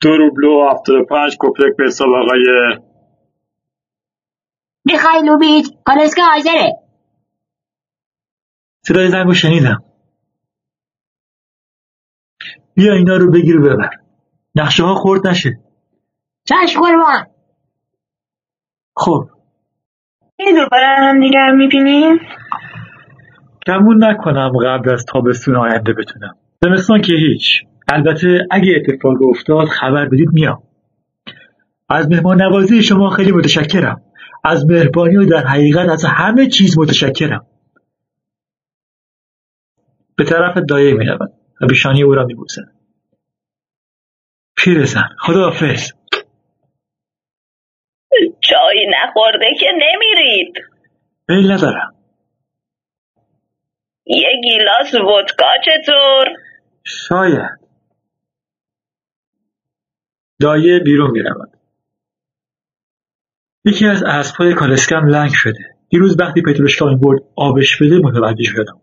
دو 0.00 0.16
روبلو 0.16 0.60
و 0.60 0.70
هفتاد 0.70 0.96
و 0.96 1.04
پنج 1.04 1.36
کپرک 1.40 1.76
به 1.78 1.84
حساب 1.84 2.08
آقای 2.08 2.40
میخایلوویچ 4.84 5.66
کالسکا 5.84 6.22
حاضره. 6.22 6.72
صدای 8.86 9.08
زنگ 9.08 9.26
رو 9.26 9.34
شنیدم. 9.34 9.84
بیا 12.74 12.92
اینا 12.92 13.16
رو 13.16 13.30
بگیر 13.30 13.56
و 13.56 13.62
ببر. 13.62 13.90
نقشه 14.54 14.82
ها 14.82 14.94
خورد 14.94 15.26
نشه. 15.26 15.50
چشم 16.44 16.80
قربان. 16.80 17.26
خب. 18.96 19.33
خیلی 20.44 20.60
دوباره 20.60 20.96
هم 20.98 21.20
دیگر 21.20 21.50
می‌بینیم. 21.50 22.20
گمون 23.66 24.04
نکنم 24.04 24.52
قبل 24.64 24.92
از 24.92 25.04
تابستون 25.04 25.56
آینده 25.56 25.92
بتونم. 25.92 26.36
زمستان 26.62 27.00
که 27.00 27.12
هیچ. 27.12 27.62
البته 27.92 28.46
اگه 28.50 28.72
اتفاق 28.76 29.22
افتاد 29.30 29.68
خبر 29.68 30.08
بدید 30.08 30.28
میام. 30.32 30.62
از 31.88 32.10
مهمان 32.10 32.42
نوازی 32.42 32.82
شما 32.82 33.10
خیلی 33.10 33.32
متشکرم. 33.32 34.00
از 34.44 34.66
مهربانی 34.66 35.16
و 35.16 35.24
در 35.24 35.46
حقیقت 35.46 35.88
از 35.88 36.04
همه 36.04 36.46
چیز 36.46 36.78
متشکرم. 36.78 37.46
به 40.16 40.24
طرف 40.24 40.58
دایه 40.68 40.94
می 40.94 41.08
و 41.60 41.66
پیشانی 41.66 42.02
او 42.02 42.14
را 42.14 42.24
می 42.24 42.34
بوسد 42.34 42.62
پیرزن 44.56 45.08
خداحافظ. 45.18 45.92
چای 48.48 48.86
نخورده 48.90 49.46
که 49.60 49.66
نمیرید. 49.72 50.54
میل 51.28 51.52
ندارم 51.52 51.94
یه 54.06 54.28
گیلاس 54.42 54.94
ودکا 54.94 55.52
چطور؟ 55.64 56.26
شاید. 56.84 57.64
دایه 60.40 60.78
بیرون 60.78 61.10
می 61.10 61.22
رود 61.22 61.50
یکی 63.64 63.86
از 63.86 64.02
اسبهای 64.02 64.54
کالسکم 64.54 65.06
لنگ 65.06 65.30
شده. 65.34 65.76
دیروز 65.88 66.20
وقتی 66.20 66.42
پتروشکا 66.42 66.86
می 66.86 66.96
برد 66.96 67.20
آبش 67.36 67.82
بده 67.82 67.98
متوجه 67.98 68.44
شدم. 68.44 68.80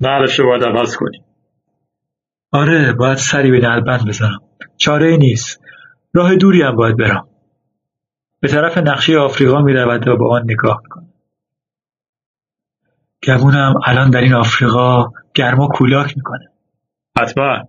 نعرش 0.00 0.38
رو 0.38 0.46
باید 0.46 0.64
عوض 0.64 0.96
کنیم 0.96 1.24
آره 2.52 2.92
باید 2.92 3.16
سری 3.16 3.50
به 3.50 3.58
نربند 3.58 4.08
بزنم. 4.08 4.40
چاره 4.76 5.16
نیست. 5.16 5.67
راه 6.18 6.36
دوری 6.36 6.62
هم 6.62 6.76
باید 6.76 6.96
برم. 6.96 7.28
به 8.40 8.48
طرف 8.48 8.78
نقشه 8.78 9.18
آفریقا 9.18 9.62
می 9.62 9.72
رود 9.72 10.08
و 10.08 10.16
با 10.16 10.36
آن 10.36 10.42
نگاه 10.42 10.80
می‌کنه 10.82 11.08
گمونم 13.26 13.74
الان 13.86 14.10
در 14.10 14.20
این 14.20 14.34
آفریقا 14.34 15.04
گرما 15.34 15.68
کولاک 15.68 16.16
می‌کنه 16.16 16.48
حتما. 17.18 17.68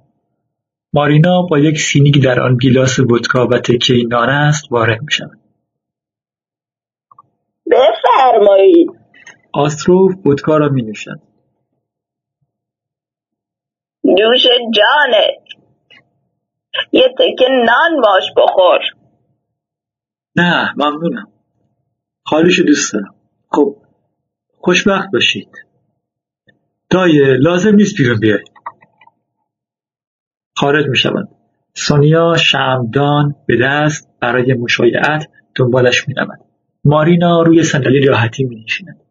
مارینا 0.94 1.42
با 1.42 1.60
یک 1.60 1.78
سینی 1.78 2.12
که 2.12 2.20
در 2.20 2.42
آن 2.42 2.58
گیلاس 2.58 3.00
ودکا 3.00 3.48
و 3.48 3.58
تکه 3.58 3.94
نان 4.10 4.30
است 4.30 4.72
وارد 4.72 5.02
می 5.02 5.12
شود. 5.12 5.40
بفرمایید. 7.72 8.90
آستروف 9.54 10.28
ودکا 10.28 10.58
را 10.58 10.70
می 10.70 10.82
نوشد 10.82 11.20
دوش 14.04 14.44
جانت. 14.74 15.49
یه 16.92 17.16
تکه 17.18 17.48
نان 17.50 18.02
باش 18.02 18.24
بخور. 18.38 18.80
نه 20.36 20.74
ممنونم. 20.78 21.32
خالیشو 22.24 22.64
دوست 22.64 22.94
دارم. 22.94 23.16
خب 23.52 23.76
خوشبخت 24.58 25.12
باشید. 25.14 25.50
دایه 26.90 27.38
لازم 27.40 27.76
نیست 27.76 27.98
بیرون 27.98 28.20
بیای. 28.20 28.44
خارج 30.56 30.88
می 30.88 30.98
شود 30.98 31.30
سونیا 31.74 32.38
شمدان 32.38 33.36
به 33.48 33.58
دست 33.64 34.10
برای 34.22 34.54
مشایعت 34.54 35.28
دنبالش 35.56 36.08
می 36.08 36.14
رود 36.14 36.40
مارینا 36.86 37.42
روی 37.42 37.64
صندلی 37.64 38.06
راحتی 38.06 38.44
می 38.44 38.64
نشیند 38.64 39.02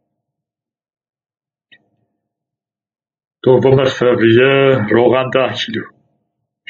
دوم 3.42 3.84
فوریه 3.84 4.86
روغن 4.90 5.30
ده 5.30 5.54
کیلو. 5.54 5.82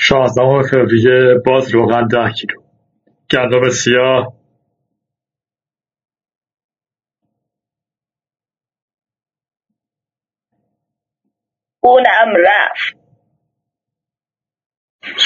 شانزدهم 0.01 0.63
فوریه 0.63 1.35
باز 1.47 1.75
روغن 1.75 2.07
ده 2.09 2.33
کیلو. 2.33 2.63
گندم 3.31 3.71
سیاه. 3.71 4.33
اونم 11.81 12.35
رفت. 12.47 12.97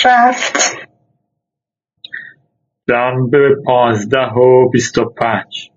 رفت. 0.05 0.89
دم 2.89 3.31
به 3.31 3.57
پانزده 3.67 4.27
و 4.27 4.69
بیست 4.71 4.99
و 4.99 5.05
پنج. 5.05 5.71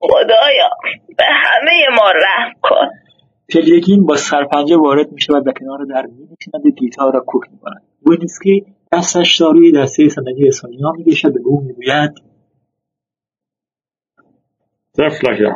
خدایا 0.00 0.70
به 1.16 1.24
همه 1.24 1.86
ما 1.96 2.10
رحم 2.10 2.52
کن. 2.62 2.97
تلگین 3.52 4.06
با 4.06 4.16
سرپنجه 4.16 4.76
وارد 4.76 5.12
میشه 5.12 5.32
و 5.32 5.40
به 5.40 5.52
کنار 5.52 5.84
در 5.84 6.06
مینشیند 6.06 6.66
و 6.66 6.70
گیتار 6.70 7.12
را 7.12 7.20
کوک 7.26 7.42
می‌کند 7.50 7.82
ووینیتسکی 8.06 8.66
دستش 8.92 9.40
را 9.40 9.50
روی 9.50 9.72
دسته 9.72 10.08
صندلی 10.08 10.48
سونیا 10.48 10.92
می‌کشد 10.92 11.32
به 11.32 11.40
او 11.44 11.60
می‌گوید 11.60 12.10
طفلکم 14.98 15.54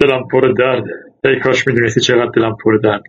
دلم 0.00 0.28
پر 0.32 0.52
درده 0.58 0.92
ای 1.24 1.40
کاش 1.40 1.66
می‌دونستی 1.66 2.00
چقدر 2.00 2.30
دلم 2.36 2.56
پر 2.64 2.76
درد. 2.84 3.02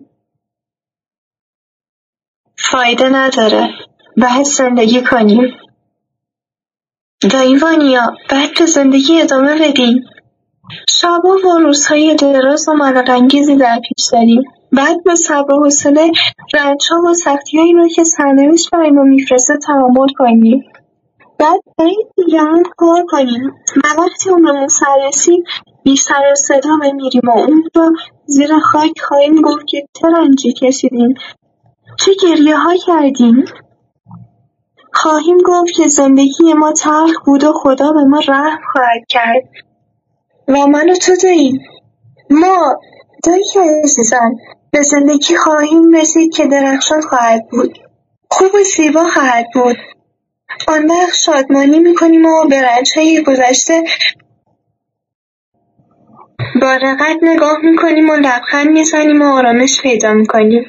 فایده 2.58 3.10
نداره. 3.10 3.70
باید 4.18 4.46
زندگی 4.46 5.02
کنیم. 5.04 5.54
دایی 7.32 7.56
وانیا 7.56 8.02
باید 8.30 8.60
به 8.60 8.66
زندگی 8.66 9.22
ادامه 9.22 9.56
بدیم. 9.62 10.06
شبا 10.90 11.36
و 11.46 11.58
روزهای 11.60 12.16
دراز 12.16 12.70
و 12.70 12.74
ملالانگیزی 12.74 13.56
در 13.56 13.80
پیش 13.80 14.08
داریم. 14.12 14.44
بعد 14.72 15.04
به 15.04 15.16
صبر 15.16 15.54
و 15.54 15.64
حوصله 15.64 16.12
رنجها 16.54 17.02
و 17.10 17.14
سختیهایی 17.14 17.74
رو 17.74 17.88
که 17.88 18.04
سرنوشت 18.04 18.70
برای 18.72 18.92
ما 18.92 19.04
میفرسته 19.04 19.54
تحمل 19.58 20.08
کنیم. 20.18 20.64
بعد 21.40 21.60
برای 21.78 22.06
دیگران 22.16 22.64
کار 22.78 23.06
کنیم. 23.10 23.44
و 23.76 24.02
وقتی 24.02 24.30
عمرمون 24.30 24.68
سر 24.68 25.08
رسید 25.08 25.44
بی 25.84 25.96
سر 25.96 26.22
و 26.32 26.36
صدا 26.36 26.70
بمیریم 26.82 27.22
و 27.24 27.38
اون 27.38 27.64
را 27.76 27.92
زیر 28.26 28.60
خاک 28.60 29.00
خواهیم 29.08 29.42
گفت 29.42 29.68
که 29.68 29.88
چه 29.94 30.08
رنجی 30.08 30.54
کشیدیم؟ 30.54 31.14
چه 32.00 32.12
گریه 32.24 32.58
ها 32.58 32.74
کردیم؟ 32.86 33.46
خواهیم 34.94 35.38
گفت 35.46 35.74
که 35.76 35.88
زندگی 35.88 36.54
ما 36.54 36.72
تلخ 36.72 37.26
بود 37.26 37.44
و 37.44 37.54
خدا 37.54 37.92
به 37.92 38.04
ما 38.04 38.20
رحم 38.28 38.60
خواهد 38.74 39.02
کرد. 39.10 39.44
و 40.48 40.68
من 40.68 40.90
و 40.90 40.96
تو 40.96 41.16
داییم 41.24 41.60
ما 42.30 42.80
دایی 43.24 43.80
عزیزم 43.84 44.32
به 44.72 44.82
زندگی 44.82 45.38
خواهیم 45.38 45.96
رسید 45.96 46.34
که 46.34 46.46
درخشان 46.46 47.02
خواهد 47.02 47.48
بود. 47.52 47.80
خوب 48.30 48.56
و 48.56 48.64
زیبا 48.64 49.04
خواهد 49.04 49.46
بود. 49.54 49.78
آن 50.68 50.92
وقت 50.92 51.14
شادمانی 51.14 51.80
می‌کنیم 51.80 52.26
و 52.26 52.48
به 52.50 52.62
رنجهای 52.62 53.24
گذشته 53.24 53.84
با 56.62 56.76
رقت 56.76 57.18
نگاه 57.22 57.58
می‌کنیم 57.64 58.10
و 58.10 58.16
لبخند 58.16 58.68
می‌زنیم 58.68 59.22
و 59.22 59.26
آرامش 59.26 59.82
پیدا 59.82 60.14
می‌کنیم. 60.14 60.66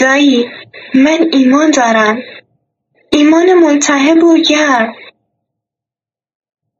دایی 0.00 0.50
من 0.94 1.18
ایمان 1.32 1.70
دارم. 1.70 2.18
ایمان 3.10 3.54
ملتهب 3.54 4.24
و 4.24 4.36
گرم. 4.36 4.92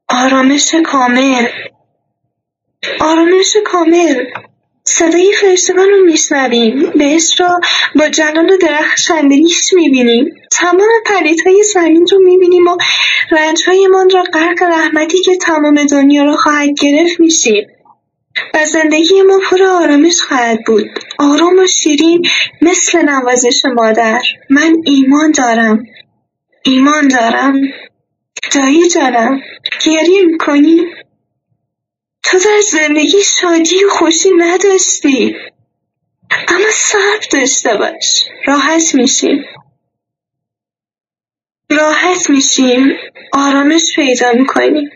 آرامش 0.09 0.75
کامل. 0.85 1.47
آرامش 2.99 3.57
کامل. 3.65 4.25
صدای 4.83 5.33
فرشتگان 5.41 5.89
رو 5.89 6.05
میشنویم. 6.05 6.91
بهش 6.95 7.39
را 7.39 7.59
با 7.95 8.09
جلال 8.09 8.57
درخت 8.61 9.11
می 9.23 9.51
می‌بینیم. 9.75 10.25
تمام 10.51 10.89
پلیدهای 11.05 11.63
زمین 11.73 12.07
رو 12.11 12.19
می‌بینیم 12.19 12.67
و 12.67 12.77
رنجهایمان 13.31 14.09
را 14.09 14.23
غرق 14.23 14.63
رحمتی 14.63 15.21
که 15.21 15.37
تمام 15.37 15.85
دنیا 15.85 16.23
را 16.23 16.35
خواهد 16.35 16.69
گرفت 16.81 17.19
میشیم. 17.19 17.67
و 18.53 18.65
زندگی 18.65 19.21
ما 19.21 19.39
پر 19.49 19.63
آرامش 19.63 20.21
خواهد 20.21 20.59
بود. 20.67 20.89
آرام 21.19 21.59
و 21.59 21.67
شیرین 21.67 22.27
مثل 22.61 23.01
نوازش 23.01 23.61
مادر. 23.75 24.21
من 24.49 24.75
ایمان 24.85 25.31
دارم. 25.31 25.83
ایمان 26.63 27.07
دارم. 27.07 27.55
دایی 28.55 28.89
جانم. 28.89 29.41
گریه 29.85 30.25
می‌کنی؟ 30.25 30.85
تو 32.31 32.37
در 32.37 32.61
زندگی 32.71 33.23
شادی 33.23 33.85
و 33.85 33.89
خوشی 33.89 34.29
نداشتی. 34.37 35.35
اما 36.47 36.71
صبر 36.71 37.25
داشته 37.39 37.69
باش. 37.77 38.25
راحت 38.47 38.95
میشیم. 38.95 39.45
راحت 41.69 42.29
میشیم. 42.29 42.87
آرامش 43.33 43.81
پیدا 43.95 44.25
می‌کنیم. 44.33 44.89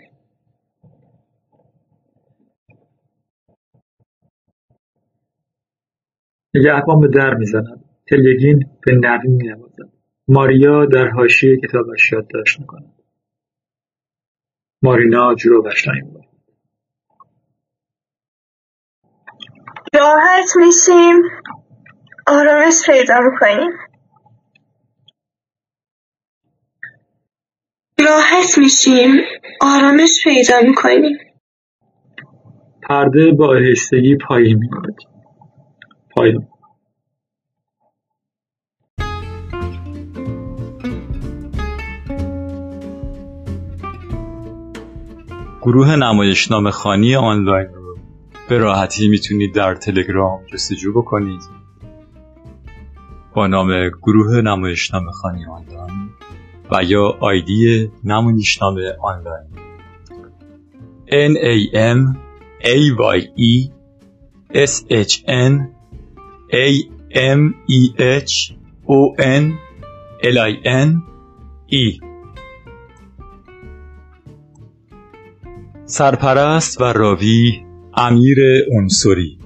نگهبان 6.54 7.00
به 7.00 7.08
در 7.08 7.34
می‌زند 7.34 7.84
تلگین 8.10 8.70
به 8.86 8.92
نرمی 8.92 9.28
مینوازد 9.28 9.92
ماریا 10.28 10.86
در 10.86 11.08
حاشیه 11.08 11.56
کتابش 11.56 12.12
یادداشت 12.12 12.60
می‌کند 12.60 12.94
مارینا 14.82 15.34
جلوبش 15.34 15.88
نیاورد 15.88 16.23
راحت 19.94 20.56
میشیم. 20.56 21.22
آرامش 22.26 22.74
پیدا 22.86 23.20
می‌کنیم. 23.20 23.70
راحت 27.98 28.58
میشیم. 28.58 29.10
آرامش 29.60 30.10
پیدا 30.24 30.60
می‌کنیم. 30.62 31.18
پرده 32.88 33.32
با 33.32 33.48
آهستگی 33.48 34.16
پایین 34.28 34.58
میاد. 34.58 34.96
پایین. 36.16 36.48
گروه 45.62 45.96
نمایشنامه 45.96 46.70
خانی 46.70 47.16
آنلاین. 47.16 47.68
رو 47.74 47.83
به 48.48 48.58
راحتی 48.58 49.08
می‌تونید 49.08 49.54
در 49.54 49.74
تلگرام 49.74 50.40
جستجو 50.46 50.92
بکنید. 50.92 51.42
با 53.34 53.46
نام 53.46 53.88
گروه 53.88 54.40
نمایشنامه 54.40 55.10
خانی 55.12 55.46
آنلاین 55.46 56.10
و 56.70 56.84
یا 56.84 57.16
آیدی 57.20 57.90
نمایشنامه 58.04 58.96
آنلاین. 59.02 59.46
N 61.06 61.36
A 61.36 61.56
M 61.74 62.16
A 62.60 62.76
Y 63.16 63.20
E 63.52 63.70
S 64.54 64.84
H 64.90 65.14
N 65.28 65.52
A 66.52 66.68
M 67.14 67.40
E 67.68 67.80
H 67.98 68.54
O 68.88 69.14
N 69.18 69.44
L 70.22 70.38
I 70.38 70.54
N 70.64 70.90
E. 71.72 72.04
سرپرست 75.84 76.80
و 76.80 76.84
راوی 76.84 77.63
امیر 77.96 78.38
انصری. 78.72 79.38